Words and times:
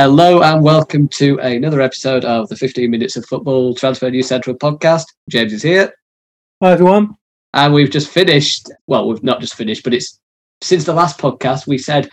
Hello 0.00 0.42
and 0.42 0.62
welcome 0.62 1.08
to 1.08 1.40
another 1.40 1.80
episode 1.80 2.24
of 2.24 2.48
the 2.48 2.54
15 2.54 2.88
Minutes 2.88 3.16
of 3.16 3.26
Football 3.26 3.74
Transfer 3.74 4.08
News 4.08 4.28
Central 4.28 4.54
podcast. 4.54 5.06
James 5.28 5.52
is 5.52 5.60
here. 5.60 5.92
Hi, 6.62 6.70
everyone. 6.70 7.16
And 7.52 7.74
we've 7.74 7.90
just 7.90 8.08
finished, 8.08 8.70
well, 8.86 9.08
we've 9.08 9.24
not 9.24 9.40
just 9.40 9.56
finished, 9.56 9.82
but 9.82 9.92
it's 9.92 10.20
since 10.62 10.84
the 10.84 10.92
last 10.92 11.18
podcast, 11.18 11.66
we 11.66 11.78
said, 11.78 12.08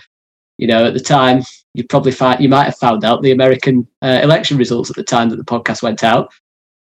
you 0.57 0.65
know, 0.65 0.83
at 0.83 0.95
the 0.95 0.99
time, 0.99 1.43
you 1.75 1.83
probably 1.83 2.11
find, 2.11 2.41
you 2.41 2.49
might 2.49 2.63
have 2.63 2.77
found 2.79 3.05
out 3.05 3.21
the 3.21 3.31
American 3.31 3.87
uh, 4.01 4.19
election 4.23 4.57
results 4.57 4.89
at 4.89 4.95
the 4.95 5.03
time 5.03 5.29
that 5.29 5.35
the 5.35 5.43
podcast 5.43 5.83
went 5.83 6.03
out. 6.03 6.33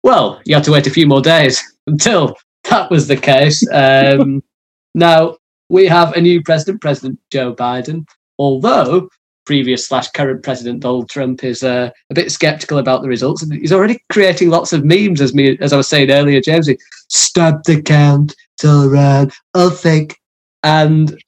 Well, 0.03 0.43
you 0.45 0.55
had 0.55 0.65
to 0.65 0.73
wait 0.73 0.87
a 0.87 0.91
few 0.91 1.07
more 1.07 1.23
days 1.23 1.63
until 1.87 2.37
that 2.65 2.91
was 2.91 3.09
the 3.09 3.17
case. 3.17 3.67
Um, 3.73 4.43
now, 4.95 5.39
we 5.71 5.87
have 5.87 6.13
a 6.13 6.21
new 6.21 6.43
president, 6.43 6.83
President 6.83 7.19
Joe 7.31 7.55
Biden, 7.55 8.07
although 8.39 9.09
previous 9.51 9.89
slash 9.89 10.09
current 10.13 10.45
president 10.45 10.79
Donald 10.79 11.11
Trump 11.11 11.43
is 11.43 11.65
uh, 11.65 11.91
a 12.09 12.15
bit 12.15 12.31
skeptical 12.31 12.79
about 12.79 13.03
the 13.03 13.09
results, 13.09 13.43
and 13.43 13.53
he's 13.53 13.73
already 13.73 14.01
creating 14.09 14.49
lots 14.49 14.73
of 14.73 14.85
memes. 14.85 15.21
As 15.21 15.35
me, 15.35 15.59
as 15.61 15.73
I 15.73 15.77
was 15.77 15.89
saying 15.89 16.09
earlier, 16.09 16.41
James, 16.41 16.69
he 16.69 16.79
stop 17.09 17.65
the 17.65 17.83
count, 17.83 18.37
till 18.61 18.89
around, 18.95 19.33
I'll 19.55 19.71
think, 19.71 20.17
and 20.63 21.21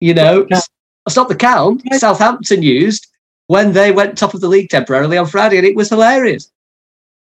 you 0.00 0.14
know, 0.14 0.46
stop 1.06 1.28
the 1.28 1.36
count. 1.36 1.82
Southampton 1.98 2.62
used 2.62 3.06
when 3.48 3.74
they 3.74 3.92
went 3.92 4.16
top 4.16 4.32
of 4.32 4.40
the 4.40 4.48
league 4.48 4.70
temporarily 4.70 5.18
on 5.18 5.26
Friday, 5.26 5.58
and 5.58 5.66
it 5.66 5.76
was 5.76 5.90
hilarious. 5.90 6.50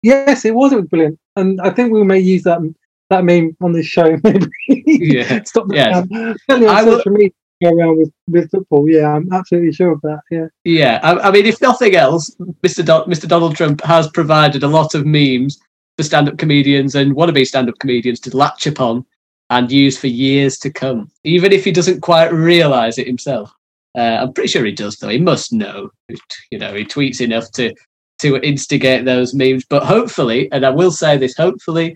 Yes, 0.04 0.46
it 0.46 0.54
was. 0.54 0.74
It 0.74 0.76
was 0.76 0.86
brilliant, 0.90 1.18
and 1.38 1.60
I 1.62 1.72
think 1.72 1.92
we 1.92 2.04
may 2.04 2.20
use 2.20 2.44
that 2.44 2.60
that 3.10 3.26
meme 3.26 3.58
on 3.62 3.72
this 3.72 3.88
show. 3.88 4.16
Maybe. 4.24 4.46
Yeah. 4.86 5.42
stop 5.42 5.70
the 5.70 5.74
Yes. 5.74 6.08
count. 6.08 6.64
I 6.66 6.84
will- 6.84 7.02
around 7.68 7.98
with, 7.98 8.12
with 8.28 8.52
football. 8.52 8.90
Yeah, 8.90 9.14
I'm 9.14 9.32
absolutely 9.32 9.74
sure 9.74 9.92
of 9.92 10.02
that. 10.02 10.22
Yeah. 10.32 10.48
Yeah, 10.64 11.00
I, 11.04 11.28
I 11.28 11.32
mean, 11.32 11.46
if 11.46 11.62
nothing 11.62 11.96
else, 11.96 12.36
Mr. 12.64 12.86
Do- 12.86 13.12
Mr. 13.12 13.28
Donald 13.28 13.56
Trump 13.56 13.82
has 13.84 14.10
provided 14.10 14.64
a 14.64 14.68
lot 14.68 14.96
of 14.96 15.06
memes 15.06 15.60
for 15.98 16.04
stand-up 16.04 16.38
comedians 16.38 16.96
and 16.96 17.16
wannabe 17.16 17.46
stand-up 17.46 17.80
comedians 17.80 18.20
to 18.22 18.36
latch 18.36 18.68
upon 18.68 19.06
and 19.50 19.72
use 19.72 19.98
for 19.98 20.08
years 20.08 20.58
to 20.60 20.70
come, 20.70 21.12
even 21.24 21.52
if 21.52 21.66
he 21.66 21.72
doesn't 21.72 22.02
quite 22.02 22.32
realise 22.32 22.98
it 22.98 23.08
himself. 23.08 23.52
Uh, 23.98 24.20
I'm 24.22 24.34
pretty 24.34 24.50
sure 24.50 24.64
he 24.64 24.72
does, 24.72 24.98
though. 24.98 25.10
He 25.10 25.20
must 25.20 25.52
know. 25.52 25.90
You 26.52 26.60
know, 26.60 26.76
he 26.76 26.86
tweets 26.86 27.22
enough 27.22 27.52
to 27.54 27.74
to 28.20 28.38
instigate 28.38 29.06
those 29.06 29.34
memes. 29.34 29.66
But 29.66 29.84
hopefully, 29.84 30.52
and 30.52 30.66
I 30.66 30.70
will 30.70 30.92
say 30.92 31.18
this, 31.18 31.36
hopefully, 31.36 31.96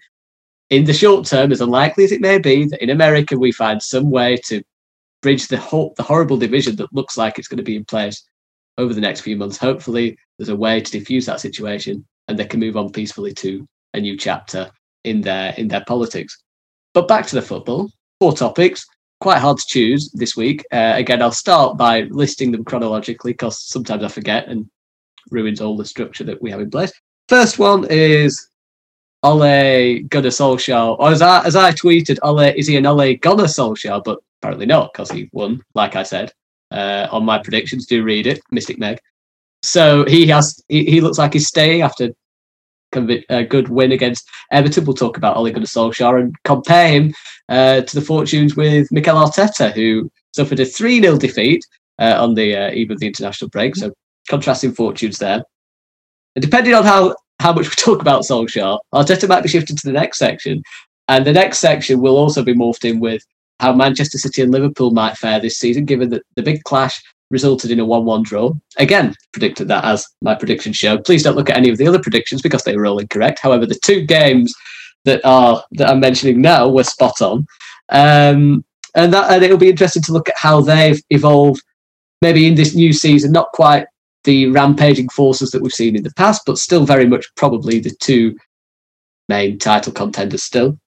in 0.70 0.86
the 0.86 0.94
short 0.94 1.25
term, 1.25 1.52
as 1.52 1.61
unlikely 1.61 2.05
as 2.05 2.11
it 2.11 2.22
may 2.22 2.39
be, 2.39 2.66
that 2.66 2.81
in 2.81 2.89
America 2.89 3.38
we 3.38 3.52
find 3.52 3.81
some 3.81 4.09
way 4.09 4.38
to 4.48 4.64
bridge 5.24 5.48
the 5.48 5.58
the 5.98 6.04
horrible 6.04 6.38
division 6.38 6.76
that 6.76 6.94
looks 6.94 7.18
like 7.18 7.40
it's 7.40 7.48
going 7.48 7.58
to 7.58 7.64
be 7.64 7.76
in 7.76 7.86
place 7.86 8.24
over 8.78 8.94
the 8.94 9.02
next 9.02 9.22
few 9.22 9.36
months. 9.36 9.58
Hopefully, 9.58 10.16
there's 10.38 10.50
a 10.50 10.56
way 10.56 10.80
to 10.82 10.92
diffuse 10.92 11.26
that 11.26 11.40
situation, 11.40 12.06
and 12.28 12.38
they 12.38 12.46
can 12.46 12.60
move 12.60 12.78
on 12.78 12.92
peacefully 12.92 13.34
to 13.36 13.68
a 13.96 14.00
new 14.00 14.16
chapter 14.18 14.70
in 15.04 15.22
their 15.22 15.54
in 15.58 15.68
their 15.68 15.84
politics. 15.86 16.38
But 16.94 17.08
back 17.08 17.26
to 17.28 17.36
the 17.36 17.42
football. 17.42 17.90
Four 18.20 18.34
topics, 18.34 18.86
quite 19.20 19.40
hard 19.40 19.58
to 19.58 19.66
choose 19.68 20.12
this 20.12 20.38
week. 20.38 20.64
Uh, 20.72 20.94
again, 20.95 21.22
I'll 21.22 21.32
start 21.32 21.78
by 21.78 22.02
listing 22.04 22.52
them 22.52 22.64
chronologically 22.64 23.33
because 23.33 23.62
sometimes 23.64 24.04
I 24.04 24.08
forget 24.08 24.48
and 24.48 24.70
ruins 25.32 25.62
all 25.62 25.76
the 25.76 25.86
structure 25.86 26.23
that 26.26 26.42
we 26.42 26.52
have 26.52 26.62
in 26.62 26.70
place. 26.70 26.92
First 27.28 27.58
one 27.58 27.86
is 27.89 28.50
Ole 29.23 30.02
Gunnar 30.04 30.30
Solskjaer. 30.30 31.00
Or 31.00 31.10
as 31.10 31.22
I 31.22 31.44
as 31.45 31.56
I 31.56 31.72
tweeted, 31.72 32.20
Ole 32.22 32.54
is 32.56 32.67
he 32.67 32.78
an 32.78 32.86
Ole 32.86 33.16
Gunnar 33.16 33.45
Solskjaer? 33.45 34.04
But 34.04 34.20
apparently 34.43 34.65
not 34.65 34.92
because 34.92 35.09
he 35.09 35.30
won, 35.31 35.64
like 35.73 35.95
I 35.95 36.04
said 36.04 36.33
uh, 36.71 37.08
on 37.11 37.23
my 37.23 37.39
predictions. 37.39 37.86
Do 37.86 38.04
read 38.04 38.27
it, 38.27 38.42
Mystic 38.52 38.77
Meg. 38.77 38.99
So 39.61 40.04
he 40.05 40.27
has 40.27 40.61
he, 40.67 40.83
he 40.83 41.02
looks 41.02 41.17
like 41.17 41.33
he's 41.33 41.48
staying 41.48 41.81
after 41.81 42.09
a 43.30 43.43
good 43.43 43.70
win 43.70 43.93
against 43.93 44.30
Everton. 44.52 44.86
We'll 44.86 44.95
talk 44.95 45.17
about 45.17 45.37
Ole 45.37 45.49
Gunnar 45.49 45.65
Solskjaer 45.65 46.20
and 46.20 46.36
compare 46.43 46.89
him 46.89 47.14
uh, 47.48 47.82
to 47.82 47.95
the 47.95 48.05
fortunes 48.05 48.55
with 48.55 48.92
Mikel 48.92 49.15
Arteta, 49.15 49.71
who 49.71 50.11
suffered 50.36 50.59
a 50.59 50.65
3 50.65 51.02
0 51.02 51.17
defeat 51.17 51.65
uh, 51.99 52.21
on 52.21 52.36
the 52.36 52.55
uh, 52.55 52.71
eve 52.71 52.92
of 52.92 52.99
the 52.99 53.08
international 53.08 53.49
break. 53.49 53.76
So 53.77 53.93
contrasting 54.30 54.73
fortunes 54.73 55.17
there. 55.20 55.42
And 56.36 56.43
depending 56.43 56.73
on 56.73 56.83
how, 56.83 57.15
how 57.39 57.53
much 57.53 57.70
we 57.70 57.76
talk 57.77 58.02
about 58.02 58.23
Solskjaer, 58.23 58.77
Arteta 58.93 59.30
might 59.30 59.43
be 59.43 59.49
shifted 59.49 59.77
to 59.77 59.87
the 59.87 59.93
next 59.93 60.20
section. 60.20 60.61
And 61.08 61.26
the 61.26 61.33
next 61.33 61.59
section 61.59 62.02
will 62.02 62.17
also 62.17 62.43
be 62.43 62.53
morphed 62.53 62.87
in 62.87 62.99
with 62.99 63.26
how 63.59 63.73
Manchester 63.73 64.17
City 64.17 64.41
and 64.41 64.52
Liverpool 64.52 64.91
might 64.91 65.17
fare 65.17 65.39
this 65.39 65.58
season, 65.58 65.86
given 65.86 66.09
that 66.09 66.23
the 66.36 66.43
big 66.43 66.64
clash 66.64 67.02
resulted 67.30 67.71
in 67.71 67.80
a 67.80 67.86
1 67.86 68.05
1 68.05 68.23
draw. 68.23 68.53
Again, 68.77 69.15
predicted 69.31 69.67
that 69.67 69.83
as 69.83 70.08
my 70.21 70.36
prediction 70.36 70.73
show. 70.73 70.97
Please 70.97 71.23
don't 71.23 71.36
look 71.36 71.49
at 71.49 71.58
any 71.58 71.69
of 71.69 71.77
the 71.77 71.87
other 71.87 72.02
predictions 72.02 72.41
because 72.41 72.64
they 72.64 72.75
were 72.75 72.86
all 72.86 72.99
incorrect. 72.99 73.39
However, 73.39 73.65
the 73.65 73.80
two 73.83 74.05
games 74.05 74.53
that 75.05 75.21
are 75.25 75.64
that 75.71 75.89
I'm 75.89 75.99
mentioning 75.99 76.41
now 76.41 76.69
were 76.69 76.83
spot 76.83 77.21
on. 77.21 77.45
Um, 77.89 78.64
and 78.95 79.11
that 79.14 79.31
and 79.31 79.43
it'll 79.43 79.58
be 79.58 79.70
interesting 79.70 80.03
to 80.03 80.14
look 80.14 80.30
at 80.30 80.37
how 80.37 80.61
they've 80.61 81.02
evolved 81.09 81.61
maybe 82.21 82.47
in 82.47 82.55
this 82.55 82.75
new 82.75 82.93
season, 82.93 83.31
not 83.31 83.52
quite 83.53 83.85
the 84.23 84.47
rampaging 84.47 85.09
forces 85.09 85.52
that 85.52 85.61
we've 85.61 85.73
seen 85.73 85.95
in 85.95 86.03
the 86.03 86.14
past, 86.14 86.43
but 86.45 86.58
still 86.58 86.85
very 86.85 87.05
much 87.05 87.25
probably 87.35 87.80
the 87.80 87.93
two 87.99 88.37
main 89.27 89.59
title 89.59 89.91
contenders 89.91 90.43
still. 90.43 90.77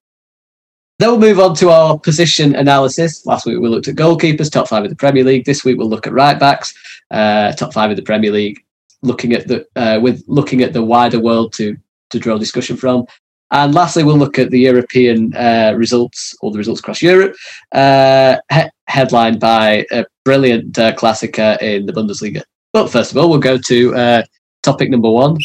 Then 0.98 1.10
we'll 1.10 1.20
move 1.20 1.38
on 1.38 1.54
to 1.56 1.68
our 1.68 1.98
position 1.98 2.54
analysis. 2.54 3.26
Last 3.26 3.44
week 3.44 3.58
we 3.58 3.68
looked 3.68 3.88
at 3.88 3.96
goalkeepers, 3.96 4.50
top 4.50 4.68
five 4.68 4.82
of 4.84 4.88
the 4.90 4.96
Premier 4.96 5.24
League. 5.24 5.44
This 5.44 5.62
week 5.62 5.76
we'll 5.76 5.90
look 5.90 6.06
at 6.06 6.12
right 6.14 6.38
backs, 6.38 6.74
uh, 7.10 7.52
top 7.52 7.74
five 7.74 7.90
of 7.90 7.96
the 7.96 8.02
Premier 8.02 8.30
League, 8.30 8.64
looking 9.02 9.34
at 9.34 9.46
the 9.46 9.66
uh, 9.76 10.00
with 10.00 10.24
looking 10.26 10.62
at 10.62 10.72
the 10.72 10.82
wider 10.82 11.20
world 11.20 11.52
to 11.54 11.76
to 12.10 12.18
draw 12.18 12.38
discussion 12.38 12.76
from. 12.76 13.04
And 13.50 13.74
lastly, 13.74 14.02
we'll 14.02 14.16
look 14.16 14.38
at 14.38 14.50
the 14.50 14.58
European 14.58 15.34
uh, 15.36 15.74
results 15.76 16.34
or 16.40 16.50
the 16.50 16.58
results 16.58 16.80
across 16.80 17.00
Europe, 17.00 17.36
uh, 17.72 18.36
he- 18.52 18.70
headlined 18.88 19.38
by 19.38 19.86
a 19.92 20.04
brilliant 20.24 20.76
uh, 20.78 20.92
Klassiker 20.94 21.60
in 21.62 21.86
the 21.86 21.92
Bundesliga. 21.92 22.42
But 22.72 22.88
first 22.88 23.12
of 23.12 23.18
all, 23.18 23.30
we'll 23.30 23.38
go 23.38 23.56
to 23.56 23.94
uh, 23.94 24.22
topic 24.62 24.90
number 24.90 25.10
one. 25.10 25.36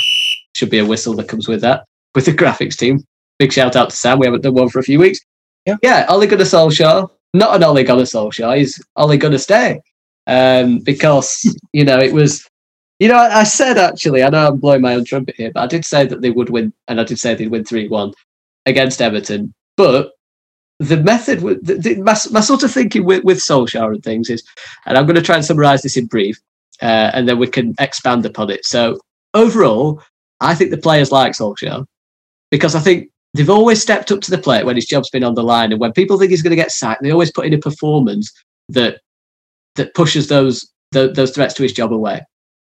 Should 0.53 0.71
be 0.71 0.79
a 0.79 0.85
whistle 0.85 1.13
that 1.15 1.27
comes 1.27 1.47
with 1.47 1.61
that, 1.61 1.85
with 2.15 2.25
the 2.25 2.31
graphics 2.31 2.75
team. 2.75 3.05
Big 3.37 3.53
shout 3.53 3.75
out 3.75 3.91
to 3.91 3.95
Sam. 3.95 4.17
We 4.17 4.25
haven't 4.25 4.41
done 4.41 4.55
one 4.55 4.69
for 4.69 4.79
a 4.79 4.83
few 4.83 4.97
weeks. 4.97 5.19
Yeah. 5.65 5.77
Yeah, 5.81 6.05
Ole 6.09 6.27
Gunnar 6.27 6.43
Solskjaer. 6.43 7.09
Not 7.33 7.55
an 7.55 7.63
Ole 7.63 7.83
Gunnar 7.83 8.03
Solskjaer. 8.03 8.57
He's 8.57 8.83
Ole 8.95 9.17
Gunnar 9.17 9.37
stay. 9.37 9.81
Um, 10.27 10.79
because, 10.79 11.55
you 11.73 11.85
know, 11.85 11.99
it 11.99 12.13
was, 12.13 12.47
you 12.99 13.07
know, 13.07 13.15
I, 13.15 13.39
I 13.39 13.43
said 13.43 13.77
actually, 13.77 14.23
I 14.23 14.29
know 14.29 14.47
I'm 14.47 14.57
blowing 14.57 14.81
my 14.81 14.95
own 14.95 15.05
trumpet 15.05 15.35
here, 15.35 15.51
but 15.53 15.61
I 15.61 15.67
did 15.67 15.85
say 15.85 16.05
that 16.05 16.21
they 16.21 16.31
would 16.31 16.49
win, 16.49 16.73
and 16.87 16.99
I 16.99 17.03
did 17.03 17.19
say 17.19 17.35
they'd 17.35 17.47
win 17.49 17.65
3 17.65 17.87
1 17.87 18.13
against 18.65 19.01
Everton. 19.01 19.53
But 19.77 20.11
the 20.79 20.97
method, 20.97 21.39
the, 21.39 21.75
the, 21.75 21.95
my, 22.01 22.15
my 22.31 22.41
sort 22.41 22.63
of 22.63 22.71
thinking 22.71 23.05
with, 23.05 23.23
with 23.23 23.37
Solskjaer 23.37 23.93
and 23.93 24.03
things 24.03 24.29
is, 24.29 24.43
and 24.85 24.97
I'm 24.97 25.05
going 25.05 25.15
to 25.15 25.21
try 25.21 25.35
and 25.35 25.45
summarize 25.45 25.81
this 25.81 25.97
in 25.97 26.07
brief, 26.07 26.39
uh, 26.81 27.11
and 27.13 27.27
then 27.27 27.37
we 27.39 27.47
can 27.47 27.75
expand 27.79 28.25
upon 28.25 28.49
it. 28.49 28.65
So 28.65 28.99
overall, 29.33 30.01
I 30.39 30.55
think 30.55 30.71
the 30.71 30.77
players 30.77 31.11
like 31.11 31.33
Solskjaer 31.33 31.85
because 32.49 32.75
I 32.75 32.79
think 32.79 33.10
they've 33.33 33.49
always 33.49 33.81
stepped 33.81 34.11
up 34.11 34.21
to 34.21 34.31
the 34.31 34.37
plate 34.37 34.65
when 34.65 34.75
his 34.75 34.85
job's 34.85 35.09
been 35.09 35.23
on 35.23 35.35
the 35.35 35.43
line, 35.43 35.71
and 35.71 35.79
when 35.79 35.93
people 35.93 36.17
think 36.17 36.31
he's 36.31 36.41
going 36.41 36.51
to 36.51 36.55
get 36.55 36.71
sacked, 36.71 37.01
they 37.01 37.11
always 37.11 37.31
put 37.31 37.45
in 37.45 37.53
a 37.53 37.57
performance 37.57 38.31
that 38.69 39.01
that 39.75 39.93
pushes 39.93 40.27
those 40.27 40.69
those, 40.91 41.15
those 41.15 41.31
threats 41.31 41.53
to 41.55 41.63
his 41.63 41.73
job 41.73 41.93
away. 41.93 42.21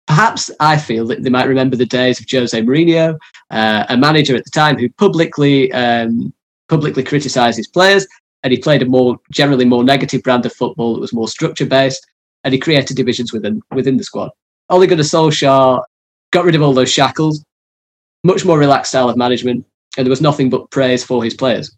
Perhaps 0.07 0.51
I 0.61 0.77
feel 0.77 1.07
that 1.07 1.23
they 1.23 1.31
might 1.31 1.49
remember 1.49 1.77
the 1.77 1.87
days 1.87 2.21
of 2.21 2.27
Jose 2.31 2.61
Mourinho, 2.61 3.19
uh, 3.51 3.87
a 3.89 3.97
manager 3.97 4.37
at 4.37 4.45
the 4.45 4.51
time 4.51 4.79
who 4.79 4.89
publicly 4.91 5.73
um, 5.73 6.33
publicly 6.69 7.03
criticised 7.03 7.57
his 7.57 7.69
players, 7.69 8.07
and 8.43 8.53
he 8.53 8.59
played 8.59 8.83
a 8.83 8.87
more 8.87 9.17
generally 9.31 9.65
more 9.65 9.83
negative 9.83 10.23
brand 10.23 10.47
of 10.47 10.53
football 10.53 10.95
that 10.95 11.01
was 11.01 11.13
more 11.13 11.29
structure 11.29 11.67
based, 11.67 12.07
and 12.45 12.53
he 12.53 12.61
created 12.61 12.97
divisions 12.97 13.33
within 13.33 13.63
within 13.73 13.97
the 13.97 14.05
squad. 14.05 14.31
Ole 14.71 14.87
Gunnar 14.87 15.03
Solskjaer 15.03 15.83
got 16.33 16.45
rid 16.45 16.55
of 16.55 16.63
all 16.63 16.73
those 16.73 16.93
shackles, 16.93 17.45
much 18.25 18.45
more 18.45 18.59
relaxed 18.59 18.93
style 18.93 19.09
of 19.09 19.17
management, 19.17 19.65
and 19.97 20.07
there 20.07 20.11
was 20.11 20.21
nothing 20.21 20.51
but 20.51 20.71
praise 20.71 21.05
for 21.05 21.23
his 21.23 21.35
players. 21.35 21.75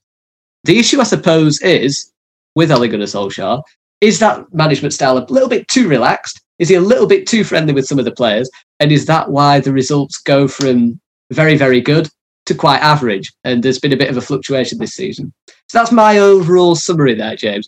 The 0.65 0.79
issue, 0.79 1.01
I 1.01 1.05
suppose, 1.05 1.61
is 1.63 2.13
with 2.55 2.73
Ole 2.73 2.89
Gunnar 2.89 3.05
Solskjaer, 3.05 3.63
is 4.01 4.19
that 4.19 4.53
management 4.53 4.95
style 4.95 5.19
a 5.19 5.27
little 5.29 5.49
bit 5.49 5.69
too 5.69 5.89
relaxed? 5.89 6.41
Is 6.59 6.69
he 6.69 6.75
a 6.75 6.81
little 6.81 7.07
bit 7.07 7.27
too 7.27 7.45
friendly 7.45 7.73
with 7.73 7.87
some 7.87 7.99
of 7.99 8.05
the 8.05 8.13
players? 8.13 8.51
And 8.81 8.91
is 8.93 9.07
that 9.07 9.31
why 9.31 9.61
the 9.61 9.73
results 9.73 10.19
go 10.19 10.49
from 10.49 11.01
very, 11.31 11.57
very 11.57 11.81
good 11.81 12.09
to 12.47 12.55
quite 12.55 12.81
average? 12.81 13.33
And 13.45 13.63
there's 13.63 13.79
been 13.79 13.93
a 13.93 13.97
bit 13.97 14.11
of 14.11 14.17
a 14.17 14.23
fluctuation 14.23 14.79
this 14.79 14.95
season. 14.95 15.33
So 15.69 15.79
that's 15.79 15.93
my 15.93 16.19
overall 16.19 16.75
summary 16.75 17.15
there, 17.15 17.37
James. 17.37 17.67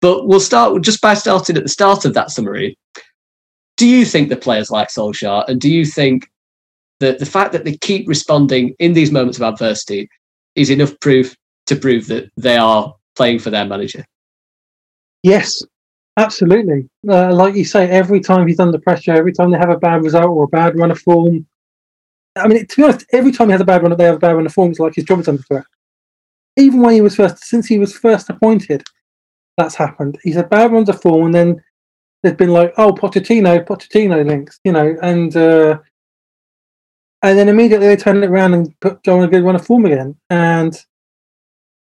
But 0.00 0.26
we'll 0.26 0.40
start 0.40 0.80
just 0.82 1.00
by 1.00 1.14
starting 1.14 1.56
at 1.56 1.62
the 1.62 1.68
start 1.68 2.04
of 2.04 2.14
that 2.14 2.30
summary. 2.30 2.78
Do 3.76 3.86
you 3.86 4.04
think 4.04 4.28
the 4.28 4.36
players 4.36 4.70
like 4.70 4.88
Solskjaer? 4.88 5.48
And 5.48 5.60
do 5.60 5.70
you 5.70 5.84
think 5.84 6.28
that 7.00 7.18
the 7.18 7.26
fact 7.26 7.52
that 7.52 7.64
they 7.64 7.76
keep 7.78 8.08
responding 8.08 8.74
in 8.78 8.92
these 8.92 9.10
moments 9.10 9.38
of 9.38 9.42
adversity 9.42 10.08
is 10.54 10.70
enough 10.70 10.98
proof 11.00 11.34
to 11.66 11.76
prove 11.76 12.06
that 12.08 12.30
they 12.36 12.56
are 12.56 12.94
playing 13.16 13.38
for 13.38 13.50
their 13.50 13.64
manager? 13.64 14.04
Yes, 15.22 15.62
Absolutely. 16.20 16.88
Uh, 17.08 17.32
like 17.32 17.54
you 17.54 17.64
say, 17.64 17.88
every 17.88 18.20
time 18.20 18.46
he's 18.46 18.60
under 18.60 18.78
pressure, 18.78 19.12
every 19.12 19.32
time 19.32 19.50
they 19.50 19.58
have 19.58 19.70
a 19.70 19.78
bad 19.78 20.02
result 20.02 20.26
or 20.26 20.44
a 20.44 20.48
bad 20.48 20.78
run 20.78 20.90
of 20.90 20.98
form. 20.98 21.46
I 22.36 22.46
mean, 22.46 22.66
to 22.66 22.76
be 22.76 22.82
honest, 22.82 23.06
every 23.12 23.32
time 23.32 23.48
he 23.48 23.52
has 23.52 23.60
a 23.60 23.64
bad 23.64 23.82
run, 23.82 23.96
they 23.96 24.04
have 24.04 24.16
a 24.16 24.18
bad 24.18 24.36
run 24.36 24.46
of 24.46 24.52
form. 24.52 24.70
It's 24.70 24.80
like 24.80 24.94
his 24.94 25.04
job 25.04 25.20
is 25.20 25.28
under 25.28 25.42
threat. 25.42 25.64
Even 26.56 26.82
when 26.82 26.94
he 26.94 27.00
was 27.00 27.16
first, 27.16 27.38
since 27.38 27.66
he 27.66 27.78
was 27.78 27.96
first 27.96 28.28
appointed, 28.28 28.82
that's 29.56 29.74
happened. 29.74 30.18
He's 30.22 30.34
had 30.34 30.50
bad 30.50 30.72
runs 30.72 30.90
of 30.90 31.00
form, 31.00 31.26
and 31.26 31.34
then 31.34 31.62
there's 32.22 32.36
been 32.36 32.52
like, 32.52 32.74
oh, 32.76 32.92
Pochettino, 32.92 33.64
Pochettino 33.64 34.26
links, 34.26 34.60
you 34.64 34.72
know, 34.72 34.94
and 35.02 35.34
uh, 35.36 35.78
and 37.22 37.38
then 37.38 37.48
immediately 37.48 37.86
they 37.86 37.96
turn 37.96 38.22
it 38.22 38.30
around 38.30 38.54
and 38.54 38.78
put 38.80 39.02
go 39.04 39.18
on 39.18 39.24
a 39.24 39.28
good 39.28 39.44
run 39.44 39.54
of 39.54 39.66
form 39.66 39.84
again. 39.84 40.16
And 40.30 40.78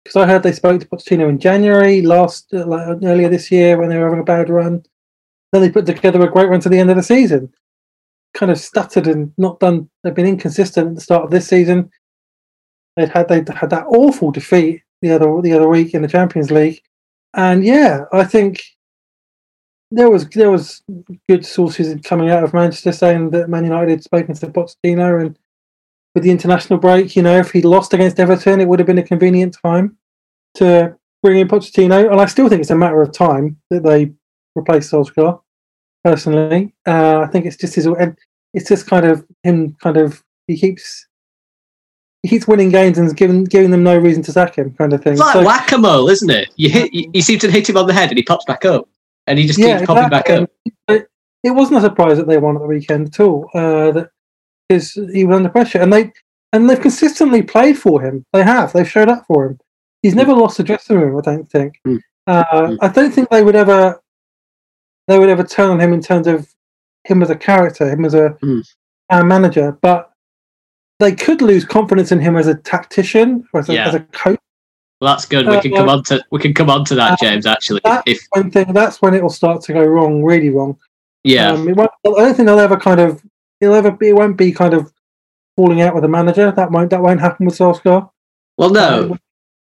because 0.04 0.16
I 0.16 0.28
heard 0.28 0.44
they 0.44 0.52
spoke 0.52 0.82
to 0.82 0.88
Pochettino 0.88 1.30
in 1.30 1.40
January 1.40 2.02
last 2.02 2.54
uh, 2.54 2.66
like, 2.66 2.88
earlier 3.04 3.30
this 3.30 3.52
year 3.52 3.78
when 3.78 3.90
they 3.90 3.98
were 3.98 4.06
having 4.06 4.20
a 4.20 4.24
bad 4.24 4.50
run. 4.50 4.84
Then 5.52 5.62
they 5.62 5.70
put 5.70 5.86
together 5.86 6.22
a 6.22 6.32
great 6.32 6.50
run 6.50 6.62
to 6.62 6.70
the 6.70 6.80
end 6.80 6.90
of 6.90 6.96
the 6.96 7.04
season. 7.04 7.54
Kind 8.34 8.52
of 8.52 8.58
stuttered 8.58 9.08
and 9.08 9.34
not 9.38 9.60
done. 9.60 9.90
They've 10.04 10.16
been 10.16 10.26
inconsistent 10.26 10.88
at 10.88 10.96
the 10.96 11.02
start 11.02 11.24
of 11.24 11.32
this 11.32 11.48
season. 11.48 11.92
They'd 12.96 13.10
had 13.10 13.28
they 13.28 13.44
had 13.54 13.70
that 13.70 13.86
awful 13.88 14.32
defeat 14.32 14.82
the 15.02 15.12
other 15.12 15.42
the 15.42 15.54
other 15.54 15.68
week 15.68 15.94
in 15.94 16.02
the 16.02 16.08
Champions 16.08 16.52
League, 16.52 16.82
and 17.34 17.64
yeah, 17.64 18.06
I 18.12 18.24
think 18.24 18.62
there 19.92 20.10
was 20.10 20.28
there 20.30 20.50
was 20.50 20.82
good 21.28 21.46
sources 21.46 21.94
coming 22.04 22.30
out 22.30 22.44
of 22.44 22.54
Manchester 22.54 22.92
saying 22.92 23.32
that 23.32 23.50
Man 23.50 23.66
United 23.66 23.92
had 23.92 24.04
spoken 24.04 24.34
to 24.36 24.48
Pochettino 24.48 25.22
and 25.22 25.38
with 26.14 26.24
the 26.24 26.32
international 26.32 26.80
break, 26.80 27.16
you 27.16 27.22
know, 27.22 27.38
if 27.38 27.52
he'd 27.52 27.66
lost 27.66 27.94
against 27.94 28.20
Everton, 28.20 28.60
it 28.60 28.68
would 28.68 28.80
have 28.80 28.86
been 28.86 28.98
a 28.98 29.04
convenient 29.04 29.58
time 29.64 29.98
to 30.56 30.96
bring 31.24 31.40
in 31.40 31.48
Pochettino. 31.48 32.12
And 32.12 32.20
I 32.20 32.26
still 32.26 32.50
think 32.50 32.62
it's 32.62 32.70
a 32.70 32.76
matter 32.76 33.02
of 33.02 33.14
time 33.14 33.58
that 33.70 33.84
they 33.84 34.12
replace 34.58 34.92
Solskjaer. 34.92 35.42
Personally, 36.04 36.74
uh, 36.88 37.20
I 37.20 37.28
think 37.28 37.46
it's 37.46 37.58
just 37.58 37.76
his. 37.76 37.88
It's 38.54 38.68
just 38.68 38.88
kind 38.88 39.06
of 39.06 39.26
him. 39.44 39.76
Kind 39.76 39.98
of 39.98 40.24
he 40.48 40.58
keeps 40.58 41.08
he 42.24 42.30
keeps 42.30 42.48
winning 42.48 42.70
games 42.70 42.98
and 42.98 43.16
giving 43.16 43.44
giving 43.44 43.70
them 43.70 43.84
no 43.84 43.98
reason 44.00 44.24
to 44.24 44.32
sack 44.32 44.56
him, 44.56 44.74
kind 44.74 44.94
of 44.94 45.04
thing. 45.04 45.14
It's 45.14 45.22
like 45.22 45.34
so, 45.34 45.44
whack 45.44 45.72
a 45.72 45.78
mole, 45.78 46.10
isn't 46.10 46.30
it? 46.30 46.50
You 46.56 46.70
hit. 46.70 46.92
You, 46.92 47.10
you, 47.14 47.22
seem 47.22 47.38
to 47.38 47.52
hit 47.52 47.70
him 47.70 47.78
on 47.78 47.86
the 47.86 47.94
head 47.94 48.10
and 48.10 48.18
he 48.18 48.24
pops 48.24 48.46
back 48.46 48.66
up, 48.66 48.90
and 49.32 49.40
he 49.40 49.48
just 49.48 49.58
keeps 49.58 49.68
yeah, 49.68 49.86
popping 49.86 50.10
back 50.10 50.30
up. 50.30 50.50
It, 50.90 51.08
it 51.44 51.52
wasn't 51.52 51.80
a 51.80 51.82
surprise 51.82 52.18
that 52.18 52.28
they 52.28 52.38
won 52.38 52.56
at 52.58 52.62
the 52.62 52.68
weekend 52.68 53.08
at 53.08 53.20
all. 53.22 53.50
Uh, 53.54 53.92
that 53.92 54.10
because 54.68 54.94
he 55.14 55.26
was 55.26 55.38
under 55.38 55.50
pressure, 55.50 55.80
and 55.80 55.92
they 55.92 56.12
and 56.54 56.70
they've 56.70 56.80
consistently 56.80 57.42
played 57.42 57.78
for 57.78 58.02
him. 58.02 58.26
They 58.34 58.44
have. 58.44 58.74
They've 58.74 58.90
showed 58.90 59.10
up 59.10 59.26
for 59.26 59.46
him. 59.46 59.60
He's 60.02 60.16
never 60.16 60.34
lost 60.34 60.60
a 60.60 60.64
dressing 60.64 60.98
room. 60.98 61.18
I 61.18 61.22
don't 61.22 61.50
think. 61.50 61.76
Mm. 61.88 62.00
Uh, 62.28 62.44
mm. 62.44 62.78
I 62.82 62.90
don't 62.90 63.12
think 63.12 63.30
they 63.30 63.44
would 63.44 63.56
ever 63.56 64.02
they 65.08 65.18
would 65.18 65.30
ever 65.30 65.44
turn 65.44 65.72
on 65.72 65.80
him 65.80 65.94
in 65.94 66.02
terms 66.02 66.28
of 66.28 66.54
him 67.06 67.22
as 67.22 67.30
a 67.30 67.36
character, 67.36 67.90
him 67.90 68.06
as 68.06 68.14
a 68.14 68.38
mm. 68.44 68.64
manager. 69.12 69.78
But 69.82 70.12
they 71.00 71.16
could 71.16 71.42
lose 71.42 71.66
confidence 71.66 72.12
in 72.12 72.20
him 72.20 72.36
as 72.36 72.48
a 72.48 72.56
tactician 72.56 73.48
or 73.54 73.62
as 73.62 73.70
a, 73.70 73.74
yeah. 73.74 73.88
as 73.88 73.96
a 73.96 74.02
coach. 74.02 74.40
Well, 75.02 75.14
that's 75.14 75.26
good. 75.26 75.48
We 75.48 75.60
can 75.60 75.74
uh, 75.74 75.78
come 75.78 75.90
on 75.90 76.04
to 76.06 76.24
we 76.30 76.40
can 76.40 76.54
come 76.54 76.70
on 76.70 76.86
to 76.86 76.96
that, 76.96 77.14
uh, 77.14 77.18
James. 77.20 77.48
Actually, 77.48 77.82
that's 77.84 78.04
if 78.06 78.24
one 78.30 78.52
thing, 78.52 78.72
that's 78.72 79.02
when 79.02 79.16
it 79.16 79.24
will 79.24 79.32
start 79.32 79.64
to 79.64 79.74
go 79.74 79.84
wrong, 79.84 80.24
really 80.24 80.52
wrong. 80.52 80.78
Yeah, 81.24 81.54
um, 81.54 81.68
I 81.68 81.88
don't 82.04 82.36
think 82.36 82.46
they'll 82.46 82.60
ever 82.60 82.78
kind 82.78 83.00
of 83.00 83.24
he'll 83.60 83.74
ever 83.74 83.90
be. 83.90 84.10
It 84.10 84.16
won't 84.16 84.38
be 84.38 84.52
kind 84.52 84.76
of 84.76 84.94
falling 85.58 85.82
out 85.82 85.96
with 85.96 86.04
the 86.04 86.08
manager. 86.08 86.52
That 86.52 86.72
won't 86.72 86.92
that 86.92 87.02
won't 87.02 87.20
happen 87.20 87.48
with 87.48 87.58
Solskjaer. 87.58 88.10
Well, 88.58 88.70
no. 88.70 89.12
Um, 89.12 89.20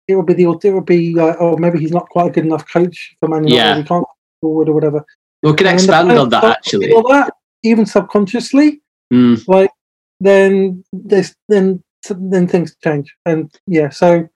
it 0.09 0.15
will 0.15 0.23
be 0.23 0.33
the 0.33 0.59
it 0.63 0.73
will 0.73 0.81
be 0.81 1.15
like 1.15 1.37
oh 1.39 1.55
maybe 1.55 1.79
he's 1.79 1.91
not 1.91 2.09
quite 2.09 2.31
a 2.31 2.33
good 2.33 2.45
enough 2.45 2.67
coach 2.67 3.15
for 3.21 3.29
Man 3.29 3.47
United. 3.47 3.55
Yeah. 3.55 3.77
He 3.77 3.83
can't 3.83 4.05
forward 4.41 4.67
or 4.67 4.73
whatever. 4.73 5.05
We 5.41 5.53
can 5.53 5.67
expand 5.67 6.11
on 6.11 6.29
that 6.29 6.43
actually. 6.43 6.91
All 6.91 7.07
that 7.09 7.33
even 7.63 7.85
subconsciously, 7.85 8.81
mm. 9.13 9.47
like 9.47 9.71
then 10.19 10.83
this 10.91 11.33
then 11.47 11.81
then 12.09 12.47
things 12.47 12.75
change 12.83 13.15
and 13.25 13.49
yeah. 13.67 13.89
So 13.89 14.27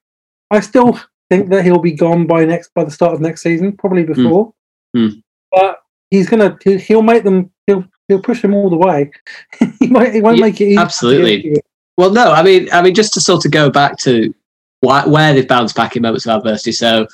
I 0.54 0.60
still 0.60 1.00
think 1.30 1.50
that 1.50 1.64
he'll 1.64 1.80
be 1.80 1.92
gone 1.92 2.28
by 2.28 2.46
next 2.46 2.74
by 2.74 2.84
the 2.84 2.92
start 2.92 3.14
of 3.14 3.22
next 3.22 3.42
season, 3.42 3.76
probably 3.76 4.04
hmm. 4.04 4.14
before. 4.14 4.54
Mm. 4.96 5.10
Mm. 5.10 5.24
But 5.52 5.84
he's 6.12 6.30
gonna 6.30 6.58
he'll 6.64 7.02
make 7.02 7.24
them 7.24 7.52
he'll 7.68 7.86
he'll 8.08 8.22
push 8.22 8.42
them 8.42 8.54
all 8.54 8.70
the 8.70 8.78
way. 8.78 9.12
he, 9.80 9.88
might, 9.88 10.14
he 10.14 10.22
won't 10.22 10.38
yeah, 10.38 10.46
make 10.46 10.62
it 10.62 10.66
easy. 10.66 10.78
Absolutely. 10.78 11.56
Well, 11.98 12.12
no, 12.12 12.32
I 12.32 12.42
mean, 12.42 12.70
I 12.72 12.82
mean, 12.82 12.96
just 12.96 13.14
to 13.14 13.22
sort 13.22 13.46
of 13.46 13.52
go 13.52 13.70
back 13.70 13.98
to 14.00 14.34
why, 14.82 15.06
where 15.06 15.34
they've 15.34 15.48
bounced 15.48 15.76
back 15.76 15.96
in 15.96 16.02
moments 16.02 16.26
of 16.26 16.38
adversity. 16.38 16.72
So 16.72 17.08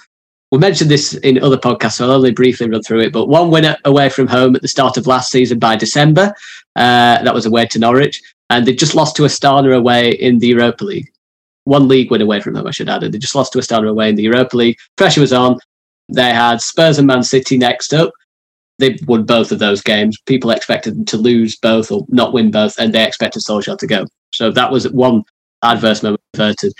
we 0.52 0.58
mentioned 0.58 0.90
this 0.90 1.16
in 1.16 1.44
other 1.44 1.58
podcasts, 1.58 1.94
so 1.94 2.06
I'll 2.06 2.12
only 2.12 2.32
briefly 2.32 2.70
run 2.70 2.82
through 2.82 3.02
it. 3.02 3.14
But 3.14 3.28
one 3.28 3.52
winner 3.52 3.78
away 3.86 4.10
from 4.10 4.28
home 4.28 4.56
at 4.56 4.62
the 4.62 4.68
start 4.68 4.98
of 4.98 5.06
last 5.06 5.32
season 5.32 5.60
by 5.60 5.76
December, 5.76 6.34
uh, 6.76 7.22
that 7.24 7.34
was 7.34 7.46
away 7.46 7.66
to 7.68 7.80
Norwich, 7.80 8.22
and 8.50 8.66
they 8.66 8.74
just 8.74 8.96
lost 8.96 9.16
to 9.18 9.24
Astana 9.24 9.76
away 9.76 10.12
in 10.12 10.40
the 10.40 10.48
Europa 10.48 10.86
League. 10.86 11.12
One 11.66 11.88
league 11.88 12.10
win 12.12 12.22
away 12.22 12.42
from 12.42 12.56
home, 12.56 12.68
I 12.68 12.72
should 12.72 12.90
add. 12.90 13.02
They 13.02 13.18
just 13.18 13.36
lost 13.36 13.54
to 13.54 13.60
Astana 13.60 13.90
away 13.90 14.10
in 14.10 14.16
the 14.16 14.24
Europa 14.24 14.58
League. 14.58 14.78
Pressure 14.96 15.22
was 15.22 15.34
on. 15.34 15.58
They 16.12 16.34
had 16.34 16.62
Spurs 16.62 16.98
and 16.98 17.08
Man 17.08 17.22
City 17.22 17.58
next 17.58 17.94
up 17.94 18.12
they 18.80 18.98
won 19.06 19.26
both 19.26 19.52
of 19.52 19.60
those 19.60 19.82
games. 19.82 20.18
People 20.26 20.50
expected 20.50 20.96
them 20.96 21.06
to 21.06 21.18
lose 21.18 21.58
both 21.58 21.92
or 21.92 22.06
not 22.10 22.34
win 22.34 22.50
both, 22.50 22.80
and 22.80 22.94
they 22.94 23.06
expected 23.06 23.44
Solskjaer 23.44 23.78
to 23.78 23.88
go. 23.88 24.06
So 24.32 24.52
that 24.52 24.72
was 24.72 24.90
one 24.90 25.24
adverse 25.62 26.02
moment 26.02 26.22
averted. 26.34 26.74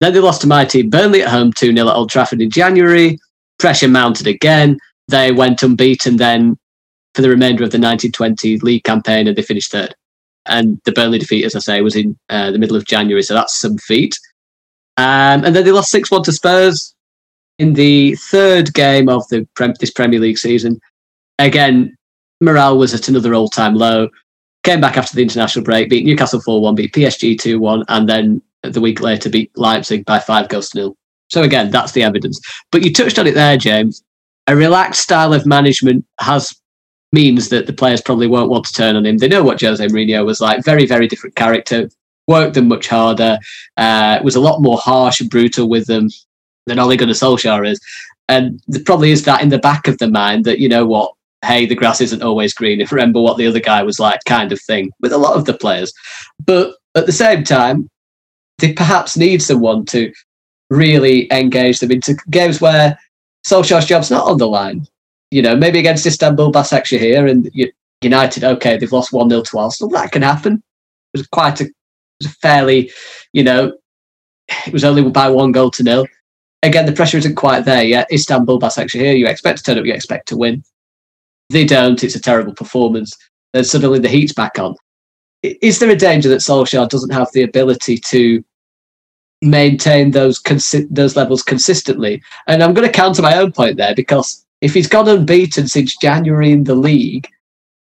Then 0.00 0.12
they 0.12 0.20
lost 0.20 0.42
to 0.42 0.46
my 0.46 0.64
team, 0.64 0.90
Burnley 0.90 1.22
at 1.22 1.30
home 1.30 1.52
2 1.52 1.74
0 1.74 1.88
at 1.88 1.96
Old 1.96 2.10
Trafford 2.10 2.40
in 2.40 2.50
January. 2.50 3.18
Pressure 3.58 3.88
mounted 3.88 4.26
again. 4.26 4.78
They 5.08 5.32
went 5.32 5.62
unbeaten 5.62 6.18
then 6.18 6.56
for 7.14 7.22
the 7.22 7.30
remainder 7.30 7.64
of 7.64 7.70
the 7.70 7.78
1920 7.78 8.58
league 8.58 8.84
campaign 8.84 9.26
and 9.26 9.36
they 9.36 9.42
finished 9.42 9.72
third. 9.72 9.94
And 10.48 10.80
the 10.84 10.92
Burnley 10.92 11.18
defeat, 11.18 11.44
as 11.44 11.54
I 11.54 11.60
say, 11.60 11.80
was 11.80 11.96
in 11.96 12.18
uh, 12.28 12.50
the 12.50 12.58
middle 12.58 12.76
of 12.76 12.86
January, 12.86 13.22
so 13.22 13.34
that's 13.34 13.60
some 13.60 13.78
feat. 13.78 14.18
Um, 14.96 15.44
and 15.44 15.54
then 15.54 15.64
they 15.64 15.72
lost 15.72 15.90
6 15.90 16.10
1 16.10 16.22
to 16.24 16.32
Spurs 16.32 16.94
in 17.58 17.74
the 17.74 18.16
third 18.16 18.72
game 18.74 19.08
of 19.08 19.26
the 19.28 19.46
this 19.78 19.90
Premier 19.90 20.20
League 20.20 20.38
season 20.38 20.80
again, 21.38 21.96
morale 22.40 22.78
was 22.78 22.94
at 22.94 23.08
another 23.08 23.34
all 23.34 23.48
time 23.48 23.74
low. 23.74 24.08
Came 24.64 24.80
back 24.80 24.96
after 24.96 25.14
the 25.14 25.22
international 25.22 25.64
break, 25.64 25.88
beat 25.88 26.04
Newcastle 26.04 26.40
4 26.40 26.60
1, 26.60 26.74
beat 26.74 26.92
PSG 26.92 27.38
2 27.40 27.58
1, 27.58 27.84
and 27.88 28.08
then 28.08 28.42
the 28.62 28.80
week 28.80 29.00
later 29.00 29.30
beat 29.30 29.56
Leipzig 29.56 30.04
by 30.04 30.18
five 30.18 30.48
goals 30.48 30.70
to 30.70 30.78
nil. 30.78 30.96
So 31.28 31.42
again, 31.42 31.70
that's 31.70 31.92
the 31.92 32.02
evidence. 32.02 32.40
But 32.72 32.82
you 32.82 32.92
touched 32.92 33.18
on 33.18 33.26
it 33.26 33.34
there, 33.34 33.56
James. 33.56 34.02
A 34.46 34.56
relaxed 34.56 35.02
style 35.02 35.32
of 35.32 35.46
management 35.46 36.04
has 36.20 36.54
means 37.12 37.48
that 37.48 37.66
the 37.66 37.72
players 37.72 38.00
probably 38.00 38.26
won't 38.26 38.50
want 38.50 38.64
to 38.66 38.72
turn 38.72 38.96
on 38.96 39.06
him. 39.06 39.18
They 39.18 39.28
know 39.28 39.42
what 39.42 39.60
Jose 39.60 39.84
Mourinho 39.86 40.24
was 40.24 40.40
like. 40.40 40.64
Very, 40.64 40.86
very 40.86 41.06
different 41.06 41.36
character. 41.36 41.88
Worked 42.26 42.54
them 42.54 42.68
much 42.68 42.88
harder. 42.88 43.38
Uh, 43.76 44.20
was 44.22 44.36
a 44.36 44.40
lot 44.40 44.60
more 44.60 44.78
harsh 44.78 45.20
and 45.20 45.30
brutal 45.30 45.68
with 45.68 45.86
them 45.86 46.08
than 46.66 46.78
Ole 46.78 46.96
Gunnar 46.96 47.14
Solskjaer 47.14 47.66
is. 47.66 47.80
And 48.28 48.60
there 48.68 48.82
probably 48.84 49.10
is 49.10 49.24
that 49.24 49.40
in 49.40 49.48
the 49.48 49.58
back 49.58 49.88
of 49.88 49.96
the 49.98 50.10
mind 50.10 50.44
that 50.44 50.58
you 50.58 50.68
know 50.68 50.86
what 50.86 51.12
hey, 51.44 51.66
the 51.66 51.74
grass 51.74 52.00
isn't 52.00 52.22
always 52.22 52.52
green. 52.52 52.80
If 52.80 52.92
remember 52.92 53.20
what 53.20 53.36
the 53.36 53.46
other 53.46 53.60
guy 53.60 53.82
was 53.82 54.00
like, 54.00 54.20
kind 54.26 54.52
of 54.52 54.60
thing 54.60 54.90
with 55.00 55.12
a 55.12 55.18
lot 55.18 55.36
of 55.36 55.44
the 55.44 55.54
players. 55.54 55.92
But 56.44 56.74
at 56.96 57.06
the 57.06 57.12
same 57.12 57.44
time, 57.44 57.88
they 58.58 58.72
perhaps 58.72 59.16
need 59.16 59.40
someone 59.40 59.84
to 59.86 60.12
really 60.70 61.32
engage 61.32 61.80
them 61.80 61.92
into 61.92 62.16
games 62.30 62.60
where 62.60 62.98
Solskjaer's 63.46 63.86
job's 63.86 64.10
not 64.10 64.26
on 64.26 64.38
the 64.38 64.48
line. 64.48 64.86
You 65.30 65.42
know, 65.42 65.56
maybe 65.56 65.78
against 65.78 66.06
Istanbul 66.06 66.52
Basaksehir 66.52 67.30
and 67.30 67.50
United, 68.02 68.44
okay, 68.44 68.78
they've 68.78 68.92
lost 68.92 69.12
1 69.12 69.28
0 69.28 69.42
to 69.42 69.58
Arsenal. 69.58 69.90
That 69.90 70.12
can 70.12 70.22
happen. 70.22 70.62
It 71.14 71.18
was 71.18 71.26
quite 71.26 71.60
a, 71.60 71.64
it 71.64 71.74
was 72.20 72.32
a 72.32 72.34
fairly, 72.36 72.90
you 73.32 73.42
know, 73.42 73.72
it 74.66 74.72
was 74.72 74.84
only 74.84 75.08
by 75.10 75.28
one 75.28 75.52
goal 75.52 75.70
to 75.72 75.82
nil. 75.82 76.06
Again, 76.62 76.86
the 76.86 76.92
pressure 76.92 77.18
isn't 77.18 77.36
quite 77.36 77.64
there 77.64 77.84
yet. 77.84 78.10
Istanbul 78.12 78.58
Basaksehir, 78.58 79.18
you 79.18 79.26
expect 79.26 79.58
to 79.58 79.64
turn 79.64 79.78
up, 79.78 79.84
you 79.84 79.92
expect 79.92 80.28
to 80.28 80.36
win 80.36 80.64
they 81.50 81.64
don't, 81.64 82.02
it's 82.04 82.14
a 82.14 82.20
terrible 82.20 82.54
performance. 82.54 83.16
Then 83.52 83.64
suddenly 83.64 83.98
the 83.98 84.08
heat's 84.08 84.32
back 84.32 84.58
on. 84.58 84.76
Is 85.42 85.78
there 85.78 85.90
a 85.90 85.96
danger 85.96 86.28
that 86.28 86.40
Solskjaer 86.40 86.88
doesn't 86.88 87.12
have 87.12 87.30
the 87.32 87.42
ability 87.42 87.98
to 87.98 88.44
maintain 89.40 90.10
those 90.10 90.42
consi- 90.42 90.88
those 90.90 91.16
levels 91.16 91.42
consistently? 91.42 92.22
And 92.46 92.62
I'm 92.62 92.74
going 92.74 92.86
to 92.86 92.92
counter 92.92 93.22
my 93.22 93.38
own 93.38 93.52
point 93.52 93.76
there 93.76 93.94
because 93.94 94.44
if 94.60 94.74
he's 94.74 94.88
gone 94.88 95.08
unbeaten 95.08 95.68
since 95.68 95.96
January 95.96 96.52
in 96.52 96.64
the 96.64 96.74
league 96.74 97.28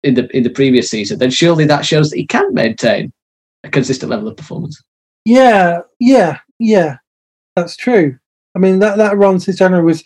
in 0.03 0.15
the 0.15 0.35
in 0.37 0.43
the 0.43 0.51
previous 0.51 0.91
season, 0.91 1.19
then 1.19 1.31
surely 1.31 1.65
that 1.67 1.85
shows 1.85 2.11
that 2.11 2.17
he 2.17 2.27
can 2.27 2.53
maintain 2.55 3.13
a 3.65 3.71
consistent 3.71 4.11
level 4.11 4.29
of 4.29 4.37
performance. 4.37 4.83
Yeah, 5.25 5.81
yeah, 5.99 6.39
yeah, 6.59 6.99
that's 7.55 7.77
true. 7.77 8.19
I 8.55 8.59
mean 8.59 8.79
that 8.81 8.97
that 8.99 9.17
run 9.17 9.41
since 9.41 9.59
January 9.59 9.85
was 9.85 10.05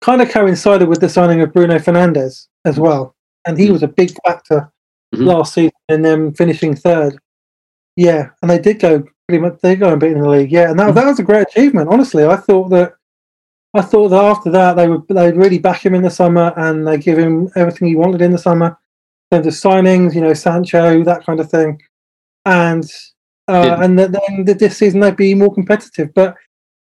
kind 0.00 0.20
of 0.20 0.30
coincided 0.30 0.88
with 0.88 1.00
the 1.00 1.08
signing 1.08 1.40
of 1.40 1.52
Bruno 1.52 1.78
Fernandes 1.78 2.48
as 2.64 2.78
well, 2.78 3.14
and 3.46 3.58
he 3.58 3.68
mm. 3.68 3.72
was 3.72 3.82
a 3.82 3.88
big 3.88 4.14
factor 4.24 4.70
mm-hmm. 5.14 5.24
last 5.24 5.54
season 5.54 5.72
in 5.88 6.02
them 6.02 6.34
finishing 6.34 6.74
third. 6.74 7.18
Yeah, 7.96 8.30
and 8.42 8.50
they 8.50 8.58
did 8.58 8.80
go 8.80 9.04
pretty 9.28 9.40
much. 9.40 9.60
They 9.62 9.76
go 9.76 9.92
and 9.92 10.00
beat 10.00 10.12
in 10.12 10.20
the 10.20 10.28
league. 10.28 10.52
Yeah, 10.52 10.70
and 10.70 10.78
that, 10.78 10.86
mm-hmm. 10.86 10.94
that 10.96 11.06
was 11.06 11.18
a 11.18 11.24
great 11.24 11.46
achievement. 11.48 11.88
Honestly, 11.88 12.24
I 12.24 12.36
thought 12.36 12.70
that 12.70 12.94
I 13.74 13.82
thought 13.82 14.10
that 14.10 14.22
after 14.22 14.50
that 14.50 14.74
they 14.74 14.88
would 14.88 15.06
they'd 15.08 15.36
really 15.36 15.58
back 15.58 15.84
him 15.84 15.94
in 15.94 16.02
the 16.02 16.10
summer 16.10 16.52
and 16.56 16.86
they 16.86 16.96
give 16.96 17.18
him 17.18 17.50
everything 17.56 17.88
he 17.88 17.96
wanted 17.96 18.22
in 18.22 18.30
the 18.30 18.38
summer. 18.38 18.78
In 19.30 19.42
terms 19.42 19.64
of 19.64 19.70
signings, 19.70 20.14
you 20.14 20.20
know, 20.20 20.34
Sancho, 20.34 21.02
that 21.02 21.26
kind 21.26 21.40
of 21.40 21.50
thing, 21.50 21.80
and 22.44 22.84
uh, 23.48 23.78
and 23.80 23.98
then 23.98 24.44
this 24.44 24.78
season 24.78 25.00
they'd 25.00 25.16
be 25.16 25.34
more 25.34 25.52
competitive. 25.52 26.14
But 26.14 26.36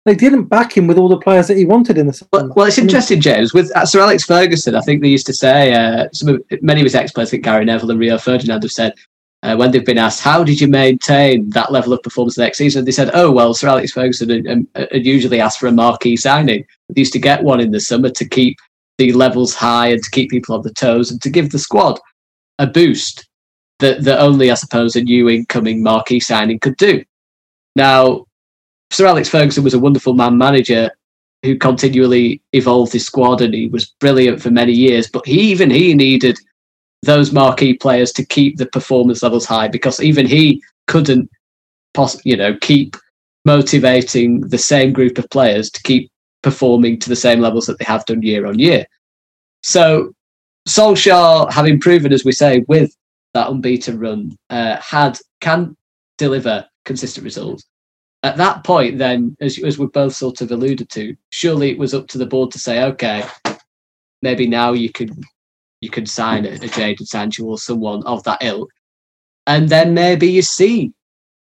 they 0.06 0.14
didn't 0.14 0.44
back 0.44 0.76
him 0.76 0.86
with 0.86 0.98
all 0.98 1.08
the 1.08 1.18
players 1.18 1.46
that 1.48 1.58
he 1.58 1.66
wanted 1.66 1.98
in 1.98 2.06
the 2.06 2.12
summer. 2.12 2.28
Well, 2.32 2.52
well 2.56 2.66
it's 2.66 2.78
interesting, 2.78 3.20
James. 3.20 3.52
With 3.52 3.70
uh, 3.76 3.84
Sir 3.84 4.00
Alex 4.00 4.24
Ferguson, 4.24 4.74
I 4.74 4.80
think 4.80 5.02
they 5.02 5.08
used 5.08 5.26
to 5.26 5.34
say 5.34 5.74
uh, 5.74 6.08
some 6.12 6.30
of, 6.30 6.42
many 6.62 6.80
of 6.80 6.84
his 6.84 6.94
ex-players, 6.94 7.28
I 7.28 7.30
think 7.32 7.44
Gary 7.44 7.64
Neville 7.66 7.90
and 7.90 8.00
Rio 8.00 8.18
Ferdinand, 8.18 8.62
have 8.62 8.72
said 8.72 8.94
uh, 9.42 9.56
when 9.56 9.70
they've 9.70 9.84
been 9.84 9.98
asked, 9.98 10.20
"How 10.20 10.44
did 10.44 10.60
you 10.60 10.68
maintain 10.68 11.48
that 11.50 11.72
level 11.72 11.92
of 11.92 12.02
performance 12.02 12.36
the 12.36 12.42
next 12.42 12.58
season?" 12.58 12.84
They 12.84 12.92
said, 12.92 13.10
"Oh 13.14 13.30
well, 13.30 13.54
Sir 13.54 13.68
Alex 13.68 13.92
Ferguson 13.92 14.28
had, 14.30 14.68
had 14.74 14.92
uh, 14.92 14.96
usually 14.96 15.40
asked 15.40 15.58
for 15.58 15.66
a 15.66 15.72
marquee 15.72 16.16
signing. 16.16 16.64
They 16.88 17.00
used 17.00 17.12
to 17.14 17.18
get 17.18 17.42
one 17.42 17.60
in 17.60 17.70
the 17.70 17.80
summer 17.80 18.10
to 18.10 18.28
keep 18.28 18.58
the 18.98 19.12
levels 19.12 19.54
high 19.54 19.88
and 19.88 20.02
to 20.02 20.10
keep 20.10 20.30
people 20.30 20.54
on 20.54 20.62
the 20.62 20.74
toes 20.74 21.10
and 21.10 21.22
to 21.22 21.30
give 21.30 21.50
the 21.50 21.58
squad 21.58 21.98
a 22.58 22.66
boost 22.66 23.26
that 23.78 24.04
that 24.04 24.20
only, 24.20 24.50
I 24.50 24.54
suppose, 24.54 24.94
a 24.96 25.02
new 25.02 25.30
incoming 25.30 25.82
marquee 25.82 26.20
signing 26.20 26.58
could 26.58 26.76
do." 26.76 27.02
Now, 27.76 28.26
Sir 28.90 29.06
Alex 29.06 29.28
Ferguson 29.28 29.64
was 29.64 29.74
a 29.74 29.78
wonderful 29.78 30.14
man 30.14 30.36
manager 30.36 30.90
who 31.42 31.56
continually 31.56 32.42
evolved 32.52 32.92
his 32.92 33.06
squad 33.06 33.40
and 33.40 33.54
he 33.54 33.68
was 33.68 33.86
brilliant 34.00 34.42
for 34.42 34.50
many 34.50 34.72
years. 34.72 35.08
But 35.08 35.26
he, 35.26 35.40
even 35.50 35.70
he 35.70 35.94
needed 35.94 36.38
those 37.02 37.32
marquee 37.32 37.74
players 37.74 38.12
to 38.12 38.24
keep 38.24 38.56
the 38.56 38.66
performance 38.66 39.22
levels 39.22 39.46
high 39.46 39.68
because 39.68 40.00
even 40.00 40.26
he 40.26 40.62
couldn't, 40.86 41.30
poss- 41.94 42.24
you 42.24 42.36
know, 42.36 42.56
keep 42.60 42.96
motivating 43.44 44.40
the 44.40 44.58
same 44.58 44.92
group 44.92 45.18
of 45.18 45.28
players 45.30 45.70
to 45.70 45.82
keep 45.82 46.10
performing 46.42 46.98
to 46.98 47.08
the 47.08 47.16
same 47.16 47.40
levels 47.40 47.66
that 47.66 47.78
they 47.78 47.84
have 47.84 48.04
done 48.04 48.22
year 48.22 48.46
on 48.46 48.58
year. 48.58 48.84
So 49.62 50.12
Solskjaer, 50.68 51.50
having 51.50 51.80
proven, 51.80 52.12
as 52.12 52.24
we 52.24 52.32
say, 52.32 52.64
with 52.68 52.94
that 53.34 53.48
unbeaten 53.48 53.98
run, 53.98 54.36
uh, 54.50 54.76
had 54.80 55.18
can 55.40 55.76
deliver 56.18 56.66
consistent 56.84 57.24
results 57.24 57.64
at 58.22 58.36
that 58.36 58.64
point, 58.64 58.98
then, 58.98 59.36
as, 59.40 59.58
as 59.58 59.78
we 59.78 59.86
both 59.86 60.14
sort 60.14 60.40
of 60.40 60.50
alluded 60.50 60.90
to, 60.90 61.16
surely 61.30 61.70
it 61.70 61.78
was 61.78 61.94
up 61.94 62.06
to 62.08 62.18
the 62.18 62.26
board 62.26 62.50
to 62.52 62.58
say, 62.58 62.84
okay, 62.84 63.24
maybe 64.20 64.46
now 64.46 64.72
you 64.72 64.90
could 64.90 65.12
you 65.80 65.90
could 65.90 66.08
sign 66.08 66.46
a, 66.46 66.50
a 66.50 66.58
Jadon 66.58 67.06
Sancho 67.06 67.44
or 67.44 67.58
someone 67.58 68.02
of 68.04 68.22
that 68.24 68.42
ilk, 68.42 68.70
and 69.46 69.68
then 69.68 69.94
maybe 69.94 70.30
you 70.30 70.42
see 70.42 70.92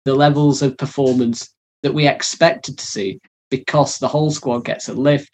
the 0.05 0.15
levels 0.15 0.63
of 0.63 0.77
performance 0.79 1.55
that 1.83 1.95
we 1.95 2.07
expected 2.07 2.79
to 2.79 2.87
see 2.87 3.21
because 3.51 3.99
the 3.99 4.09
whole 4.09 4.31
squad 4.31 4.65
gets 4.65 4.89
a 4.89 4.95
lift 4.95 5.31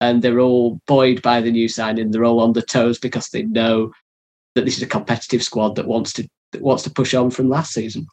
and 0.00 0.20
they're 0.20 0.40
all 0.40 0.80
buoyed 0.86 1.22
by 1.22 1.40
the 1.40 1.50
new 1.50 1.68
signing. 1.68 2.10
They're 2.10 2.24
all 2.24 2.40
on 2.40 2.52
the 2.52 2.62
toes 2.62 2.98
because 2.98 3.28
they 3.28 3.42
know 3.42 3.92
that 4.54 4.64
this 4.64 4.76
is 4.76 4.82
a 4.82 4.86
competitive 4.86 5.42
squad 5.42 5.76
that 5.76 5.86
wants 5.86 6.12
to 6.14 6.28
that 6.52 6.62
wants 6.62 6.82
to 6.84 6.90
push 6.90 7.14
on 7.14 7.30
from 7.30 7.48
last 7.48 7.72
season. 7.72 8.06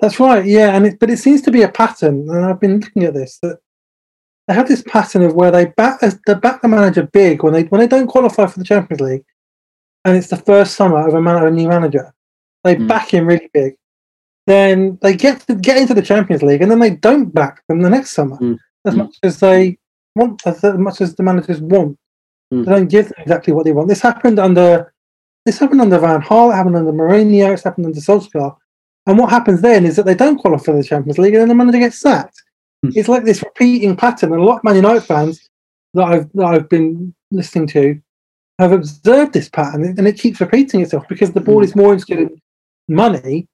That's 0.00 0.20
right, 0.20 0.44
yeah, 0.44 0.76
and 0.76 0.86
it, 0.86 1.00
but 1.00 1.10
it 1.10 1.16
seems 1.18 1.42
to 1.42 1.50
be 1.50 1.62
a 1.62 1.68
pattern, 1.68 2.28
and 2.30 2.44
I've 2.44 2.60
been 2.60 2.78
looking 2.78 3.02
at 3.02 3.14
this 3.14 3.38
that 3.42 3.58
they 4.48 4.54
have 4.54 4.66
this 4.66 4.82
pattern 4.82 5.22
of 5.22 5.34
where 5.34 5.50
they 5.50 5.66
back 5.66 6.00
they 6.00 6.34
back 6.34 6.62
the 6.62 6.68
manager 6.68 7.04
big 7.12 7.42
when 7.42 7.52
they 7.52 7.64
when 7.64 7.80
they 7.80 7.86
don't 7.86 8.06
qualify 8.08 8.46
for 8.46 8.58
the 8.58 8.64
Champions 8.64 9.00
League, 9.00 9.24
and 10.04 10.16
it's 10.16 10.28
the 10.28 10.36
first 10.36 10.74
summer 10.74 11.06
of 11.06 11.14
a, 11.14 11.20
man, 11.20 11.44
a 11.44 11.50
new 11.50 11.68
manager, 11.68 12.12
they 12.64 12.76
mm. 12.76 12.88
back 12.88 13.12
him 13.12 13.26
really 13.26 13.50
big. 13.52 13.74
Then 14.46 14.98
they 15.02 15.14
get 15.14 15.40
to 15.46 15.54
get 15.54 15.76
into 15.76 15.94
the 15.94 16.02
Champions 16.02 16.42
League, 16.42 16.62
and 16.62 16.70
then 16.70 16.80
they 16.80 16.90
don't 16.90 17.32
back 17.32 17.62
them 17.68 17.82
the 17.82 17.90
next 17.90 18.10
summer 18.10 18.38
mm. 18.38 18.58
as 18.86 18.94
mm. 18.94 18.98
much 18.98 19.16
as 19.22 19.38
they 19.38 19.78
want, 20.16 20.40
as, 20.46 20.64
as 20.64 20.78
much 20.78 21.00
as 21.00 21.14
the 21.14 21.22
managers 21.22 21.60
want. 21.60 21.98
Hmm. 22.50 22.62
They 22.62 22.72
don't 22.72 22.88
give 22.88 23.08
them 23.10 23.18
exactly 23.18 23.52
what 23.52 23.66
they 23.66 23.72
want. 23.72 23.88
This 23.88 24.00
happened 24.00 24.38
under 24.38 24.94
this 25.44 25.58
happened 25.58 25.82
under 25.82 25.98
Van 25.98 26.22
Gaal, 26.22 26.50
it 26.50 26.56
happened 26.56 26.76
under 26.76 26.92
Mourinho, 26.92 27.52
it's 27.52 27.62
happened 27.64 27.84
under 27.84 28.00
Solskjaer 28.00 28.56
and 29.08 29.18
what 29.18 29.30
happens 29.30 29.62
then 29.62 29.86
is 29.86 29.96
that 29.96 30.04
they 30.04 30.14
don't 30.14 30.36
qualify 30.36 30.64
for 30.64 30.76
the 30.76 30.84
Champions 30.84 31.18
League 31.18 31.32
and 31.32 31.40
then 31.40 31.48
the 31.48 31.54
manager 31.54 31.78
gets 31.78 31.98
sacked. 31.98 32.42
Mm. 32.84 32.96
It's 32.96 33.08
like 33.08 33.24
this 33.24 33.42
repeating 33.42 33.96
pattern. 33.96 34.32
And 34.32 34.40
a 34.40 34.44
lot 34.44 34.58
of 34.58 34.64
Man 34.64 34.76
United 34.76 35.02
fans 35.02 35.48
that 35.94 36.04
I've, 36.04 36.32
that 36.32 36.46
I've 36.46 36.68
been 36.68 37.14
listening 37.30 37.66
to 37.68 38.00
have 38.58 38.72
observed 38.72 39.32
this 39.32 39.48
pattern 39.48 39.84
and 39.96 40.06
it 40.06 40.18
keeps 40.18 40.40
repeating 40.40 40.80
itself 40.80 41.06
because 41.08 41.32
the 41.32 41.40
board 41.40 41.64
mm. 41.64 41.68
is 41.68 41.76
more 41.76 41.92
interested 41.92 42.18
in 42.18 42.40
money, 42.88 43.46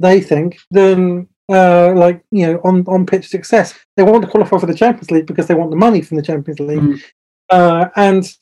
they 0.00 0.20
think, 0.20 0.58
than 0.70 1.28
uh, 1.48 1.92
like, 1.94 2.22
you 2.30 2.46
know, 2.46 2.60
on, 2.64 2.84
on 2.86 3.06
pitch 3.06 3.28
success. 3.28 3.78
They 3.96 4.02
want 4.02 4.22
to 4.22 4.30
qualify 4.30 4.58
for 4.58 4.66
the 4.66 4.74
Champions 4.74 5.10
League 5.10 5.26
because 5.26 5.48
they 5.48 5.54
want 5.54 5.70
the 5.70 5.76
money 5.76 6.02
from 6.02 6.16
the 6.16 6.22
Champions 6.22 6.60
League. 6.60 6.78
Mm. 6.78 7.02
Uh, 7.50 7.88
and 7.96 8.32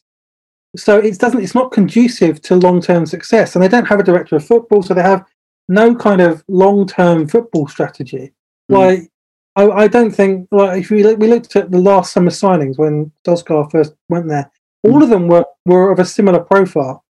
so 0.76 0.98
it 0.98 1.18
doesn't 1.18 1.42
it's 1.42 1.54
not 1.54 1.72
conducive 1.72 2.40
to 2.42 2.56
long 2.56 2.80
term 2.80 3.06
success. 3.06 3.54
And 3.54 3.62
they 3.62 3.68
don't 3.68 3.88
have 3.88 4.00
a 4.00 4.04
director 4.04 4.36
of 4.36 4.46
football, 4.46 4.82
so 4.82 4.94
they 4.94 5.02
have 5.02 5.24
no 5.68 5.94
kind 5.94 6.20
of 6.20 6.44
long 6.48 6.86
term 6.86 7.26
football 7.26 7.66
strategy. 7.68 8.32
Mm. 8.70 8.76
Like, 8.76 9.09
I, 9.56 9.68
I, 9.68 9.88
don't 9.88 10.12
think 10.12 10.48
like 10.52 10.82
if 10.82 10.90
we 10.90 11.02
look, 11.02 11.18
we 11.18 11.28
looked 11.28 11.56
at 11.56 11.70
the 11.70 11.78
last 11.78 12.12
summer 12.12 12.30
signings 12.30 12.78
when 12.78 13.10
Solskjaer 13.26 13.70
first 13.70 13.94
went 14.08 14.28
there, 14.28 14.50
all 14.84 15.00
mm. 15.00 15.02
of 15.02 15.08
them 15.08 15.28
were 15.28 15.44
were 15.66 15.90
of 15.90 15.98
a 15.98 16.04
similar 16.04 16.40
profile. 16.40 17.04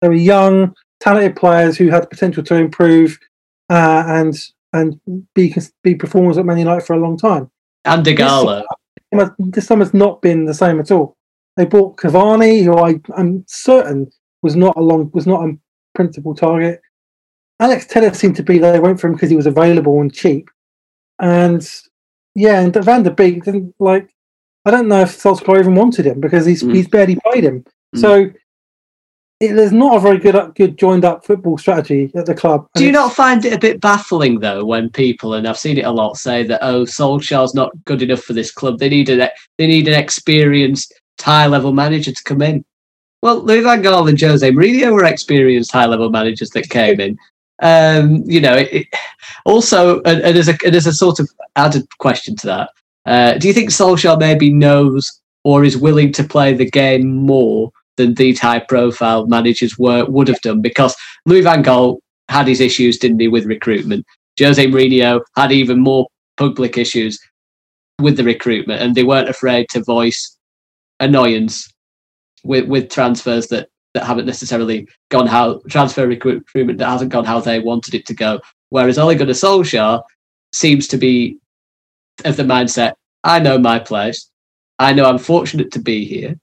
They 0.00 0.08
were 0.08 0.14
young, 0.14 0.74
talented 1.00 1.36
players 1.36 1.76
who 1.76 1.88
had 1.88 2.08
potential 2.10 2.42
to 2.44 2.54
improve 2.54 3.18
uh, 3.70 4.04
and 4.06 4.34
and 4.72 5.00
be 5.34 5.54
be 5.82 5.94
performers 5.94 6.38
at 6.38 6.46
Man 6.46 6.58
United 6.58 6.86
for 6.86 6.94
a 6.94 7.00
long 7.00 7.16
time. 7.16 7.50
And 7.84 8.04
Digallo. 8.04 8.64
This, 9.12 9.30
this 9.38 9.66
summer's 9.66 9.94
not 9.94 10.22
been 10.22 10.44
the 10.44 10.54
same 10.54 10.80
at 10.80 10.90
all. 10.90 11.16
They 11.56 11.64
bought 11.64 11.96
Cavani, 11.96 12.64
who 12.64 12.76
I, 12.78 13.00
I'm 13.16 13.44
certain 13.46 14.10
was 14.42 14.56
not 14.56 14.76
a 14.76 14.80
long 14.80 15.10
was 15.14 15.26
not 15.26 15.48
a 15.48 15.56
principal 15.94 16.34
target. 16.34 16.80
Alex 17.60 17.86
Telles 17.86 18.18
seemed 18.18 18.36
to 18.36 18.42
be 18.42 18.58
they 18.58 18.80
went 18.80 19.00
for 19.00 19.06
him 19.06 19.14
because 19.14 19.30
he 19.30 19.36
was 19.36 19.46
available 19.46 20.00
and 20.00 20.12
cheap. 20.12 20.50
And 21.20 21.66
yeah, 22.34 22.60
and 22.60 22.74
Van 22.74 23.02
der 23.02 23.10
Beek 23.10 23.44
didn't 23.44 23.74
like. 23.78 24.10
I 24.64 24.70
don't 24.70 24.88
know 24.88 25.02
if 25.02 25.10
Solskjaer 25.10 25.60
even 25.60 25.74
wanted 25.74 26.06
him 26.06 26.20
because 26.20 26.46
he's 26.46 26.62
mm. 26.62 26.74
he's 26.74 26.88
barely 26.88 27.16
played 27.16 27.44
him. 27.44 27.64
Mm. 27.94 28.00
So 28.00 28.30
it, 29.40 29.54
there's 29.54 29.72
not 29.72 29.96
a 29.96 30.00
very 30.00 30.18
good 30.18 30.54
good 30.54 30.78
joined 30.78 31.04
up 31.04 31.24
football 31.24 31.58
strategy 31.58 32.10
at 32.14 32.26
the 32.26 32.34
club. 32.34 32.66
Do 32.74 32.84
you 32.84 32.92
not 32.92 33.12
find 33.12 33.44
it 33.44 33.52
a 33.52 33.58
bit 33.58 33.80
baffling 33.80 34.40
though 34.40 34.64
when 34.64 34.90
people 34.90 35.34
and 35.34 35.46
I've 35.46 35.58
seen 35.58 35.78
it 35.78 35.84
a 35.84 35.90
lot 35.90 36.16
say 36.16 36.44
that 36.44 36.60
oh 36.62 36.84
Solskjaer's 36.84 37.54
not 37.54 37.72
good 37.84 38.02
enough 38.02 38.22
for 38.22 38.32
this 38.32 38.50
club. 38.50 38.78
They 38.78 38.88
need 38.88 39.08
an 39.08 39.28
they 39.58 39.66
need 39.66 39.88
an 39.88 39.94
experienced 39.94 40.94
high 41.20 41.46
level 41.46 41.72
manager 41.72 42.12
to 42.12 42.24
come 42.24 42.42
in. 42.42 42.64
Well, 43.22 43.42
Louis 43.42 43.62
Van 43.62 43.82
Gaal 43.82 44.08
and 44.08 44.20
Jose 44.20 44.50
Mourinho 44.50 44.92
were 44.92 45.04
experienced 45.04 45.72
high 45.72 45.86
level 45.86 46.10
managers 46.10 46.50
that 46.50 46.68
came 46.68 47.00
in. 47.00 47.18
Um, 47.62 48.22
you 48.26 48.40
know, 48.40 48.54
it, 48.54 48.86
also, 49.44 50.02
and, 50.02 50.20
and, 50.22 50.36
as 50.36 50.48
a, 50.48 50.56
and 50.64 50.74
as 50.74 50.86
a 50.86 50.92
sort 50.92 51.20
of 51.20 51.28
added 51.56 51.86
question 51.98 52.36
to 52.36 52.46
that, 52.46 52.70
uh, 53.06 53.38
do 53.38 53.48
you 53.48 53.54
think 53.54 53.70
Solskjaer 53.70 54.18
maybe 54.18 54.52
knows 54.52 55.20
or 55.44 55.64
is 55.64 55.76
willing 55.76 56.12
to 56.12 56.24
play 56.24 56.54
the 56.54 56.68
game 56.68 57.14
more 57.14 57.70
than 57.96 58.14
these 58.14 58.40
high 58.40 58.58
profile 58.58 59.26
managers 59.26 59.78
were 59.78 60.04
would 60.06 60.28
have 60.28 60.40
done? 60.40 60.60
Because 60.60 60.96
Louis 61.26 61.42
Van 61.42 61.62
Gaal 61.62 61.98
had 62.28 62.48
his 62.48 62.60
issues, 62.60 62.98
didn't 62.98 63.20
he, 63.20 63.28
with 63.28 63.44
recruitment? 63.44 64.04
Jose 64.40 64.66
Mourinho 64.66 65.20
had 65.36 65.52
even 65.52 65.78
more 65.80 66.08
public 66.36 66.76
issues 66.76 67.18
with 68.00 68.16
the 68.16 68.24
recruitment, 68.24 68.82
and 68.82 68.94
they 68.94 69.04
weren't 69.04 69.28
afraid 69.28 69.68
to 69.70 69.84
voice 69.84 70.36
annoyance 71.00 71.68
with, 72.42 72.66
with 72.66 72.90
transfers 72.90 73.48
that 73.48 73.68
that 73.94 74.04
haven't 74.04 74.26
necessarily 74.26 74.86
gone 75.10 75.26
how 75.26 75.60
transfer 75.68 76.06
recruitment 76.06 76.78
that 76.78 76.88
hasn't 76.88 77.12
gone 77.12 77.24
how 77.24 77.40
they 77.40 77.60
wanted 77.60 77.94
it 77.94 78.04
to 78.06 78.14
go. 78.14 78.40
Whereas 78.70 78.98
Ole 78.98 79.14
Gunnar 79.14 79.32
Solskjaer 79.32 80.02
seems 80.52 80.86
to 80.88 80.98
be 80.98 81.38
of 82.24 82.36
the 82.36 82.42
mindset: 82.42 82.94
I 83.22 83.38
know 83.38 83.58
my 83.58 83.78
place. 83.78 84.30
I 84.78 84.92
know 84.92 85.06
I'm 85.06 85.18
fortunate 85.18 85.70
to 85.72 85.78
be 85.78 86.04
here. 86.04 86.38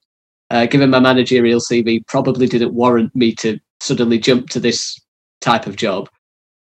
Uh, 0.50 0.66
given 0.66 0.90
my 0.90 1.00
managerial 1.00 1.60
CV, 1.60 2.06
probably 2.06 2.46
didn't 2.46 2.74
warrant 2.74 3.14
me 3.14 3.34
to 3.36 3.58
suddenly 3.80 4.18
jump 4.18 4.48
to 4.50 4.60
this 4.60 5.00
type 5.40 5.66
of 5.66 5.76
job. 5.76 6.08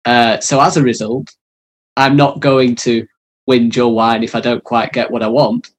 Uh, 0.05 0.39
so 0.39 0.61
as 0.61 0.77
a 0.77 0.83
result, 0.83 1.33
I'm 1.97 2.15
not 2.15 2.39
going 2.39 2.75
to 2.77 3.05
whinge 3.49 3.77
or 3.77 3.93
whine 3.93 4.23
if 4.23 4.35
I 4.35 4.39
don't 4.39 4.63
quite 4.63 4.93
get 4.93 5.11
what 5.11 5.23
I 5.23 5.27
want, 5.27 5.71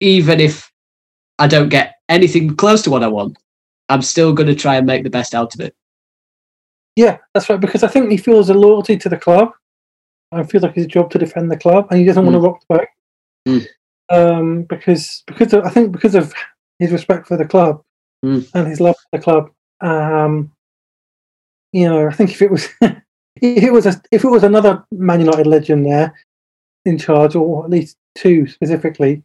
even 0.00 0.40
if 0.40 0.70
I 1.38 1.46
don't 1.46 1.68
get 1.68 1.96
anything 2.08 2.56
close 2.56 2.82
to 2.82 2.90
what 2.90 3.02
I 3.02 3.08
want. 3.08 3.36
I'm 3.88 4.02
still 4.02 4.32
going 4.32 4.48
to 4.48 4.54
try 4.54 4.76
and 4.76 4.86
make 4.86 5.04
the 5.04 5.10
best 5.10 5.34
out 5.34 5.54
of 5.54 5.60
it. 5.60 5.74
Yeah, 6.96 7.18
that's 7.34 7.48
right. 7.48 7.60
Because 7.60 7.82
I 7.82 7.88
think 7.88 8.10
he 8.10 8.16
feels 8.16 8.48
a 8.48 8.54
loyalty 8.54 8.96
to 8.96 9.08
the 9.08 9.16
club. 9.16 9.52
I 10.32 10.42
feel 10.42 10.60
like 10.60 10.76
it's 10.76 10.86
a 10.86 10.88
job 10.88 11.10
to 11.10 11.18
defend 11.18 11.50
the 11.50 11.56
club, 11.56 11.86
and 11.90 12.00
he 12.00 12.06
doesn't 12.06 12.24
mm. 12.24 12.32
want 12.32 12.34
to 12.36 12.48
rock 12.48 12.60
the 12.68 12.76
boat. 12.76 12.88
Mm. 13.48 13.66
Um, 14.08 14.62
because 14.64 15.22
because 15.26 15.52
of, 15.52 15.64
I 15.64 15.70
think 15.70 15.92
because 15.92 16.14
of 16.14 16.32
his 16.78 16.90
respect 16.90 17.26
for 17.26 17.36
the 17.36 17.44
club 17.44 17.82
mm. 18.24 18.48
and 18.54 18.66
his 18.66 18.80
love 18.80 18.96
for 18.96 19.18
the 19.18 19.22
club. 19.22 19.50
Um, 19.80 20.52
you 21.72 21.88
know, 21.88 22.08
I 22.08 22.12
think 22.12 22.30
if 22.30 22.42
it 22.42 22.50
was 22.50 22.68
if 22.80 23.62
it 23.62 23.72
was 23.72 23.86
a, 23.86 24.00
if 24.10 24.24
it 24.24 24.28
was 24.28 24.42
another 24.42 24.84
Man 24.90 25.20
United 25.20 25.46
legend 25.46 25.86
there 25.86 26.14
in 26.84 26.98
charge, 26.98 27.34
or 27.34 27.64
at 27.64 27.70
least 27.70 27.96
two 28.14 28.46
specifically, 28.46 29.22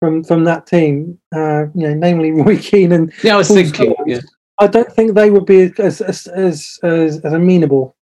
from 0.00 0.24
from 0.24 0.44
that 0.44 0.66
team, 0.66 1.18
uh, 1.34 1.66
you 1.74 1.88
know, 1.88 1.94
namely 1.94 2.30
Roy 2.32 2.56
Keane 2.56 2.92
and 2.92 3.12
Yeah, 3.22 3.34
I 3.34 3.36
was 3.36 3.48
Paul 3.48 3.56
thinking. 3.56 3.91
Yeah. 4.06 4.20
I 4.58 4.66
don't 4.66 4.92
think 4.92 5.14
they 5.14 5.30
would 5.30 5.46
be 5.46 5.72
as 5.78 6.00
as 6.00 6.26
as 6.28 6.78
as, 6.82 7.20
as 7.24 7.32
amenable. 7.32 7.96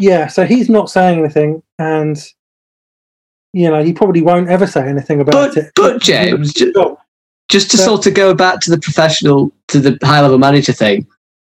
Yeah, 0.00 0.26
so 0.26 0.44
he's 0.44 0.68
not 0.68 0.90
saying 0.90 1.18
anything, 1.18 1.62
and 1.78 2.16
you 3.52 3.68
know 3.70 3.82
he 3.82 3.92
probably 3.92 4.22
won't 4.22 4.48
ever 4.48 4.66
say 4.66 4.86
anything 4.88 5.20
about 5.20 5.32
But 5.32 5.56
it. 5.56 5.72
but 5.74 6.00
James, 6.02 6.52
ju- 6.52 6.96
just 7.48 7.70
to 7.70 7.78
sort 7.78 8.06
of 8.06 8.14
go 8.14 8.34
back 8.34 8.60
to 8.60 8.70
the 8.70 8.78
professional 8.78 9.52
to 9.68 9.78
the 9.80 9.98
high 10.02 10.20
level 10.20 10.38
manager 10.38 10.72
thing, 10.72 11.06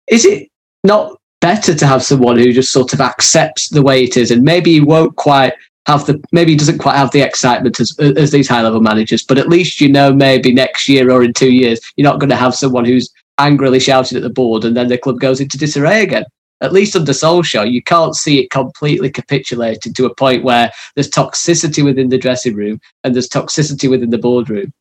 is 0.08 0.26
it 0.26 0.50
not 0.84 1.20
better 1.42 1.74
to 1.74 1.86
have 1.86 2.04
someone 2.04 2.38
who 2.38 2.54
just 2.54 2.72
sort 2.72 2.94
of 2.94 3.02
accepts 3.02 3.70
the 3.70 3.82
way 3.82 4.04
it 4.04 4.16
is 4.16 4.32
and 4.32 4.44
maybe 4.44 4.72
he 4.72 4.80
won't 4.80 5.14
quite 5.18 5.54
have 5.88 6.06
the 6.06 6.22
maybe 6.32 6.52
he 6.52 6.58
doesn't 6.58 6.78
quite 6.78 6.96
have 6.96 7.12
the 7.12 7.22
excitement 7.22 7.78
as 7.80 7.98
as 8.00 8.32
these 8.32 8.48
high 8.48 8.62
level 8.62 8.80
managers, 8.80 9.24
but 9.24 9.38
at 9.38 9.50
least 9.50 9.82
you 9.82 9.90
know 9.90 10.14
maybe 10.14 10.54
next 10.54 10.88
year 10.88 11.12
or 11.12 11.24
in 11.24 11.34
two 11.34 11.52
years 11.52 11.80
you're 11.96 12.10
not 12.10 12.20
going 12.20 12.30
to 12.30 12.36
have 12.36 12.56
someone 12.56 12.86
who's 12.86 13.10
angrily 13.38 13.80
shouting 13.80 14.16
at 14.18 14.24
the 14.24 14.30
board 14.30 14.64
and 14.66 14.76
then 14.76 14.88
the 14.88 14.98
club 14.98 15.20
goes 15.20 15.40
into 15.42 15.58
disarray 15.58 16.04
again. 16.04 16.26
At 16.62 16.72
least 16.72 16.96
under 16.96 17.12
Solskjaer, 17.12 17.70
you 17.70 17.84
can't 17.84 18.16
see 18.16 18.40
it 18.40 18.50
completely 18.50 19.10
capitulated 19.10 19.96
to 19.96 20.06
a 20.06 20.16
point 20.16 20.44
where 20.46 20.72
there's 20.96 21.10
toxicity 21.10 21.84
within 21.84 22.10
the 22.10 22.18
dressing 22.18 22.56
room 22.56 22.80
and 23.04 23.14
there's 23.14 23.28
toxicity 23.28 23.90
within 23.90 24.12
the 24.12 24.18
boardroom. 24.18 24.72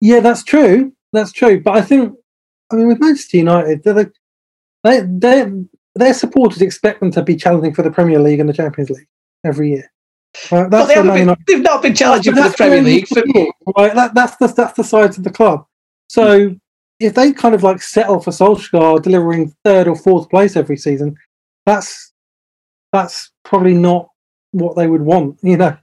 Yeah, 0.00 0.20
that's 0.20 0.42
true. 0.42 0.92
That's 1.12 1.32
true. 1.32 1.60
But 1.60 1.76
I 1.76 1.82
think, 1.82 2.14
I 2.72 2.76
mean, 2.76 2.88
with 2.88 3.00
Manchester 3.00 3.36
United, 3.36 3.84
they're 3.84 3.94
the, 3.94 4.12
they 4.84 5.00
they 5.00 5.50
their 5.94 6.14
supporters 6.14 6.62
expect 6.62 7.00
them 7.00 7.10
to 7.12 7.22
be 7.22 7.36
challenging 7.36 7.74
for 7.74 7.82
the 7.82 7.90
Premier 7.90 8.20
League 8.20 8.40
and 8.40 8.48
the 8.48 8.52
Champions 8.52 8.90
League 8.90 9.08
every 9.44 9.70
year. 9.70 9.90
Right? 10.50 10.68
But 10.68 10.70
That's 10.70 10.88
they 10.88 10.94
been, 11.02 11.16
United- 11.16 11.44
they've 11.46 11.62
not 11.62 11.82
been 11.82 11.94
challenging 11.94 12.34
for 12.34 12.42
the 12.42 12.54
Premier 12.56 12.82
League. 12.82 13.08
right? 13.76 13.94
That, 13.94 14.14
that's 14.14 14.36
the 14.36 14.48
that's 14.48 14.74
the 14.74 14.84
sides 14.84 15.18
of 15.18 15.24
the 15.24 15.30
club. 15.30 15.64
So 16.08 16.54
if 17.00 17.14
they 17.14 17.32
kind 17.32 17.54
of 17.54 17.62
like 17.62 17.80
settle 17.80 18.20
for 18.20 18.30
Solskjaer 18.30 19.02
delivering 19.02 19.54
third 19.64 19.86
or 19.88 19.96
fourth 19.96 20.28
place 20.30 20.56
every 20.56 20.76
season, 20.76 21.16
that's 21.66 22.12
that's 22.92 23.30
probably 23.44 23.74
not 23.74 24.08
what 24.52 24.76
they 24.76 24.86
would 24.86 25.02
want. 25.02 25.38
You 25.42 25.56
know, 25.56 25.76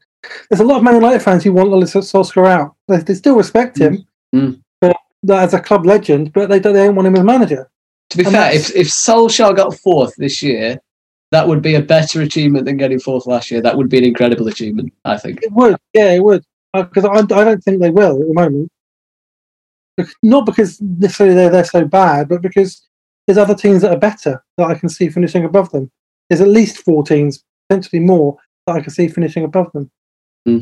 there's 0.49 0.59
a 0.59 0.65
lot 0.65 0.77
of 0.77 0.83
Man 0.83 0.95
United 0.95 1.21
fans 1.21 1.43
who 1.43 1.53
want 1.53 1.69
Solskjaer 1.69 2.47
out. 2.47 2.75
They, 2.87 2.97
they 2.97 3.13
still 3.13 3.35
respect 3.35 3.77
him, 3.77 4.05
Mm. 4.33 4.59
but 4.81 4.97
as 5.29 5.53
a 5.53 5.59
club 5.59 5.85
legend, 5.85 6.33
but 6.33 6.49
they 6.49 6.59
don't, 6.59 6.73
they 6.73 6.85
don't 6.85 6.95
want 6.95 7.07
him 7.07 7.15
as 7.15 7.23
manager. 7.23 7.69
to 8.09 8.17
be 8.17 8.25
And 8.25 8.33
fair, 8.33 8.53
if, 8.53 8.75
if 8.75 8.87
Solskjaer 8.87 9.55
got 9.55 9.75
fourth 9.77 10.13
this 10.17 10.41
year, 10.43 10.79
that 11.31 11.47
would 11.47 11.61
be 11.61 11.75
a 11.75 11.81
better 11.81 12.21
achievement 12.21 12.65
than 12.65 12.77
getting 12.77 12.99
fourth 12.99 13.25
last 13.27 13.49
year. 13.49 13.61
That 13.61 13.77
would 13.77 13.87
be 13.89 13.97
an 13.99 14.03
incredible 14.03 14.47
achievement, 14.47 14.91
I 15.05 15.17
think. 15.17 15.41
It 15.43 15.51
would, 15.53 15.77
yeah, 15.93 16.11
it 16.11 16.23
would, 16.23 16.43
because 16.73 17.05
I, 17.05 17.19
I 17.19 17.21
don't 17.43 17.63
think 17.63 17.81
they 17.81 17.89
will 17.91 18.21
at 18.21 18.27
the 18.27 18.33
moment. 18.33 18.69
Not 20.23 20.45
because 20.45 20.81
necessarily 20.81 21.35
they're, 21.35 21.49
they're 21.49 21.63
so 21.63 21.85
bad, 21.85 22.27
but 22.27 22.41
because 22.41 22.85
there's 23.25 23.37
other 23.37 23.55
teams 23.55 23.81
that 23.81 23.91
are 23.91 23.99
better 23.99 24.43
that 24.57 24.67
I 24.67 24.75
can 24.75 24.89
see 24.89 25.09
finishing 25.09 25.45
above 25.45 25.71
them. 25.71 25.89
There's 26.29 26.41
at 26.41 26.47
least 26.47 26.83
four 26.83 27.03
teams, 27.03 27.43
potentially 27.69 28.01
more, 28.01 28.37
that 28.67 28.75
I 28.75 28.81
can 28.81 28.91
see 28.91 29.07
finishing 29.07 29.43
above 29.43 29.71
them. 29.71 29.89
Hmm. 30.45 30.59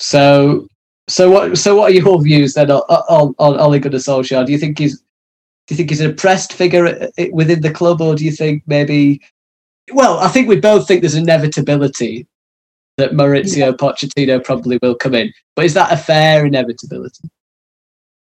So, 0.00 0.68
so 1.08 1.30
what? 1.30 1.58
So, 1.58 1.76
what 1.76 1.90
are 1.90 1.94
your 1.94 2.22
views 2.22 2.54
then 2.54 2.70
on 2.70 2.82
on, 2.82 3.34
on 3.38 3.58
Ole 3.58 3.78
Gunnar 3.78 3.98
Solskjaer? 3.98 4.46
Do 4.46 4.52
you 4.52 4.58
think 4.58 4.78
he's 4.78 4.98
do 4.98 5.74
you 5.74 5.76
think 5.76 5.90
he's 5.90 6.00
an 6.00 6.10
oppressed 6.10 6.52
figure 6.52 7.10
within 7.32 7.60
the 7.60 7.70
club, 7.70 8.00
or 8.00 8.14
do 8.14 8.24
you 8.24 8.32
think 8.32 8.62
maybe? 8.66 9.20
Well, 9.92 10.18
I 10.18 10.28
think 10.28 10.48
we 10.48 10.60
both 10.60 10.86
think 10.86 11.00
there's 11.00 11.14
inevitability 11.14 12.26
that 12.98 13.12
Maurizio 13.12 13.72
Pochettino 13.72 14.42
probably 14.42 14.78
will 14.82 14.94
come 14.94 15.14
in, 15.14 15.32
but 15.56 15.64
is 15.64 15.74
that 15.74 15.92
a 15.92 15.96
fair 15.96 16.44
inevitability? 16.44 17.30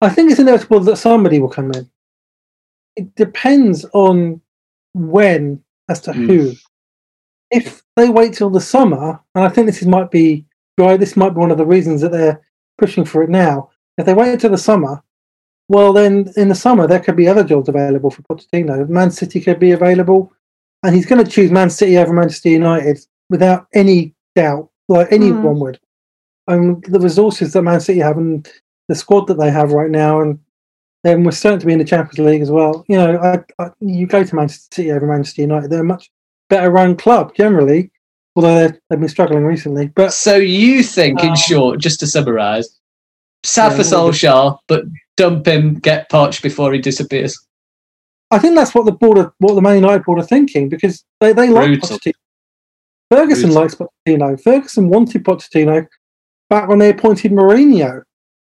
I 0.00 0.08
think 0.08 0.30
it's 0.30 0.40
inevitable 0.40 0.80
that 0.80 0.96
somebody 0.96 1.38
will 1.40 1.48
come 1.48 1.72
in. 1.72 1.88
It 2.96 3.14
depends 3.14 3.84
on 3.92 4.40
when 4.94 5.62
as 5.88 6.00
to 6.02 6.12
Mm. 6.12 6.26
who. 6.26 6.52
If 7.50 7.82
they 7.96 8.08
wait 8.08 8.34
till 8.34 8.50
the 8.50 8.60
summer, 8.60 9.20
and 9.34 9.44
I 9.44 9.48
think 9.48 9.66
this 9.66 9.80
is, 9.80 9.88
might 9.88 10.10
be 10.10 10.44
right, 10.76 11.00
this 11.00 11.16
might 11.16 11.30
be 11.30 11.40
one 11.40 11.50
of 11.50 11.58
the 11.58 11.66
reasons 11.66 12.00
that 12.02 12.12
they're 12.12 12.40
pushing 12.76 13.04
for 13.04 13.22
it 13.22 13.30
now. 13.30 13.70
If 13.96 14.06
they 14.06 14.14
wait 14.14 14.32
until 14.32 14.50
the 14.50 14.58
summer, 14.58 15.02
well, 15.68 15.92
then 15.92 16.32
in 16.36 16.48
the 16.48 16.54
summer 16.54 16.86
there 16.86 17.00
could 17.00 17.16
be 17.16 17.26
other 17.28 17.42
jobs 17.44 17.68
available 17.68 18.10
for 18.10 18.22
Pochettino. 18.22 18.88
Man 18.88 19.10
City 19.10 19.40
could 19.40 19.58
be 19.58 19.72
available, 19.72 20.32
and 20.84 20.94
he's 20.94 21.06
going 21.06 21.24
to 21.24 21.30
choose 21.30 21.50
Man 21.50 21.70
City 21.70 21.98
over 21.98 22.12
Manchester 22.12 22.50
United 22.50 22.98
without 23.30 23.66
any 23.74 24.14
doubt, 24.36 24.70
like 24.88 25.10
anyone 25.10 25.58
would. 25.60 25.80
Um, 26.46 26.80
the 26.82 27.00
resources 27.00 27.52
that 27.52 27.62
Man 27.62 27.80
City 27.80 27.98
have 27.98 28.16
and 28.16 28.48
the 28.88 28.94
squad 28.94 29.26
that 29.26 29.38
they 29.38 29.50
have 29.50 29.72
right 29.72 29.90
now, 29.90 30.20
and 30.20 30.38
then 31.04 31.22
we're 31.22 31.30
certain 31.30 31.60
to 31.60 31.66
be 31.66 31.72
in 31.72 31.78
the 31.78 31.84
Champions 31.84 32.18
League 32.18 32.42
as 32.42 32.50
well. 32.50 32.84
You 32.88 32.96
know, 32.96 33.18
I, 33.18 33.62
I, 33.62 33.70
you 33.80 34.06
go 34.06 34.24
to 34.24 34.34
Manchester 34.34 34.68
City 34.74 34.92
over 34.92 35.06
Manchester 35.06 35.42
United; 35.42 35.70
they're 35.70 35.80
a 35.80 35.84
much 35.84 36.10
better 36.48 36.70
run 36.70 36.96
club 36.96 37.34
generally, 37.34 37.90
although 38.34 38.54
they've, 38.68 38.80
they've 38.88 39.00
been 39.00 39.08
struggling 39.08 39.44
recently. 39.44 39.88
But 39.88 40.12
So 40.12 40.36
you 40.36 40.82
think, 40.82 41.22
in 41.22 41.30
Um, 41.30 41.36
short, 41.36 41.80
just 41.80 42.00
to 42.00 42.06
summarise, 42.06 42.78
sad 43.44 43.72
Yeah, 43.72 43.76
for 43.76 43.82
Solskjaer, 43.82 44.58
but 44.66 44.84
dump 45.16 45.46
him, 45.46 45.74
get 45.74 46.10
Poch 46.10 46.42
before 46.42 46.72
he 46.72 46.80
disappears. 46.80 47.38
I 48.30 48.38
think 48.38 48.54
that's 48.56 48.74
what 48.74 48.84
the 48.84 48.92
board, 48.92 49.18
are, 49.18 49.32
what 49.38 49.54
the 49.54 49.62
Man 49.62 49.76
United 49.76 50.04
board 50.04 50.18
are 50.18 50.26
thinking 50.26 50.68
because 50.68 51.04
they 51.20 51.32
they 51.32 51.48
like 51.48 51.70
Pochettino. 51.80 52.12
Ferguson 53.10 53.50
Brutal. 53.50 53.62
likes 53.62 53.74
Pochettino. 53.74 54.42
Ferguson 54.42 54.88
wanted 54.90 55.24
Pochettino 55.24 55.86
back 56.50 56.68
when 56.68 56.78
they 56.78 56.90
appointed 56.90 57.32
Mourinho. 57.32 58.02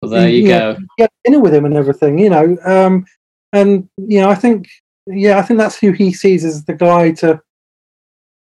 Well, 0.02 0.12
there 0.12 0.30
you 0.30 0.48
Yeah. 0.48 0.74
go. 0.74 0.78
get 0.98 1.12
dinner 1.26 1.40
with 1.40 1.54
him 1.54 1.66
and 1.66 1.76
everything, 1.76 2.18
you 2.20 2.30
know. 2.30 2.58
Um, 2.64 3.06
and 3.54 3.88
you 3.98 4.22
know, 4.22 4.30
I 4.30 4.36
think, 4.36 4.68
yeah, 5.08 5.38
I 5.38 5.42
think 5.42 5.58
that's 5.60 5.78
who 5.80 5.92
he 5.92 6.14
sees 6.14 6.46
as 6.46 6.66
the 6.66 6.74
guy 6.74 7.12
to 7.14 7.42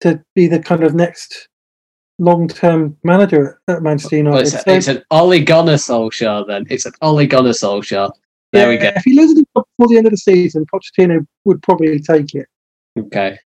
to 0.00 0.20
be 0.34 0.46
the 0.48 0.58
kind 0.58 0.82
of 0.82 0.94
next 0.94 1.48
long 2.18 2.48
term 2.48 2.96
manager 3.04 3.60
at 3.68 3.82
Manchester 3.82 4.16
Well, 4.16 4.24
United. 4.24 4.54
it's, 4.54 4.64
So, 4.64 4.72
it's 4.72 4.88
an 4.88 5.02
Ole 5.10 5.40
Gunnar 5.44 5.74
Solskjaer 5.74 6.46
then. 6.46 6.66
It's 6.70 6.86
an 6.86 6.92
Ole 7.02 7.26
Gunnar 7.26 7.50
Solskjaer. 7.50 8.10
There 8.52 8.68
we 8.68 8.76
go. 8.76 8.90
If 8.96 9.04
he 9.04 9.14
loses 9.14 9.44
before 9.54 9.88
the 9.88 9.96
end 9.96 10.06
of 10.06 10.10
the 10.10 10.16
season, 10.18 10.66
Pochettino 10.66 11.26
would 11.44 11.62
probably 11.62 11.98
take 12.00 12.34
it. 12.34 12.46
Okay. 12.98 13.38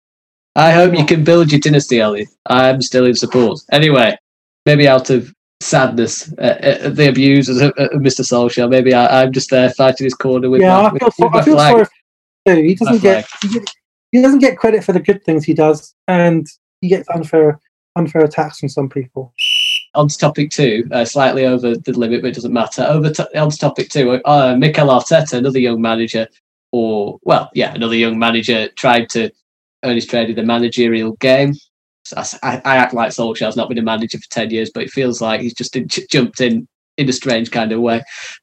I 0.56 0.72
hope 0.72 0.96
you 0.98 1.04
can 1.04 1.22
build 1.22 1.52
your 1.52 1.60
dynasty, 1.60 2.00
Ellie. 2.00 2.26
I'm 2.46 2.80
still 2.82 3.04
in 3.06 3.14
support. 3.14 3.60
Anyway, 3.70 4.16
maybe 4.64 4.88
out 4.88 5.10
of 5.10 5.32
sadness 5.60 6.32
uh, 6.38 6.58
at 6.60 6.96
the 6.96 7.08
abuse 7.08 7.48
of, 7.48 7.56
of 7.56 8.00
Mr. 8.00 8.20
Solskjaer, 8.20 8.68
maybe 8.70 8.94
I, 8.94 9.22
I'm 9.22 9.32
just 9.32 9.50
there 9.50 9.70
fighting 9.70 10.04
his 10.04 10.14
corner 10.14 10.50
with 10.50 10.60
yeah, 10.60 10.82
my, 10.82 10.86
I 10.88 11.10
feel, 11.10 11.30
with 11.30 11.34
I 11.34 11.42
feel 11.42 11.58
sorry 11.58 11.84
for 11.84 12.52
him. 12.52 12.64
He 12.64 12.74
doesn't 12.74 13.02
get 13.02 13.26
he, 13.42 13.48
get 13.48 13.74
he 14.12 14.22
doesn't 14.22 14.38
get 14.38 14.58
credit 14.58 14.84
for 14.84 14.92
the 14.92 15.00
good 15.00 15.22
things 15.24 15.44
he 15.44 15.54
does, 15.54 15.94
and 16.08 16.46
he 16.80 16.88
gets 16.88 17.08
unfair 17.10 17.60
unfair 17.96 18.24
attacks 18.24 18.58
from 18.60 18.68
some 18.68 18.88
people. 18.88 19.32
on 19.94 20.08
to 20.08 20.18
topic 20.18 20.50
two, 20.50 20.86
uh, 20.92 21.04
slightly 21.04 21.46
over 21.46 21.74
the 21.74 21.92
limit, 21.92 22.20
but 22.20 22.28
it 22.28 22.34
doesn't 22.34 22.52
matter. 22.52 22.82
Over 22.82 23.10
to, 23.10 23.40
on 23.40 23.50
to 23.50 23.58
topic 23.58 23.88
two, 23.88 24.20
uh, 24.24 24.56
Mikel 24.56 24.88
Arteta, 24.88 25.34
another 25.34 25.58
young 25.58 25.80
manager, 25.80 26.28
or 26.72 27.18
well, 27.22 27.50
yeah, 27.54 27.74
another 27.74 27.96
young 27.96 28.18
manager 28.18 28.68
tried 28.68 29.08
to 29.10 29.30
earn 29.84 29.94
his 29.94 30.06
trade 30.06 30.30
in 30.30 30.36
the 30.36 30.42
managerial 30.42 31.12
game. 31.14 31.54
I, 32.16 32.60
I 32.64 32.76
act 32.76 32.94
like 32.94 33.12
Solskjaer's 33.12 33.56
not 33.56 33.68
been 33.68 33.78
a 33.78 33.82
manager 33.82 34.18
for 34.18 34.30
ten 34.30 34.50
years, 34.50 34.70
but 34.72 34.84
it 34.84 34.90
feels 34.90 35.20
like 35.20 35.40
he's 35.40 35.54
just 35.54 35.76
in, 35.76 35.88
jumped 35.88 36.40
in 36.40 36.66
in 36.96 37.08
a 37.08 37.12
strange 37.12 37.50
kind 37.50 37.72
of 37.72 37.80
way. 37.80 38.02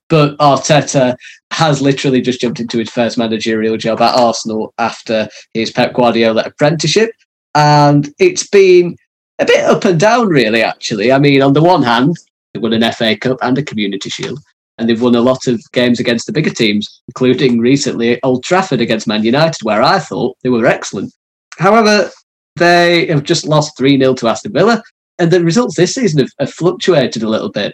But 0.10 0.38
Arteta 0.38 1.16
has 1.52 1.82
literally 1.82 2.22
just 2.22 2.42
jumped 2.42 2.60
into 2.60 2.78
his 2.78 2.90
first 2.90 3.18
managerial 3.18 3.78
job 3.78 4.02
at 4.02 4.16
Arsenal 4.16 4.74
after 4.78 5.28
his 5.54 5.72
Pep 5.72 5.94
Guardiola 5.94 6.44
apprenticeship, 6.44 7.12
and 7.56 8.14
it's 8.20 8.48
been 8.48 8.96
a 9.40 9.46
bit 9.46 9.66
up 9.66 9.86
and 9.86 10.00
down, 10.00 10.28
really. 10.28 10.62
Actually, 10.62 11.12
I 11.12 11.20
mean, 11.20 11.42
on 11.42 11.54
the 11.54 11.64
one 11.64 11.84
hand, 11.84 12.16
they 12.54 12.60
won 12.60 12.74
an 12.74 12.92
FA 12.94 13.16
Cup 13.18 13.38
and 13.42 13.58
a 13.58 13.64
Community 13.64 14.10
Shield, 14.10 14.40
and 14.78 14.88
they've 14.88 15.02
won 15.02 15.16
a 15.16 15.22
lot 15.22 15.48
of 15.48 15.62
games 15.72 16.00
against 16.00 16.26
the 16.26 16.34
bigger 16.34 16.52
teams, 16.52 17.02
including 17.08 17.60
recently 17.60 18.22
Old 18.24 18.44
Trafford 18.44 18.82
against 18.82 19.08
Man 19.08 19.24
United, 19.24 19.64
where 19.64 19.82
I 19.82 20.00
thought 20.00 20.38
they 20.44 20.50
were 20.50 20.66
excellent. 20.66 21.14
However, 21.58 22.10
they 22.56 23.08
have 23.08 23.24
just 23.24 23.46
lost 23.46 23.78
three 23.78 23.98
0 23.98 24.14
to 24.16 24.28
Aston 24.28 24.54
Villa, 24.54 24.84
and 25.20 25.32
the 25.32 25.44
results 25.44 25.76
this 25.76 25.96
season 25.96 26.20
have, 26.20 26.32
have 26.40 26.54
fluctuated 26.54 27.24
a 27.24 27.30
little 27.30 27.50
bit. 27.50 27.74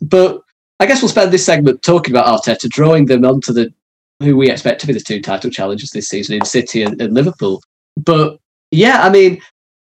But 0.00 0.42
I 0.78 0.86
guess 0.86 1.02
we'll 1.02 1.10
spend 1.10 1.32
this 1.32 1.44
segment 1.44 1.82
talking 1.82 2.14
about 2.14 2.26
Arteta, 2.26 2.68
drawing 2.68 3.06
them 3.06 3.24
onto 3.24 3.52
the 3.52 3.72
who 4.20 4.36
we 4.36 4.50
expect 4.50 4.80
to 4.82 4.86
be 4.86 4.92
the 4.92 5.00
two 5.00 5.20
title 5.20 5.50
challengers 5.50 5.90
this 5.90 6.08
season 6.08 6.36
in 6.36 6.44
City 6.44 6.82
and, 6.82 7.00
and 7.00 7.14
Liverpool. 7.14 7.62
But 7.96 8.38
yeah, 8.70 9.02
I 9.02 9.10
mean, 9.10 9.40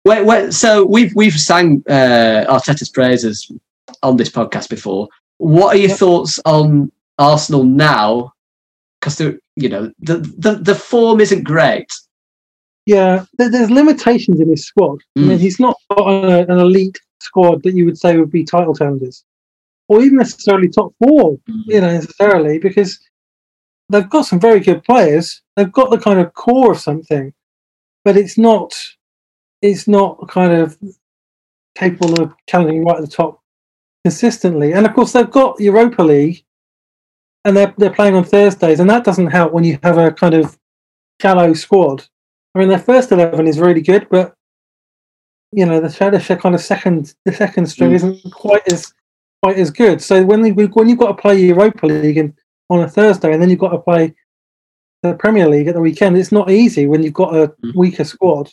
when, 0.04 0.26
when, 0.26 0.52
so 0.52 0.86
we've 0.86 1.14
we've 1.16 1.40
sang 1.40 1.84
uh, 1.88 2.46
Arteta's 2.50 2.90
praises 2.90 3.52
on 4.04 4.18
this 4.18 4.30
podcast 4.30 4.70
before. 4.70 5.08
What 5.38 5.76
are 5.76 5.80
your 5.80 5.96
thoughts 5.96 6.40
on 6.46 6.92
Arsenal 7.18 7.64
now? 7.64 8.34
Because 9.00 9.20
you 9.56 9.70
know 9.70 9.92
the, 10.00 10.18
the 10.38 10.56
the 10.56 10.76
form 10.76 11.20
isn't 11.20 11.44
great. 11.44 11.88
Yeah, 12.92 13.26
there's 13.38 13.72
limitations 13.82 14.40
in 14.44 14.50
his 14.50 14.66
squad. 14.66 14.98
I 15.16 15.20
mean, 15.22 15.38
Mm. 15.38 15.42
he's 15.46 15.60
not 15.66 15.76
got 15.92 16.08
a, 16.08 16.52
an 16.52 16.60
elite 16.68 17.00
squad 17.28 17.64
that 17.64 17.74
you 17.78 17.86
would 17.86 17.98
say 17.98 18.18
would 18.18 18.32
be 18.40 18.44
title 18.44 18.76
challengers. 18.76 19.24
or 19.90 20.02
even 20.02 20.18
necessarily 20.18 20.70
top 20.70 20.92
four, 21.02 21.38
you 21.72 21.82
know, 21.82 21.92
necessarily 22.00 22.58
because 22.68 22.92
they've 23.90 24.10
got 24.16 24.26
some 24.26 24.40
very 24.40 24.62
good 24.68 24.82
players. 24.90 25.42
They've 25.56 25.72
got 25.80 25.90
the 25.92 25.98
kind 26.08 26.20
of 26.20 26.34
core 26.34 26.72
of 26.72 26.80
something, 26.80 27.34
but 28.06 28.16
it's 28.22 28.38
not 28.38 28.70
it's 29.62 29.88
not 29.98 30.12
kind 30.30 30.54
of 30.62 30.78
capable 31.76 32.14
of 32.22 32.34
challenging 32.50 32.84
right 32.86 32.98
at 32.98 33.06
the 33.08 33.16
top 33.22 33.34
consistently. 34.06 34.70
And 34.74 34.86
of 34.88 34.94
course, 34.96 35.12
they've 35.14 35.30
got 35.42 35.60
Europa 35.60 36.02
League, 36.04 36.40
and 37.46 37.56
they're 37.56 37.74
they're 37.78 37.94
playing 38.00 38.16
on 38.16 38.24
Thursdays, 38.24 38.80
and 38.80 38.90
that 38.90 39.04
doesn't 39.04 39.28
help 39.38 39.52
when 39.54 39.66
you 39.66 39.78
have 39.84 39.98
a 39.98 40.12
kind 40.12 40.36
of 40.42 40.58
shallow 41.22 41.54
squad. 41.54 41.98
I 42.54 42.60
mean, 42.60 42.70
their 42.70 42.80
first 42.80 43.12
eleven 43.12 43.48
is 43.48 43.60
really 43.60 43.82
good, 43.82 44.08
but 44.10 44.36
you 45.52 45.66
know 45.66 45.80
the 45.80 45.88
the 45.88 46.38
kind 46.38 46.56
of 46.56 46.62
second 46.62 47.14
the 47.26 47.34
second 47.34 47.68
string 47.68 47.92
mm. 47.92 47.96
isn't 47.96 48.34
quite 48.34 48.72
as 48.72 48.94
quite 49.44 49.58
as 49.58 49.72
good. 49.72 50.02
So 50.02 50.24
when 50.24 50.42
they, 50.42 50.52
when 50.52 50.88
you've 50.88 51.00
got 51.00 51.16
to 51.16 51.22
play 51.22 51.40
Europa 51.40 51.88
League 51.88 52.18
and 52.18 52.34
on 52.70 52.82
a 52.82 52.88
Thursday, 52.88 53.34
and 53.34 53.42
then 53.42 53.50
you've 53.50 53.60
got 53.60 53.72
to 53.72 53.80
play 53.80 54.14
the 55.04 55.16
Premier 55.16 55.48
League 55.48 55.68
at 55.68 55.74
the 55.74 55.82
weekend, 55.82 56.18
it's 56.18 56.32
not 56.32 56.52
easy 56.52 56.86
when 56.86 57.04
you've 57.04 57.14
got 57.14 57.36
a 57.36 57.48
mm. 57.48 57.76
weaker 57.76 58.04
squad. 58.04 58.50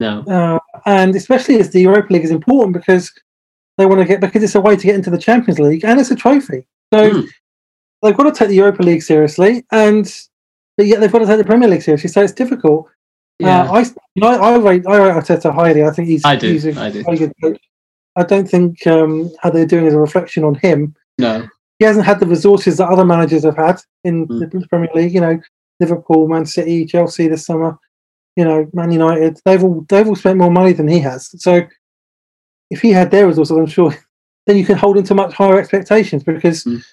No, 0.00 0.22
uh, 0.24 0.58
and 0.86 1.14
especially 1.14 1.60
as 1.60 1.70
the 1.70 1.82
Europa 1.82 2.12
League 2.12 2.24
is 2.24 2.30
important 2.30 2.74
because 2.74 3.12
they 3.78 3.86
want 3.86 4.00
to 4.00 4.04
get 4.04 4.20
because 4.20 4.42
it's 4.42 4.54
a 4.54 4.60
way 4.60 4.76
to 4.76 4.86
get 4.86 4.96
into 4.96 5.10
the 5.10 5.18
Champions 5.18 5.58
League 5.58 5.84
and 5.84 6.00
it's 6.00 6.10
a 6.10 6.16
trophy. 6.16 6.66
So 6.92 7.10
mm. 7.10 7.28
they've 8.02 8.16
got 8.16 8.24
to 8.24 8.32
take 8.32 8.48
the 8.48 8.56
Europa 8.56 8.82
League 8.82 9.02
seriously, 9.02 9.64
and 9.70 10.12
but 10.76 10.86
yet 10.86 11.00
they've 11.00 11.12
got 11.12 11.20
to 11.20 11.26
take 11.26 11.38
the 11.38 11.44
Premier 11.44 11.68
League 11.68 11.82
seriously. 11.82 12.10
So 12.10 12.22
it's 12.22 12.32
difficult. 12.32 12.88
Uh, 13.42 13.46
yeah. 13.46 13.62
Uh, 13.62 13.72
I, 13.72 13.80
you 13.80 14.20
know, 14.22 14.28
I, 14.28 14.52
I 14.52 14.56
rate 14.58 14.86
I 14.86 14.96
rate 14.98 15.14
Arteta 15.14 15.52
highly. 15.52 15.84
I 15.84 15.90
think 15.90 16.08
he's 16.08 16.24
I 16.24 16.36
do. 16.36 16.52
he's 16.52 16.66
a 16.66 16.80
I 16.80 16.90
do. 16.90 17.02
very 17.02 17.18
good 17.18 17.32
coach. 17.42 17.60
I 18.16 18.22
don't 18.22 18.48
think 18.48 18.86
um, 18.86 19.30
how 19.40 19.50
they're 19.50 19.66
doing 19.66 19.86
is 19.86 19.94
a 19.94 19.98
reflection 19.98 20.44
on 20.44 20.54
him. 20.54 20.94
No, 21.18 21.48
he 21.78 21.84
hasn't 21.84 22.06
had 22.06 22.20
the 22.20 22.26
resources 22.26 22.76
that 22.76 22.88
other 22.88 23.04
managers 23.04 23.44
have 23.44 23.56
had 23.56 23.80
in 24.04 24.28
mm. 24.28 24.50
the 24.50 24.66
Premier 24.68 24.90
League. 24.94 25.14
You 25.14 25.20
know, 25.20 25.40
Liverpool, 25.80 26.28
Man 26.28 26.46
City, 26.46 26.86
Chelsea 26.86 27.28
this 27.28 27.46
summer. 27.46 27.76
You 28.36 28.44
know, 28.44 28.68
Man 28.72 28.92
United. 28.92 29.40
They've 29.44 29.62
all 29.62 29.84
they've 29.88 30.06
all 30.06 30.16
spent 30.16 30.38
more 30.38 30.50
money 30.50 30.72
than 30.72 30.88
he 30.88 31.00
has. 31.00 31.30
So 31.42 31.66
if 32.70 32.80
he 32.80 32.90
had 32.90 33.10
their 33.10 33.26
resources, 33.26 33.56
I'm 33.56 33.66
sure 33.66 33.94
then 34.46 34.56
you 34.56 34.64
can 34.64 34.78
hold 34.78 34.96
him 34.96 35.04
to 35.04 35.14
much 35.14 35.34
higher 35.34 35.58
expectations 35.58 36.22
because 36.22 36.64
mm. 36.64 36.84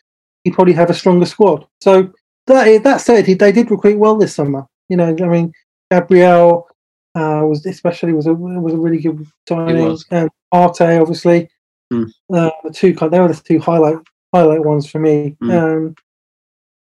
he 0.43 0.51
probably 0.51 0.73
have 0.73 0.89
a 0.89 0.95
stronger 0.95 1.25
squad. 1.25 1.67
So 1.81 2.11
that 2.47 2.83
that 2.83 3.01
said, 3.01 3.27
he, 3.27 3.35
they 3.35 3.51
did 3.51 3.69
recruit 3.69 3.99
well 3.99 4.17
this 4.17 4.33
summer. 4.33 4.65
You 4.89 4.97
know, 4.97 5.15
I 5.21 5.27
mean, 5.27 5.53
Gabriel 5.91 6.67
uh, 7.15 7.43
was 7.43 7.65
especially 7.65 8.13
was 8.13 8.25
a 8.25 8.33
was 8.33 8.73
a 8.73 8.77
really 8.77 8.99
good 8.99 9.27
signing, 9.47 9.97
and 10.11 10.29
Partey 10.53 11.01
obviously. 11.01 11.49
Mm. 11.91 12.09
Uh, 12.33 12.49
the 12.63 12.71
two 12.71 12.93
they 12.93 13.19
were 13.19 13.27
the 13.27 13.33
two 13.33 13.59
highlight 13.59 13.97
highlight 14.33 14.63
ones 14.63 14.89
for 14.89 14.99
me. 14.99 15.35
Mm. 15.43 15.51
Um, 15.51 15.95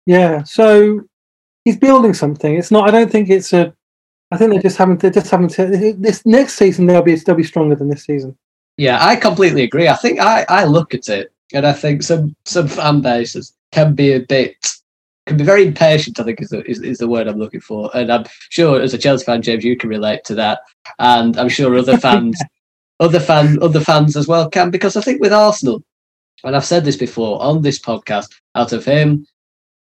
yeah, 0.07 0.43
so 0.45 1.03
he's 1.65 1.77
building 1.77 2.15
something. 2.15 2.55
It's 2.55 2.71
not. 2.71 2.89
I 2.89 2.93
don't 2.93 3.11
think 3.11 3.29
it's 3.29 3.53
a. 3.53 3.75
I 4.31 4.39
think 4.39 4.53
they 4.53 4.59
just 4.61 4.79
haven't. 4.79 5.01
They 5.01 5.11
just 5.11 5.31
haven't. 5.31 5.55
This 6.01 6.25
next 6.25 6.55
season 6.55 6.87
they'll 6.87 7.03
be 7.03 7.15
they'll 7.17 7.35
be 7.35 7.45
stronger 7.45 7.75
than 7.75 7.91
this 7.91 8.05
season. 8.05 8.37
Yeah, 8.79 9.05
I 9.05 9.17
completely 9.17 9.63
agree. 9.63 9.89
I 9.89 9.97
think 9.97 10.21
I, 10.21 10.45
I 10.49 10.65
look 10.65 10.95
at 10.95 11.09
it 11.09 11.33
and 11.53 11.67
I 11.67 11.73
think 11.73 12.03
some 12.03 12.35
some 12.45 12.69
fan 12.69 13.01
bases 13.01 13.55
can 13.73 13.95
be 13.95 14.13
a 14.13 14.21
bit 14.21 14.57
can 15.27 15.37
be 15.37 15.45
very 15.45 15.67
impatient. 15.67 16.21
I 16.21 16.25
think 16.25 16.41
is 16.41 16.51
the, 16.51 16.69
is, 16.69 16.81
is 16.81 16.99
the 16.99 17.09
word 17.09 17.27
I'm 17.27 17.39
looking 17.39 17.61
for, 17.61 17.91
and 17.95 18.13
I'm 18.13 18.25
sure 18.51 18.81
as 18.81 18.95
a 18.95 18.99
Chelsea 18.99 19.25
fan, 19.25 19.43
James, 19.43 19.65
you 19.65 19.77
can 19.77 19.91
relate 19.91 20.25
to 20.25 20.35
that, 20.37 20.61
and 20.99 21.37
I'm 21.37 21.49
sure 21.49 21.77
other 21.77 21.99
fans, 22.07 22.41
other 23.01 23.21
fan, 23.21 23.59
other 23.61 23.81
fans 23.81 24.17
as 24.17 24.29
well 24.29 24.49
can 24.49 24.71
because 24.71 24.97
I 24.97 25.01
think 25.01 25.21
with 25.21 25.33
Arsenal, 25.33 25.83
and 26.45 26.55
I've 26.55 26.65
said 26.65 26.85
this 26.85 26.97
before 26.97 27.43
on 27.43 27.63
this 27.63 27.79
podcast, 27.79 28.29
out 28.55 28.73
of 28.73 28.85
him, 28.85 29.27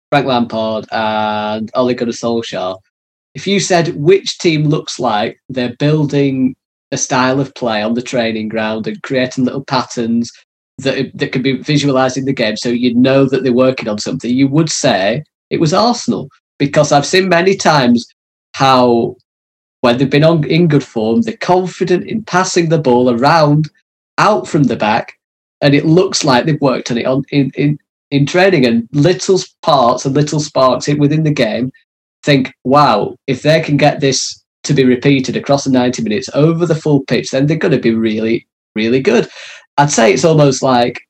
Frank 0.09 0.25
Lampard, 0.25 0.85
and 0.91 1.71
Ole 1.75 1.93
Gunnar 1.93 2.11
Solskjaer, 2.11 2.79
if 3.35 3.45
you 3.45 3.59
said 3.59 3.95
which 3.95 4.39
team 4.39 4.63
looks 4.63 4.99
like 4.99 5.39
they're 5.49 5.75
building 5.75 6.55
a 6.91 6.97
style 6.97 7.39
of 7.39 7.53
play 7.53 7.83
on 7.83 7.93
the 7.93 8.01
training 8.01 8.49
ground 8.49 8.87
and 8.87 9.01
creating 9.03 9.43
little 9.43 9.63
patterns 9.63 10.31
that 10.79 11.11
that 11.15 11.31
can 11.31 11.41
be 11.41 11.57
visualized 11.57 12.17
in 12.17 12.25
the 12.25 12.33
game, 12.33 12.57
so 12.57 12.69
you 12.69 12.93
know 12.93 13.25
that 13.25 13.43
they're 13.43 13.53
working 13.53 13.87
on 13.87 13.97
something. 13.97 14.31
You 14.31 14.47
would 14.47 14.69
say 14.69 15.23
it 15.49 15.59
was 15.59 15.73
Arsenal 15.73 16.29
because 16.59 16.91
I've 16.91 17.05
seen 17.05 17.29
many 17.29 17.55
times 17.55 18.07
how 18.53 19.15
when 19.81 19.97
they've 19.97 20.09
been 20.09 20.23
on 20.23 20.43
in 20.45 20.67
good 20.67 20.83
form, 20.83 21.21
they're 21.21 21.37
confident 21.37 22.07
in 22.07 22.23
passing 22.23 22.69
the 22.69 22.79
ball 22.79 23.09
around 23.09 23.69
out 24.17 24.47
from 24.47 24.63
the 24.63 24.75
back, 24.75 25.17
and 25.61 25.73
it 25.73 25.85
looks 25.85 26.23
like 26.23 26.45
they've 26.45 26.61
worked 26.61 26.91
on 26.91 26.97
it 26.97 27.05
on 27.05 27.23
in 27.31 27.51
in, 27.55 27.79
in 28.11 28.25
training 28.25 28.65
and 28.65 28.87
little 28.91 29.39
parts 29.61 30.05
and 30.05 30.15
little 30.15 30.39
sparks 30.39 30.87
within 30.87 31.23
the 31.23 31.31
game. 31.31 31.71
Think, 32.23 32.53
wow, 32.63 33.15
if 33.27 33.41
they 33.41 33.61
can 33.61 33.77
get 33.77 33.99
this 33.99 34.43
to 34.63 34.73
be 34.73 34.83
repeated 34.83 35.37
across 35.37 35.63
the 35.63 35.71
90 35.71 36.03
minutes 36.03 36.29
over 36.33 36.65
the 36.65 36.75
full 36.75 37.01
pitch, 37.05 37.31
then 37.31 37.47
they're 37.47 37.57
going 37.57 37.71
to 37.71 37.79
be 37.79 37.93
really, 37.93 38.45
really 38.75 38.99
good. 38.99 39.29
I'd 39.77 39.91
say 39.91 40.13
it's 40.13 40.25
almost 40.25 40.63
like 40.63 41.01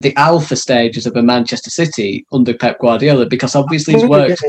the 0.00 0.14
alpha 0.16 0.56
stages 0.56 1.06
of 1.06 1.16
a 1.16 1.22
Manchester 1.22 1.70
City 1.70 2.26
under 2.30 2.54
Pep 2.54 2.78
Guardiola 2.80 3.26
because 3.26 3.54
obviously 3.54 3.94
he's 3.94 4.04
worked. 4.04 4.42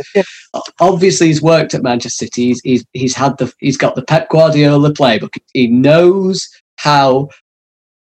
Obviously 0.80 1.28
he's 1.28 1.42
worked 1.42 1.74
at 1.74 1.84
Manchester 1.84 2.26
City. 2.26 2.48
He's, 2.48 2.62
he's 2.64 2.86
he's 2.94 3.16
had 3.16 3.38
the 3.38 3.52
he's 3.60 3.78
got 3.78 3.96
the 3.96 4.04
Pep 4.04 4.30
Guardiola 4.30 4.92
playbook. 4.92 5.38
He 5.54 5.68
knows 5.68 6.48
how, 6.78 7.30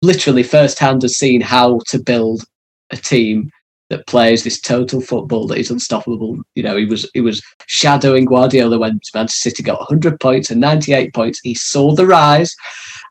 literally 0.02 0.42
firsthand, 0.42 1.02
has 1.02 1.16
seen 1.16 1.40
how 1.40 1.80
to 1.88 1.98
build 1.98 2.44
a 2.90 2.96
team 2.96 3.50
that 3.88 4.06
plays 4.06 4.44
this 4.44 4.60
total 4.60 5.00
football 5.00 5.46
that 5.48 5.58
is 5.58 5.70
unstoppable. 5.70 6.40
You 6.54 6.62
know, 6.62 6.76
he 6.76 6.84
was 6.84 7.10
he 7.14 7.22
was 7.22 7.42
shadowing 7.66 8.26
Guardiola 8.26 8.78
when 8.78 9.00
Manchester 9.14 9.50
City 9.50 9.62
got 9.62 9.80
100 9.80 10.20
points 10.20 10.50
and 10.50 10.60
98 10.60 11.14
points. 11.14 11.40
He 11.40 11.54
saw 11.54 11.94
the 11.94 12.06
rise, 12.06 12.54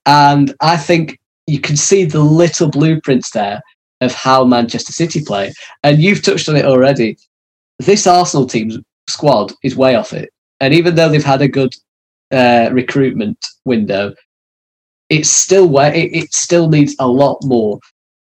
and 0.05 0.53
I 0.61 0.77
think 0.77 1.19
you 1.49 1.59
can 1.59 1.75
see 1.75 2.05
the 2.05 2.19
little 2.19 2.69
blueprints 2.69 3.31
there 3.31 3.61
of 4.01 4.13
how 4.13 4.45
Manchester 4.45 4.93
City 4.93 5.23
play. 5.23 5.53
And 5.83 6.01
you've 6.01 6.21
touched 6.21 6.47
on 6.47 6.55
it 6.55 6.65
already. 6.65 7.17
This 7.79 8.07
Arsenal 8.07 8.47
team's 8.47 8.77
squad 9.09 9.53
is 9.63 9.75
way 9.75 9.95
off 9.95 10.13
it, 10.13 10.31
and 10.59 10.73
even 10.73 10.95
though 10.95 11.09
they've 11.09 11.23
had 11.23 11.41
a 11.41 11.47
good 11.47 11.73
uh, 12.31 12.69
recruitment 12.71 13.37
window, 13.65 14.13
it's 15.09 15.29
still 15.29 15.77
it, 15.79 16.09
it 16.13 16.33
still 16.33 16.69
needs 16.69 16.95
a 16.99 17.07
lot 17.07 17.39
more 17.43 17.79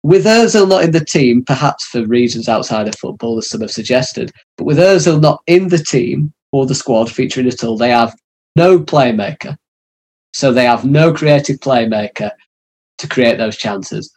with 0.06 0.26
Ozil 0.26 0.70
not 0.70 0.84
in 0.84 0.92
the 0.92 1.04
team, 1.04 1.44
perhaps 1.44 1.88
for 1.88 2.06
reasons 2.06 2.48
outside 2.48 2.88
of 2.88 2.94
football, 2.94 3.40
as 3.40 3.50
some 3.50 3.62
have 3.62 3.72
suggested, 3.72 4.32
but 4.56 4.66
with 4.66 4.78
Ozil 4.78 5.20
not 5.20 5.42
in 5.48 5.70
the 5.70 5.80
team 5.80 6.32
or 6.52 6.68
the 6.68 6.76
squad 6.76 7.12
featuring 7.12 7.48
at 7.48 7.64
all, 7.64 7.76
they 7.76 7.90
have 7.90 8.16
no 8.56 8.78
playmaker. 8.78 9.58
So 10.32 10.54
they 10.54 10.66
have 10.66 10.86
no 10.86 11.12
creative 11.12 11.58
playmaker 11.58 12.30
to 12.98 13.08
create 13.08 13.38
those 13.38 13.58
chances. 13.58 14.12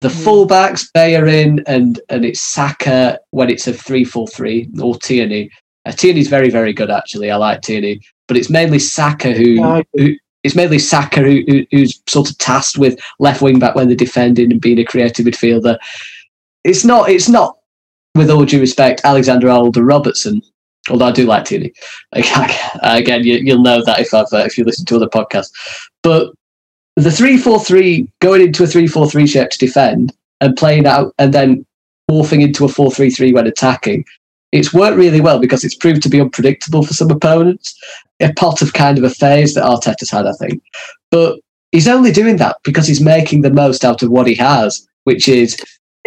The 0.00 0.08
mm. 0.08 0.24
fullbacks, 0.24 0.92
Bellerin 0.92 1.62
and 1.66 2.00
and 2.08 2.24
it's 2.24 2.40
Saka 2.40 3.18
when 3.30 3.50
it's 3.50 3.66
a 3.66 3.72
3 3.72 4.04
4 4.04 4.28
3 4.28 4.70
or 4.80 4.96
Tierney. 4.96 5.50
Uh, 5.84 5.92
Tierney's 5.92 6.28
very, 6.28 6.50
very 6.50 6.72
good 6.72 6.90
actually. 6.90 7.30
I 7.30 7.36
like 7.36 7.62
Tierney. 7.62 8.00
But 8.28 8.36
it's 8.36 8.50
mainly 8.50 8.78
Saka 8.78 9.32
who, 9.32 9.82
who 9.94 10.14
it's 10.44 10.54
mainly 10.54 10.78
Saka 10.78 11.20
who, 11.20 11.42
who, 11.48 11.66
who's 11.70 12.00
sort 12.08 12.30
of 12.30 12.38
tasked 12.38 12.78
with 12.78 12.98
left 13.18 13.42
wing 13.42 13.58
back 13.58 13.74
when 13.74 13.88
they're 13.88 13.96
defending 13.96 14.52
and 14.52 14.60
being 14.60 14.78
a 14.78 14.84
creative 14.84 15.26
midfielder. 15.26 15.78
It's 16.64 16.84
not. 16.84 17.08
It's 17.08 17.28
not. 17.28 17.56
With 18.14 18.30
all 18.30 18.44
due 18.44 18.60
respect, 18.60 19.00
Alexander 19.04 19.48
Alder 19.48 19.84
Robertson. 19.84 20.42
Although 20.90 21.06
I 21.06 21.12
do 21.12 21.26
like 21.26 21.44
Tierney. 21.44 21.72
Again, 22.12 23.24
you, 23.24 23.56
will 23.56 23.62
know 23.62 23.82
that 23.84 24.00
if 24.00 24.14
I've 24.14 24.32
uh, 24.32 24.38
if 24.38 24.56
you 24.56 24.64
listen 24.64 24.86
to 24.86 24.96
other 24.96 25.08
podcasts. 25.08 25.50
But 26.02 26.32
the 27.02 27.10
three 27.10 27.36
four 27.36 27.60
three 27.60 28.08
going 28.20 28.42
into 28.42 28.64
a 28.64 28.66
three 28.66 28.86
four 28.86 29.08
three 29.08 29.26
shape 29.26 29.50
to 29.50 29.58
defend 29.58 30.14
and 30.40 30.56
playing 30.56 30.86
out 30.86 31.14
and 31.18 31.32
then 31.32 31.64
morphing 32.10 32.42
into 32.42 32.64
a 32.64 32.68
four 32.68 32.90
three 32.90 33.10
three 33.10 33.32
when 33.32 33.46
attacking 33.46 34.04
it's 34.52 34.72
worked 34.72 34.96
really 34.96 35.20
well 35.20 35.38
because 35.38 35.64
it's 35.64 35.74
proved 35.74 36.02
to 36.02 36.08
be 36.08 36.20
unpredictable 36.20 36.82
for 36.82 36.94
some 36.94 37.10
opponents. 37.10 37.78
A 38.20 38.32
pot 38.32 38.62
of 38.62 38.72
kind 38.72 38.98
of 38.98 39.04
a 39.04 39.10
phase 39.10 39.54
that 39.54 39.64
Arteta's 39.64 40.10
had, 40.10 40.26
I 40.26 40.32
think. 40.32 40.62
But 41.10 41.38
he's 41.72 41.88
only 41.88 42.12
doing 42.12 42.36
that 42.36 42.56
because 42.64 42.86
he's 42.86 43.00
making 43.00 43.42
the 43.42 43.52
most 43.52 43.84
out 43.84 44.02
of 44.02 44.10
what 44.10 44.26
he 44.26 44.34
has, 44.36 44.86
which 45.04 45.28
is 45.28 45.56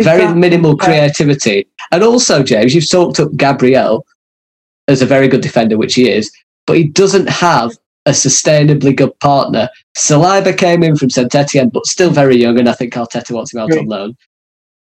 very 0.01 0.33
minimal 0.33 0.75
creativity. 0.75 1.67
And 1.91 2.03
also, 2.03 2.41
James, 2.41 2.73
you've 2.73 2.89
talked 2.89 3.19
up 3.19 3.35
Gabriel 3.35 4.05
as 4.87 5.01
a 5.01 5.05
very 5.05 5.27
good 5.27 5.41
defender, 5.41 5.77
which 5.77 5.93
he 5.93 6.09
is, 6.09 6.31
but 6.65 6.77
he 6.77 6.85
doesn't 6.85 7.29
have 7.29 7.77
a 8.05 8.11
sustainably 8.11 8.95
good 8.95 9.17
partner. 9.19 9.69
Saliba 9.95 10.57
came 10.57 10.83
in 10.83 10.95
from 10.95 11.09
Saint 11.09 11.33
Etienne, 11.35 11.69
but 11.69 11.85
still 11.85 12.09
very 12.09 12.35
young, 12.35 12.57
and 12.57 12.67
I 12.67 12.73
think 12.73 12.93
Arteta 12.93 13.31
wants 13.31 13.53
him 13.53 13.59
out 13.59 13.77
on 13.77 13.85
loan. 13.85 14.17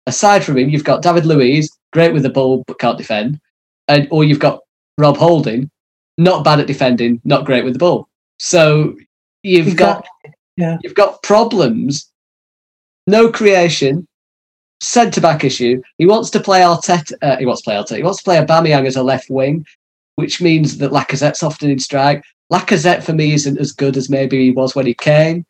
Aside 0.07 0.45
from 0.45 0.59
him, 0.59 0.69
you've 0.69 0.85
got 0.85 1.03
David 1.03 1.27
Luiz, 1.27 1.71
great 1.93 2.13
with 2.13 2.23
the 2.23 2.31
ball 2.31 2.63
but 2.67 2.79
can't 2.79 2.99
defend 2.99 3.41
and 3.89 4.09
or 4.11 4.25
you've 4.25 4.39
got 4.39 4.61
Rob 4.99 5.17
Holding, 5.17 5.71
not 6.19 6.45
bad 6.45 6.61
at 6.61 6.67
defending, 6.67 7.21
not 7.25 7.45
great 7.45 7.65
with 7.65 7.75
the 7.75 7.79
ball. 7.79 8.09
So 8.39 8.97
you've 9.43 9.69
exactly. 9.69 10.09
got 10.25 10.35
yeah. 10.57 10.79
you've 10.83 10.95
got 10.95 11.23
problems, 11.23 12.11
no 13.07 13.31
creation, 13.31 14.07
centre 14.83 15.21
back 15.21 15.45
issue. 15.45 15.83
He 15.99 16.07
wants 16.07 16.31
to 16.31 16.41
play 16.41 16.61
Arteta. 16.61 17.13
Uh, 17.23 17.37
he 17.37 17.47
wants 17.47 17.63
to 17.63 17.71
play 17.71 17.77
Arteta. 17.77 17.97
He 17.97 18.03
wants 18.03 18.19
to 18.19 18.25
play 18.25 18.37
Aubameyang 18.37 18.87
as 18.87 18.97
a 18.97 19.03
left 19.03 19.31
wing, 19.31 19.67
which 20.17 20.41
means 20.41 20.79
that 20.79 20.93
Lacazette's 20.93 21.43
often 21.43 21.71
in 21.71 21.79
strike. 21.79 22.25
Lacazette 22.53 23.03
for 23.03 23.13
me 23.13 23.33
isn't 23.33 23.59
as 23.59 23.73
good 23.73 23.97
as 23.97 24.09
maybe 24.09 24.45
he 24.45 24.51
was 24.51 24.75
when 24.75 24.87
he 24.87 24.95
came. 24.95 25.45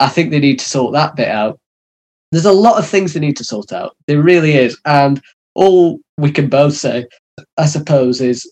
I 0.00 0.08
think 0.08 0.30
they 0.30 0.38
need 0.38 0.58
to 0.60 0.68
sort 0.68 0.92
that 0.92 1.16
bit 1.16 1.28
out. 1.28 1.58
There's 2.30 2.44
a 2.44 2.52
lot 2.52 2.78
of 2.78 2.88
things 2.88 3.12
they 3.12 3.20
need 3.20 3.36
to 3.38 3.44
sort 3.44 3.72
out. 3.72 3.96
There 4.06 4.22
really 4.22 4.54
is, 4.54 4.78
and 4.84 5.20
all 5.54 5.98
we 6.18 6.30
can 6.30 6.48
both 6.48 6.74
say, 6.74 7.06
I 7.56 7.66
suppose, 7.66 8.20
is 8.20 8.50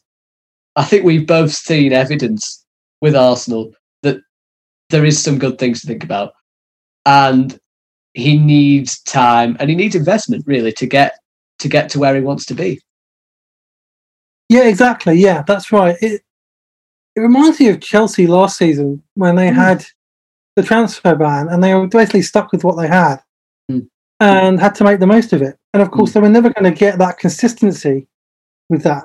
I 0.76 0.84
think 0.84 1.04
we've 1.04 1.26
both 1.26 1.52
seen 1.52 1.92
evidence 1.92 2.64
with 3.00 3.14
Arsenal 3.14 3.72
that 4.02 4.18
there 4.90 5.04
is 5.04 5.22
some 5.22 5.38
good 5.38 5.58
things 5.58 5.80
to 5.80 5.86
think 5.86 6.02
about, 6.02 6.32
and 7.04 7.58
he 8.14 8.38
needs 8.38 9.00
time 9.02 9.56
and 9.60 9.68
he 9.68 9.76
needs 9.76 9.94
investment 9.94 10.42
really 10.46 10.72
to 10.72 10.86
get 10.86 11.18
to 11.58 11.68
get 11.68 11.90
to 11.90 11.98
where 11.98 12.14
he 12.14 12.22
wants 12.22 12.46
to 12.46 12.54
be. 12.54 12.80
Yeah, 14.48 14.64
exactly. 14.64 15.14
Yeah, 15.14 15.42
that's 15.46 15.70
right. 15.70 15.96
It 16.00 16.22
it 17.16 17.20
reminds 17.20 17.58
me 17.58 17.68
of 17.68 17.80
Chelsea 17.80 18.26
last 18.26 18.58
season 18.58 19.02
when 19.14 19.36
they 19.36 19.48
mm. 19.48 19.54
had 19.54 19.84
the 20.54 20.62
transfer 20.62 21.14
ban 21.14 21.48
and 21.48 21.62
they 21.62 21.74
were 21.74 21.86
basically 21.86 22.22
stuck 22.22 22.52
with 22.52 22.64
what 22.64 22.76
they 22.76 22.88
had 22.88 23.16
mm. 23.70 23.86
and 24.20 24.60
had 24.60 24.74
to 24.76 24.84
make 24.84 25.00
the 25.00 25.06
most 25.06 25.32
of 25.32 25.42
it. 25.42 25.58
And 25.74 25.82
of 25.82 25.90
course, 25.90 26.10
mm. 26.10 26.14
they 26.14 26.20
were 26.20 26.28
never 26.28 26.50
going 26.50 26.72
to 26.72 26.78
get 26.78 26.98
that 26.98 27.18
consistency 27.18 28.06
with 28.68 28.82
that, 28.82 29.04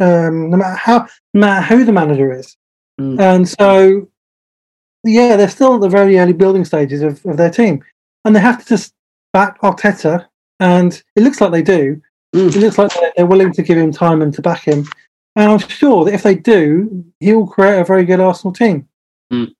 um, 0.00 0.50
no 0.50 0.56
matter 0.56 0.76
how, 0.76 1.06
no 1.34 1.40
matter 1.40 1.66
who 1.66 1.84
the 1.84 1.92
manager 1.92 2.32
is. 2.32 2.56
Hmm. 2.98 3.18
And 3.20 3.48
so, 3.48 4.08
yeah, 5.04 5.36
they're 5.36 5.48
still 5.48 5.74
at 5.76 5.80
the 5.80 5.88
very 5.88 6.18
early 6.18 6.32
building 6.32 6.64
stages 6.64 7.02
of, 7.02 7.24
of 7.24 7.36
their 7.36 7.50
team 7.50 7.82
and 8.24 8.34
they 8.34 8.40
have 8.40 8.62
to 8.62 8.68
just 8.68 8.94
back 9.32 9.60
Arteta, 9.60 10.26
and 10.60 11.02
it 11.16 11.22
looks 11.22 11.40
like 11.40 11.52
they 11.52 11.62
do. 11.62 12.00
Mm. 12.34 12.54
It 12.54 12.60
looks 12.60 12.78
like 12.78 12.92
they're 13.16 13.26
willing 13.26 13.52
to 13.52 13.62
give 13.62 13.78
him 13.78 13.92
time 13.92 14.22
and 14.22 14.32
to 14.34 14.42
back 14.42 14.62
him. 14.62 14.86
And 15.36 15.50
I'm 15.50 15.58
sure 15.58 16.04
that 16.04 16.14
if 16.14 16.22
they 16.22 16.34
do, 16.34 17.04
he'll 17.20 17.46
create 17.46 17.80
a 17.80 17.84
very 17.84 18.04
good 18.04 18.20
Arsenal 18.20 18.52
team. 18.52 18.88
Mm. 19.32 19.54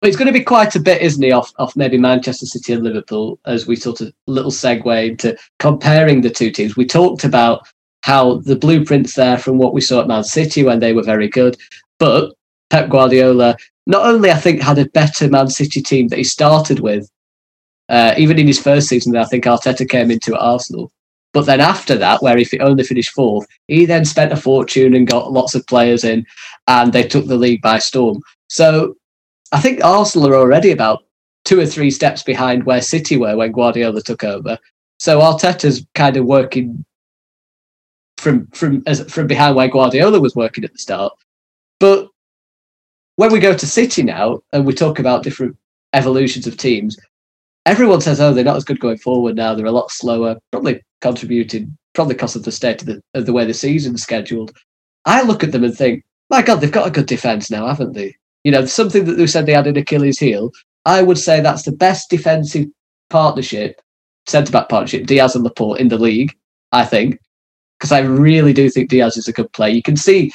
But 0.00 0.08
it's 0.08 0.16
going 0.16 0.26
to 0.26 0.38
be 0.38 0.44
quite 0.44 0.76
a 0.76 0.80
bit, 0.80 1.02
isn't 1.02 1.22
he, 1.22 1.32
off, 1.32 1.52
off 1.58 1.74
maybe 1.74 1.98
Manchester 1.98 2.46
City 2.46 2.72
and 2.72 2.84
Liverpool, 2.84 3.40
as 3.46 3.66
we 3.66 3.76
sort 3.76 4.00
of 4.00 4.12
little 4.26 4.50
segue 4.50 5.08
into 5.08 5.36
comparing 5.58 6.20
the 6.20 6.30
two 6.30 6.50
teams. 6.50 6.76
We 6.76 6.86
talked 6.86 7.24
about 7.24 7.66
how 8.02 8.36
the 8.36 8.56
blueprints 8.56 9.14
there 9.14 9.38
from 9.38 9.58
what 9.58 9.74
we 9.74 9.80
saw 9.80 10.00
at 10.00 10.06
Man 10.06 10.22
City 10.22 10.62
when 10.62 10.78
they 10.78 10.92
were 10.92 11.02
very 11.02 11.28
good. 11.28 11.56
But 11.98 12.34
Pep 12.70 12.88
Guardiola 12.88 13.56
not 13.86 14.06
only, 14.06 14.30
I 14.30 14.36
think, 14.36 14.60
had 14.60 14.78
a 14.78 14.88
better 14.90 15.28
Man 15.28 15.48
City 15.48 15.80
team 15.82 16.08
that 16.08 16.18
he 16.18 16.24
started 16.24 16.80
with, 16.80 17.10
uh, 17.88 18.14
even 18.16 18.38
in 18.38 18.46
his 18.46 18.60
first 18.60 18.88
season, 18.88 19.16
I 19.16 19.24
think 19.24 19.44
Arteta 19.44 19.88
came 19.88 20.10
into 20.10 20.34
at 20.34 20.40
Arsenal. 20.40 20.92
But 21.32 21.46
then 21.46 21.60
after 21.60 21.96
that, 21.96 22.22
where 22.22 22.36
he 22.38 22.60
only 22.60 22.84
finished 22.84 23.10
fourth, 23.10 23.46
he 23.68 23.84
then 23.84 24.04
spent 24.04 24.32
a 24.32 24.36
fortune 24.36 24.94
and 24.94 25.06
got 25.06 25.32
lots 25.32 25.54
of 25.54 25.66
players 25.66 26.02
in, 26.04 26.24
and 26.66 26.92
they 26.92 27.06
took 27.06 27.26
the 27.26 27.36
league 27.36 27.62
by 27.62 27.78
storm. 27.78 28.22
So 28.48 28.96
I 29.52 29.60
think 29.60 29.84
Arsenal 29.84 30.28
are 30.28 30.36
already 30.36 30.70
about 30.70 31.04
two 31.44 31.60
or 31.60 31.66
three 31.66 31.90
steps 31.90 32.22
behind 32.22 32.64
where 32.64 32.82
City 32.82 33.16
were 33.16 33.36
when 33.36 33.52
Guardiola 33.52 34.02
took 34.02 34.24
over. 34.24 34.58
So 34.98 35.20
Arteta's 35.20 35.86
kind 35.94 36.16
of 36.16 36.24
working 36.24 36.84
from 38.18 38.46
from 38.48 38.82
as, 38.86 39.00
from 39.12 39.26
behind 39.26 39.56
where 39.56 39.68
Guardiola 39.68 40.20
was 40.20 40.34
working 40.34 40.64
at 40.64 40.72
the 40.72 40.78
start. 40.78 41.12
But 41.78 42.08
when 43.16 43.32
we 43.32 43.38
go 43.38 43.54
to 43.54 43.66
City 43.66 44.02
now 44.02 44.40
and 44.52 44.66
we 44.66 44.72
talk 44.72 44.98
about 44.98 45.22
different 45.22 45.56
evolutions 45.92 46.46
of 46.46 46.56
teams, 46.56 46.96
everyone 47.66 48.00
says, 48.00 48.20
"Oh, 48.20 48.32
they're 48.32 48.44
not 48.44 48.56
as 48.56 48.64
good 48.64 48.80
going 48.80 48.98
forward 48.98 49.36
now. 49.36 49.54
They're 49.54 49.66
a 49.66 49.70
lot 49.70 49.90
slower." 49.90 50.36
Probably 50.50 50.82
contributed, 51.00 51.74
probably 51.94 52.14
because 52.14 52.36
of 52.36 52.44
the 52.44 52.52
state 52.52 52.80
of 52.82 52.86
the, 52.86 53.02
of 53.14 53.26
the 53.26 53.32
way 53.32 53.44
the 53.44 53.54
season's 53.54 54.02
scheduled. 54.02 54.56
I 55.04 55.22
look 55.22 55.44
at 55.44 55.52
them 55.52 55.64
and 55.64 55.76
think, 55.76 56.04
"My 56.30 56.42
God, 56.42 56.60
they've 56.60 56.70
got 56.72 56.88
a 56.88 56.92
good 56.92 57.06
defense 57.06 57.50
now, 57.50 57.66
haven't 57.66 57.92
they?" 57.92 58.14
You 58.44 58.52
know, 58.52 58.64
something 58.66 59.04
that 59.04 59.14
they 59.14 59.26
said 59.26 59.46
they 59.46 59.52
had 59.52 59.66
an 59.66 59.76
Achilles 59.76 60.18
heel. 60.18 60.52
I 60.84 61.02
would 61.02 61.18
say 61.18 61.40
that's 61.40 61.64
the 61.64 61.72
best 61.72 62.10
defensive 62.10 62.66
partnership, 63.10 63.80
centre 64.26 64.52
back 64.52 64.68
partnership, 64.68 65.06
Dias 65.06 65.34
and 65.34 65.44
Laporte 65.44 65.80
in 65.80 65.88
the 65.88 65.98
league. 65.98 66.34
I 66.72 66.84
think 66.84 67.18
because 67.78 67.92
I 67.92 68.00
really 68.00 68.52
do 68.52 68.70
think 68.70 68.88
Dias 68.88 69.16
is 69.16 69.28
a 69.28 69.32
good 69.32 69.52
player. 69.52 69.72
You 69.72 69.82
can 69.82 69.96
see 69.96 70.32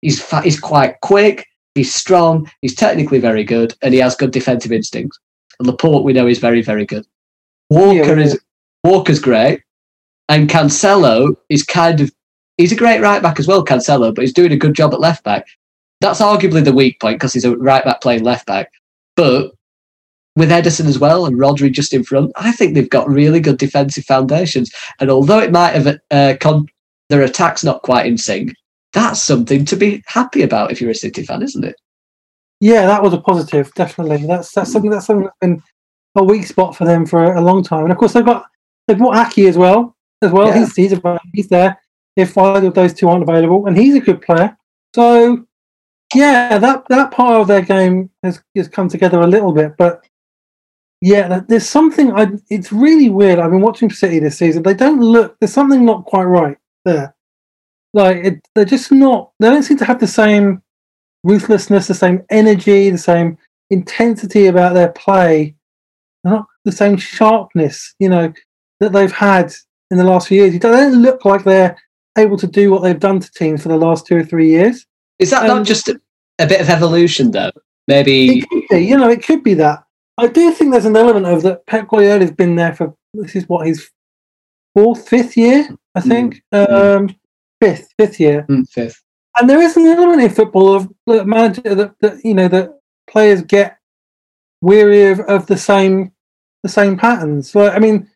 he's 0.00 0.22
fat, 0.22 0.44
he's 0.44 0.60
quite 0.60 1.00
quick, 1.00 1.46
he's 1.74 1.94
strong, 1.94 2.50
he's 2.60 2.74
technically 2.74 3.18
very 3.18 3.44
good, 3.44 3.74
and 3.82 3.92
he 3.92 4.00
has 4.00 4.14
good 4.14 4.30
defensive 4.30 4.72
instincts. 4.72 5.18
Laporte, 5.60 6.04
we 6.04 6.12
know, 6.12 6.26
is 6.26 6.38
very, 6.38 6.62
very 6.62 6.86
good. 6.86 7.06
Walker 7.70 8.18
yeah, 8.18 8.24
is 8.24 8.40
Walker's 8.84 9.18
great, 9.18 9.60
and 10.28 10.48
Cancelo 10.48 11.36
is 11.48 11.62
kind 11.62 12.00
of 12.00 12.12
he's 12.56 12.72
a 12.72 12.76
great 12.76 13.00
right 13.00 13.22
back 13.22 13.38
as 13.38 13.46
well, 13.46 13.64
Cancelo, 13.64 14.14
but 14.14 14.22
he's 14.22 14.32
doing 14.32 14.52
a 14.52 14.56
good 14.56 14.74
job 14.74 14.94
at 14.94 15.00
left 15.00 15.24
back. 15.24 15.46
That's 16.00 16.20
arguably 16.20 16.64
the 16.64 16.72
weak 16.72 17.00
point 17.00 17.18
because 17.18 17.32
he's 17.32 17.44
a 17.44 17.56
right 17.56 17.84
back 17.84 18.00
playing 18.00 18.24
left 18.24 18.46
back. 18.46 18.70
But 19.16 19.52
with 20.36 20.50
Ederson 20.50 20.86
as 20.86 20.98
well 20.98 21.26
and 21.26 21.38
Rodri 21.38 21.70
just 21.70 21.92
in 21.92 22.04
front, 22.04 22.32
I 22.36 22.52
think 22.52 22.74
they've 22.74 22.90
got 22.90 23.08
really 23.08 23.40
good 23.40 23.58
defensive 23.58 24.04
foundations. 24.04 24.70
And 25.00 25.10
although 25.10 25.38
it 25.38 25.52
might 25.52 25.74
have 25.74 25.98
uh, 26.10 26.34
con- 26.40 26.66
their 27.08 27.22
attacks 27.22 27.62
not 27.62 27.82
quite 27.82 28.06
in 28.06 28.18
sync, 28.18 28.52
that's 28.92 29.22
something 29.22 29.64
to 29.66 29.76
be 29.76 30.02
happy 30.06 30.42
about 30.42 30.70
if 30.70 30.80
you're 30.80 30.90
a 30.90 30.94
City 30.94 31.24
fan, 31.24 31.42
isn't 31.42 31.64
it? 31.64 31.76
Yeah, 32.60 32.86
that 32.86 33.02
was 33.02 33.12
a 33.12 33.20
positive. 33.20 33.72
Definitely, 33.74 34.26
that's 34.26 34.52
that's 34.52 34.72
something 34.72 34.90
that's 34.90 35.06
something 35.06 35.24
that's 35.24 35.38
been 35.40 35.62
a 36.16 36.24
weak 36.24 36.46
spot 36.46 36.76
for 36.76 36.84
them 36.84 37.04
for 37.04 37.24
a, 37.34 37.40
long 37.40 37.62
time. 37.62 37.82
And 37.82 37.92
of 37.92 37.98
course, 37.98 38.12
they've 38.12 38.24
got 38.24 38.46
they've 38.86 38.96
brought 38.96 39.16
Aké 39.16 39.48
as 39.48 39.58
well. 39.58 39.93
As 40.22 40.30
well, 40.30 40.48
yeah. 40.48 40.60
he's 40.60 40.74
he's, 40.74 40.92
a, 40.92 41.20
he's 41.32 41.48
there. 41.48 41.78
If 42.16 42.38
either 42.38 42.68
of 42.68 42.74
those 42.74 42.94
two 42.94 43.08
aren't 43.08 43.28
available, 43.28 43.66
and 43.66 43.76
he's 43.76 43.94
a 43.96 44.00
good 44.00 44.22
player. 44.22 44.56
So, 44.94 45.44
yeah, 46.14 46.58
that 46.58 46.84
that 46.88 47.10
part 47.10 47.40
of 47.40 47.48
their 47.48 47.62
game 47.62 48.10
has 48.22 48.42
has 48.56 48.68
come 48.68 48.88
together 48.88 49.20
a 49.20 49.26
little 49.26 49.52
bit. 49.52 49.76
But 49.76 50.04
yeah, 51.00 51.40
there's 51.48 51.68
something. 51.68 52.12
I 52.12 52.28
it's 52.50 52.72
really 52.72 53.10
weird. 53.10 53.38
I've 53.38 53.50
been 53.50 53.60
watching 53.60 53.90
City 53.90 54.20
this 54.20 54.38
season. 54.38 54.62
They 54.62 54.74
don't 54.74 55.00
look. 55.00 55.36
There's 55.40 55.52
something 55.52 55.84
not 55.84 56.04
quite 56.04 56.24
right 56.24 56.56
there. 56.84 57.14
Like 57.92 58.16
it, 58.18 58.48
they're 58.54 58.64
just 58.64 58.90
not. 58.90 59.32
They 59.40 59.50
don't 59.50 59.62
seem 59.62 59.78
to 59.78 59.84
have 59.84 60.00
the 60.00 60.06
same 60.06 60.62
ruthlessness, 61.24 61.88
the 61.88 61.94
same 61.94 62.22
energy, 62.30 62.90
the 62.90 62.98
same 62.98 63.38
intensity 63.70 64.46
about 64.46 64.74
their 64.74 64.92
play, 64.92 65.56
not 66.22 66.46
the 66.64 66.72
same 66.72 66.96
sharpness, 66.96 67.94
you 67.98 68.08
know, 68.08 68.32
that 68.80 68.92
they've 68.92 69.12
had 69.12 69.52
in 69.90 69.98
the 69.98 70.04
last 70.04 70.28
few 70.28 70.42
years. 70.42 70.54
It 70.54 70.62
doesn't 70.62 71.02
look 71.02 71.24
like 71.24 71.44
they're 71.44 71.76
able 72.16 72.36
to 72.38 72.46
do 72.46 72.70
what 72.70 72.82
they've 72.82 72.98
done 72.98 73.20
to 73.20 73.30
teams 73.32 73.62
for 73.62 73.68
the 73.68 73.76
last 73.76 74.06
two 74.06 74.16
or 74.16 74.24
three 74.24 74.50
years. 74.50 74.86
Is 75.18 75.30
that 75.30 75.48
um, 75.48 75.58
not 75.58 75.66
just 75.66 75.88
a, 75.88 76.00
a, 76.38 76.46
bit 76.46 76.60
of 76.60 76.68
evolution, 76.68 77.30
though? 77.30 77.52
Maybe 77.86 78.44
be, 78.70 78.78
you 78.78 78.96
know, 78.96 79.10
it 79.10 79.24
could 79.24 79.42
be 79.42 79.54
that. 79.54 79.84
I 80.16 80.28
do 80.28 80.52
think 80.52 80.72
there's 80.72 80.84
an 80.84 80.96
element 80.96 81.26
of 81.26 81.42
that. 81.42 81.66
Pep 81.66 81.88
Guardiola's 81.88 82.30
been 82.30 82.56
there 82.56 82.74
for 82.74 82.94
this 83.14 83.36
is 83.36 83.48
what 83.48 83.66
his 83.66 83.90
fourth, 84.74 85.08
fifth 85.08 85.36
year, 85.36 85.68
I 85.94 86.00
hmm. 86.00 86.08
think. 86.08 86.42
Mm. 86.52 86.70
Um, 86.70 87.16
fifth, 87.60 87.92
fifth 87.98 88.18
year. 88.20 88.46
Mm, 88.48 88.68
fifth 88.68 89.04
and 89.36 89.50
there 89.50 89.60
is 89.60 89.76
an 89.76 89.86
element 89.86 90.22
in 90.22 90.30
football 90.30 90.74
of 90.74 90.92
manager 91.06 91.74
that, 91.74 91.94
that 92.00 92.24
you 92.24 92.34
know 92.34 92.48
that 92.48 92.78
players 93.08 93.42
get 93.42 93.78
weary 94.60 95.06
of, 95.06 95.20
of 95.20 95.46
the 95.46 95.56
same 95.56 96.12
the 96.62 96.68
same 96.68 96.96
patterns. 96.96 97.54
Like 97.54 97.74
I 97.74 97.78
mean, 97.78 98.08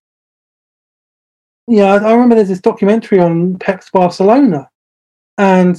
yeah, 1.68 1.92
I, 1.92 1.96
I 1.96 2.12
remember 2.12 2.34
there's 2.34 2.48
this 2.48 2.60
documentary 2.60 3.20
on 3.20 3.58
Pep's 3.58 3.90
Barcelona, 3.90 4.68
and 5.36 5.76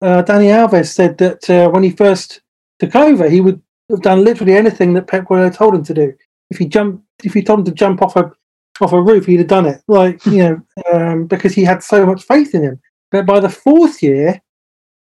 uh, 0.00 0.22
Dani 0.22 0.50
Alves 0.50 0.92
said 0.92 1.18
that 1.18 1.48
uh, 1.48 1.70
when 1.70 1.82
he 1.82 1.90
first 1.90 2.40
took 2.80 2.94
over, 2.96 3.28
he 3.28 3.40
would 3.40 3.62
have 3.90 4.02
done 4.02 4.24
literally 4.24 4.54
anything 4.54 4.94
that 4.94 5.06
Pep 5.06 5.26
Guardiola 5.26 5.52
told 5.52 5.74
him 5.74 5.84
to 5.84 5.94
do. 5.94 6.14
If 6.50 6.58
he 6.58 6.66
jumped, 6.66 7.04
if 7.24 7.34
he 7.34 7.42
told 7.42 7.60
him 7.60 7.64
to 7.66 7.72
jump 7.72 8.02
off 8.02 8.16
a 8.16 8.32
off 8.80 8.92
a 8.92 9.00
roof, 9.00 9.26
he'd 9.26 9.38
have 9.38 9.46
done 9.46 9.66
it. 9.66 9.80
Like 9.86 10.24
you 10.26 10.38
know, 10.38 10.62
um, 10.92 11.26
because 11.26 11.54
he 11.54 11.62
had 11.62 11.82
so 11.82 12.04
much 12.04 12.24
faith 12.24 12.54
in 12.54 12.62
him. 12.62 12.80
But 13.12 13.26
by 13.26 13.40
the 13.40 13.48
fourth 13.48 14.02
year, 14.02 14.42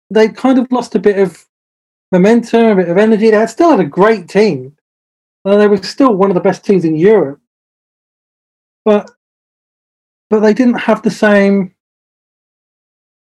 they 0.10 0.30
kind 0.30 0.60
of 0.60 0.72
lost 0.72 0.96
a 0.96 1.00
bit 1.00 1.18
of 1.18 1.46
momentum, 2.12 2.66
a 2.66 2.76
bit 2.76 2.90
of 2.90 2.98
energy. 2.98 3.30
They 3.30 3.38
had 3.38 3.50
still 3.50 3.72
had 3.72 3.80
a 3.80 3.86
great 3.86 4.28
team. 4.28 4.76
And 5.46 5.60
they 5.60 5.68
were 5.68 5.78
still 5.78 6.16
one 6.16 6.30
of 6.30 6.36
the 6.36 6.42
best 6.42 6.64
teams 6.64 6.86
in 6.86 6.96
Europe. 6.96 7.40
But 8.86 9.12
but 10.34 10.40
they 10.40 10.54
didn't 10.54 10.80
have 10.80 11.04
the 11.04 11.12
same 11.12 11.76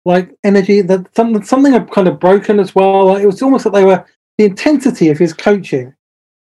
like 0.05 0.31
energy 0.45 0.81
that 0.81 1.13
something 1.17 1.43
something 1.43 1.73
had 1.73 1.91
kind 1.91 2.07
of 2.07 2.21
broken 2.21 2.61
as 2.61 2.73
well. 2.73 3.07
Like, 3.07 3.25
it 3.25 3.27
was 3.27 3.43
almost 3.43 3.67
like 3.67 3.75
they 3.75 3.85
were 3.85 4.07
the 4.39 4.45
intensity 4.45 5.09
of 5.09 5.19
his 5.19 5.33
coaching, 5.33 5.93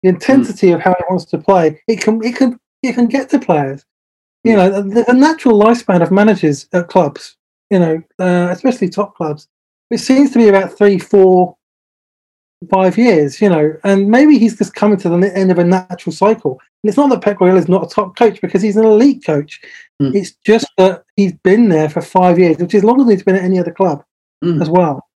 the 0.01 0.09
intensity 0.09 0.69
mm. 0.69 0.75
of 0.75 0.81
how 0.81 0.95
he 0.97 1.03
wants 1.07 1.25
to 1.25 1.37
play. 1.37 1.79
It 1.87 2.01
can 2.01 2.19
it 2.23 2.35
can 2.35 2.59
it 2.81 2.93
can 2.93 3.05
get 3.05 3.29
to 3.29 3.37
players. 3.37 3.85
You 4.43 4.55
know, 4.55 4.81
the, 4.81 5.03
the 5.03 5.13
natural 5.13 5.59
lifespan 5.59 6.01
of 6.01 6.11
managers 6.11 6.67
at 6.73 6.87
clubs, 6.87 7.37
you 7.69 7.77
know, 7.77 8.01
uh, 8.17 8.47
especially 8.49 8.89
top 8.89 9.15
clubs, 9.15 9.47
it 9.91 9.99
seems 9.99 10.31
to 10.31 10.39
be 10.39 10.47
about 10.47 10.75
three, 10.75 10.97
four, 10.97 11.54
five 12.71 12.97
years, 12.97 13.41
you 13.41 13.49
know, 13.49 13.75
and 13.83 14.09
maybe 14.09 14.37
he's 14.37 14.57
just 14.57 14.73
coming 14.75 14.97
to 14.97 15.09
the 15.09 15.37
end 15.37 15.51
of 15.51 15.59
a 15.59 15.63
natural 15.63 16.13
cycle. 16.13 16.59
And 16.83 16.89
it's 16.89 16.97
not 16.97 17.09
that 17.09 17.21
Pep 17.21 17.37
Guardiola 17.37 17.59
is 17.59 17.67
not 17.67 17.85
a 17.85 17.93
top 17.93 18.15
coach 18.15 18.41
because 18.41 18.61
he's 18.61 18.77
an 18.77 18.85
elite 18.85 19.23
coach. 19.25 19.61
Mm. 20.01 20.15
It's 20.15 20.33
just 20.45 20.67
that 20.77 21.03
he's 21.15 21.33
been 21.33 21.69
there 21.69 21.89
for 21.89 22.01
five 22.01 22.39
years, 22.39 22.57
which 22.57 22.73
is 22.73 22.83
longer 22.83 23.03
than 23.03 23.11
he's 23.11 23.23
been 23.23 23.35
at 23.35 23.43
any 23.43 23.59
other 23.59 23.71
club 23.71 24.03
Mm. 24.43 24.61
as 24.61 24.69
well. 24.69 25.07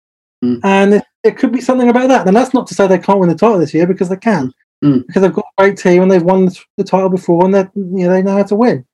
Mm. 0.44 0.60
And 0.64 0.94
it, 0.96 1.04
it 1.24 1.38
could 1.38 1.52
be 1.52 1.60
something 1.62 1.90
about 1.90 2.08
that. 2.08 2.26
And 2.28 2.36
that's 2.36 2.54
not 2.54 2.68
to 2.68 2.74
say 2.74 2.88
they 2.88 2.98
can't 2.98 3.20
win 3.20 3.30
the 3.30 3.36
title 3.36 3.60
this 3.60 3.74
year 3.74 3.86
because 3.86 4.10
they 4.10 4.16
can, 4.16 4.54
Mm. 4.84 5.06
because 5.06 5.22
they've 5.22 5.34
got 5.34 5.46
a 5.58 5.62
great 5.62 5.78
team 5.78 6.02
and 6.02 6.10
they've 6.12 6.24
won 6.24 6.46
the, 6.78 6.84
title 6.84 7.10
before 7.10 7.44
and 7.46 7.54
they 7.54 7.68
you 7.76 8.08
know 8.08 8.10
they 8.10 8.22
know 8.24 8.38
how 8.38 8.44
to 8.44 8.56
win. 8.56 8.86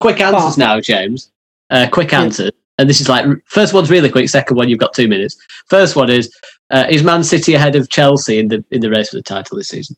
Quick 0.00 0.20
answers 0.20 0.56
But- 0.56 0.58
now, 0.58 0.80
James. 0.80 1.30
Uh, 1.68 1.86
quick 1.90 2.12
Yeah. 2.12 2.30
And 2.78 2.88
this 2.90 3.00
is 3.00 3.08
like 3.08 3.26
first 3.46 3.72
one's 3.74 3.90
really 3.90 4.10
quick. 4.10 4.28
Second 4.28 4.56
one, 4.56 4.68
you've 4.68 4.78
got 4.78 4.92
two 4.94 5.08
minutes. 5.08 5.36
First 5.68 5.96
one 5.96 6.10
is: 6.10 6.30
uh, 6.70 6.86
Is 6.90 7.02
Man 7.02 7.24
City 7.24 7.54
ahead 7.54 7.76
of 7.76 7.88
Chelsea 7.88 8.38
in 8.38 8.48
the 8.48 8.64
in 8.70 8.80
the 8.80 8.90
race 8.90 9.10
for 9.10 9.16
the 9.16 9.22
title 9.22 9.56
this 9.56 9.68
season? 9.68 9.96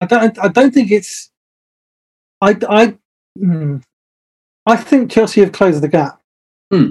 I 0.00 0.06
don't. 0.06 0.38
I 0.38 0.48
don't 0.48 0.72
think 0.72 0.90
it's. 0.90 1.30
I. 2.40 2.56
I. 2.68 2.96
hmm. 3.38 3.78
I 4.66 4.76
think 4.76 5.10
Chelsea 5.10 5.40
have 5.40 5.52
closed 5.52 5.82
the 5.82 5.88
gap. 5.88 6.20
Hmm. 6.72 6.90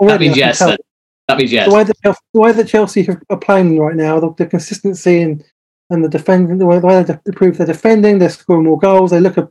Already, 0.00 0.12
That 0.12 0.20
means 0.20 0.36
yes. 0.36 0.58
Then. 0.60 0.76
That 1.28 1.38
means 1.38 1.52
yes. 1.52 1.68
The 1.68 1.74
way 1.74 1.84
that 1.84 1.96
Chelsea, 2.02 2.20
the 2.34 2.40
way 2.40 2.52
that 2.52 2.68
Chelsea 2.68 3.02
have- 3.04 3.22
are 3.30 3.38
playing 3.38 3.78
right 3.78 3.96
now, 3.96 4.20
the, 4.20 4.32
the 4.34 4.46
consistency 4.46 5.22
and 5.22 5.44
and 5.90 6.04
the 6.04 6.08
defending, 6.08 6.58
the 6.58 6.66
way, 6.66 6.78
the 6.78 6.86
way 6.86 7.02
they 7.02 7.18
improve 7.26 7.58
their 7.58 7.66
defending, 7.66 8.18
they're 8.18 8.30
scoring 8.30 8.64
more 8.64 8.78
goals. 8.78 9.10
They 9.10 9.20
look 9.20 9.36
a 9.36 9.50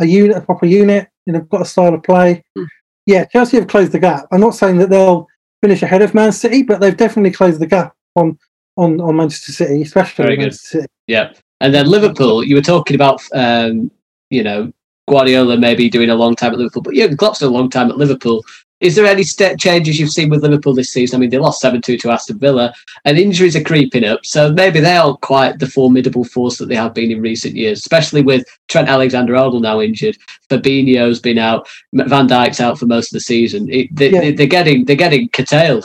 a 0.00 0.06
unit, 0.06 0.36
a 0.36 0.40
proper 0.40 0.66
unit, 0.66 1.08
and 1.26 1.36
they've 1.36 1.48
got 1.48 1.62
a 1.62 1.64
style 1.64 1.94
of 1.94 2.02
play. 2.02 2.42
Hmm. 2.56 2.64
Yeah, 3.06 3.24
Chelsea 3.24 3.56
have 3.56 3.68
closed 3.68 3.92
the 3.92 3.98
gap. 3.98 4.26
I'm 4.30 4.40
not 4.40 4.54
saying 4.54 4.78
that 4.78 4.90
they'll 4.90 5.26
finish 5.62 5.82
ahead 5.82 6.02
of 6.02 6.14
Man 6.14 6.32
City, 6.32 6.62
but 6.62 6.80
they've 6.80 6.96
definitely 6.96 7.32
closed 7.32 7.60
the 7.60 7.66
gap 7.66 7.94
on 8.16 8.38
on, 8.76 9.00
on 9.00 9.16
Manchester 9.16 9.52
City, 9.52 9.82
especially 9.82 10.24
Very 10.24 10.36
good. 10.36 10.42
Manchester 10.42 10.68
City. 10.68 10.86
Yeah. 11.08 11.32
And 11.60 11.74
then 11.74 11.86
Liverpool, 11.86 12.44
you 12.44 12.54
were 12.54 12.62
talking 12.62 12.94
about, 12.94 13.20
um, 13.34 13.90
you 14.30 14.44
know, 14.44 14.72
Guardiola 15.08 15.56
maybe 15.56 15.88
doing 15.88 16.10
a 16.10 16.14
long 16.14 16.36
time 16.36 16.52
at 16.52 16.58
Liverpool, 16.58 16.82
but 16.82 16.94
yeah, 16.94 17.08
Klopp's 17.08 17.40
done 17.40 17.48
a 17.48 17.52
long 17.52 17.68
time 17.70 17.90
at 17.90 17.96
Liverpool. 17.96 18.44
Is 18.80 18.94
there 18.94 19.06
any 19.06 19.24
step 19.24 19.58
changes 19.58 19.98
you've 19.98 20.12
seen 20.12 20.30
with 20.30 20.42
Liverpool 20.42 20.72
this 20.72 20.92
season? 20.92 21.16
I 21.16 21.20
mean, 21.20 21.30
they 21.30 21.38
lost 21.38 21.60
7 21.60 21.82
2 21.82 21.98
to 21.98 22.10
Aston 22.10 22.38
Villa, 22.38 22.72
and 23.04 23.18
injuries 23.18 23.56
are 23.56 23.62
creeping 23.62 24.04
up. 24.04 24.24
So 24.24 24.52
maybe 24.52 24.78
they 24.78 24.96
aren't 24.96 25.20
quite 25.20 25.58
the 25.58 25.66
formidable 25.66 26.24
force 26.24 26.58
that 26.58 26.66
they 26.66 26.76
have 26.76 26.94
been 26.94 27.10
in 27.10 27.20
recent 27.20 27.56
years, 27.56 27.78
especially 27.80 28.22
with 28.22 28.46
Trent 28.68 28.88
Alexander 28.88 29.34
Arnold 29.36 29.62
now 29.62 29.80
injured. 29.80 30.16
Fabinho's 30.48 31.18
been 31.18 31.38
out, 31.38 31.68
Van 31.92 32.28
Dijk's 32.28 32.60
out 32.60 32.78
for 32.78 32.86
most 32.86 33.08
of 33.08 33.14
the 33.14 33.20
season. 33.20 33.68
It, 33.68 33.94
they, 33.94 34.10
Yeah. 34.10 34.30
they're 34.30 34.46
getting 34.46 34.84
they're 34.84 34.96
getting 34.96 35.28
curtailed. 35.30 35.84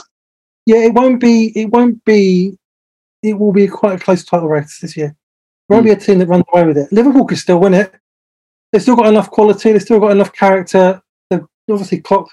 Yeah, 0.66 0.78
it 0.78 0.94
won't 0.94 1.20
be. 1.20 1.52
It 1.58 1.70
won't 1.70 2.04
be. 2.04 2.56
It 3.22 3.38
will 3.38 3.52
be 3.52 3.66
quite 3.66 4.00
a 4.00 4.04
close 4.04 4.24
title 4.24 4.48
race 4.48 4.78
this 4.80 4.96
year. 4.96 5.16
There 5.68 5.76
won't 5.76 5.84
be 5.86 5.92
a 5.92 5.94
hmm. 5.94 6.00
team 6.00 6.18
that 6.20 6.28
runs 6.28 6.44
away 6.52 6.66
with 6.66 6.78
it. 6.78 6.92
Liverpool 6.92 7.24
could 7.24 7.38
still 7.38 7.58
win 7.58 7.74
it. 7.74 7.92
They've 8.70 8.82
still 8.82 8.96
got 8.96 9.06
enough 9.06 9.30
quality. 9.30 9.72
They've 9.72 9.82
still 9.82 10.00
got 10.00 10.12
enough 10.12 10.32
character. 10.32 11.02
They've 11.30 11.44
obviously 11.70 12.00
Klopp, 12.00 12.28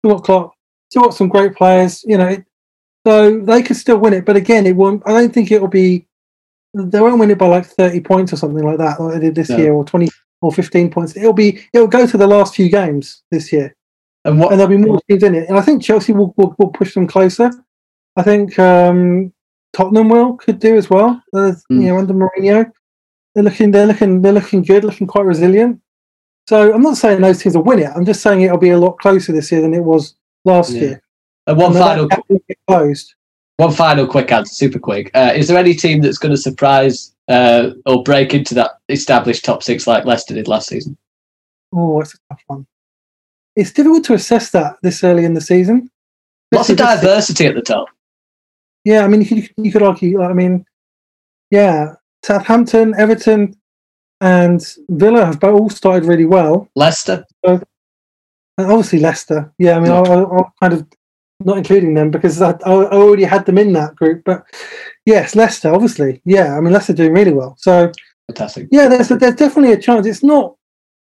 still 0.00 0.16
got 0.16 0.24
Klopp, 0.24 0.54
still 0.90 1.02
got 1.02 1.14
some 1.14 1.28
great 1.28 1.54
players. 1.54 2.02
You 2.06 2.18
know, 2.18 2.36
so 3.06 3.40
they 3.40 3.62
could 3.62 3.76
still 3.76 3.98
win 3.98 4.12
it. 4.14 4.24
But 4.24 4.36
again, 4.36 4.66
it 4.66 4.76
won't. 4.76 5.02
I 5.06 5.12
don't 5.12 5.32
think 5.32 5.50
it 5.50 5.60
will 5.60 5.68
be. 5.68 6.06
They 6.74 7.00
won't 7.00 7.18
win 7.18 7.30
it 7.30 7.38
by 7.38 7.46
like 7.46 7.66
thirty 7.66 8.00
points 8.00 8.32
or 8.32 8.36
something 8.36 8.64
like 8.64 8.78
that, 8.78 9.00
like 9.00 9.14
they 9.14 9.20
did 9.20 9.34
this 9.34 9.50
No. 9.50 9.56
year, 9.58 9.72
or 9.72 9.84
twenty 9.84 10.08
or 10.40 10.52
fifteen 10.52 10.90
points. 10.90 11.16
It'll 11.16 11.32
be. 11.32 11.60
It'll 11.72 11.88
go 11.88 12.06
to 12.06 12.16
the 12.16 12.26
last 12.26 12.54
few 12.54 12.68
games 12.68 13.22
this 13.30 13.52
year 13.52 13.74
And 14.24 14.38
what 14.38 14.52
and 14.52 14.60
there'll 14.60 14.70
be 14.70 14.76
more 14.76 15.00
teams 15.08 15.22
in 15.22 15.34
it. 15.34 15.48
And 15.48 15.58
I 15.58 15.62
think 15.62 15.82
Chelsea 15.82 16.12
will, 16.12 16.32
will, 16.36 16.54
will 16.58 16.68
push 16.68 16.94
them 16.94 17.06
closer. 17.06 17.50
I 18.16 18.22
think 18.22 18.58
um, 18.58 19.32
Tottenham 19.72 20.08
will 20.08 20.34
could 20.36 20.58
do 20.60 20.76
as 20.76 20.88
well. 20.90 21.22
Uh, 21.34 21.52
Mm. 21.70 21.82
You 21.82 21.88
know, 21.88 21.98
under 21.98 22.14
Mourinho, 22.14 22.70
they're 23.34 23.44
looking 23.44 23.70
they're 23.70 23.86
looking 23.86 24.22
they're 24.22 24.32
looking 24.32 24.62
good, 24.62 24.84
looking 24.84 25.06
quite 25.06 25.24
resilient. 25.26 25.80
So 26.50 26.74
I'm 26.74 26.82
not 26.82 26.96
saying 26.96 27.20
those 27.20 27.40
teams 27.40 27.54
will 27.56 27.62
win 27.62 27.78
it. 27.78 27.90
I'm 27.94 28.04
just 28.04 28.22
saying 28.22 28.40
it'll 28.40 28.58
be 28.58 28.70
a 28.70 28.76
lot 28.76 28.98
closer 28.98 29.30
this 29.30 29.52
year 29.52 29.60
than 29.60 29.72
it 29.72 29.84
was 29.84 30.16
last 30.44 30.72
Yeah. 30.72 30.80
year. 30.80 31.02
and 31.46 31.56
one 31.56 31.76
And 31.76 31.78
final 31.78 32.08
closed. 32.66 33.14
One 33.58 33.70
final 33.70 34.04
quick 34.04 34.32
answer, 34.32 34.52
super 34.52 34.80
quick. 34.80 35.12
Uh, 35.14 35.32
is 35.32 35.46
there 35.46 35.56
any 35.56 35.74
team 35.74 36.00
that's 36.00 36.18
going 36.18 36.32
to 36.32 36.36
surprise 36.36 37.14
uh, 37.28 37.70
or 37.86 38.02
break 38.02 38.34
into 38.34 38.52
that 38.56 38.72
established 38.88 39.44
top 39.44 39.62
six 39.62 39.86
like 39.86 40.04
Leicester 40.06 40.34
did 40.34 40.48
last 40.48 40.66
season? 40.68 40.96
Oh, 41.72 42.00
it's 42.00 42.14
a 42.14 42.18
tough 42.28 42.42
one. 42.48 42.66
It's 43.54 43.70
difficult 43.70 44.02
to 44.06 44.14
assess 44.14 44.50
that 44.50 44.74
this 44.82 45.04
early 45.04 45.24
in 45.24 45.34
the 45.34 45.40
season. 45.40 45.88
Lots 46.50 46.68
of 46.70 46.78
diversity 46.78 47.46
at 47.46 47.54
the 47.54 47.62
top. 47.62 47.86
Yeah, 48.84 49.04
I 49.04 49.08
mean, 49.08 49.20
you 49.22 49.28
could, 49.28 49.50
you 49.56 49.70
could 49.70 49.82
argue. 49.84 50.20
I 50.20 50.32
mean, 50.32 50.66
yeah, 51.52 51.94
Southampton, 52.24 52.94
Everton, 52.98 53.54
and 54.20 54.60
Villa 54.88 55.24
have 55.24 55.40
both 55.40 55.60
all 55.60 55.70
started 55.70 56.06
really 56.06 56.26
well. 56.26 56.68
Leicester, 56.76 57.24
And 57.44 57.62
obviously 58.58 58.98
Leicester. 59.00 59.52
Yeah, 59.58 59.76
I 59.76 59.80
mean, 59.80 59.92
I, 59.92 59.98
I'm 60.00 60.44
kind 60.60 60.72
of 60.74 60.86
not 61.40 61.56
including 61.58 61.94
them 61.94 62.10
because 62.10 62.40
I, 62.42 62.50
I 62.50 62.72
already 62.90 63.24
had 63.24 63.46
them 63.46 63.58
in 63.58 63.72
that 63.72 63.96
group. 63.96 64.22
But 64.24 64.44
yes, 65.06 65.34
Leicester, 65.34 65.72
obviously. 65.72 66.20
Yeah, 66.24 66.56
I 66.56 66.60
mean, 66.60 66.72
Leicester 66.72 66.92
doing 66.92 67.12
really 67.14 67.32
well. 67.32 67.56
So 67.58 67.90
fantastic. 68.28 68.68
yeah, 68.70 68.88
there's 68.88 69.08
there's 69.08 69.34
definitely 69.36 69.72
a 69.72 69.80
chance. 69.80 70.06
It's 70.06 70.22
not. 70.22 70.56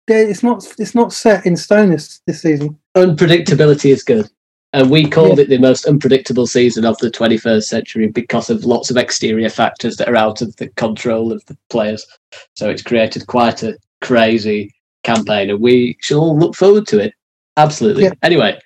there- 0.07 0.28
It's 0.28 0.42
not. 0.42 0.64
It's 0.78 0.94
not 0.94 1.12
set 1.12 1.44
in 1.46 1.57
stone 1.57 1.90
this, 1.90 2.20
this 2.26 2.42
season. 2.42 2.78
Unpredictability 2.96 3.90
is 3.92 4.02
good. 4.04 4.31
And 4.74 4.90
we 4.90 5.09
called 5.09 5.38
it 5.38 5.48
the 5.48 5.59
most 5.59 5.87
unpredictable 5.87 6.46
season 6.46 6.85
of 6.85 6.98
the 6.98 7.11
21st 7.11 7.64
century 7.64 8.09
because 8.09 8.50
of 8.50 8.64
lots 8.64 8.90
of 8.90 8.98
exterior 8.98 9.48
factors 9.48 9.96
that 9.96 10.09
are 10.09 10.16
out 10.16 10.42
of 10.42 10.54
the 10.57 10.68
control 10.70 11.33
of 11.33 11.44
the 11.46 11.57
players. 11.70 12.07
So 12.54 12.68
it's 12.68 12.83
created 12.83 13.26
quite 13.26 13.62
a 13.62 13.78
crazy 14.02 14.74
campaign, 15.04 15.48
and 15.48 15.61
we 15.61 15.96
should 16.00 16.18
all 16.18 16.38
look 16.38 16.54
forward 16.54 16.87
to 16.88 16.98
it. 16.98 17.14
Absolutely. 17.57 18.04
Yeah. 18.04 18.12
Anyway, 18.22 18.61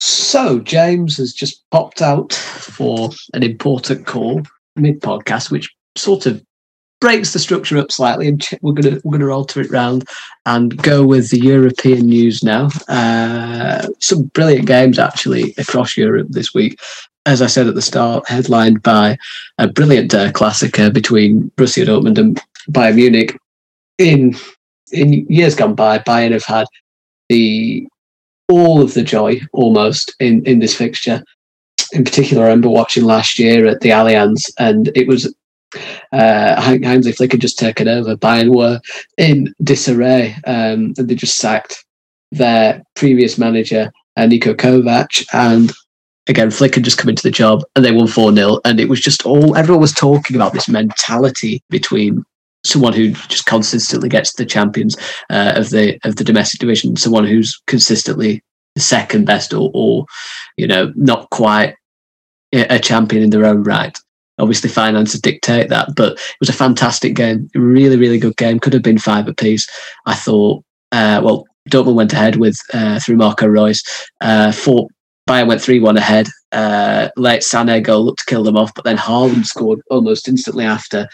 so 0.00 0.60
James 0.60 1.16
has 1.16 1.32
just 1.32 1.64
popped 1.70 2.02
out 2.02 2.34
for 2.34 3.08
an 3.32 3.42
important 3.42 4.06
call 4.06 4.42
mid 4.76 5.00
podcast, 5.00 5.50
which 5.50 5.74
sort 5.96 6.26
of 6.26 6.44
breaks 7.00 7.32
the 7.32 7.38
structure 7.38 7.78
up 7.78 7.92
slightly, 7.92 8.28
and 8.28 8.46
we're 8.62 8.72
gonna 8.72 9.00
we're 9.04 9.18
gonna 9.18 9.32
alter 9.32 9.60
it 9.60 9.70
round 9.70 10.08
and 10.46 10.76
go 10.82 11.04
with 11.04 11.30
the 11.30 11.40
European 11.40 12.06
news 12.06 12.42
now. 12.42 12.68
Uh, 12.88 13.86
some 14.00 14.24
brilliant 14.24 14.66
games 14.66 14.98
actually 14.98 15.54
across 15.58 15.96
Europe 15.96 16.28
this 16.30 16.54
week. 16.54 16.80
As 17.26 17.42
I 17.42 17.48
said 17.48 17.66
at 17.66 17.74
the 17.74 17.82
start, 17.82 18.28
headlined 18.28 18.82
by 18.82 19.18
a 19.58 19.66
brilliant 19.66 20.14
uh, 20.14 20.30
Klassiker 20.30 20.92
between 20.92 21.50
Borussia 21.56 21.84
Dortmund 21.84 22.18
and 22.18 22.40
Bayern 22.70 22.96
Munich. 22.96 23.36
In 23.98 24.36
in 24.92 25.26
years 25.28 25.54
gone 25.54 25.74
by, 25.74 25.98
Bayern 25.98 26.32
have 26.32 26.44
had 26.44 26.66
the 27.28 27.86
all 28.48 28.80
of 28.80 28.94
the 28.94 29.02
joy 29.02 29.40
almost 29.52 30.14
in 30.20 30.44
in 30.44 30.60
this 30.60 30.74
fixture. 30.74 31.22
In 31.92 32.04
particular, 32.04 32.44
I 32.44 32.46
remember 32.46 32.68
watching 32.68 33.04
last 33.04 33.38
year 33.38 33.66
at 33.66 33.80
the 33.80 33.90
Allianz, 33.90 34.50
and 34.58 34.90
it 34.96 35.06
was 35.06 35.32
uh, 36.12 36.60
Hansi 36.60 37.12
Flick 37.12 37.32
had 37.32 37.40
just 37.40 37.58
taken 37.58 37.88
over. 37.88 38.16
Bayern 38.16 38.54
were 38.54 38.80
in 39.18 39.54
disarray, 39.62 40.36
um, 40.46 40.94
and 40.96 41.08
they 41.08 41.14
just 41.14 41.36
sacked 41.36 41.84
their 42.32 42.82
previous 42.94 43.38
manager, 43.38 43.92
uh, 44.16 44.26
Nico 44.26 44.54
Kovac, 44.54 45.26
and 45.32 45.72
again, 46.28 46.50
Flick 46.50 46.74
had 46.74 46.84
just 46.84 46.98
come 46.98 47.08
into 47.08 47.22
the 47.22 47.30
job, 47.30 47.62
and 47.74 47.84
they 47.84 47.92
won 47.92 48.06
four 48.06 48.32
0 48.34 48.60
and 48.64 48.80
it 48.80 48.88
was 48.88 49.00
just 49.00 49.24
all 49.24 49.56
everyone 49.56 49.80
was 49.80 49.92
talking 49.92 50.36
about 50.36 50.52
this 50.52 50.68
mentality 50.68 51.62
between 51.70 52.24
someone 52.64 52.92
who 52.92 53.10
just 53.10 53.46
consistently 53.46 54.08
gets 54.08 54.34
the 54.34 54.44
champions 54.44 54.96
uh, 55.30 55.52
of 55.56 55.70
the 55.70 55.98
of 56.04 56.16
the 56.16 56.24
domestic 56.24 56.60
division, 56.60 56.96
someone 56.96 57.26
who's 57.26 57.60
consistently 57.66 58.42
the 58.74 58.80
second 58.80 59.24
best, 59.24 59.54
or, 59.54 59.70
or 59.74 60.06
you 60.56 60.66
know, 60.66 60.92
not 60.96 61.30
quite 61.30 61.74
a 62.52 62.78
champion 62.78 63.22
in 63.22 63.30
their 63.30 63.44
own 63.44 63.62
right 63.64 63.98
obviously 64.38 64.68
finances 64.68 65.20
dictate 65.20 65.68
that 65.68 65.88
but 65.96 66.12
it 66.12 66.36
was 66.40 66.48
a 66.48 66.54
fantastic 66.54 67.14
game. 67.14 67.48
Really 67.54 67.96
really 67.96 68.18
good 68.18 68.36
game. 68.36 68.60
Could 68.60 68.72
have 68.72 68.82
been 68.82 68.98
five 68.98 69.28
apiece 69.28 69.68
i 70.06 70.14
thought. 70.14 70.62
Uh, 70.92 71.20
well 71.22 71.44
Dortmund 71.70 71.94
went 71.94 72.12
ahead 72.12 72.36
with 72.36 72.58
uh, 72.72 73.00
through 73.00 73.16
Marco 73.16 73.46
Reus 73.46 73.82
uh, 74.20 74.52
fought 74.52 74.90
Bayern 75.28 75.48
went 75.48 75.60
3-1 75.60 75.96
ahead. 75.96 76.28
Uh, 76.52 77.08
late 77.16 77.42
Sané 77.42 77.82
goal 77.82 78.04
looked 78.04 78.20
to 78.20 78.26
kill 78.26 78.44
them 78.44 78.56
off 78.56 78.72
but 78.74 78.84
then 78.84 78.96
Haaland 78.96 79.46
scored 79.46 79.80
almost 79.90 80.28
instantly 80.28 80.64
after 80.64 81.08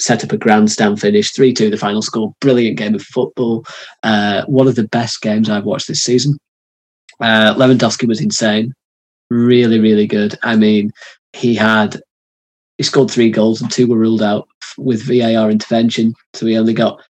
set 0.00 0.24
up 0.24 0.32
a 0.32 0.36
grandstand 0.36 1.00
finish. 1.00 1.32
3-2 1.32 1.70
the 1.70 1.76
final 1.76 2.02
score. 2.02 2.34
Brilliant 2.40 2.76
game 2.76 2.94
of 2.94 3.02
football. 3.02 3.64
Uh, 4.02 4.44
one 4.46 4.66
of 4.66 4.74
the 4.74 4.88
best 4.88 5.20
games 5.22 5.48
I've 5.48 5.64
watched 5.64 5.88
this 5.88 6.02
season. 6.02 6.36
Uh, 7.20 7.54
Lewandowski 7.54 8.08
was 8.08 8.20
insane. 8.20 8.72
Really 9.30 9.78
really 9.80 10.06
good. 10.06 10.36
I 10.42 10.56
mean 10.56 10.90
he 11.32 11.54
had 11.54 12.00
he 12.78 12.84
scored 12.84 13.10
three 13.10 13.30
goals 13.30 13.60
and 13.60 13.70
two 13.70 13.86
were 13.86 13.98
ruled 13.98 14.22
out 14.22 14.48
with 14.76 15.02
VAR 15.02 15.50
intervention. 15.50 16.14
So 16.34 16.46
he 16.46 16.58
only 16.58 16.74
got 16.74 17.00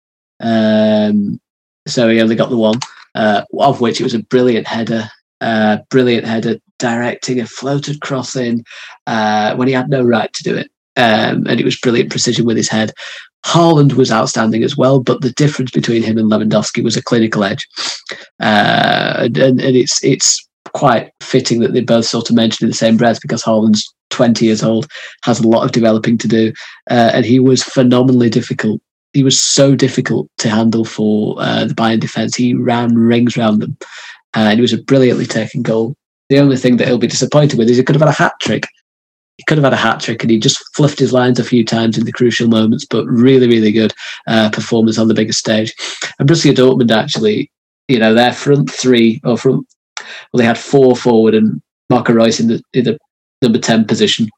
um, 0.40 1.40
so 1.86 2.08
he 2.08 2.20
only 2.20 2.36
got 2.36 2.50
the 2.50 2.56
one, 2.56 2.78
uh, 3.14 3.42
of 3.58 3.80
which 3.80 4.00
it 4.00 4.04
was 4.04 4.14
a 4.14 4.22
brilliant 4.22 4.66
header, 4.66 5.08
uh, 5.40 5.78
brilliant 5.90 6.26
header 6.26 6.56
directing 6.78 7.40
a 7.40 7.46
floated 7.46 8.00
cross 8.00 8.36
in 8.36 8.64
uh, 9.06 9.54
when 9.56 9.68
he 9.68 9.74
had 9.74 9.88
no 9.88 10.02
right 10.02 10.32
to 10.32 10.42
do 10.42 10.56
it. 10.56 10.70
Um, 10.96 11.46
and 11.46 11.60
it 11.60 11.64
was 11.64 11.78
brilliant 11.78 12.10
precision 12.10 12.46
with 12.46 12.56
his 12.56 12.68
head. 12.68 12.92
Haaland 13.44 13.94
was 13.94 14.12
outstanding 14.12 14.62
as 14.62 14.76
well, 14.76 15.00
but 15.00 15.20
the 15.20 15.32
difference 15.32 15.70
between 15.70 16.02
him 16.02 16.16
and 16.16 16.30
Lewandowski 16.30 16.82
was 16.82 16.96
a 16.96 17.02
clinical 17.02 17.44
edge, 17.44 17.68
uh, 18.40 19.14
and, 19.18 19.36
and 19.36 19.60
it's 19.60 20.02
it's 20.02 20.48
quite 20.72 21.12
fitting 21.20 21.60
that 21.60 21.72
they 21.72 21.82
both 21.82 22.06
sort 22.06 22.30
of 22.30 22.36
mentioned 22.36 22.66
in 22.66 22.70
the 22.70 22.76
same 22.76 22.96
breath 22.96 23.20
because 23.20 23.42
Haaland's 23.42 23.93
20 24.14 24.44
years 24.44 24.62
old, 24.62 24.86
has 25.22 25.40
a 25.40 25.48
lot 25.48 25.64
of 25.64 25.72
developing 25.72 26.16
to 26.18 26.28
do, 26.28 26.52
uh, 26.90 27.10
and 27.12 27.24
he 27.24 27.38
was 27.38 27.62
phenomenally 27.62 28.30
difficult. 28.30 28.80
He 29.12 29.22
was 29.22 29.38
so 29.38 29.74
difficult 29.74 30.28
to 30.38 30.48
handle 30.48 30.84
for 30.84 31.36
uh, 31.38 31.66
the 31.66 31.74
Bayern 31.74 32.00
defence. 32.00 32.34
He 32.34 32.54
ran 32.54 32.94
rings 32.96 33.36
around 33.36 33.60
them, 33.60 33.76
uh, 34.34 34.48
and 34.50 34.58
it 34.58 34.62
was 34.62 34.72
a 34.72 34.82
brilliantly 34.82 35.26
taken 35.26 35.62
goal. 35.62 35.94
The 36.30 36.38
only 36.38 36.56
thing 36.56 36.78
that 36.78 36.88
he'll 36.88 36.98
be 36.98 37.06
disappointed 37.06 37.58
with 37.58 37.68
is 37.68 37.76
he 37.76 37.82
could 37.82 37.94
have 37.94 38.02
had 38.02 38.08
a 38.08 38.22
hat 38.22 38.34
trick 38.40 38.66
he 39.36 39.44
could 39.44 39.58
have 39.58 39.64
had 39.64 39.72
a 39.72 39.76
hat 39.76 40.00
trick 40.00 40.22
and 40.22 40.30
he 40.30 40.38
just 40.38 40.62
fluffed 40.74 40.98
his 40.98 41.12
lines 41.12 41.38
a 41.38 41.44
few 41.44 41.64
times 41.64 41.98
in 41.98 42.04
the 42.04 42.12
crucial 42.12 42.48
moments, 42.48 42.84
but 42.84 43.06
really, 43.06 43.48
really 43.48 43.72
good 43.72 43.92
uh, 44.26 44.50
performance 44.50 44.98
on 44.98 45.08
the 45.08 45.14
biggest 45.14 45.40
stage. 45.40 45.74
And 46.18 46.28
Borussia 46.28 46.54
Dortmund 46.54 46.92
actually, 46.92 47.50
you 47.88 47.98
know, 47.98 48.14
their 48.14 48.32
front 48.32 48.70
three 48.70 49.20
or 49.24 49.36
front, 49.36 49.66
well, 50.32 50.38
they 50.38 50.44
had 50.44 50.58
four 50.58 50.94
forward 50.94 51.34
and 51.34 51.60
Marco 51.90 52.12
Reus 52.12 52.40
in 52.40 52.48
the, 52.48 52.62
in 52.72 52.84
the 52.84 52.98
number 53.43 53.59
10 53.59 53.85
position. 53.87 54.28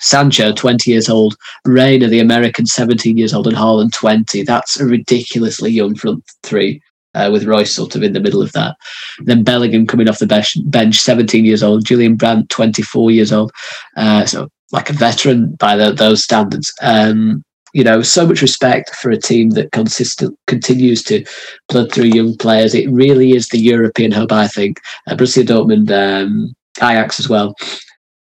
Sancho, 0.00 0.52
20 0.52 0.90
years 0.90 1.08
old, 1.08 1.36
Reyna, 1.64 2.08
the 2.08 2.20
American, 2.20 2.66
17 2.66 3.16
years 3.16 3.34
old, 3.34 3.46
and 3.46 3.56
Haaland, 3.56 3.92
20. 3.92 4.42
That's 4.42 4.78
a 4.78 4.84
ridiculously 4.84 5.70
young 5.70 5.94
front 5.94 6.24
three 6.42 6.80
uh, 7.14 7.30
with 7.32 7.44
Reus 7.44 7.72
sort 7.72 7.94
of 7.94 8.02
in 8.02 8.12
the 8.12 8.20
middle 8.20 8.42
of 8.42 8.52
that. 8.52 8.76
Then 9.20 9.42
Bellingham 9.42 9.86
coming 9.86 10.08
off 10.08 10.18
the 10.18 10.26
bench, 10.66 10.98
17 10.98 11.44
years 11.44 11.62
old. 11.62 11.86
Julian 11.86 12.16
Brandt, 12.16 12.50
24 12.50 13.10
years 13.10 13.32
old. 13.32 13.52
Uh, 13.96 14.26
so 14.26 14.48
like 14.72 14.90
a 14.90 14.94
veteran 14.94 15.54
by 15.56 15.76
the, 15.76 15.92
those 15.92 16.24
standards. 16.24 16.72
Um, 16.82 17.42
you 17.72 17.82
know, 17.82 18.02
so 18.02 18.24
much 18.24 18.40
respect 18.40 18.94
for 18.96 19.10
a 19.10 19.16
team 19.16 19.50
that 19.50 19.72
consistent 19.72 20.38
continues 20.46 21.02
to 21.04 21.24
blood 21.68 21.90
through 21.90 22.04
young 22.04 22.36
players. 22.36 22.72
It 22.72 22.88
really 22.90 23.32
is 23.32 23.48
the 23.48 23.58
European 23.58 24.12
hub, 24.12 24.30
I 24.30 24.46
think. 24.46 24.80
Uh, 25.08 25.16
Borussia 25.16 25.44
Dortmund, 25.44 25.90
um, 25.90 26.54
Ajax 26.80 27.18
as 27.18 27.28
well 27.28 27.54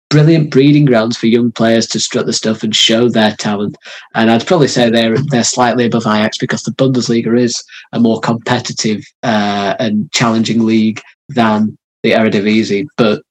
brilliant 0.10 0.50
breeding 0.50 0.86
grounds 0.86 1.18
for 1.18 1.28
young 1.28 1.52
players 1.52 1.88
to 1.88 2.00
strut 2.00 2.26
the 2.26 2.34
stuff 2.34 2.64
and 2.64 2.76
show 2.76 3.10
their 3.10 3.36
talent. 3.36 3.78
And 4.16 4.32
I'd 4.32 4.48
probably 4.48 4.68
say 4.68 4.90
they're 4.90 5.18
they're 5.30 5.44
slightly 5.44 5.86
above 5.86 6.08
Ajax 6.08 6.38
because 6.38 6.64
the 6.64 6.72
Bundesliga 6.72 7.40
is 7.40 7.64
a 7.94 8.00
more 8.00 8.20
competitive 8.20 9.04
uh, 9.24 9.76
and 9.80 10.12
challenging 10.12 10.66
league 10.66 11.02
than 11.30 11.78
the 12.04 12.12
Eredivisie. 12.12 12.88
But 12.98 13.24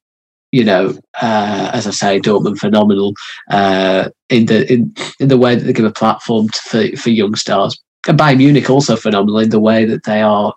you 0.51 0.63
know, 0.63 0.97
uh, 1.21 1.69
as 1.73 1.85
I 1.85 1.91
say, 1.91 2.19
Dortmund 2.19 2.57
phenomenal 2.57 3.13
uh, 3.51 4.09
in 4.29 4.45
the 4.47 4.71
in 4.71 4.93
in 5.19 5.27
the 5.27 5.37
way 5.37 5.55
that 5.55 5.63
they 5.63 5.73
give 5.73 5.85
a 5.85 5.91
platform 5.91 6.49
to, 6.49 6.61
for 6.61 6.97
for 6.97 7.09
young 7.09 7.35
stars. 7.35 7.79
And 8.07 8.17
Bayern 8.17 8.37
Munich 8.37 8.69
also 8.69 8.95
phenomenal 8.95 9.39
in 9.39 9.49
the 9.49 9.59
way 9.59 9.85
that 9.85 10.05
they 10.05 10.21
are 10.21 10.53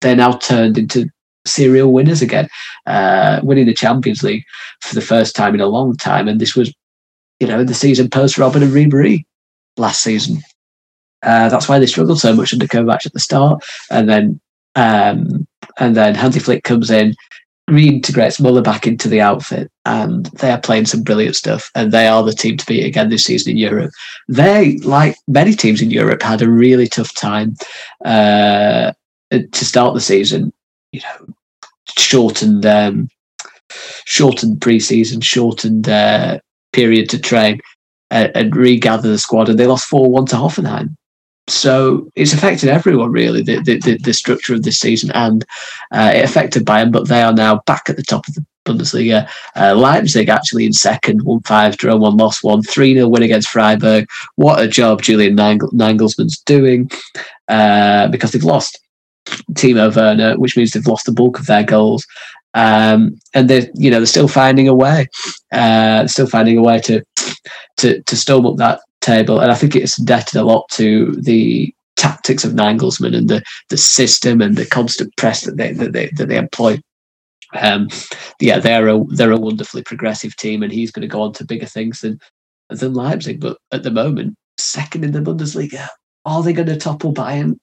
they're 0.00 0.16
now 0.16 0.32
turned 0.32 0.78
into 0.78 1.08
serial 1.46 1.92
winners 1.92 2.22
again, 2.22 2.48
uh, 2.86 3.40
winning 3.42 3.66
the 3.66 3.74
Champions 3.74 4.22
League 4.22 4.44
for 4.80 4.94
the 4.94 5.00
first 5.00 5.34
time 5.34 5.54
in 5.54 5.60
a 5.60 5.66
long 5.66 5.96
time. 5.96 6.28
And 6.28 6.40
this 6.40 6.54
was, 6.54 6.72
you 7.40 7.46
know, 7.46 7.64
the 7.64 7.74
season 7.74 8.10
post 8.10 8.36
Robben 8.36 8.62
and 8.62 8.72
Ribéry 8.72 9.24
last 9.76 10.02
season. 10.02 10.42
Uh, 11.22 11.48
that's 11.48 11.68
why 11.68 11.78
they 11.78 11.86
struggled 11.86 12.20
so 12.20 12.34
much 12.34 12.52
under 12.52 12.66
Kovac 12.66 13.04
at 13.04 13.12
the 13.12 13.18
start, 13.18 13.64
and 13.90 14.08
then 14.08 14.40
um, 14.76 15.46
and 15.78 15.96
then 15.96 16.14
Hansi 16.14 16.38
Flick 16.38 16.62
comes 16.62 16.90
in, 16.90 17.14
reintegrates 17.68 18.40
Muller 18.40 18.62
back 18.62 18.86
into 18.86 19.08
the 19.08 19.20
outfit, 19.20 19.70
and 19.84 20.26
they 20.26 20.50
are 20.50 20.60
playing 20.60 20.86
some 20.86 21.02
brilliant 21.02 21.36
stuff. 21.36 21.70
And 21.74 21.92
they 21.92 22.06
are 22.06 22.22
the 22.22 22.32
team 22.32 22.56
to 22.56 22.66
beat 22.66 22.84
again 22.84 23.10
this 23.10 23.24
season 23.24 23.52
in 23.52 23.58
Europe. 23.58 23.90
They, 24.28 24.78
like 24.78 25.16
many 25.26 25.54
teams 25.54 25.82
in 25.82 25.90
Europe, 25.90 26.22
had 26.22 26.40
a 26.40 26.50
really 26.50 26.86
tough 26.86 27.14
time 27.14 27.56
uh, 28.04 28.92
to 29.30 29.64
start 29.64 29.94
the 29.94 30.00
season. 30.00 30.52
You 30.92 31.00
know, 31.00 31.34
shortened 31.96 32.64
um, 32.66 33.08
shortened 34.04 34.60
preseason, 34.60 35.22
shortened 35.22 35.88
uh, 35.88 36.38
period 36.72 37.08
to 37.10 37.18
train 37.18 37.60
uh, 38.10 38.28
and 38.34 38.54
regather 38.54 39.08
the 39.08 39.18
squad, 39.18 39.48
and 39.48 39.58
they 39.58 39.66
lost 39.66 39.86
four 39.86 40.10
one 40.10 40.26
to 40.26 40.36
Hoffenheim. 40.36 40.96
So 41.48 42.10
it's 42.14 42.34
affected 42.34 42.68
everyone 42.68 43.10
really 43.10 43.42
the 43.42 43.60
the, 43.60 43.98
the 43.98 44.12
structure 44.12 44.54
of 44.54 44.62
this 44.62 44.78
season, 44.78 45.10
and 45.12 45.44
uh, 45.92 46.12
it 46.14 46.24
affected 46.24 46.64
Bayern, 46.64 46.92
but 46.92 47.08
they 47.08 47.22
are 47.22 47.32
now 47.32 47.60
back 47.66 47.88
at 47.88 47.96
the 47.96 48.02
top 48.02 48.26
of 48.28 48.34
the 48.34 48.44
Bundesliga. 48.66 49.28
Uh, 49.56 49.74
Leipzig 49.74 50.28
actually 50.28 50.66
in 50.66 50.72
second, 50.72 51.22
one 51.22 51.40
five 51.40 51.76
draw, 51.78 51.96
one 51.96 52.16
loss, 52.16 52.42
one 52.42 52.62
three 52.62 52.94
0 52.94 53.08
win 53.08 53.22
against 53.22 53.48
Freiburg. 53.48 54.06
What 54.36 54.60
a 54.62 54.68
job 54.68 55.02
Julian 55.02 55.36
Nagelsmann's 55.36 56.38
doing 56.40 56.90
uh, 57.48 58.08
because 58.08 58.32
they've 58.32 58.44
lost 58.44 58.78
Timo 59.52 59.94
Werner, 59.94 60.38
which 60.38 60.56
means 60.56 60.72
they've 60.72 60.86
lost 60.86 61.06
the 61.06 61.12
bulk 61.12 61.38
of 61.38 61.46
their 61.46 61.64
goals. 61.64 62.06
Um, 62.54 63.18
and 63.34 63.48
they're 63.48 63.68
you 63.74 63.90
know 63.90 63.98
they're 63.98 64.06
still 64.06 64.28
finding 64.28 64.68
a 64.68 64.74
way, 64.74 65.06
uh, 65.52 66.06
still 66.06 66.26
finding 66.26 66.58
a 66.58 66.62
way 66.62 66.80
to 66.80 67.04
to 67.78 68.02
to 68.02 68.16
storm 68.16 68.46
up 68.46 68.56
that 68.56 68.80
table. 69.00 69.40
And 69.40 69.52
I 69.52 69.54
think 69.54 69.76
it's 69.76 69.98
indebted 69.98 70.36
a 70.36 70.44
lot 70.44 70.68
to 70.70 71.12
the 71.12 71.72
tactics 71.96 72.44
of 72.44 72.52
Nagelsmann 72.52 73.16
and 73.16 73.28
the 73.28 73.42
the 73.68 73.76
system 73.76 74.40
and 74.40 74.56
the 74.56 74.66
constant 74.66 75.14
press 75.16 75.42
that 75.42 75.56
they 75.56 75.72
that 75.72 75.92
they 75.92 76.10
that 76.16 76.28
they 76.28 76.36
employ. 76.36 76.80
Um, 77.54 77.88
yeah, 78.40 78.58
they're 78.58 78.88
a 78.88 79.04
they're 79.08 79.32
a 79.32 79.36
wonderfully 79.36 79.82
progressive 79.82 80.36
team, 80.36 80.62
and 80.62 80.72
he's 80.72 80.90
going 80.90 81.02
to 81.02 81.08
go 81.08 81.22
on 81.22 81.32
to 81.34 81.44
bigger 81.44 81.66
things 81.66 82.00
than 82.00 82.18
than 82.70 82.94
Leipzig. 82.94 83.40
But 83.40 83.58
at 83.72 83.82
the 83.82 83.90
moment, 83.90 84.36
second 84.56 85.04
in 85.04 85.12
the 85.12 85.20
Bundesliga, 85.20 85.88
are 86.24 86.42
they 86.42 86.52
going 86.52 86.68
to 86.68 86.76
topple 86.76 87.12
Bayern? 87.12 87.58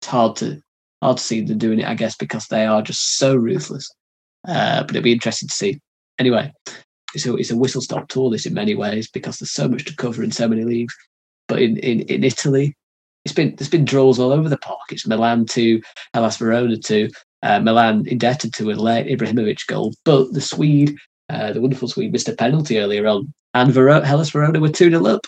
It's 0.00 0.08
hard 0.08 0.36
to 0.36 0.60
hard 1.04 1.18
to 1.18 1.22
see 1.22 1.42
them 1.42 1.58
doing 1.58 1.80
it, 1.80 1.86
I 1.86 1.94
guess, 1.94 2.16
because 2.16 2.46
they 2.46 2.64
are 2.64 2.80
just 2.80 3.18
so 3.18 3.36
ruthless. 3.36 3.88
Uh, 4.48 4.82
but 4.82 4.90
it'd 4.90 5.04
be 5.04 5.12
interesting 5.12 5.48
to 5.48 5.54
see. 5.54 5.80
Anyway, 6.18 6.50
it's 7.14 7.26
a, 7.26 7.36
it's 7.36 7.50
a 7.50 7.56
whistle 7.56 7.82
stop 7.82 8.08
tour 8.08 8.30
this 8.30 8.46
in 8.46 8.54
many 8.54 8.74
ways 8.74 9.08
because 9.10 9.38
there's 9.38 9.50
so 9.50 9.68
much 9.68 9.84
to 9.84 9.96
cover 9.96 10.22
in 10.22 10.32
so 10.32 10.48
many 10.48 10.64
leagues. 10.64 10.94
But 11.46 11.60
in, 11.60 11.76
in, 11.78 12.00
in 12.02 12.24
Italy, 12.24 12.74
it's 13.24 13.34
been 13.34 13.54
there's 13.56 13.70
been 13.70 13.84
draws 13.84 14.18
all 14.18 14.32
over 14.32 14.48
the 14.48 14.56
park. 14.56 14.80
It's 14.90 15.06
Milan 15.06 15.44
to 15.46 15.80
Hellas 16.14 16.38
Verona 16.38 16.76
to 16.76 17.10
uh, 17.42 17.60
Milan 17.60 18.06
indebted 18.06 18.54
to 18.54 18.70
a 18.70 18.72
late 18.72 19.06
Ibrahimovic 19.06 19.66
goal, 19.66 19.94
but 20.04 20.32
the 20.32 20.40
Swede, 20.40 20.96
uh, 21.28 21.52
the 21.52 21.60
wonderful 21.60 21.88
Swede, 21.88 22.12
missed 22.12 22.28
a 22.28 22.34
penalty 22.34 22.78
earlier 22.78 23.06
on, 23.06 23.32
and 23.52 23.72
Ver- 23.72 24.02
Hellas 24.02 24.30
Verona 24.30 24.60
were 24.60 24.70
two 24.70 24.90
0 24.90 25.06
up. 25.06 25.26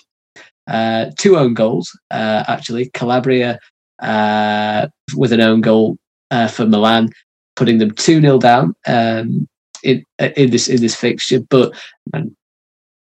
Uh, 0.67 1.11
two 1.17 1.37
own 1.37 1.55
goals 1.55 1.97
uh, 2.11 2.45
actually. 2.49 2.91
Calabria 2.95 3.59
uh, 4.01 4.89
with 5.15 5.33
an 5.33 5.41
own 5.41 5.61
goal 5.61 5.99
uh, 6.31 6.49
for 6.49 6.67
Milan, 6.67 7.11
putting 7.55 7.79
them 7.79 7.91
2 7.93 8.21
0 8.21 8.39
down 8.39 8.75
um, 8.87 9.49
in, 9.83 10.05
in, 10.37 10.51
this, 10.51 10.69
in 10.69 10.81
this 10.81 10.95
fixture. 10.95 11.41
But 11.41 11.75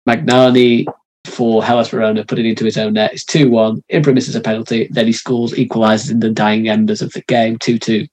Magnani 0.08 0.86
for 1.26 1.64
Hellas 1.64 1.90
Verona 1.90 2.24
putting 2.24 2.46
into 2.46 2.66
his 2.66 2.78
own 2.78 2.94
net. 2.94 3.14
It's 3.14 3.26
2 3.26 3.50
1. 3.50 3.84
Ibra 3.92 4.14
misses 4.14 4.36
a 4.36 4.42
penalty. 4.42 4.88
Then 4.92 5.08
he 5.08 5.14
scores, 5.14 5.54
equalises 5.54 6.12
in 6.12 6.20
the 6.20 6.30
dying 6.30 6.70
embers 6.70 7.02
of 7.02 7.12
the 7.14 7.22
game 7.22 7.58
2 7.58 7.80
2. 7.80 8.08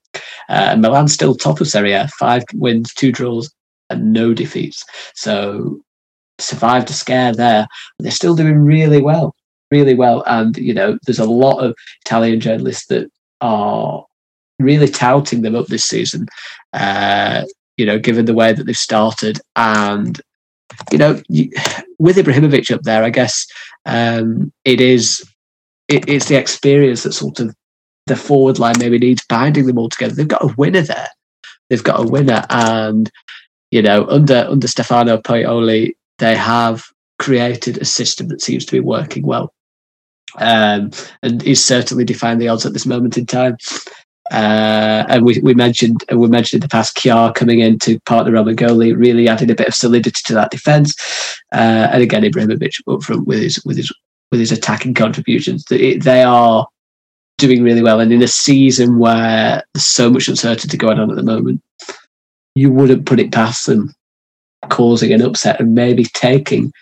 Uh, 0.48 0.76
Milan 0.76 1.08
still 1.08 1.34
top 1.34 1.60
of 1.60 1.68
Serie 1.68 1.92
A, 1.92 2.08
five 2.18 2.42
wins, 2.54 2.92
two 2.94 3.12
draws, 3.12 3.52
and 3.90 4.12
no 4.12 4.34
defeats. 4.34 4.84
So 5.14 5.80
survived 6.38 6.90
a 6.90 6.92
scare 6.92 7.32
there. 7.32 7.66
They're 7.98 8.10
still 8.10 8.34
doing 8.34 8.58
really 8.58 9.00
well 9.00 9.34
really 9.72 9.94
well. 9.94 10.22
And, 10.26 10.56
you 10.56 10.74
know, 10.74 10.98
there's 11.04 11.18
a 11.18 11.24
lot 11.24 11.58
of 11.64 11.74
Italian 12.04 12.38
journalists 12.38 12.86
that 12.86 13.10
are 13.40 14.04
really 14.58 14.86
touting 14.86 15.42
them 15.42 15.56
up 15.56 15.66
this 15.66 15.84
season, 15.84 16.28
uh, 16.74 17.42
you 17.76 17.86
know, 17.86 17.98
given 17.98 18.26
the 18.26 18.34
way 18.34 18.52
that 18.52 18.64
they've 18.64 18.76
started. 18.76 19.40
And, 19.56 20.20
you 20.92 20.98
know, 20.98 21.20
with 21.98 22.16
Ibrahimovic 22.16 22.70
up 22.70 22.82
there, 22.82 23.02
I 23.02 23.10
guess 23.10 23.46
um, 23.86 24.52
it 24.64 24.80
is, 24.80 25.24
it, 25.88 26.08
it's 26.08 26.26
the 26.26 26.36
experience 26.36 27.02
that 27.02 27.14
sort 27.14 27.40
of 27.40 27.54
the 28.06 28.16
forward 28.16 28.58
line 28.58 28.76
maybe 28.78 28.98
needs 28.98 29.24
binding 29.28 29.66
them 29.66 29.78
all 29.78 29.88
together. 29.88 30.14
They've 30.14 30.28
got 30.28 30.44
a 30.44 30.54
winner 30.56 30.82
there. 30.82 31.08
They've 31.68 31.82
got 31.82 32.00
a 32.00 32.08
winner. 32.08 32.44
And, 32.50 33.10
you 33.70 33.80
know, 33.80 34.06
under 34.08 34.46
under 34.50 34.68
Stefano 34.68 35.16
Pioli, 35.16 35.92
they 36.18 36.36
have 36.36 36.84
created 37.18 37.78
a 37.78 37.84
system 37.84 38.28
that 38.28 38.42
seems 38.42 38.64
to 38.66 38.72
be 38.72 38.80
working 38.80 39.24
well 39.24 39.52
um, 40.38 40.90
and 41.22 41.42
is 41.44 41.64
certainly 41.64 42.04
defying 42.04 42.38
the 42.38 42.48
odds 42.48 42.66
at 42.66 42.72
this 42.72 42.86
moment 42.86 43.18
in 43.18 43.26
time. 43.26 43.56
Uh, 44.30 45.04
and 45.08 45.24
we, 45.24 45.40
we 45.40 45.52
mentioned 45.52 46.04
we 46.14 46.28
mentioned 46.28 46.62
in 46.62 46.66
the 46.66 46.72
past 46.72 46.96
Kjaer 46.96 47.34
coming 47.34 47.60
in 47.60 47.78
to 47.80 48.00
partner 48.00 48.32
Romagnoli, 48.32 48.96
really 48.96 49.28
adding 49.28 49.50
a 49.50 49.54
bit 49.54 49.68
of 49.68 49.74
solidity 49.74 50.22
to 50.24 50.34
that 50.34 50.50
defence. 50.50 50.94
Uh, 51.52 51.88
and 51.92 52.02
again, 52.02 52.22
Ibrahimovic 52.22 52.80
up 52.88 53.02
front 53.02 53.26
with 53.26 53.40
his 53.40 53.62
with 53.64 53.76
his 53.76 53.92
with 54.30 54.40
his 54.40 54.52
attacking 54.52 54.94
contributions. 54.94 55.64
They 55.66 56.22
are 56.22 56.66
doing 57.38 57.62
really 57.62 57.82
well. 57.82 58.00
And 58.00 58.12
in 58.12 58.22
a 58.22 58.28
season 58.28 58.98
where 58.98 59.62
there's 59.74 59.86
so 59.86 60.08
much 60.10 60.28
uncertainty 60.28 60.76
going 60.76 60.98
on 60.98 61.10
at 61.10 61.16
the 61.16 61.22
moment, 61.22 61.60
you 62.54 62.70
wouldn't 62.70 63.06
put 63.06 63.20
it 63.20 63.32
past 63.32 63.66
them 63.66 63.92
causing 64.70 65.12
an 65.12 65.22
upset 65.22 65.60
and 65.60 65.74
maybe 65.74 66.04
taking 66.04 66.72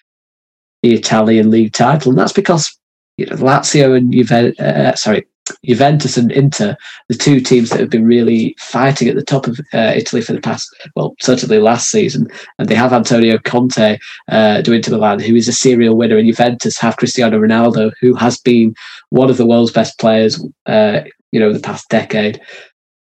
the 0.83 0.93
Italian 0.95 1.51
league 1.51 1.73
title. 1.73 2.11
And 2.11 2.19
that's 2.19 2.33
because 2.33 2.79
you 3.21 3.27
know, 3.27 3.37
Lazio 3.37 3.95
and 3.97 4.11
Juventus, 4.13 4.59
uh, 4.59 4.95
sorry, 4.97 5.27
Juventus 5.65 6.17
and 6.17 6.33
Inter, 6.33 6.75
the 7.09 7.15
two 7.15 7.41
teams 7.41 7.69
that 7.69 7.81
have 7.81 7.91
been 7.91 8.07
really 8.07 8.55
fighting 8.59 9.09
at 9.09 9.15
the 9.17 9.23
top 9.23 9.47
of 9.47 9.61
uh, 9.75 9.93
Italy 9.95 10.23
for 10.23 10.33
the 10.33 10.41
past, 10.41 10.75
well, 10.97 11.15
certainly 11.21 11.59
last 11.59 11.91
season. 11.91 12.29
And 12.59 12.69
they 12.69 12.75
have 12.75 12.95
Antonio 12.95 13.39
Conte 13.39 13.99
uh, 14.29 14.63
to 14.63 14.73
Inter 14.73 14.93
Milan, 14.93 15.21
who 15.21 15.35
is 15.35 15.49
a 15.49 15.53
serial 15.53 15.97
winner, 15.97 16.17
and 16.17 16.27
Juventus 16.27 16.79
have 16.79 16.97
Cristiano 16.97 17.39
Ronaldo, 17.39 17.93
who 18.01 18.15
has 18.15 18.39
been 18.39 18.75
one 19.11 19.29
of 19.29 19.37
the 19.37 19.47
world's 19.47 19.73
best 19.73 19.99
players, 19.99 20.43
uh, 20.65 21.01
you 21.31 21.41
know, 21.41 21.53
the 21.53 21.61
past 21.61 21.89
decade. 21.91 22.41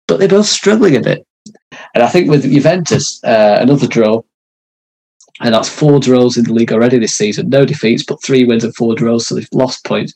But 0.08 0.20
they're 0.20 0.28
both 0.28 0.46
struggling 0.46 0.96
a 0.96 1.02
bit. 1.02 1.26
And 1.96 2.04
I 2.04 2.08
think 2.08 2.30
with 2.30 2.44
Juventus, 2.44 3.24
uh, 3.24 3.58
another 3.62 3.88
draw 3.88 4.22
and 5.44 5.54
that's 5.54 5.70
four 5.70 6.00
draws 6.00 6.38
in 6.38 6.46
the 6.46 6.54
league 6.54 6.72
already 6.72 6.98
this 6.98 7.16
season. 7.16 7.50
No 7.50 7.66
defeats, 7.66 8.04
but 8.04 8.24
three 8.24 8.46
wins 8.46 8.64
and 8.64 8.76
four 8.76 8.96
draws, 8.96 9.28
so 9.28 9.36
they've 9.36 9.48
lost 9.52 9.86
points. 9.86 10.14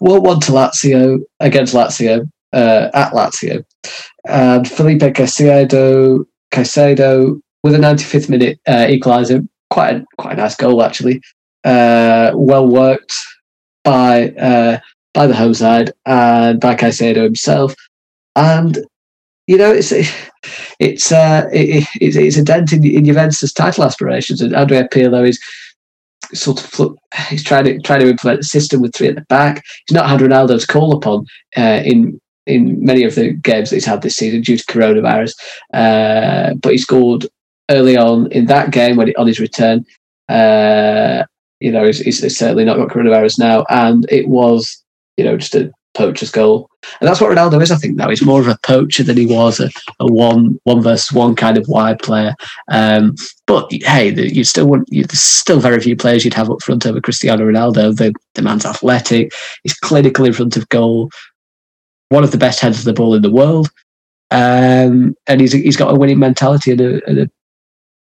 One 0.00 0.22
one 0.22 0.40
to 0.40 0.52
Lazio 0.52 1.20
against 1.38 1.74
Lazio 1.74 2.28
uh, 2.52 2.88
at 2.94 3.12
Lazio, 3.12 3.64
and 4.26 4.68
Felipe 4.68 5.02
Caicedo 5.02 6.24
Caicedo 6.50 7.40
with 7.62 7.74
a 7.74 7.78
95th 7.78 8.28
minute 8.28 8.58
uh, 8.66 8.86
equaliser. 8.86 9.46
Quite 9.70 9.96
a, 9.96 10.04
quite 10.18 10.34
a 10.34 10.36
nice 10.36 10.56
goal 10.56 10.82
actually. 10.82 11.20
Uh, 11.64 12.32
well 12.34 12.66
worked 12.66 13.14
by 13.84 14.30
uh, 14.30 14.78
by 15.12 15.26
the 15.26 15.34
home 15.34 15.54
side 15.54 15.92
and 16.06 16.58
by 16.58 16.74
Caicedo 16.74 17.22
himself, 17.22 17.74
and 18.34 18.78
you 19.46 19.58
know, 19.58 19.72
it's 19.72 19.92
it's 20.78 21.12
uh, 21.12 21.48
it, 21.52 21.86
it's, 22.00 22.16
it's 22.16 22.36
a 22.36 22.44
dent 22.44 22.72
in, 22.72 22.84
in 22.84 23.04
Juventus' 23.04 23.52
title 23.52 23.84
aspirations. 23.84 24.40
And 24.40 24.54
Andrea 24.54 24.88
Pirlo 24.88 25.26
is 25.26 25.40
sort 26.32 26.62
of 26.64 26.96
he's 27.28 27.44
trying 27.44 27.64
to 27.64 27.80
trying 27.80 28.00
to 28.00 28.10
implement 28.10 28.40
a 28.40 28.44
system 28.44 28.80
with 28.80 28.94
three 28.94 29.08
at 29.08 29.14
the 29.14 29.22
back. 29.22 29.62
He's 29.86 29.94
not 29.94 30.08
had 30.08 30.20
Ronaldo's 30.20 30.66
call 30.66 30.94
upon 30.94 31.26
uh, 31.56 31.82
in 31.84 32.20
in 32.46 32.84
many 32.84 33.04
of 33.04 33.14
the 33.14 33.32
games 33.32 33.70
that 33.70 33.76
he's 33.76 33.84
had 33.84 34.02
this 34.02 34.16
season 34.16 34.42
due 34.42 34.58
to 34.58 34.64
coronavirus, 34.66 35.32
uh, 35.72 36.54
but 36.54 36.72
he 36.72 36.78
scored 36.78 37.26
early 37.70 37.96
on 37.96 38.30
in 38.32 38.46
that 38.46 38.70
game 38.70 38.96
when 38.96 39.08
he, 39.08 39.16
on 39.16 39.26
his 39.26 39.40
return. 39.40 39.84
Uh, 40.28 41.24
you 41.60 41.72
know, 41.72 41.84
he's, 41.84 42.00
he's 42.00 42.36
certainly 42.36 42.64
not 42.64 42.76
got 42.76 42.88
coronavirus 42.88 43.38
now, 43.38 43.64
and 43.70 44.06
it 44.10 44.28
was 44.28 44.82
you 45.16 45.24
know 45.24 45.36
just 45.36 45.54
a 45.54 45.72
poacher's 45.94 46.30
goal. 46.30 46.68
And 47.00 47.08
that's 47.08 47.20
what 47.20 47.30
Ronaldo 47.30 47.62
is, 47.62 47.70
I 47.70 47.76
think, 47.76 47.96
now. 47.96 48.10
He's 48.10 48.24
more 48.24 48.40
of 48.40 48.48
a 48.48 48.58
poacher 48.62 49.02
than 49.02 49.16
he 49.16 49.26
was 49.26 49.60
a, 49.60 49.70
a 50.00 50.06
one 50.06 50.60
one 50.64 50.82
versus 50.82 51.12
one 51.12 51.34
kind 51.34 51.56
of 51.56 51.66
wide 51.68 51.98
player. 52.00 52.34
Um, 52.68 53.14
but 53.46 53.72
hey, 53.72 54.12
you 54.12 54.44
still 54.44 54.66
want 54.66 54.88
you, 54.90 55.04
there's 55.04 55.22
still 55.22 55.60
very 55.60 55.80
few 55.80 55.96
players 55.96 56.24
you'd 56.24 56.34
have 56.34 56.50
up 56.50 56.62
front 56.62 56.84
over 56.86 57.00
Cristiano 57.00 57.44
Ronaldo. 57.44 57.96
The, 57.96 58.12
the 58.34 58.42
man's 58.42 58.66
athletic, 58.66 59.32
he's 59.62 59.74
clinical 59.74 60.24
in 60.24 60.32
front 60.32 60.56
of 60.56 60.68
goal, 60.68 61.10
one 62.10 62.24
of 62.24 62.32
the 62.32 62.38
best 62.38 62.60
heads 62.60 62.78
of 62.78 62.84
the 62.84 62.92
ball 62.92 63.14
in 63.14 63.22
the 63.22 63.32
world. 63.32 63.70
Um, 64.30 65.16
and 65.26 65.40
he's 65.40 65.52
he's 65.52 65.76
got 65.76 65.92
a 65.92 65.98
winning 65.98 66.18
mentality 66.18 66.72
and 66.72 66.80
a, 66.80 67.08
and 67.08 67.18
a 67.18 67.30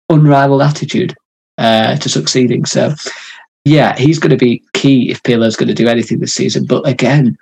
unrivaled 0.09 0.61
attitude 0.61 1.15
uh, 1.57 1.95
to 1.97 2.09
succeeding. 2.09 2.65
So, 2.65 2.93
yeah, 3.65 3.97
he's 3.97 4.19
going 4.19 4.31
to 4.31 4.37
be 4.37 4.63
key 4.73 5.11
if 5.11 5.21
Pirlo's 5.23 5.55
going 5.55 5.67
to 5.67 5.73
do 5.73 5.87
anything 5.87 6.19
this 6.19 6.33
season. 6.33 6.65
But 6.65 6.87
again, 6.87 7.37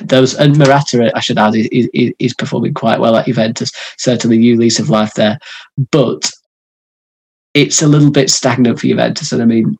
those 0.00 0.34
and 0.34 0.56
Morata, 0.56 1.10
I 1.14 1.20
should 1.20 1.38
add, 1.38 1.54
is, 1.54 1.88
is, 1.92 2.34
performing 2.34 2.74
quite 2.74 3.00
well 3.00 3.16
at 3.16 3.26
Juventus. 3.26 3.70
Certainly, 3.98 4.38
new 4.38 4.56
lease 4.56 4.78
of 4.78 4.90
life 4.90 5.14
there, 5.14 5.38
but 5.90 6.30
it's 7.54 7.82
a 7.82 7.88
little 7.88 8.10
bit 8.10 8.30
stagnant 8.30 8.78
for 8.78 8.86
Juventus. 8.86 9.32
And 9.32 9.42
I 9.42 9.44
mean, 9.44 9.76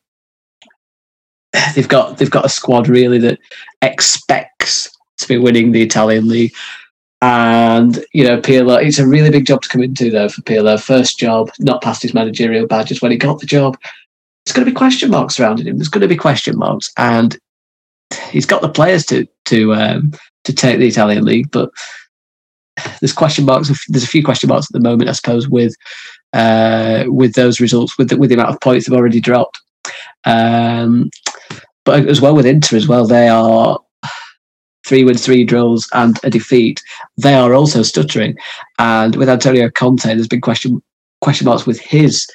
they've 1.75 1.89
got 1.89 2.19
they've 2.19 2.31
got 2.31 2.45
a 2.45 2.51
squad 2.51 2.89
really 2.89 3.19
that 3.19 3.39
expects 3.83 4.91
to 5.19 5.29
be 5.29 5.39
winning 5.39 5.73
the 5.73 5.83
Italian 5.83 6.29
league. 6.29 6.55
And 7.21 8.05
you 8.13 8.25
know, 8.25 8.41
Pirlo, 8.41 8.83
it's 8.83 8.99
a 8.99 9.07
really 9.07 9.31
big 9.31 9.47
job 9.47 9.63
to 9.63 9.69
come 9.69 9.83
into 9.83 10.11
though 10.11 10.29
for 10.29 10.43
Pirlo. 10.43 10.81
First 10.81 11.19
job, 11.19 11.51
not 11.59 11.83
past 11.83 12.03
his 12.03 12.15
managerial 12.15 12.67
badges 12.67 13.03
when 13.03 13.11
he 13.11 13.17
got 13.17 13.41
the 13.41 13.47
job. 13.47 13.77
There's 14.45 14.55
going 14.55 14.65
to 14.65 14.71
be 14.71 14.77
question 14.77 15.11
marks 15.11 15.37
surrounding 15.37 15.67
him. 15.67 15.79
There's 15.79 15.89
going 15.89 16.03
to 16.03 16.09
be 16.09 16.17
question 16.17 16.57
marks, 16.57 16.91
and 16.97 17.39
he's 18.31 18.47
got 18.47 18.63
the 18.63 18.69
players 18.69 19.05
to 19.07 19.27
to 19.47 19.75
um, 19.75 20.13
to 20.45 20.53
take 20.53 20.79
the 20.79 20.89
Italian 20.89 21.25
league, 21.25 21.51
but 21.51 21.71
there's 23.01 23.13
question 23.13 23.45
marks. 23.45 23.71
There's 23.89 24.05
a 24.05 24.09
few 24.09 24.25
question 24.25 24.49
marks 24.49 24.67
at 24.67 24.73
the 24.73 24.89
moment, 24.89 25.11
I 25.11 25.13
suppose, 25.13 25.49
with 25.49 25.75
uh, 26.33 27.05
with 27.07 27.35
those 27.35 27.61
results, 27.61 27.99
with 27.99 28.11
the, 28.11 28.17
with 28.17 28.31
the 28.31 28.35
amount 28.35 28.51
of 28.51 28.61
points 28.61 28.87
they've 28.87 28.99
already 28.99 29.21
dropped. 29.21 29.59
Um, 30.25 31.11
but 31.85 32.07
as 32.09 32.21
well 32.21 32.35
with 32.35 32.47
Inter 32.47 32.77
as 32.77 32.89
well, 32.89 33.07
they 33.07 33.29
are 33.29 33.79
three 34.87 35.05
wins, 35.05 35.25
three 35.25 35.45
draws, 35.45 35.89
and 35.93 36.19
a 36.23 36.31
defeat. 36.31 36.83
They 37.17 37.35
are 37.35 37.55
also 37.55 37.83
stuttering, 37.83 38.37
and 38.79 39.17
with 39.17 39.29
Antonio 39.29 39.71
Conte, 39.71 40.15
there's 40.15 40.29
been 40.29 40.41
question 40.41 40.83
question 41.21 41.47
marks 41.47 41.67
with 41.67 41.81
his 41.81 42.27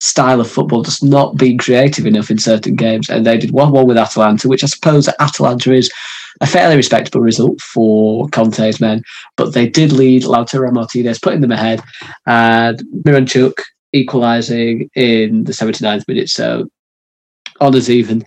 style 0.00 0.40
of 0.40 0.50
football 0.50 0.82
just 0.82 1.04
not 1.04 1.36
being 1.36 1.58
creative 1.58 2.06
enough 2.06 2.30
in 2.30 2.38
certain 2.38 2.74
games. 2.74 3.08
And 3.08 3.26
they 3.26 3.36
did 3.38 3.50
1 3.50 3.72
1 3.72 3.86
with 3.86 3.98
Atalanta, 3.98 4.48
which 4.48 4.64
I 4.64 4.66
suppose 4.66 5.08
Atalanta 5.20 5.72
is 5.72 5.90
a 6.40 6.46
fairly 6.46 6.76
respectable 6.76 7.20
result 7.20 7.60
for 7.60 8.28
Conte's 8.28 8.80
men. 8.80 9.02
But 9.36 9.52
they 9.52 9.68
did 9.68 9.92
lead 9.92 10.22
Lautaro 10.22 10.72
Martinez, 10.72 11.18
putting 11.18 11.40
them 11.40 11.52
ahead, 11.52 11.82
and 12.26 12.82
Miranchuk 13.04 13.54
equalising 13.92 14.88
in 14.94 15.44
the 15.44 15.52
79th 15.52 16.06
minute. 16.08 16.28
So 16.28 16.68
honours 17.60 17.90
even. 17.90 18.24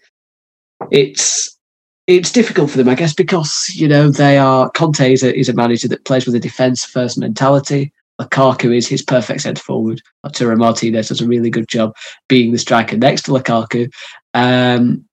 It's 0.92 1.58
it's 2.06 2.34
difficult 2.34 2.70
for 2.70 2.78
them, 2.78 2.90
I 2.90 2.96
guess, 2.96 3.14
because 3.14 3.70
you 3.74 3.88
know 3.88 4.10
they 4.10 4.38
are 4.38 4.70
Conte 4.72 5.14
is 5.14 5.24
a, 5.24 5.38
is 5.38 5.48
a 5.48 5.54
manager 5.54 5.88
that 5.88 6.06
plays 6.06 6.26
with 6.26 6.36
a 6.36 6.40
defence 6.40 6.84
first 6.84 7.18
mentality. 7.18 7.93
Lukaku 8.22 8.76
is 8.76 8.88
his 8.88 9.02
perfect 9.02 9.42
centre 9.42 9.62
forward. 9.62 10.02
Lautaro 10.26 10.58
Martinez 10.58 11.10
does 11.10 11.22
a 11.22 11.28
really 11.28 11.50
good 11.50 11.68
job 11.68 11.96
being 12.28 12.52
the 12.52 12.58
striker 12.58 12.98
next 12.98 13.24
to 13.24 13.32
Lukaku. 13.32 13.92
Um, 14.34 15.06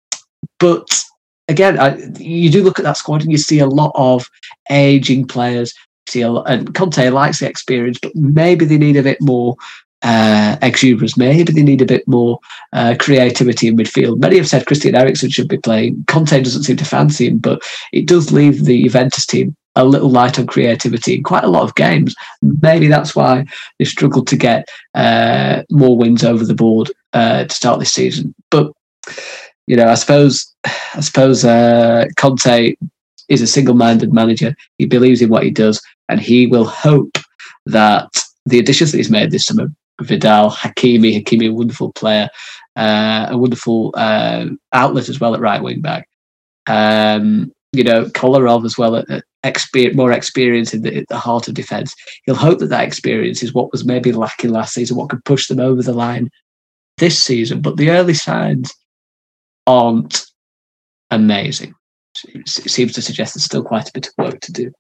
but 0.59 1.01
again, 1.49 1.79
I, 1.79 1.97
you 2.19 2.51
do 2.51 2.63
look 2.63 2.79
at 2.79 2.85
that 2.85 2.97
squad 2.97 3.23
and 3.23 3.33
you 3.33 3.39
see 3.39 3.59
a 3.59 3.67
lot 3.67 3.93
of 3.95 4.29
aging 4.71 5.27
players. 5.27 5.75
See 6.09 6.23
a 6.23 6.33
and 6.33 6.75
Conte 6.75 7.11
likes 7.11 7.41
the 7.41 7.49
experience, 7.49 7.99
but 8.01 8.15
maybe 8.15 8.65
they 8.65 8.79
need 8.79 8.97
a 8.97 9.03
bit 9.03 9.19
more 9.21 9.57
uh, 10.03 10.57
exuberance. 10.63 11.17
Maybe 11.17 11.53
they 11.53 11.63
need 11.63 11.83
a 11.83 11.87
bit 11.87 12.07
more 12.09 12.39
uh, 12.73 12.97
creativity 12.99 13.69
in 13.69 13.77
midfield. 13.77 14.19
Many 14.19 14.39
have 14.39 14.49
said 14.49 14.67
Christian 14.67 14.95
Eriksen 14.95 15.31
should 15.31 15.49
be 15.49 15.59
playing. 15.59 16.05
Conte 16.09 16.43
doesn't 16.43 16.65
seem 16.65 16.77
to 16.79 16.85
fancy 16.85 17.29
him, 17.29 17.39
but 17.39 17.63
it 17.93 18.07
does 18.07 18.33
leave 18.33 18.65
the 18.65 18.83
Juventus 18.83 19.27
team 19.27 19.57
a 19.81 19.85
little 19.85 20.11
light 20.11 20.39
on 20.39 20.47
creativity 20.47 21.15
in 21.15 21.23
quite 21.23 21.45
a 21.45 21.49
lot 21.49 21.63
of 21.63 21.75
games. 21.75 22.15
Maybe 22.43 22.87
that's 22.87 23.15
why 23.15 23.45
they 23.79 23.85
struggled 23.85 24.27
to 24.29 24.37
get 24.37 24.69
uh, 24.95 25.63
more 25.71 25.97
wins 25.97 26.25
over 26.25 26.45
the 26.45 26.55
board 26.55 26.91
uh, 27.13 27.45
to 27.45 27.55
start 27.55 27.79
this 27.79 27.93
season. 27.93 28.35
But 28.51 28.73
you 29.67 29.77
know, 29.77 29.89
I 29.89 29.95
suppose 29.95 30.53
I 30.65 31.01
suppose 31.01 31.45
uh, 31.45 32.07
Conte 32.17 32.75
is 33.29 33.43
a 33.43 33.47
single-minded 33.47 34.13
manager. 34.13 34.55
He 34.79 34.87
believes 34.87 35.23
in 35.23 35.31
what 35.31 35.45
he 35.45 35.51
does, 35.51 35.81
and 36.09 36.21
he 36.21 36.47
will 36.47 36.65
hope 36.67 37.17
that 37.67 38.09
the 38.47 38.59
additions 38.59 38.91
that 38.91 38.99
he's 38.99 39.11
made 39.11 39.31
this 39.31 39.47
summer, 39.47 39.69
Vidal, 40.01 40.51
Hakimi, 40.51 41.15
Hakimi, 41.15 41.49
a 41.49 41.55
wonderful 41.55 41.93
player, 41.93 42.29
uh, 42.77 43.29
a 43.31 43.39
wonderful 43.39 43.93
uh, 43.97 44.47
outlet 44.73 45.09
as 45.09 45.21
well 45.21 45.35
at 45.35 45.41
right 45.41 45.63
wing 45.63 45.81
back. 45.81 46.09
Um, 46.67 47.53
you 47.73 47.85
know, 47.85 48.07
Kolarov 48.07 48.65
as 48.65 48.77
well, 48.77 48.97
at, 48.97 49.25
experience, 49.45 49.97
more 49.97 50.13
experience 50.13 50.75
in 50.75 50.83
the, 50.83 51.05
the 51.09 51.19
heart 51.19 51.49
of 51.49 51.55
defence. 51.55 51.95
He'll 52.25 52.35
hope 52.35 52.59
that 52.59 52.67
that 52.67 52.87
experience 52.87 53.43
is 53.43 53.55
what 53.55 53.73
was 53.73 53.85
maybe 53.85 54.13
lacking 54.13 54.51
last 54.51 54.75
season, 54.75 54.97
what 54.97 55.11
could 55.11 55.25
push 55.25 55.47
them 55.49 55.61
over 55.61 55.83
the 55.83 55.93
line 55.93 56.31
this 56.99 57.23
season. 57.23 57.61
But 57.61 57.77
the 57.77 57.91
early 57.91 58.15
signs 58.15 58.73
aren't 59.67 60.27
amazing. 61.11 61.75
It 62.29 62.49
seems 62.49 62.93
to 62.95 63.03
suggest 63.03 63.35
there's 63.35 63.45
still 63.45 63.65
quite 63.65 63.89
a 63.89 63.93
bit 63.93 64.09
of 64.09 64.13
work 64.19 64.41
to 64.41 64.53
do. 64.53 64.73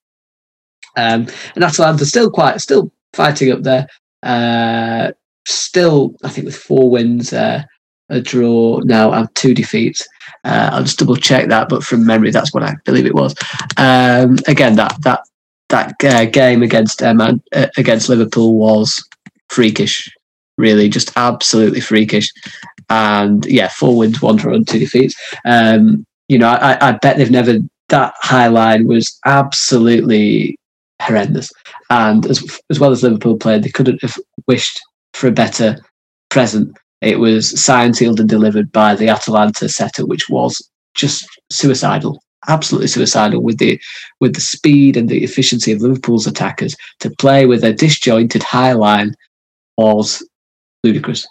Um, 0.96 1.28
and 1.54 1.64
Atalanta 1.64 2.04
still 2.04 2.30
quite, 2.30 2.60
still 2.60 2.92
fighting 3.12 3.52
up 3.52 3.62
there. 3.62 3.86
Uh, 4.22 5.12
still, 5.46 6.14
I 6.24 6.28
think 6.28 6.46
with 6.46 6.56
four 6.56 6.90
wins, 6.90 7.32
uh, 7.32 7.62
a 8.08 8.20
draw 8.20 8.80
now, 8.84 9.12
and 9.12 9.32
two 9.34 9.54
defeats. 9.54 10.06
Uh, 10.44 10.70
I'll 10.72 10.82
just 10.82 10.98
double 10.98 11.16
check 11.16 11.48
that, 11.48 11.68
but 11.68 11.84
from 11.84 12.06
memory, 12.06 12.30
that's 12.30 12.54
what 12.54 12.62
I 12.62 12.74
believe 12.84 13.06
it 13.06 13.14
was. 13.14 13.34
Um, 13.76 14.38
again, 14.46 14.76
that 14.76 14.96
that 15.02 15.20
that 15.68 15.94
uh, 16.04 16.24
game 16.26 16.62
against 16.62 17.02
um, 17.02 17.20
uh, 17.20 17.66
against 17.76 18.08
Liverpool 18.08 18.56
was 18.56 19.04
freakish, 19.48 20.10
really, 20.56 20.88
just 20.88 21.12
absolutely 21.16 21.80
freakish. 21.80 22.32
And 22.88 23.44
yeah, 23.46 23.68
four 23.68 23.96
wins, 23.96 24.20
one 24.20 24.36
draw, 24.36 24.54
and 24.54 24.66
two 24.66 24.78
defeats. 24.78 25.14
Um, 25.44 26.04
you 26.28 26.38
know, 26.38 26.48
I, 26.48 26.88
I 26.88 26.92
bet 26.92 27.18
they've 27.18 27.30
never 27.30 27.58
that 27.88 28.14
high 28.18 28.46
line 28.46 28.86
was 28.86 29.18
absolutely 29.26 30.56
horrendous. 31.02 31.50
And 31.90 32.24
as 32.26 32.60
as 32.70 32.80
well 32.80 32.92
as 32.92 33.02
Liverpool 33.02 33.36
played, 33.36 33.62
they 33.62 33.70
couldn't 33.70 34.02
have 34.02 34.16
wished 34.46 34.80
for 35.12 35.28
a 35.28 35.32
better 35.32 35.76
present 36.30 36.76
it 37.00 37.18
was 37.18 37.60
signed, 37.60 37.96
sealed, 37.96 38.20
and 38.20 38.28
delivered 38.28 38.70
by 38.72 38.94
the 38.94 39.08
Atalanta 39.08 39.68
setup, 39.68 40.08
which 40.08 40.28
was 40.28 40.68
just 40.94 41.26
suicidal, 41.50 42.22
absolutely 42.48 42.88
suicidal 42.88 43.42
with 43.42 43.58
the 43.58 43.80
with 44.20 44.34
the 44.34 44.40
speed 44.40 44.96
and 44.96 45.08
the 45.08 45.24
efficiency 45.24 45.72
of 45.72 45.80
Liverpool's 45.80 46.26
attackers 46.26 46.76
to 47.00 47.10
play 47.10 47.46
with 47.46 47.64
a 47.64 47.72
disjointed 47.72 48.42
high 48.42 48.72
line 48.72 49.14
was 49.78 50.26
ludicrous. 50.84 51.26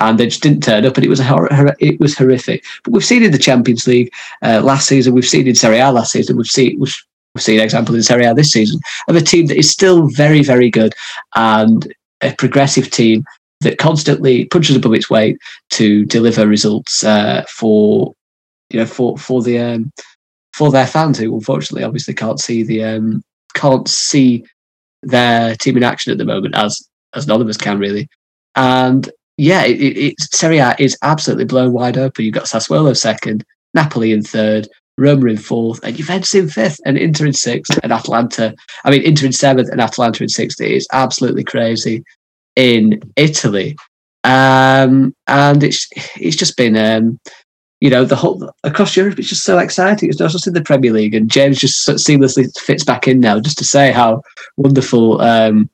And 0.00 0.16
they 0.16 0.26
just 0.26 0.42
didn't 0.42 0.62
turn 0.62 0.86
up, 0.86 0.96
and 0.96 1.04
it 1.04 1.08
was 1.08 1.18
a 1.18 1.24
hor- 1.24 1.48
hor- 1.52 1.76
it 1.80 1.98
was 1.98 2.16
horrific. 2.16 2.64
But 2.84 2.92
we've 2.92 3.04
seen 3.04 3.24
in 3.24 3.32
the 3.32 3.38
Champions 3.38 3.84
League 3.88 4.12
uh, 4.42 4.60
last 4.62 4.86
season, 4.86 5.12
we've 5.12 5.26
seen 5.26 5.48
in 5.48 5.56
Serie 5.56 5.80
A 5.80 5.90
last 5.90 6.12
season, 6.12 6.36
we've 6.36 6.46
seen 6.46 6.78
we've, 6.78 6.96
we've 7.34 7.42
seen 7.42 7.58
examples 7.58 7.96
in 7.96 8.04
Serie 8.04 8.24
A 8.24 8.32
this 8.32 8.52
season 8.52 8.78
of 9.08 9.16
a 9.16 9.20
team 9.20 9.46
that 9.46 9.58
is 9.58 9.68
still 9.68 10.08
very 10.10 10.44
very 10.44 10.70
good 10.70 10.94
and 11.34 11.92
a 12.20 12.32
progressive 12.34 12.90
team 12.90 13.24
that 13.60 13.78
constantly 13.78 14.44
punches 14.46 14.76
above 14.76 14.94
its 14.94 15.10
weight 15.10 15.38
to 15.70 16.04
deliver 16.06 16.46
results 16.46 17.02
uh, 17.04 17.44
for 17.48 18.12
you 18.70 18.78
know 18.78 18.86
for 18.86 19.18
for 19.18 19.42
the 19.42 19.58
um, 19.58 19.92
for 20.52 20.70
their 20.70 20.86
fans 20.86 21.18
who 21.18 21.34
unfortunately 21.34 21.84
obviously 21.84 22.14
can't 22.14 22.40
see 22.40 22.62
the 22.62 22.84
um, 22.84 23.22
can't 23.54 23.88
see 23.88 24.44
their 25.02 25.54
team 25.56 25.76
in 25.76 25.82
action 25.82 26.12
at 26.12 26.18
the 26.18 26.24
moment 26.24 26.54
as 26.56 26.80
as 27.14 27.26
none 27.26 27.40
of 27.40 27.48
us 27.48 27.56
can 27.56 27.78
really. 27.78 28.08
And 28.54 29.10
yeah 29.36 29.64
it, 29.64 29.80
it, 29.80 30.20
Serie 30.20 30.58
A 30.58 30.74
is 30.78 30.96
absolutely 31.02 31.44
blown 31.44 31.72
wide 31.72 31.96
open. 31.96 32.24
You've 32.24 32.34
got 32.34 32.44
Sassuolo 32.44 32.96
second 32.96 33.44
Napoli 33.74 34.12
in 34.12 34.22
third 34.22 34.68
Roma 34.96 35.26
in 35.26 35.36
fourth 35.36 35.80
and 35.84 35.96
Juventus 35.96 36.34
in 36.34 36.48
fifth 36.48 36.80
and 36.84 36.98
Inter 36.98 37.26
in 37.26 37.32
sixth 37.32 37.78
and 37.82 37.92
Atalanta 37.92 38.54
I 38.84 38.90
mean 38.90 39.02
Inter 39.02 39.26
in 39.26 39.32
seventh 39.32 39.70
and 39.70 39.80
Atalanta 39.80 40.22
in 40.22 40.28
sixth. 40.28 40.60
It 40.60 40.72
is 40.72 40.88
absolutely 40.92 41.44
crazy 41.44 42.04
in 42.58 43.00
Italy, 43.14 43.76
um, 44.24 45.14
and 45.28 45.62
it's 45.62 45.88
it's 46.16 46.36
just 46.36 46.56
been 46.56 46.76
um, 46.76 47.18
you 47.80 47.88
know 47.88 48.04
the 48.04 48.16
whole 48.16 48.52
across 48.64 48.96
Europe. 48.96 49.18
It's 49.18 49.28
just 49.28 49.44
so 49.44 49.58
exciting. 49.58 50.08
It's 50.08 50.18
not 50.18 50.32
just 50.32 50.48
in 50.48 50.54
the 50.54 50.60
Premier 50.60 50.92
League, 50.92 51.14
and 51.14 51.30
James 51.30 51.58
just 51.58 51.88
seamlessly 51.88 52.52
fits 52.58 52.84
back 52.84 53.06
in 53.06 53.20
now, 53.20 53.38
just 53.38 53.58
to 53.58 53.64
say 53.64 53.92
how 53.92 54.22
wonderful, 54.56 55.20
um, 55.20 55.70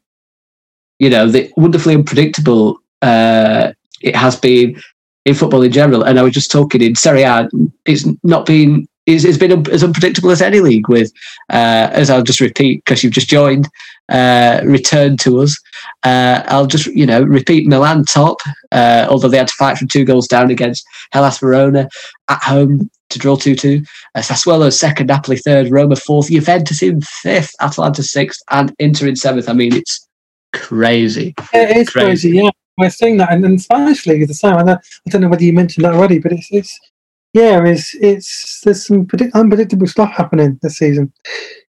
you 0.99 1.09
know, 1.09 1.27
the 1.27 1.51
wonderfully 1.57 1.95
unpredictable 1.95 2.79
uh, 3.01 3.73
it 4.03 4.15
has 4.15 4.37
been 4.37 4.79
in 5.25 5.35
football 5.35 5.63
in 5.63 5.73
general. 5.73 6.03
And 6.03 6.19
I 6.19 6.23
was 6.23 6.35
just 6.35 6.51
talking 6.51 6.83
in 6.83 6.95
Serie 6.95 7.23
A, 7.23 7.49
it's 7.87 8.07
not 8.23 8.45
been 8.45 8.87
it's, 9.07 9.25
it's 9.25 9.39
been 9.39 9.69
as 9.71 9.85
unpredictable 9.85 10.31
as 10.31 10.41
any 10.41 10.61
league 10.61 10.89
with, 10.89 11.13
uh, 11.51 11.91
as 11.93 12.11
I'll 12.11 12.23
just 12.23 12.41
repeat 12.41 12.85
because 12.85 13.03
you've 13.03 13.13
just 13.13 13.29
joined, 13.29 13.69
uh, 14.09 14.61
returned 14.65 15.21
to 15.21 15.41
us. 15.41 15.59
Uh, 16.03 16.43
I'll 16.47 16.67
just, 16.67 16.87
you 16.87 17.07
know, 17.07 17.23
repeat 17.23 17.67
Milan 17.67 18.05
top, 18.05 18.39
uh, 18.73 19.07
although 19.09 19.29
they 19.29 19.39
had 19.39 19.49
to 19.49 19.55
fight 19.55 19.79
from 19.79 19.89
two 19.89 20.05
goals 20.05 20.27
down 20.27 20.51
against 20.51 20.87
Hellas 21.13 21.39
Verona 21.39 21.89
at 22.29 22.43
home 22.43 22.91
to 23.11 23.19
draw 23.19 23.37
2 23.37 23.55
2. 23.55 23.83
Uh, 24.15 24.21
Sassuolo 24.21 24.73
second, 24.73 25.09
Napoli 25.09 25.37
third, 25.37 25.71
Roma 25.71 25.97
fourth, 25.97 26.29
Juventus 26.29 26.83
in 26.83 27.01
fifth, 27.03 27.55
Atalanta 27.61 28.03
sixth, 28.03 28.43
and 28.51 28.75
Inter 28.79 29.07
in 29.07 29.17
seventh. 29.17 29.49
I 29.49 29.53
mean, 29.53 29.75
it's 29.75 30.09
crazy. 30.53 31.35
It 31.53 31.77
is 31.77 31.91
crazy, 31.91 32.07
crazy 32.07 32.37
yeah. 32.37 32.51
We're 32.77 32.91
seeing 32.91 33.19
that, 33.19 33.31
and, 33.31 33.45
and 33.45 33.63
Spanish 33.63 34.05
league 34.05 34.23
is 34.23 34.29
the 34.29 34.35
same. 34.35 34.55
I 34.55 34.79
don't 35.09 35.21
know 35.21 35.29
whether 35.29 35.45
you 35.45 35.53
mentioned 35.53 35.85
that 35.85 35.95
already, 35.95 36.19
but 36.19 36.33
it's 36.33 36.49
it's 36.51 36.79
yeah, 37.35 37.65
it's 37.65 37.95
it's 37.97 38.61
there's 38.61 38.87
some 38.87 39.07
predict- 39.07 39.35
unpredictable 39.35 39.89
stuff 39.89 40.13
happening 40.13 40.59
this 40.63 40.79
season. 40.79 41.13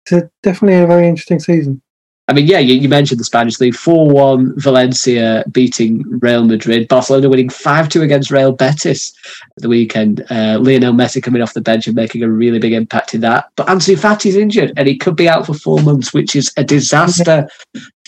It's 0.04 0.12
a, 0.12 0.30
definitely 0.42 0.82
a 0.82 0.88
very 0.88 1.08
interesting 1.08 1.40
season. 1.40 1.82
I 2.28 2.34
mean, 2.34 2.48
yeah, 2.48 2.60
you, 2.60 2.76
you 2.76 2.90
mentioned 2.90 3.20
the 3.20 3.26
Spanish 3.26 3.60
league. 3.60 3.76
4 3.76 4.10
1 4.10 4.60
Valencia 4.60 5.44
beating 5.52 6.04
Real 6.22 6.46
Madrid. 6.46 6.88
Barcelona 6.88 7.30
winning 7.30 7.50
5 7.50 7.90
2 7.90 8.02
against 8.02 8.32
Real 8.32 8.54
Betis 8.54 9.14
at 9.58 9.62
the 9.62 9.70
weekend. 9.70 10.22
Uh, 10.32 10.58
Lionel 10.60 10.94
Messi 10.94 11.22
coming 11.22 11.42
off 11.44 11.54
the 11.54 11.62
bench 11.62 11.86
and 11.86 11.96
making 11.96 12.24
a 12.24 12.30
really 12.30 12.58
big 12.58 12.74
impact 12.74 13.14
in 13.14 13.22
that. 13.22 13.50
But 13.56 13.68
Ansu 13.68 14.00
Fati's 14.00 14.36
injured 14.36 14.74
and 14.78 14.88
he 14.88 14.98
could 14.98 15.16
be 15.16 15.30
out 15.30 15.46
for 15.46 15.54
four 15.54 15.82
months, 15.82 16.12
which 16.12 16.36
is 16.36 16.52
a 16.58 16.64
disaster 16.64 17.48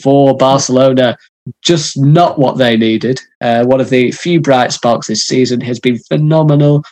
for 0.02 0.36
Barcelona. 0.36 1.18
Just 1.62 2.00
not 2.00 2.40
what 2.40 2.58
they 2.58 2.78
needed. 2.78 3.20
Uh, 3.42 3.66
one 3.66 3.82
of 3.82 3.90
the 3.90 4.12
few 4.12 4.40
bright 4.40 4.72
sparks 4.72 5.08
this 5.08 5.26
season 5.26 5.60
has 5.62 5.80
been 5.80 6.00
phenomenal 6.00 6.84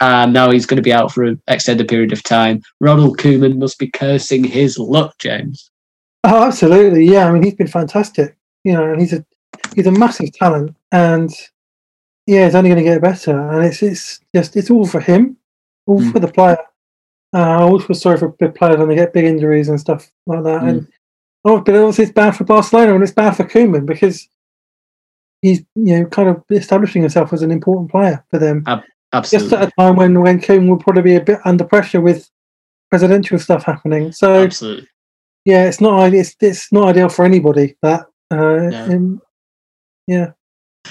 and 0.00 0.32
now 0.32 0.50
he's 0.50 0.66
going 0.66 0.76
to 0.76 0.82
be 0.82 0.92
out 0.92 1.12
for 1.12 1.24
an 1.24 1.40
extended 1.48 1.88
period 1.88 2.12
of 2.12 2.22
time. 2.22 2.62
Ronald 2.80 3.18
Koeman 3.18 3.58
must 3.58 3.78
be 3.78 3.90
cursing 3.90 4.44
his 4.44 4.78
luck, 4.78 5.16
James. 5.18 5.70
Oh, 6.24 6.44
absolutely. 6.44 7.04
Yeah, 7.04 7.28
I 7.28 7.32
mean, 7.32 7.42
he's 7.42 7.54
been 7.54 7.66
fantastic. 7.66 8.36
You 8.64 8.72
know, 8.72 8.92
and 8.92 9.00
he's 9.00 9.12
a 9.12 9.24
he's 9.74 9.86
a 9.86 9.92
massive 9.92 10.32
talent, 10.32 10.74
and 10.90 11.30
yeah, 12.26 12.46
he's 12.46 12.54
only 12.54 12.70
going 12.70 12.82
to 12.82 12.90
get 12.90 13.02
better. 13.02 13.38
And 13.50 13.64
it's 13.64 13.82
it's 13.82 14.20
just 14.34 14.56
it's 14.56 14.70
all 14.70 14.86
for 14.86 15.00
him, 15.00 15.36
all 15.86 16.00
mm. 16.00 16.12
for 16.12 16.18
the 16.18 16.28
player. 16.28 16.58
Uh, 17.34 17.40
I 17.40 17.62
always 17.62 17.84
feel 17.84 17.96
sorry 17.96 18.16
for 18.16 18.28
big 18.28 18.54
players 18.54 18.78
when 18.78 18.88
they 18.88 18.94
get 18.94 19.12
big 19.12 19.24
injuries 19.24 19.68
and 19.68 19.78
stuff 19.78 20.10
like 20.26 20.44
that. 20.44 20.62
Mm. 20.62 20.68
And 20.68 20.88
oh, 21.44 21.60
but 21.60 21.74
also 21.76 22.02
it's 22.02 22.12
bad 22.12 22.36
for 22.36 22.44
Barcelona 22.44 22.94
and 22.94 23.02
it's 23.02 23.12
bad 23.12 23.36
for 23.36 23.44
Koeman 23.44 23.84
because 23.84 24.28
he's 25.42 25.58
you 25.74 25.98
know 25.98 26.06
kind 26.06 26.28
of 26.30 26.42
establishing 26.50 27.02
himself 27.02 27.32
as 27.32 27.42
an 27.42 27.50
important 27.50 27.90
player 27.90 28.24
for 28.30 28.38
them. 28.38 28.64
Absolutely. 29.14 29.50
Just 29.50 29.62
at 29.62 29.68
a 29.68 29.72
time 29.78 29.96
when 29.96 30.20
when 30.20 30.40
King 30.40 30.68
will 30.68 30.76
probably 30.78 31.02
be 31.02 31.14
a 31.14 31.20
bit 31.20 31.38
under 31.44 31.64
pressure 31.64 32.00
with 32.00 32.28
presidential 32.90 33.38
stuff 33.38 33.62
happening. 33.62 34.10
So 34.10 34.42
absolutely, 34.42 34.88
yeah, 35.44 35.66
it's 35.66 35.80
not 35.80 36.12
it's 36.12 36.34
it's 36.40 36.72
not 36.72 36.88
ideal 36.88 37.08
for 37.08 37.24
anybody. 37.24 37.76
That 37.82 38.06
uh, 38.30 38.36
no. 38.36 39.20
yeah. 40.08 40.32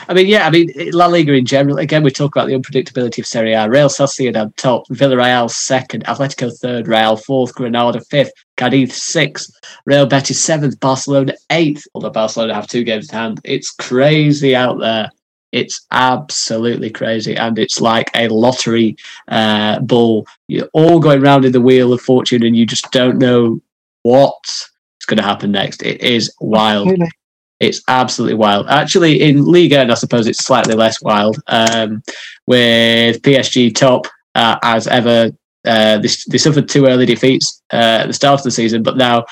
I 0.07 0.13
mean, 0.15 0.27
yeah, 0.27 0.47
I 0.47 0.49
mean, 0.49 0.71
La 0.91 1.05
Liga 1.05 1.33
in 1.33 1.45
general, 1.45 1.77
again, 1.77 2.01
we 2.01 2.09
talk 2.09 2.35
about 2.35 2.47
the 2.47 2.55
unpredictability 2.55 3.19
of 3.19 3.27
Serie 3.27 3.53
A. 3.53 3.69
Real 3.69 3.89
Sociedad 3.89 4.55
top, 4.55 4.87
Villarreal 4.87 5.51
second, 5.51 6.03
Atletico 6.05 6.51
third, 6.57 6.87
Real 6.87 7.15
fourth, 7.15 7.53
Granada 7.53 8.01
fifth, 8.01 8.31
Cadiz 8.57 8.95
sixth, 8.95 9.51
Real 9.85 10.07
Betis 10.07 10.43
seventh, 10.43 10.79
Barcelona 10.79 11.33
eighth, 11.51 11.85
although 11.93 12.09
Barcelona 12.09 12.55
have 12.55 12.67
two 12.67 12.83
games 12.83 13.09
in 13.09 13.15
hand. 13.15 13.41
It's 13.43 13.69
crazy 13.69 14.55
out 14.55 14.79
there. 14.79 15.11
It's 15.53 15.85
absolutely 15.91 16.89
crazy, 16.89 17.35
and 17.35 17.57
it's 17.59 17.79
like 17.79 18.09
a 18.15 18.27
lottery 18.27 18.97
uh, 19.27 19.79
ball. 19.79 20.27
You're 20.47 20.69
all 20.73 20.99
going 20.99 21.21
round 21.21 21.45
in 21.45 21.51
the 21.51 21.61
wheel 21.61 21.93
of 21.93 22.01
fortune, 22.01 22.43
and 22.43 22.57
you 22.57 22.65
just 22.65 22.91
don't 22.91 23.19
know 23.19 23.61
what's 24.01 24.71
going 25.05 25.17
to 25.17 25.23
happen 25.23 25.51
next. 25.51 25.83
It 25.83 26.01
is 26.01 26.33
wild. 26.41 26.89
Really? 26.89 27.11
It's 27.59 27.81
absolutely 27.87 28.35
wild. 28.35 28.67
Actually, 28.67 29.21
in 29.21 29.45
Liga, 29.45 29.79
and 29.79 29.91
I 29.91 29.93
suppose 29.93 30.25
it's 30.25 30.43
slightly 30.43 30.73
less 30.73 31.01
wild, 31.03 31.37
um, 31.47 32.01
with 32.47 33.21
PSG 33.21 33.75
top 33.75 34.07
uh, 34.35 34.57
as 34.63 34.87
ever. 34.87 35.31
Uh, 35.65 35.97
they, 35.99 36.09
they 36.29 36.37
suffered 36.37 36.67
two 36.67 36.87
early 36.87 37.05
defeats 37.05 37.61
uh, 37.71 38.01
at 38.01 38.07
the 38.07 38.13
start 38.13 38.39
of 38.39 38.43
the 38.43 38.51
season, 38.51 38.83
but 38.83 38.97
now 38.97 39.23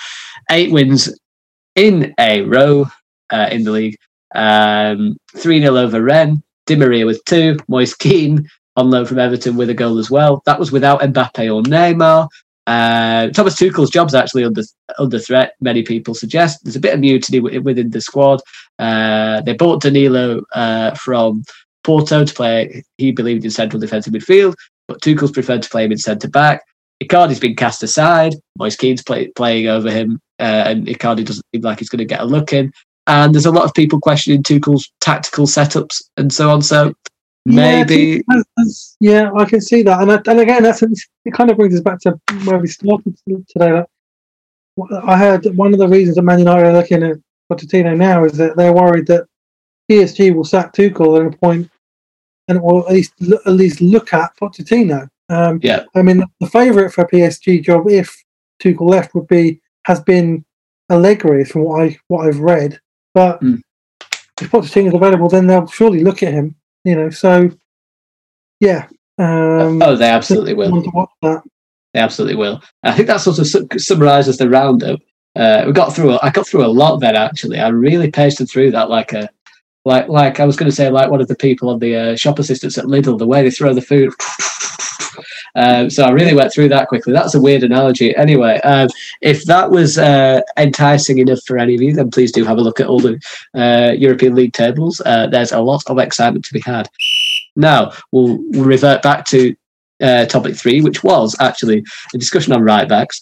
eight 0.49 0.71
wins 0.71 1.13
in 1.75 2.13
a 2.19 2.41
row 2.43 2.85
uh, 3.31 3.49
in 3.51 3.63
the 3.63 3.71
league. 3.71 3.97
Um, 4.35 5.17
3 5.37 5.61
0 5.61 5.75
over 5.75 6.01
Rennes. 6.01 6.41
Di 6.67 6.75
Maria 6.75 7.05
with 7.05 7.23
two. 7.25 7.57
Moise 7.67 7.95
Kean 7.95 8.47
on 8.75 8.89
loan 8.89 9.05
from 9.05 9.19
Everton 9.19 9.57
with 9.57 9.69
a 9.69 9.73
goal 9.73 9.97
as 9.97 10.09
well. 10.09 10.41
That 10.45 10.59
was 10.59 10.71
without 10.71 11.01
Mbappe 11.01 11.53
or 11.53 11.63
Neymar. 11.63 12.29
Uh, 12.67 13.29
Thomas 13.29 13.55
Tuchel's 13.55 13.89
job's 13.89 14.13
actually 14.13 14.43
under 14.43 14.61
under 14.99 15.19
threat. 15.19 15.55
Many 15.59 15.83
people 15.83 16.13
suggest 16.13 16.63
there's 16.63 16.75
a 16.75 16.79
bit 16.79 16.93
of 16.93 16.99
mutiny 16.99 17.39
within 17.39 17.89
the 17.89 18.01
squad. 18.01 18.41
Uh, 18.77 19.41
they 19.41 19.53
bought 19.53 19.81
Danilo 19.81 20.43
uh, 20.53 20.93
from 20.95 21.43
Porto 21.83 22.23
to 22.23 22.33
play. 22.33 22.83
He 22.97 23.11
believed 23.11 23.43
in 23.43 23.51
central 23.51 23.79
defensive 23.79 24.13
midfield, 24.13 24.53
but 24.87 25.01
Tuchel's 25.01 25.31
preferred 25.31 25.63
to 25.63 25.69
play 25.69 25.85
him 25.85 25.91
in 25.91 25.97
centre 25.97 26.29
back. 26.29 26.61
Icardi's 27.03 27.39
been 27.39 27.55
cast 27.55 27.81
aside. 27.81 28.35
Moise 28.59 28.75
Kean's 28.75 29.01
play, 29.01 29.29
playing 29.29 29.67
over 29.67 29.89
him, 29.89 30.19
uh, 30.39 30.63
and 30.67 30.85
Icardi 30.85 31.25
doesn't 31.25 31.45
seem 31.53 31.63
like 31.63 31.79
he's 31.79 31.89
going 31.89 31.97
to 31.97 32.05
get 32.05 32.21
a 32.21 32.25
look 32.25 32.53
in 32.53 32.71
and 33.07 33.33
there's 33.33 33.45
a 33.45 33.51
lot 33.51 33.65
of 33.65 33.73
people 33.73 33.99
questioning 33.99 34.43
Tuchel's 34.43 34.91
tactical 34.99 35.45
setups 35.45 36.01
and 36.17 36.31
so 36.31 36.49
on. 36.49 36.61
So 36.61 36.93
maybe, 37.45 38.23
yeah, 38.29 38.63
yeah 38.99 39.31
I 39.35 39.45
can 39.45 39.61
see 39.61 39.81
that, 39.83 40.01
and, 40.01 40.11
I, 40.11 40.21
and 40.27 40.39
again, 40.39 40.63
that's 40.63 40.83
it. 40.83 40.91
Kind 41.33 41.49
of 41.49 41.57
brings 41.57 41.75
us 41.75 41.81
back 41.81 41.99
to 42.01 42.19
where 42.45 42.59
we 42.59 42.67
started 42.67 43.15
today. 43.25 43.83
I 45.03 45.17
heard 45.17 45.45
one 45.57 45.73
of 45.73 45.79
the 45.79 45.87
reasons 45.87 46.15
that 46.15 46.21
Man 46.21 46.39
United 46.39 46.67
are 46.67 46.73
looking 46.73 47.03
at 47.03 47.17
Pochettino 47.51 47.95
now 47.97 48.23
is 48.23 48.33
that 48.33 48.55
they're 48.55 48.73
worried 48.73 49.07
that 49.07 49.27
PSG 49.89 50.33
will 50.33 50.45
sack 50.45 50.73
Tuchel 50.73 51.19
at 51.19 51.33
a 51.33 51.37
point, 51.37 51.69
and 52.47 52.59
or 52.59 52.87
at 52.87 52.93
least 52.93 53.13
at 53.21 53.53
least 53.53 53.81
look 53.81 54.13
at 54.13 54.35
Pochettino. 54.37 55.07
Um, 55.29 55.59
yeah, 55.61 55.83
I 55.95 56.01
mean 56.01 56.23
the 56.39 56.47
favourite 56.47 56.93
for 56.93 57.03
a 57.03 57.09
PSG 57.09 57.63
job 57.63 57.89
if 57.89 58.15
Tuchel 58.61 58.89
left 58.89 59.13
would 59.15 59.27
be 59.27 59.61
has 59.85 59.99
been 59.99 60.45
Allegri, 60.89 61.45
from 61.45 61.63
what 61.63 61.81
I 61.81 61.97
what 62.07 62.27
I've 62.27 62.39
read. 62.39 62.79
But 63.13 63.41
mm. 63.41 63.61
if 64.41 64.77
is 64.77 64.93
available, 64.93 65.29
then 65.29 65.47
they'll 65.47 65.67
surely 65.67 66.03
look 66.03 66.23
at 66.23 66.33
him. 66.33 66.55
You 66.83 66.95
know, 66.95 67.09
so 67.09 67.49
yeah. 68.59 68.87
Um, 69.17 69.81
oh, 69.81 69.95
they 69.95 70.09
absolutely 70.09 70.53
will. 70.53 71.07
They 71.21 71.99
absolutely 71.99 72.35
will. 72.35 72.61
I 72.83 72.93
think 72.93 73.07
that 73.07 73.21
sort 73.21 73.39
of 73.39 73.47
su- 73.47 73.67
summarises 73.77 74.37
the 74.37 74.49
roundup. 74.49 74.99
Uh, 75.35 75.63
we 75.67 75.73
got 75.73 75.93
through. 75.93 76.17
I 76.21 76.29
got 76.29 76.47
through 76.47 76.65
a 76.65 76.67
lot 76.67 76.97
then. 76.97 77.15
Actually, 77.15 77.59
I 77.59 77.67
really 77.69 78.09
pasted 78.09 78.49
through 78.49 78.71
that 78.71 78.89
like 78.89 79.13
a, 79.13 79.29
like 79.85 80.07
like 80.07 80.39
I 80.39 80.45
was 80.45 80.55
going 80.55 80.69
to 80.69 80.75
say 80.75 80.89
like 80.89 81.11
one 81.11 81.21
of 81.21 81.27
the 81.27 81.35
people 81.35 81.69
on 81.69 81.79
the 81.79 81.95
uh, 81.95 82.15
shop 82.15 82.39
assistants 82.39 82.77
at 82.77 82.85
Lidl. 82.85 83.17
The 83.17 83.27
way 83.27 83.43
they 83.43 83.51
throw 83.51 83.73
the 83.73 83.81
food. 83.81 84.13
Um, 85.55 85.89
so 85.89 86.03
I 86.03 86.11
really 86.11 86.33
went 86.33 86.53
through 86.53 86.69
that 86.69 86.87
quickly. 86.87 87.13
That's 87.13 87.35
a 87.35 87.41
weird 87.41 87.63
analogy. 87.63 88.15
Anyway, 88.15 88.59
um, 88.61 88.87
if 89.21 89.45
that 89.45 89.69
was 89.69 89.97
uh, 89.97 90.41
enticing 90.57 91.19
enough 91.19 91.39
for 91.45 91.57
any 91.57 91.75
of 91.75 91.81
you, 91.81 91.93
then 91.93 92.11
please 92.11 92.31
do 92.31 92.43
have 92.45 92.57
a 92.57 92.61
look 92.61 92.79
at 92.79 92.87
all 92.87 92.99
the 92.99 93.19
uh, 93.55 93.91
European 93.93 94.35
League 94.35 94.53
tables. 94.53 95.01
Uh, 95.05 95.27
there's 95.27 95.51
a 95.51 95.59
lot 95.59 95.83
of 95.87 95.97
excitement 95.97 96.45
to 96.45 96.53
be 96.53 96.61
had. 96.61 96.89
Now 97.55 97.91
we'll, 98.11 98.39
revert 98.53 99.01
back 99.01 99.25
to 99.27 99.55
uh, 100.01 100.25
topic 100.25 100.55
three, 100.55 100.81
which 100.81 101.03
was 101.03 101.35
actually 101.39 101.83
a 102.13 102.17
discussion 102.17 102.53
on 102.53 102.63
right 102.63 102.87
backs. 102.87 103.21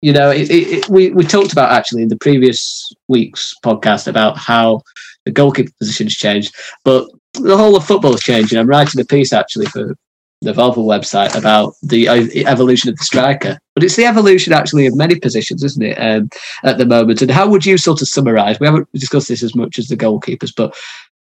You 0.00 0.12
know, 0.12 0.30
it, 0.30 0.50
it, 0.50 0.68
it, 0.68 0.88
we 0.88 1.10
we 1.10 1.24
talked 1.24 1.52
about 1.52 1.70
actually 1.70 2.02
in 2.02 2.08
the 2.08 2.16
previous 2.16 2.92
week's 3.08 3.54
podcast 3.64 4.08
about 4.08 4.36
how 4.36 4.82
the 5.24 5.30
goalkeeper 5.30 5.70
position 5.78 6.06
has 6.06 6.14
changed, 6.14 6.54
but 6.84 7.08
the 7.34 7.56
whole 7.56 7.76
of 7.76 7.86
football 7.86 8.14
is 8.14 8.20
changing. 8.20 8.58
I'm 8.58 8.66
writing 8.66 9.00
a 9.00 9.04
piece 9.04 9.32
actually 9.32 9.66
for 9.66 9.94
the 10.42 10.52
Volvo 10.52 10.78
website 10.78 11.36
about 11.38 11.74
the 11.82 12.08
evolution 12.46 12.90
of 12.90 12.96
the 12.98 13.04
striker, 13.04 13.58
but 13.74 13.84
it's 13.84 13.96
the 13.96 14.04
evolution 14.04 14.52
actually 14.52 14.86
of 14.86 14.96
many 14.96 15.14
positions, 15.14 15.62
isn't 15.62 15.82
it? 15.82 15.94
Um, 15.94 16.28
at 16.64 16.78
the 16.78 16.86
moment, 16.86 17.22
and 17.22 17.30
how 17.30 17.48
would 17.48 17.64
you 17.64 17.78
sort 17.78 18.02
of 18.02 18.08
summarise? 18.08 18.58
We 18.58 18.66
haven't 18.66 18.90
discussed 18.92 19.28
this 19.28 19.42
as 19.42 19.54
much 19.54 19.78
as 19.78 19.88
the 19.88 19.96
goalkeepers, 19.96 20.52
but 20.54 20.74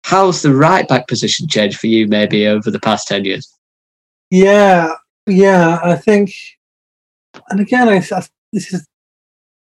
how's 0.04 0.42
the 0.42 0.54
right 0.54 0.88
back 0.88 1.06
position 1.06 1.48
changed 1.48 1.78
for 1.78 1.86
you 1.86 2.08
maybe 2.08 2.46
over 2.46 2.70
the 2.70 2.80
past 2.80 3.06
ten 3.06 3.24
years? 3.24 3.52
Yeah, 4.30 4.94
yeah, 5.26 5.80
I 5.82 5.96
think, 5.96 6.32
and 7.50 7.60
again, 7.60 7.88
I, 7.88 7.96
I, 7.96 8.22
this 8.52 8.72
is 8.72 8.86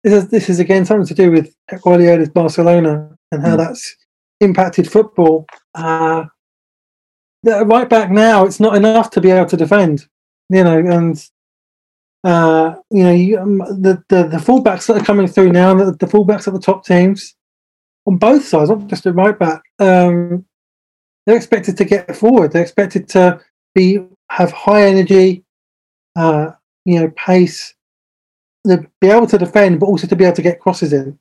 this 0.03 0.13
is 0.13 0.29
this 0.29 0.49
is 0.51 0.59
again 0.59 0.85
something 0.85 1.07
to 1.07 1.15
do 1.15 1.31
with 1.31 1.55
Guardiola's 1.83 2.29
Barcelona 2.29 3.17
and 3.31 3.43
how 3.43 3.55
mm. 3.55 3.59
that's 3.59 3.97
impacted 4.41 4.91
football. 4.91 5.47
Uh, 5.75 6.25
right 7.45 7.89
back 7.89 8.11
now, 8.11 8.45
it's 8.45 8.61
not 8.61 8.77
enough 8.77 9.11
to 9.11 9.21
be 9.21 9.31
able 9.31 9.49
to 9.49 9.57
defend, 9.57 10.07
you 10.49 10.65
know, 10.65 10.79
and 10.79 11.29
uh, 12.25 12.75
you 12.91 13.03
know 13.03 13.13
you, 13.13 13.39
um, 13.39 13.59
the, 13.59 14.03
the 14.09 14.25
the 14.25 14.39
fullbacks 14.39 14.87
that 14.87 15.01
are 15.01 15.05
coming 15.05 15.27
through 15.27 15.53
now, 15.53 15.75
the, 15.75 15.93
the 15.93 16.07
fullbacks 16.07 16.49
at 16.49 16.55
the 16.55 16.61
top 16.61 16.85
teams 16.85 17.35
on 18.07 18.17
both 18.17 18.45
sides, 18.45 18.71
not 18.71 18.87
just 18.87 19.07
at 19.07 19.15
right 19.15 19.39
back, 19.39 19.63
um, 19.79 20.45
they're 21.27 21.37
expected 21.37 21.77
to 21.77 21.85
get 21.85 22.15
forward. 22.17 22.53
They're 22.53 22.63
expected 22.63 23.09
to 23.11 23.41
be 23.75 23.99
have 24.31 24.53
high 24.53 24.87
energy, 24.87 25.45
uh, 26.17 26.51
you 26.85 27.01
know, 27.01 27.13
pace, 27.17 27.75
to 28.67 28.87
be 29.01 29.09
able 29.09 29.27
to 29.27 29.39
defend, 29.39 29.81
but 29.81 29.87
also 29.87 30.07
to 30.07 30.17
be 30.17 30.25
able 30.25 30.37
to 30.37 30.43
get 30.43 30.61
crosses 30.61 30.93
in 30.93 31.19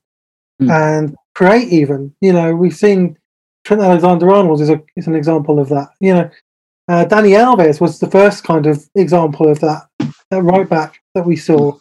mm. 0.62 0.72
and 0.72 1.16
create. 1.36 1.70
Even 1.70 2.14
you 2.22 2.34
know, 2.34 2.56
we've 2.56 2.76
seen 2.76 3.18
Trent 3.64 3.82
Alexander-Arnold 3.82 4.62
is 4.62 4.70
a 4.70 4.82
is 4.96 5.08
an 5.08 5.16
example 5.16 5.60
of 5.60 5.70
that. 5.70 5.90
You 6.00 6.14
know, 6.14 6.32
uh, 6.90 7.06
Dani 7.06 7.38
Alves 7.38 7.80
was 7.80 8.00
the 8.00 8.10
first 8.10 8.44
kind 8.44 8.66
of 8.66 8.88
example 8.96 9.50
of 9.50 9.60
that. 9.62 9.88
That 10.30 10.44
right 10.44 10.70
back 10.70 11.00
that 11.16 11.26
we 11.26 11.36
saw. 11.36 11.78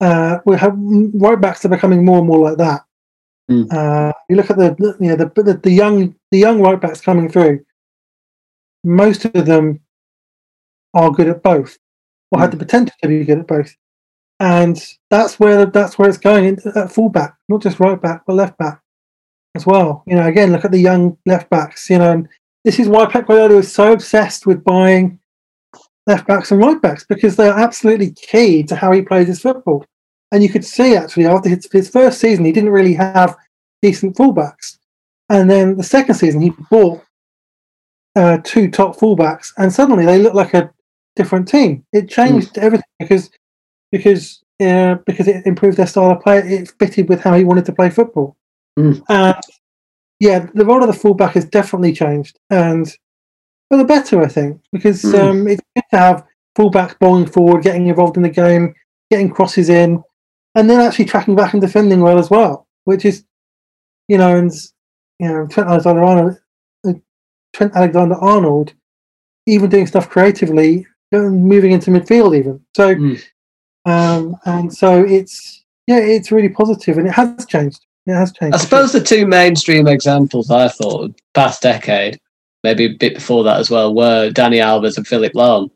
Uh, 0.00 0.38
we 0.44 0.56
have 0.56 0.74
right 0.76 1.40
backs 1.40 1.64
are 1.64 1.68
becoming 1.68 2.04
more 2.04 2.18
and 2.18 2.26
more 2.26 2.50
like 2.50 2.58
that. 2.58 2.82
Mm. 3.50 3.72
Uh, 3.72 4.12
you 4.28 4.36
look 4.36 4.50
at 4.50 4.56
the, 4.56 4.76
you 5.00 5.08
know 5.08 5.16
the, 5.16 5.42
the 5.42 5.54
the 5.62 5.70
young 5.70 6.14
the 6.30 6.38
young 6.38 6.60
right 6.60 6.80
backs 6.80 7.00
coming 7.00 7.28
through. 7.28 7.64
Most 8.84 9.24
of 9.24 9.46
them 9.46 9.80
are 10.92 11.10
good 11.10 11.28
at 11.28 11.42
both, 11.42 11.78
or 12.30 12.38
mm. 12.38 12.42
have 12.42 12.50
the 12.50 12.56
potential 12.56 12.94
to 13.00 13.08
be 13.08 13.24
good 13.24 13.38
at 13.38 13.46
both, 13.46 13.74
and 14.40 14.84
that's 15.08 15.40
where 15.40 15.64
that's 15.66 15.98
where 15.98 16.08
it's 16.08 16.18
going 16.18 16.58
at 16.74 16.92
fullback, 16.92 17.36
not 17.48 17.62
just 17.62 17.80
right 17.80 18.00
back 18.00 18.22
but 18.26 18.34
left 18.34 18.58
back 18.58 18.81
as 19.54 19.66
well. 19.66 20.02
You 20.06 20.16
know, 20.16 20.26
again, 20.26 20.52
look 20.52 20.64
at 20.64 20.70
the 20.70 20.78
young 20.78 21.16
left 21.26 21.50
backs. 21.50 21.88
You 21.90 21.98
know, 21.98 22.12
and 22.12 22.28
this 22.64 22.78
is 22.78 22.88
why 22.88 23.06
Pep 23.06 23.26
Guardiola 23.26 23.60
is 23.60 23.72
so 23.72 23.92
obsessed 23.92 24.46
with 24.46 24.64
buying 24.64 25.18
left 26.06 26.26
backs 26.26 26.50
and 26.50 26.60
right 26.60 26.80
backs 26.80 27.04
because 27.04 27.36
they 27.36 27.48
are 27.48 27.58
absolutely 27.58 28.10
key 28.12 28.62
to 28.64 28.76
how 28.76 28.92
he 28.92 29.02
plays 29.02 29.28
his 29.28 29.40
football. 29.40 29.84
And 30.32 30.42
you 30.42 30.48
could 30.48 30.64
see 30.64 30.96
actually 30.96 31.26
after 31.26 31.48
his, 31.48 31.68
his 31.70 31.90
first 31.90 32.18
season, 32.18 32.44
he 32.44 32.52
didn't 32.52 32.70
really 32.70 32.94
have 32.94 33.36
decent 33.82 34.16
fullbacks, 34.16 34.78
and 35.28 35.50
then 35.50 35.76
the 35.76 35.82
second 35.82 36.14
season 36.14 36.40
he 36.40 36.52
bought 36.70 37.02
uh, 38.16 38.38
two 38.42 38.70
top 38.70 38.96
fullbacks, 38.96 39.52
and 39.58 39.72
suddenly 39.72 40.06
they 40.06 40.18
looked 40.18 40.36
like 40.36 40.54
a 40.54 40.72
different 41.16 41.48
team. 41.48 41.84
It 41.92 42.08
changed 42.08 42.54
mm. 42.54 42.62
everything 42.62 42.84
because 42.98 43.30
because 43.90 44.42
uh, 44.60 44.96
because 45.06 45.28
it 45.28 45.46
improved 45.46 45.76
their 45.76 45.86
style 45.86 46.12
of 46.12 46.20
play. 46.20 46.38
It 46.38 46.72
fitted 46.78 47.08
with 47.08 47.20
how 47.20 47.34
he 47.34 47.44
wanted 47.44 47.66
to 47.66 47.72
play 47.72 47.90
football. 47.90 48.36
Mm. 48.78 49.02
And 49.08 49.36
yeah, 50.20 50.46
the 50.54 50.64
role 50.64 50.82
of 50.82 50.86
the 50.86 50.92
fullback 50.92 51.34
has 51.34 51.44
definitely 51.44 51.92
changed, 51.92 52.38
and 52.50 52.86
for 53.68 53.76
the 53.76 53.84
better, 53.84 54.22
I 54.22 54.28
think, 54.28 54.60
because 54.72 55.02
mm. 55.02 55.18
um, 55.18 55.48
it's 55.48 55.62
good 55.74 55.84
to 55.90 55.98
have 55.98 56.24
fullbacks 56.56 56.98
bowling 56.98 57.26
forward, 57.26 57.62
getting 57.62 57.86
involved 57.86 58.16
in 58.16 58.22
the 58.22 58.28
game, 58.28 58.74
getting 59.10 59.30
crosses 59.30 59.68
in, 59.68 60.02
and 60.54 60.68
then 60.68 60.80
actually 60.80 61.06
tracking 61.06 61.34
back 61.34 61.54
and 61.54 61.60
defending 61.60 62.00
well 62.00 62.18
as 62.18 62.30
well, 62.30 62.66
which 62.84 63.04
is, 63.04 63.24
you 64.08 64.18
know, 64.18 64.36
and 64.36 64.52
you 65.18 65.28
know, 65.28 65.46
Trent 65.46 65.68
Alexander-Arnold, 65.68 66.38
uh, 66.86 66.92
Trent 67.52 67.74
Alexander-Arnold, 67.74 68.74
even 69.46 69.70
doing 69.70 69.86
stuff 69.86 70.08
creatively, 70.08 70.86
moving 71.12 71.72
into 71.72 71.90
midfield 71.90 72.36
even. 72.36 72.60
So, 72.76 72.94
mm. 72.94 73.22
um, 73.86 74.36
and 74.44 74.72
so 74.72 75.02
it's 75.02 75.64
yeah, 75.86 75.98
it's 75.98 76.30
really 76.30 76.48
positive, 76.48 76.98
and 76.98 77.08
it 77.08 77.12
has 77.12 77.44
changed. 77.46 77.84
Has 78.06 78.32
changed. 78.32 78.54
I 78.54 78.58
suppose 78.58 78.92
the 78.92 79.00
two 79.00 79.26
mainstream 79.26 79.86
examples 79.86 80.50
I 80.50 80.68
thought 80.68 81.14
past 81.34 81.62
decade, 81.62 82.18
maybe 82.64 82.86
a 82.86 82.94
bit 82.94 83.14
before 83.14 83.44
that 83.44 83.60
as 83.60 83.70
well, 83.70 83.94
were 83.94 84.30
Dani 84.30 84.60
Alves 84.60 84.96
and 84.96 85.06
Philipp 85.06 85.34
Lahm. 85.34 85.70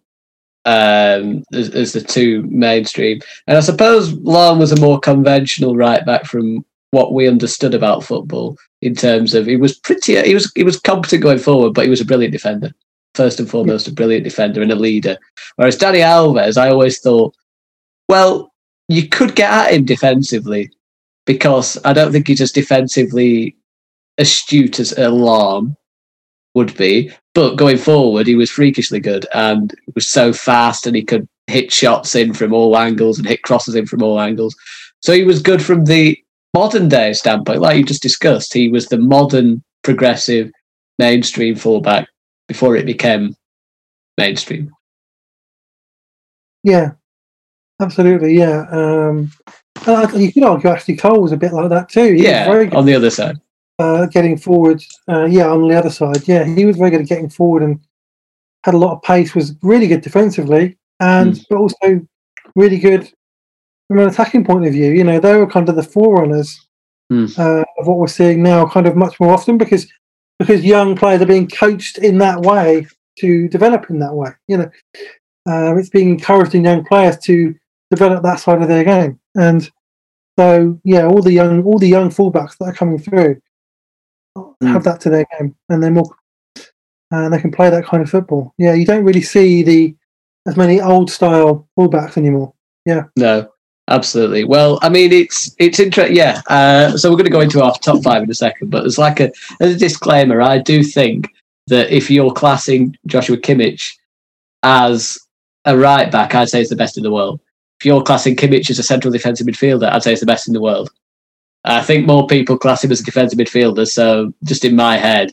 Um, 0.64 1.44
as, 1.52 1.70
as 1.70 1.92
the 1.92 2.00
two 2.00 2.42
mainstream, 2.42 3.20
and 3.46 3.56
I 3.56 3.60
suppose 3.60 4.12
Lahm 4.14 4.58
was 4.58 4.72
a 4.72 4.80
more 4.80 4.98
conventional 4.98 5.76
right 5.76 6.04
back 6.04 6.24
from 6.24 6.64
what 6.90 7.14
we 7.14 7.28
understood 7.28 7.72
about 7.72 8.02
football 8.02 8.56
in 8.82 8.94
terms 8.94 9.34
of 9.34 9.46
he 9.46 9.56
was 9.56 9.78
pretty 9.78 10.20
he 10.22 10.34
was 10.34 10.50
he 10.56 10.64
was 10.64 10.80
competent 10.80 11.22
going 11.22 11.38
forward, 11.38 11.72
but 11.74 11.84
he 11.84 11.90
was 11.90 12.00
a 12.00 12.04
brilliant 12.04 12.32
defender. 12.32 12.72
First 13.14 13.38
and 13.38 13.48
foremost, 13.48 13.88
a 13.88 13.92
brilliant 13.92 14.24
defender 14.24 14.60
and 14.60 14.72
a 14.72 14.76
leader. 14.76 15.16
Whereas 15.56 15.78
Dani 15.78 16.00
Alves, 16.00 16.58
I 16.58 16.68
always 16.68 16.98
thought, 17.00 17.34
well, 18.08 18.52
you 18.88 19.08
could 19.08 19.34
get 19.34 19.50
at 19.50 19.72
him 19.72 19.84
defensively, 19.84 20.70
because 21.26 21.78
I 21.84 21.92
don't 21.92 22.12
think 22.12 22.28
he's 22.28 22.40
as 22.40 22.52
defensively 22.52 23.56
astute 24.18 24.80
as 24.80 24.92
Alarm 24.96 25.76
would 26.54 26.76
be. 26.76 27.12
But 27.34 27.56
going 27.56 27.76
forward, 27.76 28.26
he 28.26 28.34
was 28.34 28.50
freakishly 28.50 29.00
good 29.00 29.26
and 29.34 29.74
was 29.94 30.08
so 30.08 30.32
fast, 30.32 30.86
and 30.86 30.96
he 30.96 31.04
could 31.04 31.28
hit 31.46 31.70
shots 31.70 32.14
in 32.14 32.32
from 32.32 32.52
all 32.52 32.76
angles 32.76 33.18
and 33.18 33.28
hit 33.28 33.42
crosses 33.42 33.74
in 33.74 33.86
from 33.86 34.02
all 34.02 34.18
angles. 34.20 34.56
So 35.02 35.12
he 35.12 35.24
was 35.24 35.42
good 35.42 35.62
from 35.62 35.84
the 35.84 36.18
modern 36.54 36.88
day 36.88 37.12
standpoint, 37.12 37.60
like 37.60 37.76
you 37.76 37.84
just 37.84 38.02
discussed. 38.02 38.54
He 38.54 38.68
was 38.68 38.86
the 38.86 38.98
modern, 38.98 39.62
progressive, 39.82 40.50
mainstream 40.98 41.54
fullback 41.54 42.08
before 42.48 42.76
it 42.76 42.86
became 42.86 43.36
mainstream. 44.16 44.72
Yeah, 46.62 46.92
absolutely. 47.80 48.38
Yeah. 48.38 48.66
Um, 48.70 49.32
you 50.14 50.32
could 50.32 50.42
argue 50.42 50.70
Ashley 50.70 50.96
Cole 50.96 51.22
was 51.22 51.32
a 51.32 51.36
bit 51.36 51.52
like 51.52 51.68
that 51.70 51.88
too. 51.88 52.14
He 52.14 52.24
yeah, 52.24 52.68
on 52.72 52.86
the 52.86 52.94
other 52.94 53.10
side. 53.10 53.36
Uh, 53.78 54.06
getting 54.06 54.38
forward, 54.38 54.82
uh, 55.08 55.26
yeah, 55.26 55.48
on 55.48 55.68
the 55.68 55.74
other 55.74 55.90
side, 55.90 56.26
yeah, 56.26 56.44
he 56.44 56.64
was 56.64 56.78
very 56.78 56.90
good 56.90 57.02
at 57.02 57.08
getting 57.08 57.28
forward 57.28 57.62
and 57.62 57.78
had 58.64 58.74
a 58.74 58.78
lot 58.78 58.94
of 58.94 59.02
pace. 59.02 59.34
Was 59.34 59.54
really 59.62 59.86
good 59.86 60.00
defensively, 60.00 60.78
and 61.00 61.34
mm. 61.34 61.44
but 61.50 61.58
also 61.58 62.06
really 62.54 62.78
good 62.78 63.12
from 63.88 63.98
an 63.98 64.08
attacking 64.08 64.44
point 64.44 64.66
of 64.66 64.72
view. 64.72 64.92
You 64.92 65.04
know, 65.04 65.20
they 65.20 65.36
were 65.36 65.46
kind 65.46 65.68
of 65.68 65.76
the 65.76 65.82
forerunners 65.82 66.66
mm. 67.12 67.38
uh, 67.38 67.64
of 67.78 67.86
what 67.86 67.98
we're 67.98 68.06
seeing 68.06 68.42
now, 68.42 68.66
kind 68.66 68.86
of 68.86 68.96
much 68.96 69.20
more 69.20 69.32
often 69.32 69.58
because 69.58 69.86
because 70.38 70.64
young 70.64 70.96
players 70.96 71.20
are 71.20 71.26
being 71.26 71.48
coached 71.48 71.98
in 71.98 72.18
that 72.18 72.40
way 72.40 72.86
to 73.18 73.48
develop 73.48 73.90
in 73.90 73.98
that 73.98 74.14
way. 74.14 74.30
You 74.48 74.56
know, 74.58 74.70
uh, 75.48 75.76
it's 75.76 75.90
being 75.90 76.10
encouraged 76.10 76.54
in 76.54 76.64
young 76.64 76.84
players 76.84 77.18
to 77.18 77.54
develop 77.90 78.22
that 78.22 78.40
side 78.40 78.62
of 78.62 78.68
their 78.68 78.84
game. 78.84 79.18
And 79.34 79.70
so, 80.38 80.78
yeah, 80.84 81.06
all 81.06 81.22
the 81.22 81.32
young 81.32 81.62
all 81.64 81.78
the 81.78 81.88
young 81.88 82.10
fullbacks 82.10 82.56
that 82.58 82.66
are 82.66 82.74
coming 82.74 82.98
through 82.98 83.40
mm. 84.36 84.68
have 84.68 84.84
that 84.84 85.00
to 85.02 85.10
their 85.10 85.26
game, 85.38 85.54
and 85.68 85.82
they're 85.82 85.90
more 85.90 86.14
and 87.10 87.32
they 87.32 87.40
can 87.40 87.50
play 87.50 87.70
that 87.70 87.84
kind 87.84 88.02
of 88.02 88.10
football. 88.10 88.54
Yeah, 88.58 88.74
you 88.74 88.84
don't 88.84 89.04
really 89.04 89.22
see 89.22 89.62
the 89.62 89.96
as 90.46 90.56
many 90.56 90.80
old 90.80 91.10
style 91.10 91.68
fullbacks 91.78 92.16
anymore. 92.16 92.52
Yeah, 92.84 93.04
no, 93.16 93.48
absolutely. 93.88 94.44
Well, 94.44 94.78
I 94.82 94.88
mean, 94.88 95.12
it's 95.12 95.54
it's 95.58 95.80
interesting. 95.80 96.16
Yeah, 96.16 96.42
uh, 96.48 96.96
so 96.96 97.10
we're 97.10 97.16
going 97.16 97.24
to 97.24 97.30
go 97.30 97.40
into 97.40 97.62
our 97.62 97.74
top 97.78 98.02
five 98.02 98.22
in 98.22 98.30
a 98.30 98.34
second, 98.34 98.70
but 98.70 98.84
as 98.84 98.98
like 98.98 99.20
a 99.20 99.32
as 99.60 99.74
a 99.74 99.78
disclaimer, 99.78 100.40
I 100.42 100.58
do 100.58 100.82
think 100.82 101.28
that 101.68 101.90
if 101.90 102.10
you're 102.10 102.32
classing 102.32 102.96
Joshua 103.06 103.36
Kimmich 103.36 103.92
as 104.62 105.18
a 105.64 105.76
right 105.76 106.10
back, 106.10 106.34
I'd 106.34 106.48
say 106.48 106.60
it's 106.60 106.70
the 106.70 106.76
best 106.76 106.96
in 106.96 107.02
the 107.02 107.10
world 107.10 107.40
if 107.78 107.84
you're 107.84 108.02
classing 108.02 108.36
Kimmich 108.36 108.70
as 108.70 108.78
a 108.78 108.82
central 108.82 109.12
defensive 109.12 109.46
midfielder, 109.46 109.90
I'd 109.90 110.02
say 110.02 110.12
it's 110.12 110.20
the 110.20 110.26
best 110.26 110.48
in 110.48 110.54
the 110.54 110.60
world. 110.60 110.90
I 111.64 111.82
think 111.82 112.06
more 112.06 112.26
people 112.26 112.56
class 112.56 112.84
him 112.84 112.92
as 112.92 113.00
a 113.00 113.04
defensive 113.04 113.38
midfielder. 113.38 113.86
So 113.86 114.32
just 114.44 114.64
in 114.64 114.76
my 114.76 114.96
head, 114.96 115.32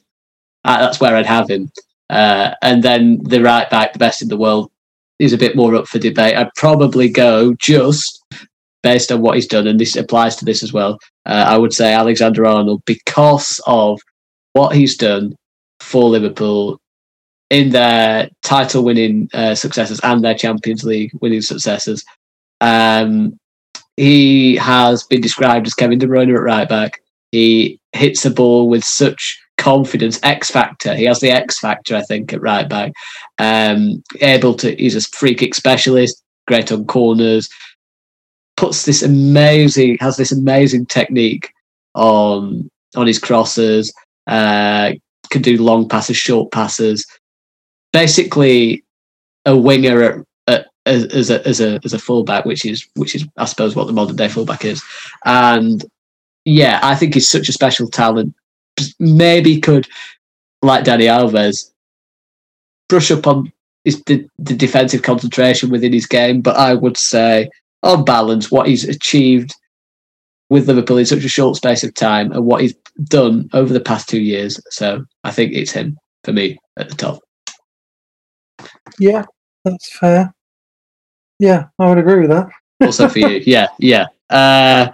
that's 0.63 0.99
where 0.99 1.15
I'd 1.15 1.25
have 1.25 1.49
him. 1.49 1.71
Uh, 2.09 2.53
and 2.61 2.83
then 2.83 3.21
the 3.23 3.41
right 3.41 3.69
back, 3.69 3.93
the 3.93 3.99
best 3.99 4.21
in 4.21 4.27
the 4.27 4.37
world, 4.37 4.71
is 5.19 5.31
a 5.31 5.37
bit 5.37 5.55
more 5.55 5.75
up 5.75 5.87
for 5.87 5.99
debate. 5.99 6.35
I'd 6.35 6.53
probably 6.55 7.09
go 7.09 7.53
just 7.53 8.23
based 8.81 9.11
on 9.11 9.21
what 9.21 9.35
he's 9.35 9.47
done, 9.47 9.67
and 9.67 9.79
this 9.79 9.95
applies 9.95 10.35
to 10.37 10.45
this 10.45 10.63
as 10.63 10.73
well. 10.73 10.99
Uh, 11.25 11.45
I 11.47 11.57
would 11.57 11.71
say 11.71 11.93
Alexander 11.93 12.45
Arnold 12.45 12.83
because 12.85 13.61
of 13.65 14.01
what 14.53 14.75
he's 14.75 14.97
done 14.97 15.35
for 15.79 16.09
Liverpool 16.09 16.79
in 17.49 17.69
their 17.69 18.29
title 18.41 18.83
winning 18.83 19.29
uh, 19.33 19.55
successes 19.55 19.99
and 20.03 20.23
their 20.23 20.35
Champions 20.35 20.83
League 20.83 21.11
winning 21.21 21.41
successes. 21.41 22.03
Um, 22.63 23.37
he 23.97 24.55
has 24.55 25.03
been 25.03 25.21
described 25.21 25.67
as 25.67 25.73
Kevin 25.73 25.99
De 25.99 26.07
Bruyne 26.07 26.33
at 26.33 26.41
right 26.41 26.67
back. 26.67 27.01
He 27.31 27.79
hits 27.91 28.23
the 28.23 28.29
ball 28.29 28.69
with 28.69 28.83
such 28.83 29.39
confidence, 29.57 30.19
X 30.23 30.49
factor. 30.49 30.95
He 30.95 31.03
has 31.03 31.19
the 31.19 31.29
X 31.29 31.59
factor, 31.59 31.95
I 31.95 32.01
think, 32.01 32.31
at 32.31 32.41
right 32.41 32.67
back. 32.67 32.93
Um, 33.37 34.01
able 34.21 34.55
to, 34.55 34.73
he's 34.75 34.95
a 34.95 35.01
free 35.01 35.35
kick 35.35 35.53
specialist, 35.53 36.23
great 36.47 36.71
on 36.71 36.85
corners. 36.85 37.49
Puts 38.55 38.85
this 38.85 39.03
amazing, 39.03 39.97
has 39.99 40.15
this 40.15 40.31
amazing 40.31 40.85
technique 40.85 41.51
on 41.95 42.69
on 42.95 43.07
his 43.07 43.19
crosses. 43.19 43.93
Uh, 44.27 44.93
can 45.29 45.41
do 45.41 45.61
long 45.61 45.89
passes, 45.89 46.15
short 46.15 46.51
passes. 46.51 47.05
Basically, 47.91 48.83
a 49.45 49.57
winger 49.57 50.01
at, 50.03 50.25
as 50.85 51.29
a 51.29 51.45
as 51.47 51.61
a 51.61 51.79
as 51.83 51.93
a 51.93 51.99
fullback, 51.99 52.45
which 52.45 52.65
is 52.65 52.87
which 52.95 53.15
is 53.15 53.25
I 53.37 53.45
suppose 53.45 53.75
what 53.75 53.87
the 53.87 53.93
modern 53.93 54.15
day 54.15 54.27
fullback 54.27 54.65
is. 54.65 54.83
And 55.25 55.83
yeah, 56.45 56.79
I 56.83 56.95
think 56.95 57.13
he's 57.13 57.29
such 57.29 57.49
a 57.49 57.53
special 57.53 57.89
talent. 57.89 58.33
Maybe 58.99 59.59
could, 59.61 59.87
like 60.61 60.83
Dani 60.83 61.05
Alves, 61.05 61.71
brush 62.89 63.11
up 63.11 63.27
on 63.27 63.51
his, 63.85 64.01
the, 64.03 64.27
the 64.39 64.55
defensive 64.55 65.03
concentration 65.03 65.69
within 65.69 65.93
his 65.93 66.05
game. 66.05 66.41
But 66.41 66.57
I 66.57 66.73
would 66.73 66.97
say, 66.97 67.49
on 67.81 68.03
balance, 68.03 68.51
what 68.51 68.67
he's 68.67 68.87
achieved 68.87 69.53
with 70.49 70.67
Liverpool 70.67 70.97
in 70.97 71.05
such 71.05 71.23
a 71.23 71.29
short 71.29 71.55
space 71.55 71.83
of 71.83 71.93
time 71.93 72.31
and 72.31 72.45
what 72.45 72.61
he's 72.61 72.75
done 73.05 73.49
over 73.53 73.73
the 73.73 73.79
past 73.79 74.09
two 74.09 74.21
years. 74.21 74.59
So 74.69 75.05
I 75.23 75.31
think 75.31 75.53
it's 75.53 75.71
him 75.71 75.97
for 76.23 76.33
me 76.33 76.57
at 76.77 76.89
the 76.89 76.95
top. 76.95 77.19
Yeah, 78.99 79.25
that's 79.63 79.97
fair. 79.97 80.33
Yeah, 81.43 81.65
I 81.77 81.89
would 81.89 81.97
agree 81.97 82.21
with 82.21 82.29
that. 82.29 82.49
also 82.79 83.09
for 83.09 83.19
you, 83.19 83.43
yeah, 83.45 83.67
yeah, 83.77 84.05
uh, 84.29 84.87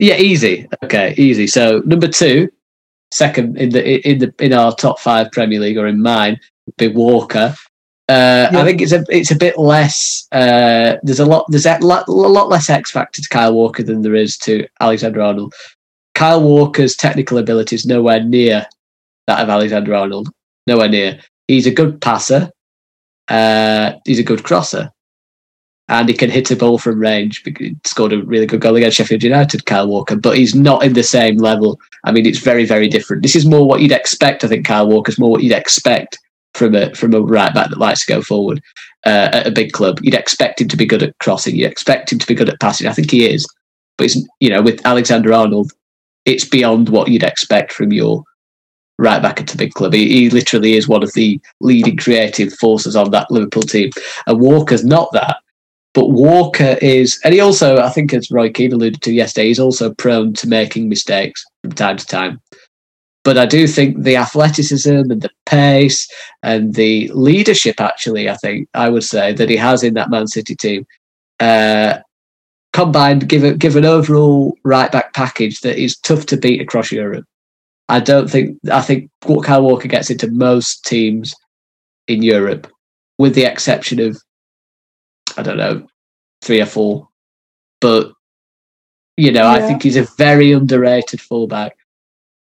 yeah, 0.00 0.16
easy. 0.16 0.66
Okay, 0.82 1.14
easy. 1.16 1.46
So 1.46 1.80
number 1.86 2.08
two, 2.08 2.50
second 3.12 3.56
in 3.56 3.70
the 3.70 4.08
in 4.08 4.18
the 4.18 4.34
in 4.40 4.52
our 4.52 4.74
top 4.74 4.98
five 4.98 5.30
Premier 5.30 5.60
League 5.60 5.78
or 5.78 5.86
in 5.86 6.02
mine, 6.02 6.40
would 6.66 6.76
be 6.76 6.88
Walker. 6.88 7.54
Uh, 8.08 8.50
yeah. 8.50 8.60
I 8.60 8.64
think 8.64 8.82
it's 8.82 8.90
a 8.90 9.04
it's 9.08 9.30
a 9.30 9.36
bit 9.36 9.58
less. 9.58 10.26
Uh, 10.32 10.96
there's 11.04 11.20
a 11.20 11.24
lot 11.24 11.46
there's 11.50 11.66
a 11.66 11.78
lot, 11.78 12.08
a 12.08 12.12
lot 12.12 12.48
less 12.48 12.68
X 12.68 12.90
factor 12.90 13.22
to 13.22 13.28
Kyle 13.28 13.54
Walker 13.54 13.84
than 13.84 14.02
there 14.02 14.16
is 14.16 14.36
to 14.38 14.66
Alexander 14.80 15.22
Arnold. 15.22 15.54
Kyle 16.16 16.42
Walker's 16.42 16.96
technical 16.96 17.38
ability 17.38 17.76
is 17.76 17.86
nowhere 17.86 18.24
near 18.24 18.66
that 19.28 19.40
of 19.40 19.48
Alexander 19.48 19.94
Arnold. 19.94 20.30
Nowhere 20.66 20.88
near. 20.88 21.20
He's 21.46 21.68
a 21.68 21.70
good 21.70 22.00
passer. 22.00 22.50
Uh, 23.28 23.92
he's 24.04 24.18
a 24.18 24.24
good 24.24 24.42
crosser. 24.42 24.90
And 25.88 26.08
he 26.08 26.16
can 26.16 26.30
hit 26.30 26.50
a 26.50 26.56
ball 26.56 26.78
from 26.78 26.98
range. 26.98 27.44
Scored 27.84 28.12
a 28.12 28.22
really 28.22 28.46
good 28.46 28.60
goal 28.60 28.74
against 28.74 28.96
Sheffield 28.96 29.22
United, 29.22 29.66
Kyle 29.66 29.86
Walker, 29.86 30.16
but 30.16 30.36
he's 30.36 30.54
not 30.54 30.84
in 30.84 30.94
the 30.94 31.02
same 31.04 31.36
level. 31.36 31.78
I 32.04 32.10
mean, 32.12 32.26
it's 32.26 32.40
very, 32.40 32.64
very 32.64 32.88
different. 32.88 33.22
This 33.22 33.36
is 33.36 33.46
more 33.46 33.66
what 33.66 33.80
you'd 33.80 33.92
expect. 33.92 34.42
I 34.42 34.48
think 34.48 34.66
Kyle 34.66 34.88
Walker's 34.88 35.18
more 35.18 35.30
what 35.30 35.44
you'd 35.44 35.52
expect 35.52 36.18
from 36.56 36.74
a 36.74 36.92
from 36.94 37.14
a 37.14 37.20
right 37.20 37.54
back 37.54 37.70
that 37.70 37.78
likes 37.78 38.04
to 38.04 38.12
go 38.12 38.22
forward 38.22 38.60
uh, 39.04 39.30
at 39.32 39.46
a 39.46 39.52
big 39.52 39.72
club. 39.72 40.00
You'd 40.02 40.14
expect 40.14 40.60
him 40.60 40.68
to 40.68 40.76
be 40.76 40.86
good 40.86 41.02
at 41.02 41.16
crossing. 41.18 41.54
You'd 41.54 41.70
expect 41.70 42.12
him 42.12 42.18
to 42.18 42.26
be 42.26 42.34
good 42.34 42.48
at 42.48 42.60
passing. 42.60 42.88
I 42.88 42.92
think 42.92 43.10
he 43.10 43.28
is, 43.28 43.46
but 43.96 44.14
you 44.40 44.50
know 44.50 44.62
with 44.62 44.84
Alexander 44.84 45.32
Arnold, 45.32 45.72
it's 46.24 46.44
beyond 46.44 46.88
what 46.88 47.08
you'd 47.08 47.22
expect 47.22 47.72
from 47.72 47.92
your 47.92 48.24
right 48.98 49.22
back 49.22 49.40
at 49.40 49.54
a 49.54 49.58
big 49.58 49.74
club. 49.74 49.92
He, 49.92 50.08
he, 50.08 50.30
literally 50.30 50.72
is 50.72 50.88
one 50.88 51.02
of 51.02 51.12
the 51.12 51.38
leading 51.60 51.98
creative 51.98 52.54
forces 52.54 52.96
on 52.96 53.10
that 53.10 53.30
Liverpool 53.30 53.62
team. 53.62 53.90
And 54.26 54.40
Walker's 54.40 54.84
not 54.84 55.12
that. 55.12 55.36
But 55.96 56.10
Walker 56.10 56.76
is, 56.82 57.18
and 57.24 57.32
he 57.32 57.40
also, 57.40 57.78
I 57.78 57.88
think, 57.88 58.12
as 58.12 58.30
Roy 58.30 58.50
Keane 58.50 58.74
alluded 58.74 59.00
to 59.00 59.14
yesterday, 59.14 59.46
he's 59.46 59.58
also 59.58 59.94
prone 59.94 60.34
to 60.34 60.46
making 60.46 60.90
mistakes 60.90 61.42
from 61.62 61.72
time 61.72 61.96
to 61.96 62.06
time. 62.06 62.38
But 63.24 63.38
I 63.38 63.46
do 63.46 63.66
think 63.66 64.02
the 64.02 64.16
athleticism 64.16 64.90
and 64.90 65.22
the 65.22 65.30
pace 65.46 66.06
and 66.42 66.74
the 66.74 67.10
leadership, 67.14 67.80
actually, 67.80 68.28
I 68.28 68.36
think 68.36 68.68
I 68.74 68.90
would 68.90 69.04
say 69.04 69.32
that 69.32 69.48
he 69.48 69.56
has 69.56 69.82
in 69.82 69.94
that 69.94 70.10
Man 70.10 70.26
City 70.26 70.54
team, 70.54 70.86
uh, 71.40 71.96
combined 72.74 73.26
give 73.26 73.42
a, 73.42 73.54
give 73.54 73.74
an 73.74 73.86
overall 73.86 74.54
right 74.64 74.92
back 74.92 75.14
package 75.14 75.62
that 75.62 75.82
is 75.82 75.96
tough 75.96 76.26
to 76.26 76.36
beat 76.36 76.60
across 76.60 76.92
Europe. 76.92 77.24
I 77.88 78.00
don't 78.00 78.28
think 78.28 78.58
I 78.70 78.82
think 78.82 79.10
Kyle 79.42 79.62
Walker 79.62 79.88
gets 79.88 80.10
into 80.10 80.30
most 80.30 80.84
teams 80.84 81.34
in 82.06 82.22
Europe, 82.22 82.70
with 83.16 83.34
the 83.34 83.44
exception 83.50 83.98
of 83.98 84.20
I 85.36 85.42
don't 85.42 85.56
know 85.56 85.86
three 86.42 86.60
or 86.60 86.66
four. 86.66 87.08
But 87.80 88.12
you 89.16 89.32
know, 89.32 89.42
yeah. 89.42 89.52
I 89.52 89.60
think 89.60 89.82
he's 89.82 89.96
a 89.96 90.08
very 90.16 90.52
underrated 90.52 91.20
fullback, 91.20 91.76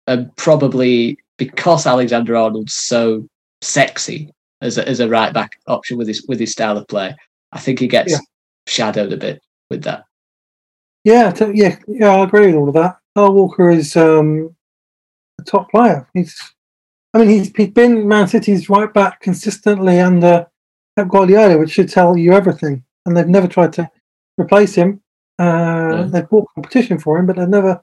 and 0.08 0.36
probably 0.38 1.18
because 1.38 1.86
Alexander 1.86 2.36
Arnold's 2.36 2.74
so 2.74 3.28
sexy 3.62 4.34
as 4.62 4.78
a, 4.78 4.88
as 4.88 5.00
a 5.00 5.10
right 5.10 5.34
back 5.34 5.60
option 5.68 5.98
with 5.98 6.08
his 6.08 6.26
with 6.28 6.39
his 6.39 6.52
style 6.52 6.78
of 6.78 6.88
play, 6.88 7.16
I 7.52 7.60
think 7.60 7.80
he 7.80 7.88
gets 7.88 8.12
yeah. 8.12 8.20
shadowed 8.68 9.14
a 9.14 9.18
bit 9.18 9.42
with 9.70 9.84
that. 9.84 10.06
Yeah, 11.04 11.32
t- 11.32 11.52
yeah, 11.54 11.78
yeah. 11.88 12.16
I 12.16 12.24
agree 12.24 12.48
with 12.48 12.56
all 12.56 12.68
of 12.68 12.76
that. 12.76 12.98
Kyle 13.16 13.34
Walker 13.34 13.70
is 13.70 13.96
um, 13.98 14.56
a 15.39 15.44
top 15.44 15.70
player. 15.72 16.08
He's, 16.14 16.39
I 17.14 17.20
mean, 17.20 17.30
he's 17.30 17.52
he's 17.56 17.70
been 17.70 18.08
Man 18.08 18.28
City's 18.28 18.70
right 18.70 18.94
back 18.94 19.20
consistently 19.20 20.00
under 20.00 20.48
Pep 20.96 21.08
Guardiola, 21.08 21.58
which 21.58 21.72
should 21.72 21.89
tell 21.89 22.18
you 22.18 22.34
everything. 22.34 22.84
And 23.06 23.16
they've 23.16 23.28
never 23.28 23.48
tried 23.48 23.74
to 23.74 23.89
replace 24.39 24.76
him. 24.76 25.02
Uh, 25.39 25.44
yeah. 25.44 26.04
They've 26.04 26.30
bought 26.30 26.48
competition 26.54 27.00
for 27.00 27.18
him, 27.18 27.26
but 27.26 27.36
they've 27.36 27.48
never. 27.48 27.82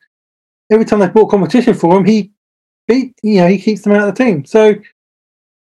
Every 0.71 0.85
time 0.85 1.01
they've 1.01 1.13
bought 1.13 1.31
competition 1.31 1.75
for 1.75 1.97
him, 1.97 2.05
he 2.05 2.31
beat. 2.87 3.15
You 3.23 3.41
know, 3.41 3.49
he 3.49 3.59
keeps 3.59 3.83
them 3.83 3.93
out 3.93 4.09
of 4.09 4.15
the 4.15 4.25
team. 4.25 4.45
So, 4.45 4.75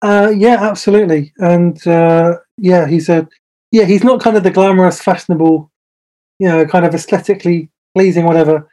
uh, 0.03 0.33
yeah, 0.35 0.59
absolutely. 0.61 1.33
And 1.39 1.85
uh, 1.87 2.39
yeah, 2.57 2.87
he's 2.87 3.09
a 3.09 3.29
yeah, 3.73 3.85
he's 3.85 4.05
not 4.05 4.21
kind 4.21 4.37
of 4.37 4.45
the 4.45 4.51
glamorous, 4.51 5.03
fashionable 5.03 5.71
you 6.39 6.49
know, 6.49 6.67
kind 6.67 6.85
of 6.85 6.95
aesthetically 6.95 7.71
pleasing, 7.95 8.25
whatever 8.25 8.69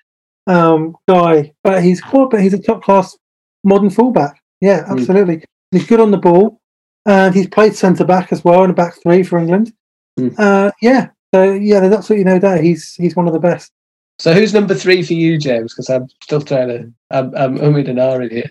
um, 0.48 0.96
guy. 1.08 1.54
But 1.64 1.84
he's 1.84 2.02
but 2.12 2.42
he's 2.42 2.54
a 2.54 2.62
top 2.62 2.84
class 2.84 3.18
modern 3.64 3.90
fullback. 3.90 4.42
Yeah, 4.60 4.86
hmm. 4.86 4.94
absolutely. 4.94 5.38
Mm. 5.38 5.44
He's 5.72 5.88
good 5.88 6.00
on 6.00 6.12
the 6.12 6.18
ball, 6.18 6.60
and 7.06 7.34
he's 7.34 7.48
played 7.48 7.76
centre 7.76 8.06
back 8.06 8.32
as 8.32 8.44
well 8.44 8.64
in 8.64 8.70
a 8.70 8.74
back 8.74 8.96
three 9.02 9.24
for 9.24 9.40
England. 9.40 9.74
Mm. 10.20 10.38
Uh, 10.38 10.72
yeah, 10.82 11.10
so 11.34 11.54
yeah, 11.54 11.80
there's 11.80 11.94
absolutely 11.94 12.26
no 12.26 12.40
doubt 12.40 12.62
he's 12.62 12.96
he's 12.96 13.16
one 13.16 13.28
of 13.28 13.34
the 13.34 13.40
best. 13.40 13.72
So 14.20 14.34
who's 14.34 14.54
number 14.54 14.76
three 14.76 15.02
for 15.04 15.14
you, 15.14 15.38
James? 15.38 15.74
Because 15.74 15.90
I'm 15.90 16.08
still 16.22 16.42
trying 16.42 16.68
to 16.68 16.92
I'm 17.10 17.36
I'm 17.36 17.58
umming 17.58 17.90
and 17.90 18.00
ahhing 18.00 18.32
here. 18.32 18.50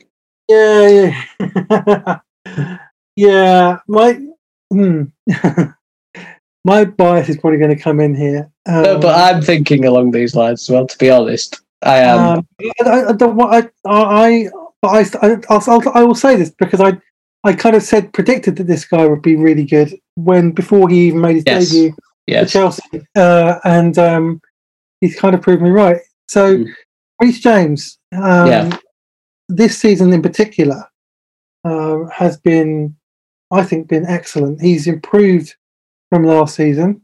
Yeah, 0.48 2.20
yeah, 2.46 2.78
yeah. 3.16 3.78
My 3.86 4.20
hmm. 4.70 5.05
my 6.64 6.84
bias 6.84 7.28
is 7.28 7.38
probably 7.38 7.59
going 7.59 7.76
to 7.76 7.82
come 7.82 8.01
in 8.01 8.14
here. 8.14 8.51
Um, 8.66 8.82
no, 8.82 8.98
but 8.98 9.14
I'm 9.14 9.42
thinking 9.42 9.84
along 9.84 10.11
these 10.11 10.34
lines 10.34 10.62
as 10.62 10.70
well. 10.70 10.86
To 10.86 10.98
be 10.98 11.11
honest, 11.11 11.61
I 11.82 11.98
am. 11.98 12.18
Um, 12.18 12.48
I, 12.84 13.05
I, 13.05 13.12
don't 13.12 13.36
want. 13.36 13.53
I, 13.53 13.90
I, 13.90 14.48
I, 14.82 15.05
I, 15.22 15.36
I'll, 15.48 15.88
I 15.94 16.03
will 16.03 16.14
say 16.14 16.36
this 16.36 16.51
because 16.51 16.80
I, 16.80 16.98
I 17.45 17.55
kind 17.55 17.74
of 17.74 17.82
said 17.82 18.12
predicted 18.12 18.57
that 18.57 18.66
this 18.66 18.84
guy 18.84 19.07
would 19.07 19.22
be 19.22 19.36
really 19.36 19.64
good 19.64 19.95
when 20.16 20.51
before 20.51 20.88
he 20.88 21.09
even 21.09 21.20
made 21.20 21.36
his 21.36 21.45
yes. 21.47 21.70
debut 21.70 21.95
yes. 22.26 22.53
for 22.53 22.59
Chelsea, 22.59 23.01
uh, 23.16 23.59
and 23.64 23.99
um, 23.99 24.41
he's 25.01 25.18
kind 25.18 25.34
of 25.34 25.41
proved 25.41 25.62
me 25.62 25.70
right. 25.70 26.01
So, 26.28 26.59
mm. 26.59 26.72
Reece 27.20 27.41
James, 27.41 27.99
um, 28.12 28.47
yeah. 28.47 28.78
this 29.49 29.78
season 29.78 30.12
in 30.12 30.22
particular, 30.22 30.84
uh, 31.64 32.05
has 32.12 32.36
been, 32.38 32.97
I 33.51 33.62
think, 33.62 33.88
been 33.88 34.07
excellent. 34.07 34.61
He's 34.61 34.86
improved 34.86 35.55
from 36.11 36.24
last 36.24 36.57
season. 36.57 37.01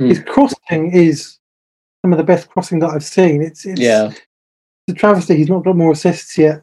Mm. 0.00 0.08
His 0.08 0.20
crossing 0.20 0.92
is 0.92 1.38
some 2.04 2.12
of 2.12 2.18
the 2.18 2.24
best 2.24 2.48
crossing 2.50 2.80
that 2.80 2.90
I've 2.90 3.04
seen. 3.04 3.42
It's, 3.42 3.64
it's 3.64 3.80
yeah. 3.80 4.12
The 4.86 4.94
travesty 4.94 5.36
he's 5.36 5.48
not 5.48 5.64
got 5.64 5.76
more 5.76 5.92
assists 5.92 6.36
yet. 6.36 6.62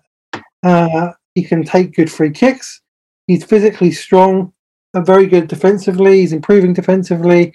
Uh, 0.61 1.11
he 1.33 1.43
can 1.43 1.63
take 1.63 1.95
good 1.95 2.11
free 2.11 2.29
kicks. 2.29 2.81
He's 3.27 3.43
physically 3.43 3.91
strong, 3.91 4.53
uh, 4.93 5.01
very 5.01 5.27
good 5.27 5.47
defensively. 5.47 6.19
He's 6.19 6.33
improving 6.33 6.73
defensively, 6.73 7.53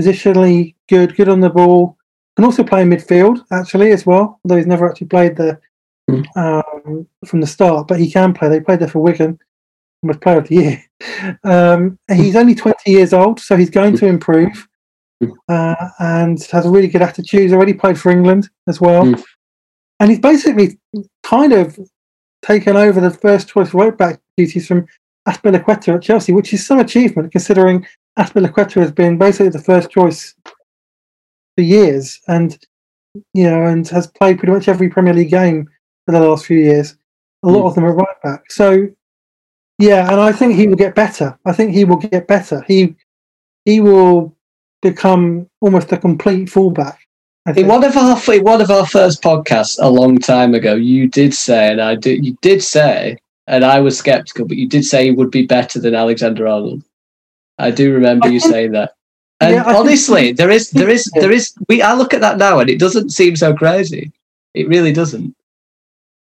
positionally 0.00 0.74
good, 0.88 1.16
good 1.16 1.28
on 1.28 1.40
the 1.40 1.50
ball. 1.50 1.96
Can 2.36 2.44
also 2.44 2.64
playing 2.64 2.90
midfield 2.90 3.44
actually 3.52 3.92
as 3.92 4.04
well, 4.04 4.40
although 4.44 4.56
he's 4.56 4.66
never 4.66 4.88
actually 4.88 5.06
played 5.06 5.36
there 5.36 5.60
mm. 6.10 6.24
um, 6.36 7.06
from 7.26 7.40
the 7.40 7.46
start. 7.46 7.86
But 7.86 8.00
he 8.00 8.10
can 8.10 8.34
play. 8.34 8.48
They 8.48 8.60
played 8.60 8.80
there 8.80 8.88
for 8.88 9.00
Wigan 9.00 9.38
almost 10.04 10.20
player 10.20 10.38
of 10.38 10.48
the 10.48 10.54
year. 10.54 10.84
Um, 11.44 11.98
he's 12.10 12.36
only 12.36 12.54
20 12.54 12.90
years 12.90 13.12
old, 13.12 13.38
so 13.38 13.56
he's 13.56 13.70
going 13.70 13.96
to 13.98 14.06
improve 14.06 14.66
uh, 15.48 15.88
and 15.98 16.42
has 16.50 16.66
a 16.66 16.70
really 16.70 16.88
good 16.88 17.02
attitude. 17.02 17.42
He's 17.42 17.52
already 17.52 17.74
played 17.74 17.98
for 17.98 18.10
England 18.10 18.48
as 18.66 18.80
well. 18.80 19.04
Mm. 19.04 19.22
And 20.00 20.10
he's 20.10 20.20
basically 20.20 20.78
kind 21.22 21.52
of 21.52 21.78
taken 22.42 22.76
over 22.76 23.00
the 23.00 23.10
first 23.10 23.48
choice 23.48 23.74
right 23.74 23.96
back 23.96 24.20
duties 24.36 24.66
from 24.66 24.86
Azpilicueta 25.28 25.94
at 25.96 26.02
Chelsea, 26.02 26.32
which 26.32 26.52
is 26.52 26.66
some 26.66 26.78
achievement 26.78 27.32
considering 27.32 27.86
Azpilicueta 28.18 28.74
has 28.80 28.92
been 28.92 29.18
basically 29.18 29.48
the 29.48 29.58
first 29.62 29.90
choice 29.90 30.34
for 31.56 31.62
years 31.62 32.20
and 32.28 32.58
you 33.32 33.48
know 33.48 33.64
and 33.64 33.86
has 33.88 34.06
played 34.08 34.38
pretty 34.38 34.52
much 34.52 34.68
every 34.68 34.88
Premier 34.88 35.14
League 35.14 35.30
game 35.30 35.68
for 36.06 36.12
the 36.12 36.20
last 36.20 36.46
few 36.46 36.58
years. 36.58 36.96
A 37.44 37.48
lot 37.48 37.62
Mm. 37.64 37.68
of 37.68 37.74
them 37.74 37.84
are 37.84 37.94
right 37.94 38.22
back. 38.22 38.50
So 38.50 38.88
yeah, 39.78 40.10
and 40.10 40.20
I 40.20 40.32
think 40.32 40.54
he 40.54 40.66
will 40.68 40.76
get 40.76 40.94
better. 40.94 41.38
I 41.44 41.52
think 41.52 41.72
he 41.72 41.84
will 41.84 41.96
get 41.96 42.26
better. 42.26 42.62
He 42.66 42.94
he 43.64 43.80
will 43.80 44.36
become 44.82 45.48
almost 45.60 45.90
a 45.92 45.96
complete 45.96 46.50
fullback. 46.50 46.98
I 47.46 47.50
In 47.50 47.54
think. 47.56 47.68
one 47.68 47.84
of 47.84 47.96
our 47.96 48.18
in 48.34 48.42
one 48.44 48.60
of 48.60 48.70
our 48.70 48.86
first 48.86 49.22
podcasts 49.22 49.78
a 49.80 49.88
long 49.90 50.18
time 50.18 50.54
ago, 50.54 50.74
you 50.74 51.08
did 51.08 51.34
say, 51.34 51.70
and 51.72 51.80
I 51.80 51.94
did, 51.94 52.24
you 52.24 52.36
did 52.42 52.62
say, 52.62 53.16
and 53.46 53.64
I 53.64 53.80
was 53.80 53.98
skeptical, 53.98 54.46
but 54.46 54.56
you 54.56 54.68
did 54.68 54.84
say 54.84 55.04
he 55.04 55.10
would 55.10 55.30
be 55.30 55.46
better 55.46 55.78
than 55.80 55.94
Alexander 55.94 56.46
Arnold. 56.48 56.82
I 57.58 57.70
do 57.70 57.92
remember 57.92 58.26
I 58.26 58.30
you 58.30 58.40
think- 58.40 58.52
saying 58.52 58.72
that. 58.72 58.92
And 59.40 59.54
Yeah, 59.54 59.60
I 59.62 59.64
think- 59.64 59.76
honestly, 59.78 60.32
there 60.32 60.50
is, 60.50 60.70
there 60.70 60.88
is, 60.88 61.04
there 61.14 61.32
is. 61.32 61.52
We 61.68 61.82
I 61.82 61.94
look 61.94 62.14
at 62.14 62.20
that 62.20 62.38
now, 62.38 62.60
and 62.60 62.70
it 62.70 62.78
doesn't 62.78 63.10
seem 63.10 63.36
so 63.36 63.54
crazy. 63.54 64.12
It 64.54 64.68
really 64.68 64.92
doesn't. 64.92 65.34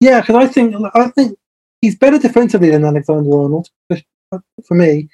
Yeah, 0.01 0.21
because 0.21 0.37
I 0.37 0.47
think 0.47 0.75
I 0.95 1.09
think 1.09 1.37
he's 1.83 1.97
better 1.97 2.19
defensively 2.19 2.71
than 2.71 2.85
Alexander 2.85 3.31
Arnold 3.39 3.69
for, 3.89 3.99
uh, 4.33 4.39
for 4.67 4.75
me, 4.75 5.09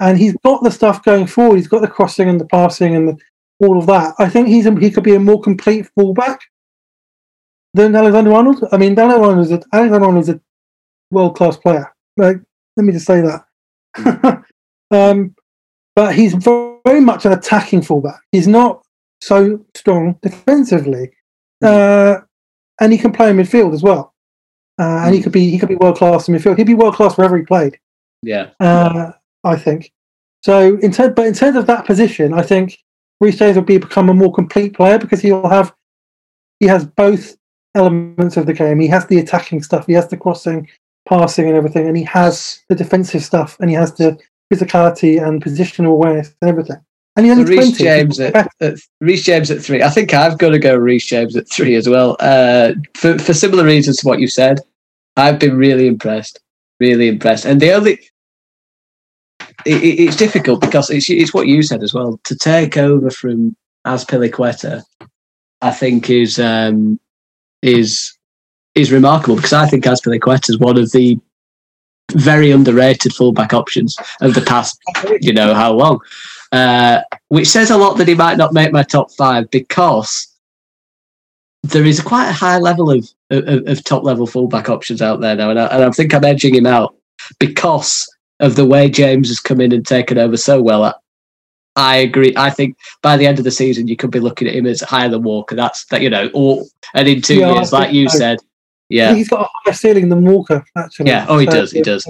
and 0.00 0.18
he's 0.18 0.34
got 0.44 0.62
the 0.64 0.70
stuff 0.70 1.04
going 1.04 1.26
forward. 1.26 1.56
He's 1.56 1.68
got 1.68 1.80
the 1.82 1.88
crossing 1.88 2.28
and 2.28 2.40
the 2.40 2.46
passing 2.46 2.96
and 2.96 3.08
the, 3.08 3.16
all 3.60 3.78
of 3.78 3.86
that. 3.86 4.14
I 4.18 4.28
think 4.28 4.48
he's 4.48 4.66
a, 4.66 4.74
he 4.80 4.90
could 4.90 5.04
be 5.04 5.14
a 5.14 5.20
more 5.20 5.40
complete 5.40 5.86
fullback 5.94 6.40
than 7.74 7.94
Alexander 7.94 8.32
Arnold. 8.32 8.64
I 8.72 8.76
mean, 8.78 8.98
Alexander 8.98 9.24
Arnold 9.26 9.46
is 9.46 9.52
a, 9.52 9.62
Alexander 9.72 10.06
Arnold 10.06 10.22
is 10.24 10.28
a 10.30 10.40
world 11.10 11.36
class 11.36 11.56
player. 11.56 11.92
Like, 12.16 12.38
let 12.76 12.84
me 12.84 12.92
just 12.92 13.06
say 13.06 13.22
that. 13.22 14.44
um, 14.90 15.34
but 15.94 16.14
he's 16.14 16.34
very, 16.34 17.00
much 17.00 17.24
an 17.26 17.32
attacking 17.32 17.82
fullback. 17.82 18.20
He's 18.32 18.48
not 18.48 18.82
so 19.20 19.64
strong 19.74 20.18
defensively, 20.22 21.10
uh, 21.62 22.18
and 22.80 22.92
he 22.92 22.98
can 22.98 23.12
play 23.12 23.30
in 23.30 23.36
midfield 23.36 23.74
as 23.74 23.82
well. 23.82 24.14
Uh, 24.78 25.02
and 25.04 25.14
he 25.14 25.20
could 25.20 25.32
be 25.32 25.50
he 25.50 25.58
could 25.58 25.68
be 25.68 25.76
world 25.76 25.98
class 25.98 26.26
in 26.26 26.34
midfield. 26.34 26.56
He'd 26.56 26.66
be 26.66 26.74
world 26.74 26.94
class 26.94 27.16
wherever 27.16 27.36
he 27.36 27.44
played. 27.44 27.78
Yeah, 28.22 28.50
Uh, 28.60 29.12
I 29.44 29.56
think. 29.56 29.92
So 30.42 30.78
in 30.78 30.90
terms, 30.90 31.12
but 31.14 31.26
in 31.26 31.34
terms 31.34 31.56
of 31.56 31.66
that 31.66 31.84
position, 31.84 32.32
I 32.32 32.42
think 32.42 32.78
Reece 33.20 33.38
James 33.38 33.56
will 33.56 33.64
be 33.64 33.78
become 33.78 34.08
a 34.08 34.14
more 34.14 34.32
complete 34.32 34.74
player 34.74 34.98
because 34.98 35.20
he'll 35.20 35.48
have 35.48 35.74
he 36.60 36.66
has 36.66 36.86
both 36.86 37.36
elements 37.74 38.36
of 38.36 38.46
the 38.46 38.54
game. 38.54 38.80
He 38.80 38.88
has 38.88 39.06
the 39.06 39.18
attacking 39.18 39.62
stuff, 39.62 39.86
he 39.86 39.92
has 39.92 40.08
the 40.08 40.16
crossing, 40.16 40.68
passing, 41.10 41.46
and 41.48 41.56
everything, 41.56 41.86
and 41.86 41.96
he 41.96 42.04
has 42.04 42.62
the 42.70 42.74
defensive 42.74 43.22
stuff, 43.22 43.58
and 43.60 43.68
he 43.68 43.76
has 43.76 43.92
the 43.96 44.18
physicality 44.50 45.22
and 45.22 45.44
positional 45.44 45.88
awareness 45.90 46.32
and 46.40 46.48
everything. 46.48 46.78
And 47.16 47.26
he's 47.26 47.36
So 47.36 47.42
Reece 47.42 47.76
twenty. 47.76 47.84
James 47.84 48.20
at, 48.20 48.48
at 48.60 48.74
Reece 49.00 49.24
James 49.24 49.50
at 49.50 49.60
three. 49.60 49.82
I 49.82 49.90
think 49.90 50.14
I've 50.14 50.38
got 50.38 50.50
to 50.50 50.58
go 50.58 50.74
Reece 50.76 51.06
James 51.06 51.36
at 51.36 51.48
three 51.50 51.74
as 51.74 51.88
well. 51.88 52.16
Uh, 52.20 52.72
for 52.94 53.18
for 53.18 53.34
similar 53.34 53.64
reasons 53.64 53.98
to 53.98 54.06
what 54.08 54.20
you 54.20 54.28
said, 54.28 54.60
I've 55.16 55.38
been 55.38 55.56
really 55.56 55.86
impressed, 55.88 56.40
really 56.78 57.08
impressed. 57.08 57.44
And 57.44 57.60
the 57.60 57.72
only 57.72 57.98
it, 59.66 59.82
it- 59.82 60.00
it's 60.04 60.16
difficult 60.16 60.60
because 60.60 60.88
it's 60.90 61.10
it's 61.10 61.34
what 61.34 61.48
you 61.48 61.62
said 61.62 61.82
as 61.82 61.92
well 61.92 62.20
to 62.24 62.36
take 62.36 62.76
over 62.76 63.10
from 63.10 63.56
Azpilicueta. 63.86 64.82
I 65.62 65.70
think 65.72 66.08
is 66.08 66.38
um, 66.38 66.98
is 67.62 68.16
is 68.74 68.92
remarkable 68.92 69.36
because 69.36 69.52
I 69.52 69.66
think 69.66 69.84
Azpilicueta 69.84 70.50
is 70.50 70.58
one 70.58 70.78
of 70.78 70.90
the 70.92 71.18
very 72.12 72.50
underrated 72.50 73.14
fullback 73.14 73.52
options 73.52 73.96
of 74.20 74.34
the 74.34 74.40
past 74.40 74.78
you 75.20 75.32
know 75.32 75.54
how 75.54 75.72
long. 75.72 76.00
Uh, 76.52 77.00
which 77.28 77.46
says 77.48 77.70
a 77.70 77.76
lot 77.76 77.96
that 77.96 78.08
he 78.08 78.14
might 78.14 78.36
not 78.36 78.52
make 78.52 78.72
my 78.72 78.82
top 78.82 79.12
five 79.12 79.48
because 79.50 80.26
there 81.62 81.84
is 81.84 82.00
quite 82.00 82.28
a 82.28 82.32
high 82.32 82.58
level 82.58 82.90
of 82.90 83.08
of, 83.30 83.66
of 83.68 83.84
top 83.84 84.02
level 84.02 84.26
fullback 84.26 84.68
options 84.68 85.00
out 85.00 85.20
there 85.20 85.36
now, 85.36 85.50
and 85.50 85.60
I, 85.60 85.66
and 85.66 85.84
I 85.84 85.90
think 85.90 86.12
I'm 86.12 86.24
edging 86.24 86.54
him 86.54 86.66
out 86.66 86.96
because 87.38 88.06
of 88.40 88.56
the 88.56 88.66
way 88.66 88.88
James 88.88 89.28
has 89.28 89.38
come 89.38 89.60
in 89.60 89.72
and 89.72 89.86
taken 89.86 90.18
over 90.18 90.36
so 90.36 90.60
well. 90.60 90.82
I, 90.82 90.94
I 91.76 91.96
agree. 91.96 92.34
I 92.36 92.50
think 92.50 92.76
by 93.02 93.16
the 93.16 93.26
end 93.26 93.38
of 93.38 93.44
the 93.44 93.50
season, 93.50 93.86
you 93.86 93.96
could 93.96 94.10
be 94.10 94.18
looking 94.20 94.48
at 94.48 94.54
him 94.54 94.66
as 94.66 94.80
higher 94.80 95.08
than 95.08 95.22
Walker. 95.22 95.54
That's 95.54 95.84
that 95.86 96.02
you 96.02 96.10
know, 96.10 96.28
or 96.34 96.64
and 96.94 97.06
in 97.06 97.22
two 97.22 97.36
Yeah, 97.36 97.50
I 97.50 97.54
years, 97.56 97.72
like 97.72 97.92
you 97.92 98.08
so. 98.08 98.18
said, 98.18 98.38
I 98.40 98.49
yeah, 98.90 99.14
he's 99.14 99.28
got 99.28 99.42
a 99.42 99.48
higher 99.64 99.72
ceiling 99.74 100.08
than 100.08 100.24
Walker, 100.24 100.64
actually. 100.76 101.06
Yeah, 101.08 101.26
oh, 101.28 101.38
he 101.38 101.46
So, 101.46 101.52
does, 101.52 101.72
he 101.72 101.82
does. 101.82 102.06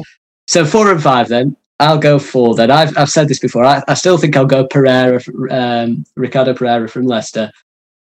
So 0.49 0.65
four 0.65 0.91
and 0.91 1.03
five 1.03 1.29
then. 1.29 1.57
I'll 1.79 1.99
go 1.99 2.19
four 2.19 2.55
then. 2.55 2.71
I've 2.71 2.97
I've 2.99 3.09
said 3.11 3.29
this 3.29 3.39
before. 3.39 3.65
I, 3.65 3.83
I 3.89 3.95
still 3.95 4.19
think 4.19 4.37
I'll 4.37 4.45
go 4.45 4.67
Pereira, 4.67 5.21
um, 5.51 6.05
Ricardo 6.17 6.53
Pereira 6.55 6.89
from 6.89 7.07
Leicester. 7.07 7.51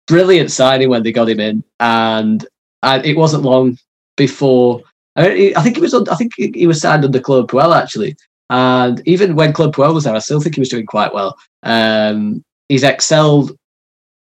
Brilliant 0.06 0.50
signing 0.50 0.90
when 0.90 1.02
they 1.02 1.12
got 1.12 1.30
him 1.30 1.40
in, 1.40 1.64
and 1.80 2.46
I, 2.82 2.98
it 3.00 3.16
wasn't 3.16 3.44
long 3.44 3.78
before. 4.16 4.82
I, 5.16 5.54
I 5.56 5.62
think 5.62 5.76
he 5.76 5.80
was. 5.82 5.94
on- 5.94 6.08
I 6.10 6.14
think 6.16 6.32
he 6.36 6.52
he 6.54 6.66
was 6.66 6.80
signed 6.80 7.04
under 7.06 7.20
Claude 7.20 7.48
Puel 7.48 7.74
actually, 7.74 8.16
and 8.50 9.00
even 9.06 9.34
when 9.34 9.54
Claude 9.54 9.74
Puel 9.74 9.94
was 9.94 10.04
there, 10.04 10.14
I 10.14 10.18
still 10.18 10.40
think 10.40 10.56
he 10.56 10.60
was 10.60 10.68
doing 10.68 10.84
quite 10.84 11.14
well. 11.14 11.38
Um, 11.62 12.44
he's 12.68 12.82
excelled 12.82 13.56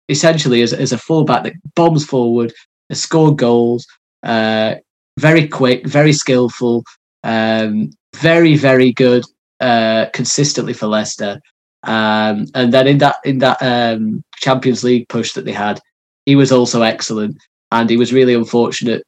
essentially 0.10 0.62
as, 0.62 0.72
as 0.74 0.92
a 0.92 0.98
fullback 0.98 1.44
that 1.44 1.54
bombs 1.76 2.06
forward, 2.06 2.54
has 2.90 3.02
scored 3.02 3.38
goals, 3.38 3.86
uh, 4.24 4.76
very 5.20 5.48
quick, 5.48 5.86
very 5.88 6.14
skillful, 6.14 6.84
um, 7.24 7.92
very 8.16 8.56
very 8.56 8.92
good 8.92 9.26
uh, 9.60 10.08
consistently 10.14 10.74
for 10.74 10.88
Leicester. 10.88 11.40
Um, 11.84 12.48
and 12.56 12.74
then 12.74 12.88
in 12.88 12.98
that 13.00 13.18
in 13.26 13.40
that 13.40 13.62
um, 13.62 14.24
Champions 14.38 14.84
League 14.84 15.10
push 15.10 15.34
that 15.34 15.46
they 15.46 15.52
had, 15.52 15.80
he 16.26 16.36
was 16.36 16.52
also 16.52 16.82
excellent, 16.82 17.38
and 17.72 17.90
he 17.90 17.98
was 17.98 18.14
really 18.14 18.34
unfortunate 18.34 19.04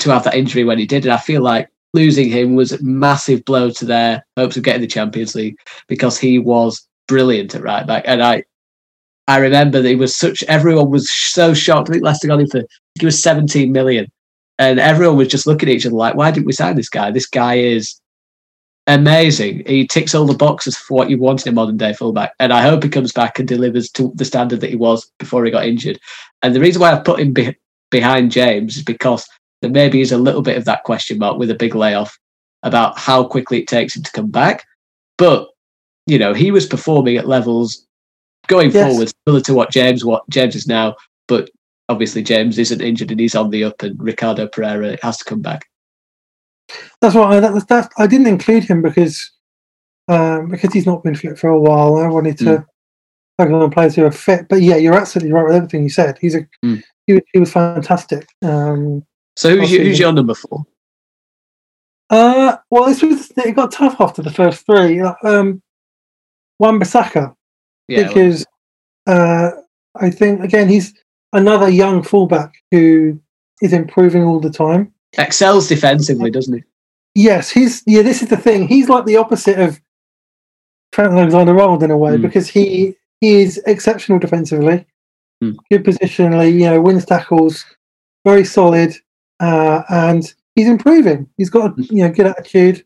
to 0.00 0.10
have 0.10 0.24
that 0.24 0.34
injury 0.34 0.64
when 0.64 0.78
he 0.78 0.86
did. 0.86 1.04
And 1.04 1.12
I 1.12 1.18
feel 1.18 1.42
like 1.42 1.68
losing 1.92 2.28
him 2.28 2.54
was 2.54 2.72
a 2.72 2.82
massive 2.82 3.44
blow 3.44 3.70
to 3.70 3.84
their 3.84 4.24
hopes 4.36 4.56
of 4.56 4.62
getting 4.62 4.80
the 4.80 4.86
Champions 4.86 5.34
League 5.34 5.56
because 5.88 6.18
he 6.18 6.38
was 6.38 6.86
brilliant 7.08 7.54
at 7.54 7.62
right 7.62 7.86
back. 7.86 8.04
And 8.06 8.22
I 8.22 8.44
I 9.26 9.38
remember 9.38 9.80
that 9.82 9.88
he 9.88 9.96
was 9.96 10.16
such 10.16 10.42
everyone 10.44 10.90
was 10.90 11.10
so 11.10 11.54
shocked. 11.54 11.90
I 11.90 11.92
think 11.92 12.04
Leicester 12.04 12.28
got 12.28 12.40
him 12.40 12.48
for 12.48 12.62
he 12.98 13.06
was 13.06 13.22
17 13.22 13.70
million. 13.72 14.06
And 14.60 14.78
everyone 14.78 15.16
was 15.16 15.28
just 15.28 15.46
looking 15.46 15.68
at 15.70 15.74
each 15.74 15.86
other 15.86 15.96
like, 15.96 16.14
why 16.14 16.30
didn't 16.30 16.46
we 16.46 16.52
sign 16.52 16.76
this 16.76 16.90
guy? 16.90 17.10
This 17.10 17.26
guy 17.26 17.54
is 17.54 17.98
amazing. 18.86 19.62
He 19.66 19.86
ticks 19.86 20.14
all 20.14 20.26
the 20.26 20.34
boxes 20.34 20.76
for 20.76 20.94
what 20.98 21.08
you 21.08 21.18
want 21.18 21.46
in 21.46 21.52
a 21.52 21.54
modern 21.54 21.78
day 21.78 21.94
fullback. 21.94 22.34
And 22.38 22.52
I 22.52 22.60
hope 22.62 22.82
he 22.82 22.88
comes 22.90 23.10
back 23.10 23.38
and 23.38 23.48
delivers 23.48 23.90
to 23.92 24.12
the 24.14 24.24
standard 24.24 24.60
that 24.60 24.70
he 24.70 24.76
was 24.76 25.10
before 25.18 25.44
he 25.44 25.50
got 25.50 25.66
injured. 25.66 25.98
And 26.42 26.54
the 26.54 26.60
reason 26.60 26.80
why 26.82 26.92
I've 26.92 27.04
put 27.04 27.20
him 27.20 27.32
be- 27.32 27.56
behind 27.90 28.32
James 28.32 28.76
is 28.76 28.82
because 28.84 29.26
there 29.62 29.70
maybe 29.70 30.02
is 30.02 30.12
a 30.12 30.18
little 30.18 30.42
bit 30.42 30.58
of 30.58 30.66
that 30.66 30.84
question 30.84 31.18
mark 31.18 31.38
with 31.38 31.50
a 31.50 31.54
big 31.54 31.74
layoff 31.74 32.18
about 32.62 32.98
how 32.98 33.24
quickly 33.24 33.60
it 33.60 33.66
takes 33.68 33.96
him 33.96 34.02
to 34.02 34.12
come 34.12 34.30
back. 34.30 34.66
But, 35.16 35.48
you 36.06 36.18
know, 36.18 36.34
he 36.34 36.50
was 36.50 36.66
performing 36.66 37.16
at 37.16 37.26
levels 37.26 37.86
going 38.46 38.70
Yes. 38.72 38.90
forward 38.90 39.12
similar 39.26 39.42
to 39.42 39.54
what 39.54 39.70
James 39.70 40.04
what 40.04 40.28
James 40.28 40.54
is 40.54 40.66
now. 40.66 40.96
But 41.28 41.50
obviously 41.90 42.22
James 42.22 42.58
isn't 42.58 42.80
injured 42.80 43.10
and 43.10 43.20
he's 43.20 43.34
on 43.34 43.50
the 43.50 43.64
up 43.64 43.82
and 43.82 44.00
Ricardo 44.00 44.46
Pereira 44.46 44.96
has 45.02 45.18
to 45.18 45.24
come 45.24 45.42
back. 45.42 45.66
That's 47.00 47.14
why 47.16 47.36
I, 47.36 47.40
that, 47.40 47.52
was- 47.52 47.66
that, 47.66 47.90
I 47.98 48.06
didn't 48.06 48.28
include 48.28 48.64
him 48.64 48.80
because 48.80 49.30
um, 50.08 50.48
because 50.48 50.72
he's 50.72 50.86
not 50.86 51.02
been 51.04 51.14
fit 51.14 51.38
for 51.38 51.50
a 51.50 51.60
while. 51.60 51.96
I 51.96 52.06
wanted 52.08 52.38
to 52.38 52.44
Mm. 52.44 52.66
focus 53.38 53.54
on 53.54 53.70
players 53.70 53.94
who 53.96 54.04
are 54.04 54.10
fit. 54.10 54.48
But 54.48 54.60
yeah, 54.60 54.76
you're 54.76 54.94
absolutely 54.98 55.32
right 55.32 55.44
with 55.46 55.54
everything 55.56 55.82
you 55.82 55.88
said. 55.88 56.18
He's 56.20 56.34
a 56.34 56.46
Mm. 56.64 56.82
he, 57.06 57.12
was- 57.14 57.22
he 57.32 57.38
was 57.40 57.52
fantastic. 57.52 58.26
Um, 58.42 59.04
So 59.36 59.56
who's, 59.56 59.72
your, 59.72 59.82
who's 59.84 59.98
your 59.98 60.12
number 60.12 60.34
four? 60.34 60.64
uh, 62.10 62.56
well, 62.70 62.86
this 62.86 63.02
was 63.02 63.30
it 63.36 63.54
got 63.56 63.72
tough 63.72 63.96
after 64.00 64.22
the 64.22 64.30
first 64.32 64.66
three. 64.66 65.00
Um, 65.00 65.62
Wan-Bissaka 66.58 67.34
Yeah, 67.88 68.06
because 68.08 68.44
uh, 69.06 69.50
I 69.96 70.10
think 70.10 70.42
again 70.42 70.68
he's 70.68 70.92
another 71.32 71.68
young 71.68 72.02
fullback 72.02 72.54
who 72.70 73.18
is 73.62 73.72
improving 73.72 74.24
all 74.24 74.40
the 74.40 74.50
time. 74.50 74.92
excels 75.18 75.68
defensively, 75.68 76.30
doesn't 76.30 76.54
he? 76.58 76.64
Yes, 77.14 77.50
he's 77.50 77.82
yeah. 77.86 78.02
This 78.02 78.22
is 78.22 78.28
the 78.28 78.36
thing. 78.36 78.68
He's 78.68 78.88
like 78.88 79.04
the 79.04 79.16
opposite 79.16 79.58
of 79.58 79.80
Trent 80.92 81.12
Alexander-Arnold 81.12 81.82
in 81.82 81.90
a 81.90 81.96
way 81.98 82.12
Mm. 82.16 82.22
because 82.22 82.48
he 82.48 82.96
he 83.20 83.42
is 83.42 83.58
exceptional 83.66 84.18
defensively, 84.20 84.86
Mm. 85.42 85.56
good 85.70 85.84
positionally. 85.84 86.52
You 86.52 86.66
know, 86.70 86.80
wins 86.80 87.04
tackles, 87.04 87.64
very 88.24 88.44
solid, 88.44 88.94
uh, 89.40 89.82
and 89.88 90.32
he's 90.54 90.68
improving. 90.68 91.28
He's 91.36 91.50
got 91.50 91.66
a 91.66 91.74
Mm. 91.74 91.90
you 91.90 92.02
know 92.04 92.10
good 92.12 92.26
attitude. 92.26 92.84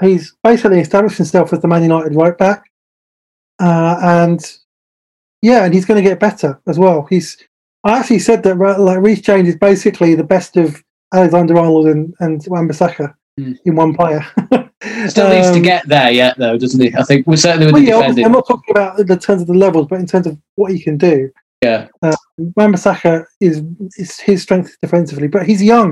he's 0.00 0.32
basically 0.44 0.78
established 0.80 1.16
himself 1.16 1.52
as 1.52 1.60
the 1.60 1.66
Man 1.68 1.82
United 1.82 2.14
right 2.14 2.38
back, 2.38 2.62
uh, 3.60 3.98
and 4.00 4.40
yeah, 5.42 5.64
and 5.64 5.74
he's 5.74 5.84
going 5.84 6.02
to 6.02 6.08
get 6.08 6.20
better 6.20 6.60
as 6.68 6.78
well. 6.78 7.06
He's 7.10 7.36
I 7.88 7.98
actually 7.98 8.18
said 8.20 8.42
that 8.44 8.56
like 8.56 8.98
Reece 9.00 9.20
James 9.22 9.48
is 9.48 9.56
basically 9.56 10.14
the 10.14 10.24
best 10.24 10.56
of 10.56 10.82
Alexander 11.14 11.56
Arnold 11.58 11.86
and 11.86 12.14
and 12.20 12.42
Wan-Bissaka 12.48 13.14
Hmm. 13.38 13.52
in 13.64 13.76
one 13.76 13.94
player. 13.94 14.24
Still 15.08 15.28
needs 15.30 15.48
to 15.50 15.56
Um, 15.56 15.62
get 15.62 15.86
there 15.88 16.10
yet, 16.10 16.36
though, 16.38 16.58
doesn't 16.58 16.80
he? 16.80 16.92
I 16.96 17.02
think 17.04 17.24
we're 17.26 17.36
certainly 17.36 17.66
with 17.66 17.74
Well, 17.74 17.82
the 17.82 17.88
yeah, 17.88 17.98
defending. 17.98 18.24
I'm 18.24 18.32
not 18.32 18.46
talking 18.48 18.70
about 18.72 18.96
the 18.96 19.16
terms 19.16 19.42
of 19.42 19.46
the 19.48 19.54
levels, 19.54 19.86
but 19.88 20.00
in 20.00 20.06
terms 20.06 20.26
of 20.26 20.36
what 20.56 20.72
he 20.72 20.80
can 20.80 20.96
do. 20.96 21.30
Yeah, 21.62 21.86
Wan-Bissaka 22.56 23.24
is 23.40 23.62
is 23.96 24.18
his 24.20 24.42
strength 24.42 24.76
defensively, 24.82 25.28
but 25.28 25.46
he's 25.46 25.62
young 25.62 25.90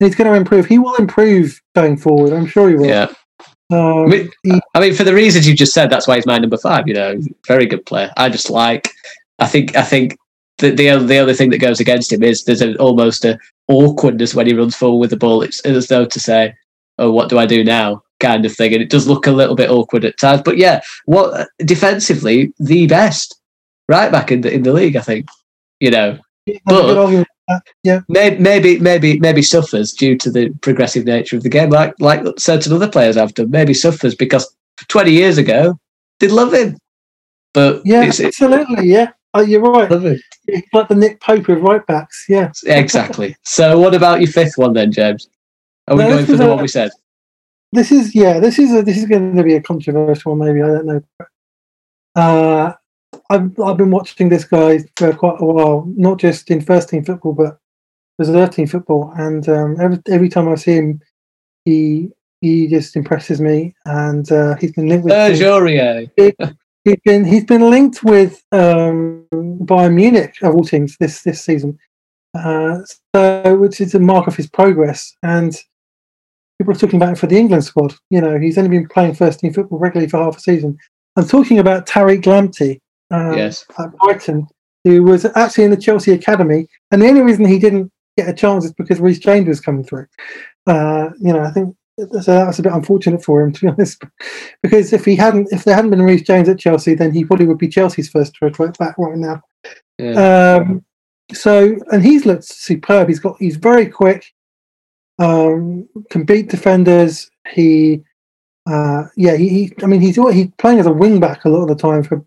and 0.00 0.06
he's 0.06 0.14
going 0.14 0.30
to 0.30 0.36
improve. 0.36 0.66
He 0.66 0.78
will 0.78 0.94
improve 0.96 1.60
going 1.74 1.96
forward. 1.96 2.32
I'm 2.32 2.46
sure 2.46 2.68
he 2.68 2.74
will. 2.76 2.86
yeah. 2.86 3.08
Um, 3.70 4.04
I 4.04 4.06
mean, 4.06 4.30
he- 4.42 4.60
I 4.74 4.80
mean, 4.80 4.94
for 4.94 5.04
the 5.04 5.14
reasons 5.14 5.48
you 5.48 5.54
just 5.54 5.72
said, 5.72 5.88
that's 5.90 6.06
why 6.06 6.16
he's 6.16 6.26
my 6.26 6.38
number 6.38 6.58
five. 6.58 6.86
You 6.88 6.94
know, 6.94 7.20
very 7.46 7.64
good 7.66 7.84
player. 7.86 8.10
I 8.18 8.28
just 8.28 8.50
like. 8.50 8.88
I 9.38 9.46
think. 9.46 9.76
I 9.76 9.82
think 9.82 10.16
the 10.62 10.70
the 10.70 10.88
other, 10.88 11.04
the 11.04 11.18
other 11.18 11.34
thing 11.34 11.50
that 11.50 11.58
goes 11.58 11.80
against 11.80 12.12
him 12.12 12.22
is 12.22 12.44
there's 12.44 12.62
an, 12.62 12.76
almost 12.78 13.24
a 13.24 13.38
awkwardness 13.68 14.34
when 14.34 14.46
he 14.46 14.54
runs 14.54 14.74
forward 14.74 15.00
with 15.00 15.10
the 15.10 15.16
ball. 15.16 15.42
It's 15.42 15.60
as 15.60 15.88
though 15.88 16.06
to 16.06 16.20
say, 16.20 16.54
"Oh, 16.98 17.12
what 17.12 17.28
do 17.28 17.38
I 17.38 17.46
do 17.46 17.62
now?" 17.62 18.02
kind 18.20 18.46
of 18.46 18.54
thing, 18.54 18.72
and 18.72 18.80
it 18.80 18.88
does 18.88 19.08
look 19.08 19.26
a 19.26 19.32
little 19.32 19.56
bit 19.56 19.70
awkward 19.70 20.04
at 20.04 20.18
times. 20.18 20.42
But 20.42 20.56
yeah, 20.56 20.80
what 21.04 21.48
defensively 21.58 22.52
the 22.58 22.86
best 22.86 23.38
right 23.88 24.10
back 24.10 24.32
in 24.32 24.40
the 24.40 24.52
in 24.52 24.62
the 24.62 24.72
league, 24.72 24.96
I 24.96 25.02
think. 25.02 25.26
You 25.80 25.90
know, 25.90 26.18
but- 26.64 27.26
that. 27.48 27.62
yeah, 27.82 28.00
maybe 28.08 28.38
maybe 28.38 28.78
maybe 28.78 29.18
maybe 29.18 29.42
suffers 29.42 29.92
due 29.92 30.16
to 30.18 30.30
the 30.30 30.50
progressive 30.62 31.04
nature 31.04 31.36
of 31.36 31.42
the 31.42 31.48
game, 31.48 31.70
like 31.70 31.94
like 31.98 32.22
certain 32.38 32.72
other 32.72 32.88
players 32.88 33.16
have 33.16 33.34
done. 33.34 33.50
Maybe 33.50 33.74
suffers 33.74 34.14
because 34.14 34.54
twenty 34.88 35.10
years 35.12 35.38
ago 35.38 35.78
they'd 36.20 36.30
love 36.30 36.54
him, 36.54 36.78
but 37.52 37.82
yeah, 37.84 38.04
it's, 38.04 38.20
it's 38.20 38.40
absolutely, 38.40 38.86
yeah. 38.86 39.10
Uh, 39.34 39.40
you're 39.40 39.62
right. 39.62 39.90
love 39.90 40.04
it. 40.04 40.20
He's 40.46 40.62
like 40.72 40.88
the 40.88 40.94
Nick 40.94 41.20
Pope 41.20 41.48
of 41.48 41.62
right 41.62 41.84
backs. 41.86 42.26
Yeah, 42.28 42.52
exactly. 42.66 43.34
So 43.42 43.78
what 43.78 43.94
about 43.94 44.20
your 44.20 44.30
fifth 44.30 44.58
one 44.58 44.74
then, 44.74 44.92
James? 44.92 45.28
Are 45.88 45.96
we 45.96 46.02
No, 46.02 46.10
going 46.10 46.26
for 46.26 46.36
the 46.36 46.46
a- 46.46 46.48
one 46.54 46.60
we 46.62 46.68
said? 46.68 46.90
this 47.72 47.90
is 47.90 48.14
yeah, 48.14 48.38
this 48.38 48.58
is 48.58 48.72
a, 48.74 48.82
this 48.82 48.98
is 48.98 49.06
going 49.06 49.34
to 49.34 49.42
be 49.42 49.54
a 49.54 49.62
controversial 49.62 50.36
one. 50.36 50.46
Maybe 50.46 50.62
I 50.62 50.66
don't 50.66 50.86
know. 50.86 51.00
Uh, 52.14 52.72
I've 53.30 53.58
I've 53.60 53.76
been 53.78 53.90
watching 53.90 54.28
this 54.28 54.44
guy 54.44 54.80
for 54.96 55.12
quite 55.14 55.40
a 55.40 55.44
while, 55.44 55.84
not 55.96 56.18
just 56.18 56.50
in 56.50 56.60
first 56.60 56.88
team 56.90 57.04
football, 57.04 57.32
but 57.32 57.58
reserve 58.18 58.50
team 58.50 58.66
football. 58.66 59.12
And 59.16 59.48
um, 59.48 59.80
every 59.80 59.98
every 60.08 60.28
time 60.28 60.48
I 60.48 60.56
see 60.56 60.74
him, 60.74 61.00
he 61.64 62.10
he 62.42 62.66
just 62.68 62.96
impresses 62.96 63.40
me. 63.40 63.74
And 63.86 64.30
uh, 64.30 64.56
he's 64.56 64.72
been 64.72 64.88
linked 64.88 65.04
with 65.04 65.14
Jorier. 65.14 66.10
he's 66.84 67.00
been 67.04 67.24
he's 67.24 67.44
been 67.44 67.70
linked 67.70 68.02
with 68.04 68.42
um, 68.52 69.26
Bayern 69.32 69.94
Munich 69.94 70.34
of 70.42 70.54
all 70.54 70.64
teams 70.64 70.96
this 70.98 71.22
this 71.22 71.42
season, 71.42 71.78
uh, 72.36 72.78
so 73.14 73.56
which 73.56 73.80
is 73.80 73.94
a 73.94 73.98
mark 74.00 74.26
of 74.26 74.36
his 74.36 74.48
progress. 74.48 75.14
And 75.22 75.54
people 76.58 76.74
are 76.74 76.78
talking 76.78 76.96
about 76.96 77.10
him 77.10 77.16
for 77.16 77.26
the 77.26 77.38
England 77.38 77.64
squad. 77.64 77.94
You 78.10 78.20
know, 78.20 78.38
he's 78.38 78.58
only 78.58 78.70
been 78.70 78.88
playing 78.88 79.14
first 79.14 79.40
team 79.40 79.52
football 79.52 79.78
regularly 79.78 80.08
for 80.08 80.22
half 80.22 80.38
a 80.38 80.40
season. 80.40 80.78
I'm 81.16 81.26
talking 81.26 81.58
about 81.58 81.86
Tariq 81.86 82.22
Lamptey 82.22 82.80
um, 83.10 83.36
Yes. 83.36 83.66
at 83.78 83.92
Brighton, 83.98 84.46
who 84.84 85.02
was 85.02 85.26
actually 85.36 85.64
in 85.64 85.70
the 85.70 85.76
Chelsea 85.76 86.12
academy, 86.12 86.66
and 86.90 87.02
the 87.02 87.08
only 87.08 87.20
reason 87.20 87.44
he 87.44 87.58
didn't 87.58 87.90
get 88.16 88.28
a 88.28 88.32
chance 88.32 88.64
is 88.64 88.72
because 88.72 89.00
Reece 89.00 89.18
James 89.18 89.48
was 89.48 89.60
coming 89.60 89.84
through. 89.84 90.06
Uh, 90.66 91.10
you 91.20 91.32
know, 91.32 91.40
I 91.42 91.50
think 91.50 91.76
so. 91.98 92.06
That 92.32 92.46
was 92.46 92.58
a 92.58 92.62
bit 92.62 92.72
unfortunate 92.72 93.24
for 93.24 93.42
him, 93.42 93.52
to 93.52 93.60
be 93.60 93.68
honest, 93.72 94.02
because 94.62 94.92
if 94.92 95.04
he 95.04 95.16
hadn't, 95.16 95.48
if 95.52 95.64
there 95.64 95.74
hadn't 95.74 95.90
been 95.90 96.02
Reece 96.02 96.22
James 96.22 96.48
at 96.48 96.58
Chelsea, 96.58 96.94
then 96.94 97.12
he 97.12 97.24
probably 97.24 97.46
would 97.46 97.58
be 97.58 97.68
Chelsea's 97.68 98.08
first 98.08 98.34
choice 98.34 98.58
right 98.58 98.76
back 98.78 98.96
right 98.98 99.16
now. 99.16 99.40
Yeah. 99.98 100.62
Um, 100.64 100.84
so, 101.32 101.76
and 101.90 102.02
he's 102.02 102.26
looked 102.26 102.44
superb. 102.44 103.08
He's 103.08 103.20
got, 103.20 103.36
he's 103.38 103.56
very 103.56 103.86
quick, 103.86 104.24
um, 105.18 105.88
can 106.10 106.24
beat 106.24 106.48
defenders. 106.48 107.30
He, 107.48 108.02
uh, 108.68 109.04
yeah, 109.16 109.36
he, 109.36 109.48
he, 109.48 109.72
I 109.82 109.86
mean, 109.86 110.00
he's 110.00 110.16
he's 110.16 110.48
playing 110.58 110.80
as 110.80 110.86
a 110.86 110.92
wing 110.92 111.20
back 111.20 111.44
a 111.44 111.48
lot 111.48 111.62
of 111.62 111.68
the 111.68 111.74
time 111.74 112.02
for, 112.02 112.24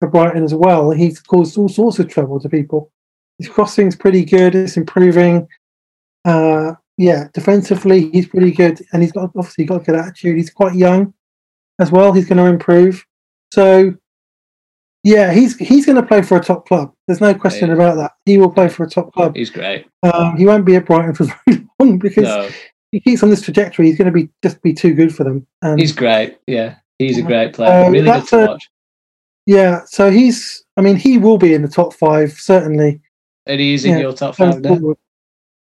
for 0.00 0.08
Brighton 0.08 0.44
as 0.44 0.54
well. 0.54 0.90
He's 0.90 1.20
caused 1.20 1.56
all 1.58 1.68
sorts 1.68 1.98
of 1.98 2.08
trouble 2.08 2.40
to 2.40 2.48
people. 2.48 2.90
His 3.38 3.48
crossing's 3.48 3.96
pretty 3.96 4.24
good. 4.24 4.54
It's 4.54 4.76
improving. 4.76 5.48
Uh, 6.24 6.74
yeah, 7.00 7.28
defensively 7.32 8.10
he's 8.10 8.28
pretty 8.28 8.52
good, 8.52 8.78
and 8.92 9.00
he's 9.02 9.10
got 9.12 9.30
obviously 9.34 9.64
got 9.64 9.80
a 9.80 9.84
good 9.84 9.94
attitude. 9.94 10.36
He's 10.36 10.50
quite 10.50 10.74
young 10.74 11.14
as 11.80 11.90
well. 11.90 12.12
He's 12.12 12.28
going 12.28 12.36
to 12.36 12.44
improve. 12.44 13.06
So, 13.54 13.94
yeah, 15.02 15.32
he's 15.32 15.56
he's 15.56 15.86
going 15.86 15.96
to 15.96 16.06
play 16.06 16.20
for 16.20 16.36
a 16.36 16.44
top 16.44 16.68
club. 16.68 16.92
There's 17.06 17.22
no 17.22 17.32
question 17.32 17.68
Yeah. 17.68 17.76
about 17.76 17.96
that. 17.96 18.12
He 18.26 18.36
will 18.36 18.50
play 18.50 18.68
for 18.68 18.84
a 18.84 18.88
top 18.90 19.14
club. 19.14 19.34
He's 19.34 19.48
great. 19.48 19.86
Um, 20.02 20.36
he 20.36 20.44
won't 20.44 20.66
be 20.66 20.76
at 20.76 20.84
Brighton 20.84 21.14
for 21.14 21.24
very 21.46 21.66
long 21.78 21.98
because 21.98 22.24
No, 22.24 22.50
he 22.92 23.00
keeps 23.00 23.22
on 23.22 23.30
this 23.30 23.40
trajectory. 23.40 23.86
He's 23.86 23.96
going 23.96 24.12
to 24.12 24.12
be 24.12 24.28
just 24.42 24.60
be 24.60 24.74
too 24.74 24.92
good 24.92 25.14
for 25.14 25.24
them. 25.24 25.46
And 25.62 25.80
he's 25.80 25.92
great. 25.92 26.36
Yeah, 26.46 26.76
he's 26.98 27.16
a 27.16 27.22
great 27.22 27.54
player. 27.54 27.86
Um, 27.86 27.92
really 27.92 28.10
good 28.10 28.26
to 28.28 28.44
a- 28.44 28.46
watch. 28.48 28.68
yeah, 29.46 29.80
so 29.86 30.10
he's. 30.10 30.62
I 30.76 30.82
mean, 30.82 30.96
he 30.96 31.16
will 31.16 31.38
be 31.38 31.54
in 31.54 31.62
the 31.62 31.68
top 31.68 31.94
five 31.94 32.32
certainly. 32.32 33.00
And 33.46 33.58
he's 33.58 33.86
in 33.86 33.92
yeah, 33.92 34.00
your 34.00 34.12
top 34.12 34.36
five 34.36 34.60
now. 34.60 34.94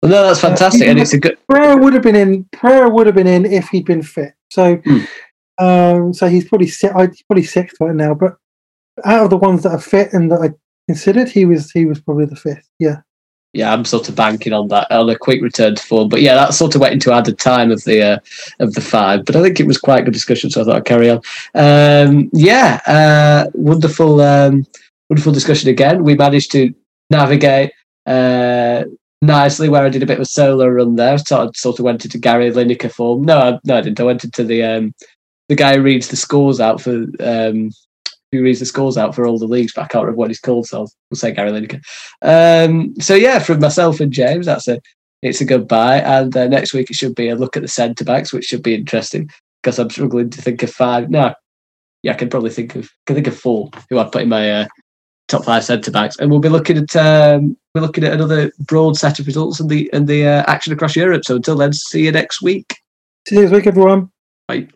Well, 0.05 0.21
no, 0.21 0.27
that's 0.27 0.43
Uh, 0.43 0.49
fantastic, 0.49 0.81
he's 0.83 0.89
and 0.91 0.99
it's 0.99 1.13
a 1.13 1.17
good. 1.19 1.37
Pereira 1.49 1.77
would 1.77 1.93
have 1.93 2.03
been 2.03 2.15
in. 2.15 2.45
Pereira 2.51 2.89
would 2.89 3.07
have 3.07 3.15
been 3.15 3.25
in 3.27 3.43
if 3.43 3.69
he'd 3.69 3.85
been 3.85 4.03
fit. 4.03 4.33
So, 4.51 4.79
Hmm. 4.85 4.99
um, 5.57 6.13
so 6.13 6.27
he's 6.27 6.47
probably 6.47 6.67
si- 6.67 6.87
he's 6.95 7.23
probably 7.23 7.43
sixth 7.43 7.77
right 7.79 7.95
now. 7.95 8.13
But 8.13 8.35
out 9.03 9.23
of 9.23 9.29
the 9.31 9.37
ones 9.37 9.63
that 9.63 9.71
are 9.71 9.79
fit 9.79 10.13
and 10.13 10.31
that 10.31 10.41
I 10.41 10.49
considered, 10.87 11.29
he 11.29 11.45
was 11.45 11.71
he 11.71 11.85
was 11.85 11.99
probably 11.99 12.25
the 12.25 12.35
fifth. 12.35 12.69
Yeah, 12.77 12.97
yeah, 13.53 13.73
I'm 13.73 13.83
sort 13.83 14.07
of 14.07 14.15
banking 14.15 14.53
on 14.53 14.67
that 14.67 14.91
on 14.91 15.09
a 15.09 15.17
quick 15.17 15.41
return 15.41 15.73
to 15.73 15.81
form. 15.83 16.07
But 16.09 16.21
yeah, 16.21 16.35
that 16.35 16.53
sort 16.53 16.75
of 16.75 16.81
went 16.81 16.93
into 16.93 17.11
added 17.11 17.39
time 17.39 17.71
of 17.71 17.83
the 17.85 18.03
uh, 18.03 18.19
of 18.59 18.73
the 18.75 18.81
five. 18.81 19.25
But 19.25 19.35
I 19.37 19.41
think 19.41 19.59
it 19.59 19.65
was 19.65 19.79
quite 19.79 20.01
a 20.01 20.03
good 20.03 20.13
discussion, 20.13 20.51
so 20.51 20.61
I 20.61 20.65
thought 20.65 20.75
I'd 20.75 20.85
carry 20.85 21.09
on. 21.09 21.19
Um, 21.55 22.29
yeah, 22.31 22.79
uh, 22.85 23.49
wonderful, 23.55 24.21
um, 24.21 24.67
wonderful 25.09 25.33
discussion 25.33 25.67
again. 25.71 26.03
We 26.03 26.13
managed 26.13 26.51
to 26.51 26.71
navigate 27.09 27.71
uh, 28.05 28.83
nicely 29.25 29.69
where 29.69 29.85
I 29.85 29.89
did 29.89 30.03
a 30.03 30.05
bit 30.05 30.17
of 30.17 30.21
a 30.21 30.25
solo 30.25 30.67
run 30.67 30.95
there. 30.95 31.17
Sort 31.17 31.47
of, 31.47 31.57
sort 31.57 31.79
of 31.79 31.85
went 31.85 32.05
into 32.05 32.17
Gary 32.17 32.51
Lineker 32.51 32.91
form. 32.91 33.23
No, 33.23 33.39
I, 33.39 33.59
no, 33.63 33.77
I 33.77 33.81
didn't. 33.81 33.99
I 33.99 34.03
went 34.03 34.23
into 34.23 34.43
the 34.43 34.63
um, 34.63 34.93
the 35.49 35.55
guy 35.55 35.75
who 35.75 35.81
reads 35.81 36.07
the 36.09 36.15
scores 36.15 36.59
out 36.59 36.81
for. 36.81 37.05
Um, 37.19 37.71
who 38.31 38.43
reads 38.43 38.59
the 38.59 38.65
scores 38.65 38.97
out 38.97 39.15
for 39.15 39.25
all 39.25 39.39
the 39.39 39.47
leagues, 39.47 39.71
but 39.73 39.83
I 39.83 39.87
can't 39.87 40.03
remember 40.03 40.19
what 40.19 40.29
he's 40.29 40.39
called, 40.39 40.65
so 40.65 40.87
we'll 41.09 41.17
say 41.17 41.31
Gary 41.31 41.51
Lineker. 41.51 41.81
Um, 42.21 42.93
so 42.99 43.15
yeah, 43.15 43.39
from 43.39 43.59
myself 43.59 43.99
and 43.99 44.11
James, 44.11 44.45
that's 44.47 44.67
a 44.67 44.79
it's 45.21 45.41
a 45.41 45.45
goodbye. 45.45 45.99
And 45.99 46.35
uh, 46.35 46.47
next 46.47 46.73
week 46.73 46.89
it 46.89 46.95
should 46.95 47.15
be 47.15 47.29
a 47.29 47.35
look 47.35 47.55
at 47.55 47.61
the 47.61 47.67
centre 47.67 48.03
backs, 48.03 48.33
which 48.33 48.45
should 48.45 48.63
be 48.63 48.75
interesting 48.75 49.29
because 49.61 49.79
I'm 49.79 49.89
struggling 49.89 50.29
to 50.31 50.41
think 50.41 50.63
of 50.63 50.71
five. 50.71 51.09
No, 51.09 51.33
yeah, 52.03 52.11
I 52.11 52.15
can 52.15 52.29
probably 52.29 52.51
think 52.51 52.75
of 52.75 52.89
can 53.05 53.15
think 53.15 53.27
of 53.27 53.37
four 53.37 53.69
who 53.89 53.99
I'd 53.99 54.11
put 54.11 54.23
in 54.23 54.29
my 54.29 54.51
uh, 54.51 54.67
top 55.27 55.45
five 55.45 55.63
centre 55.63 55.91
backs, 55.91 56.17
and 56.17 56.29
we'll 56.29 56.39
be 56.39 56.49
looking 56.49 56.77
at 56.77 56.95
um, 56.95 57.57
we're 57.75 57.81
looking 57.81 58.05
at 58.05 58.13
another 58.13 58.51
broad 58.59 58.95
set 58.95 59.19
of 59.19 59.27
results 59.27 59.59
and 59.59 59.69
the 59.69 59.89
and 59.93 60.07
the 60.07 60.25
uh, 60.25 60.43
action 60.47 60.73
across 60.73 60.95
Europe. 60.95 61.25
So 61.25 61.35
until 61.35 61.57
then, 61.57 61.73
see 61.73 62.05
you 62.05 62.11
next 62.11 62.41
week. 62.41 62.77
see 63.27 63.35
you 63.35 63.41
next 63.41 63.53
week, 63.53 63.67
everyone. 63.67 64.09
Bye. 64.47 64.69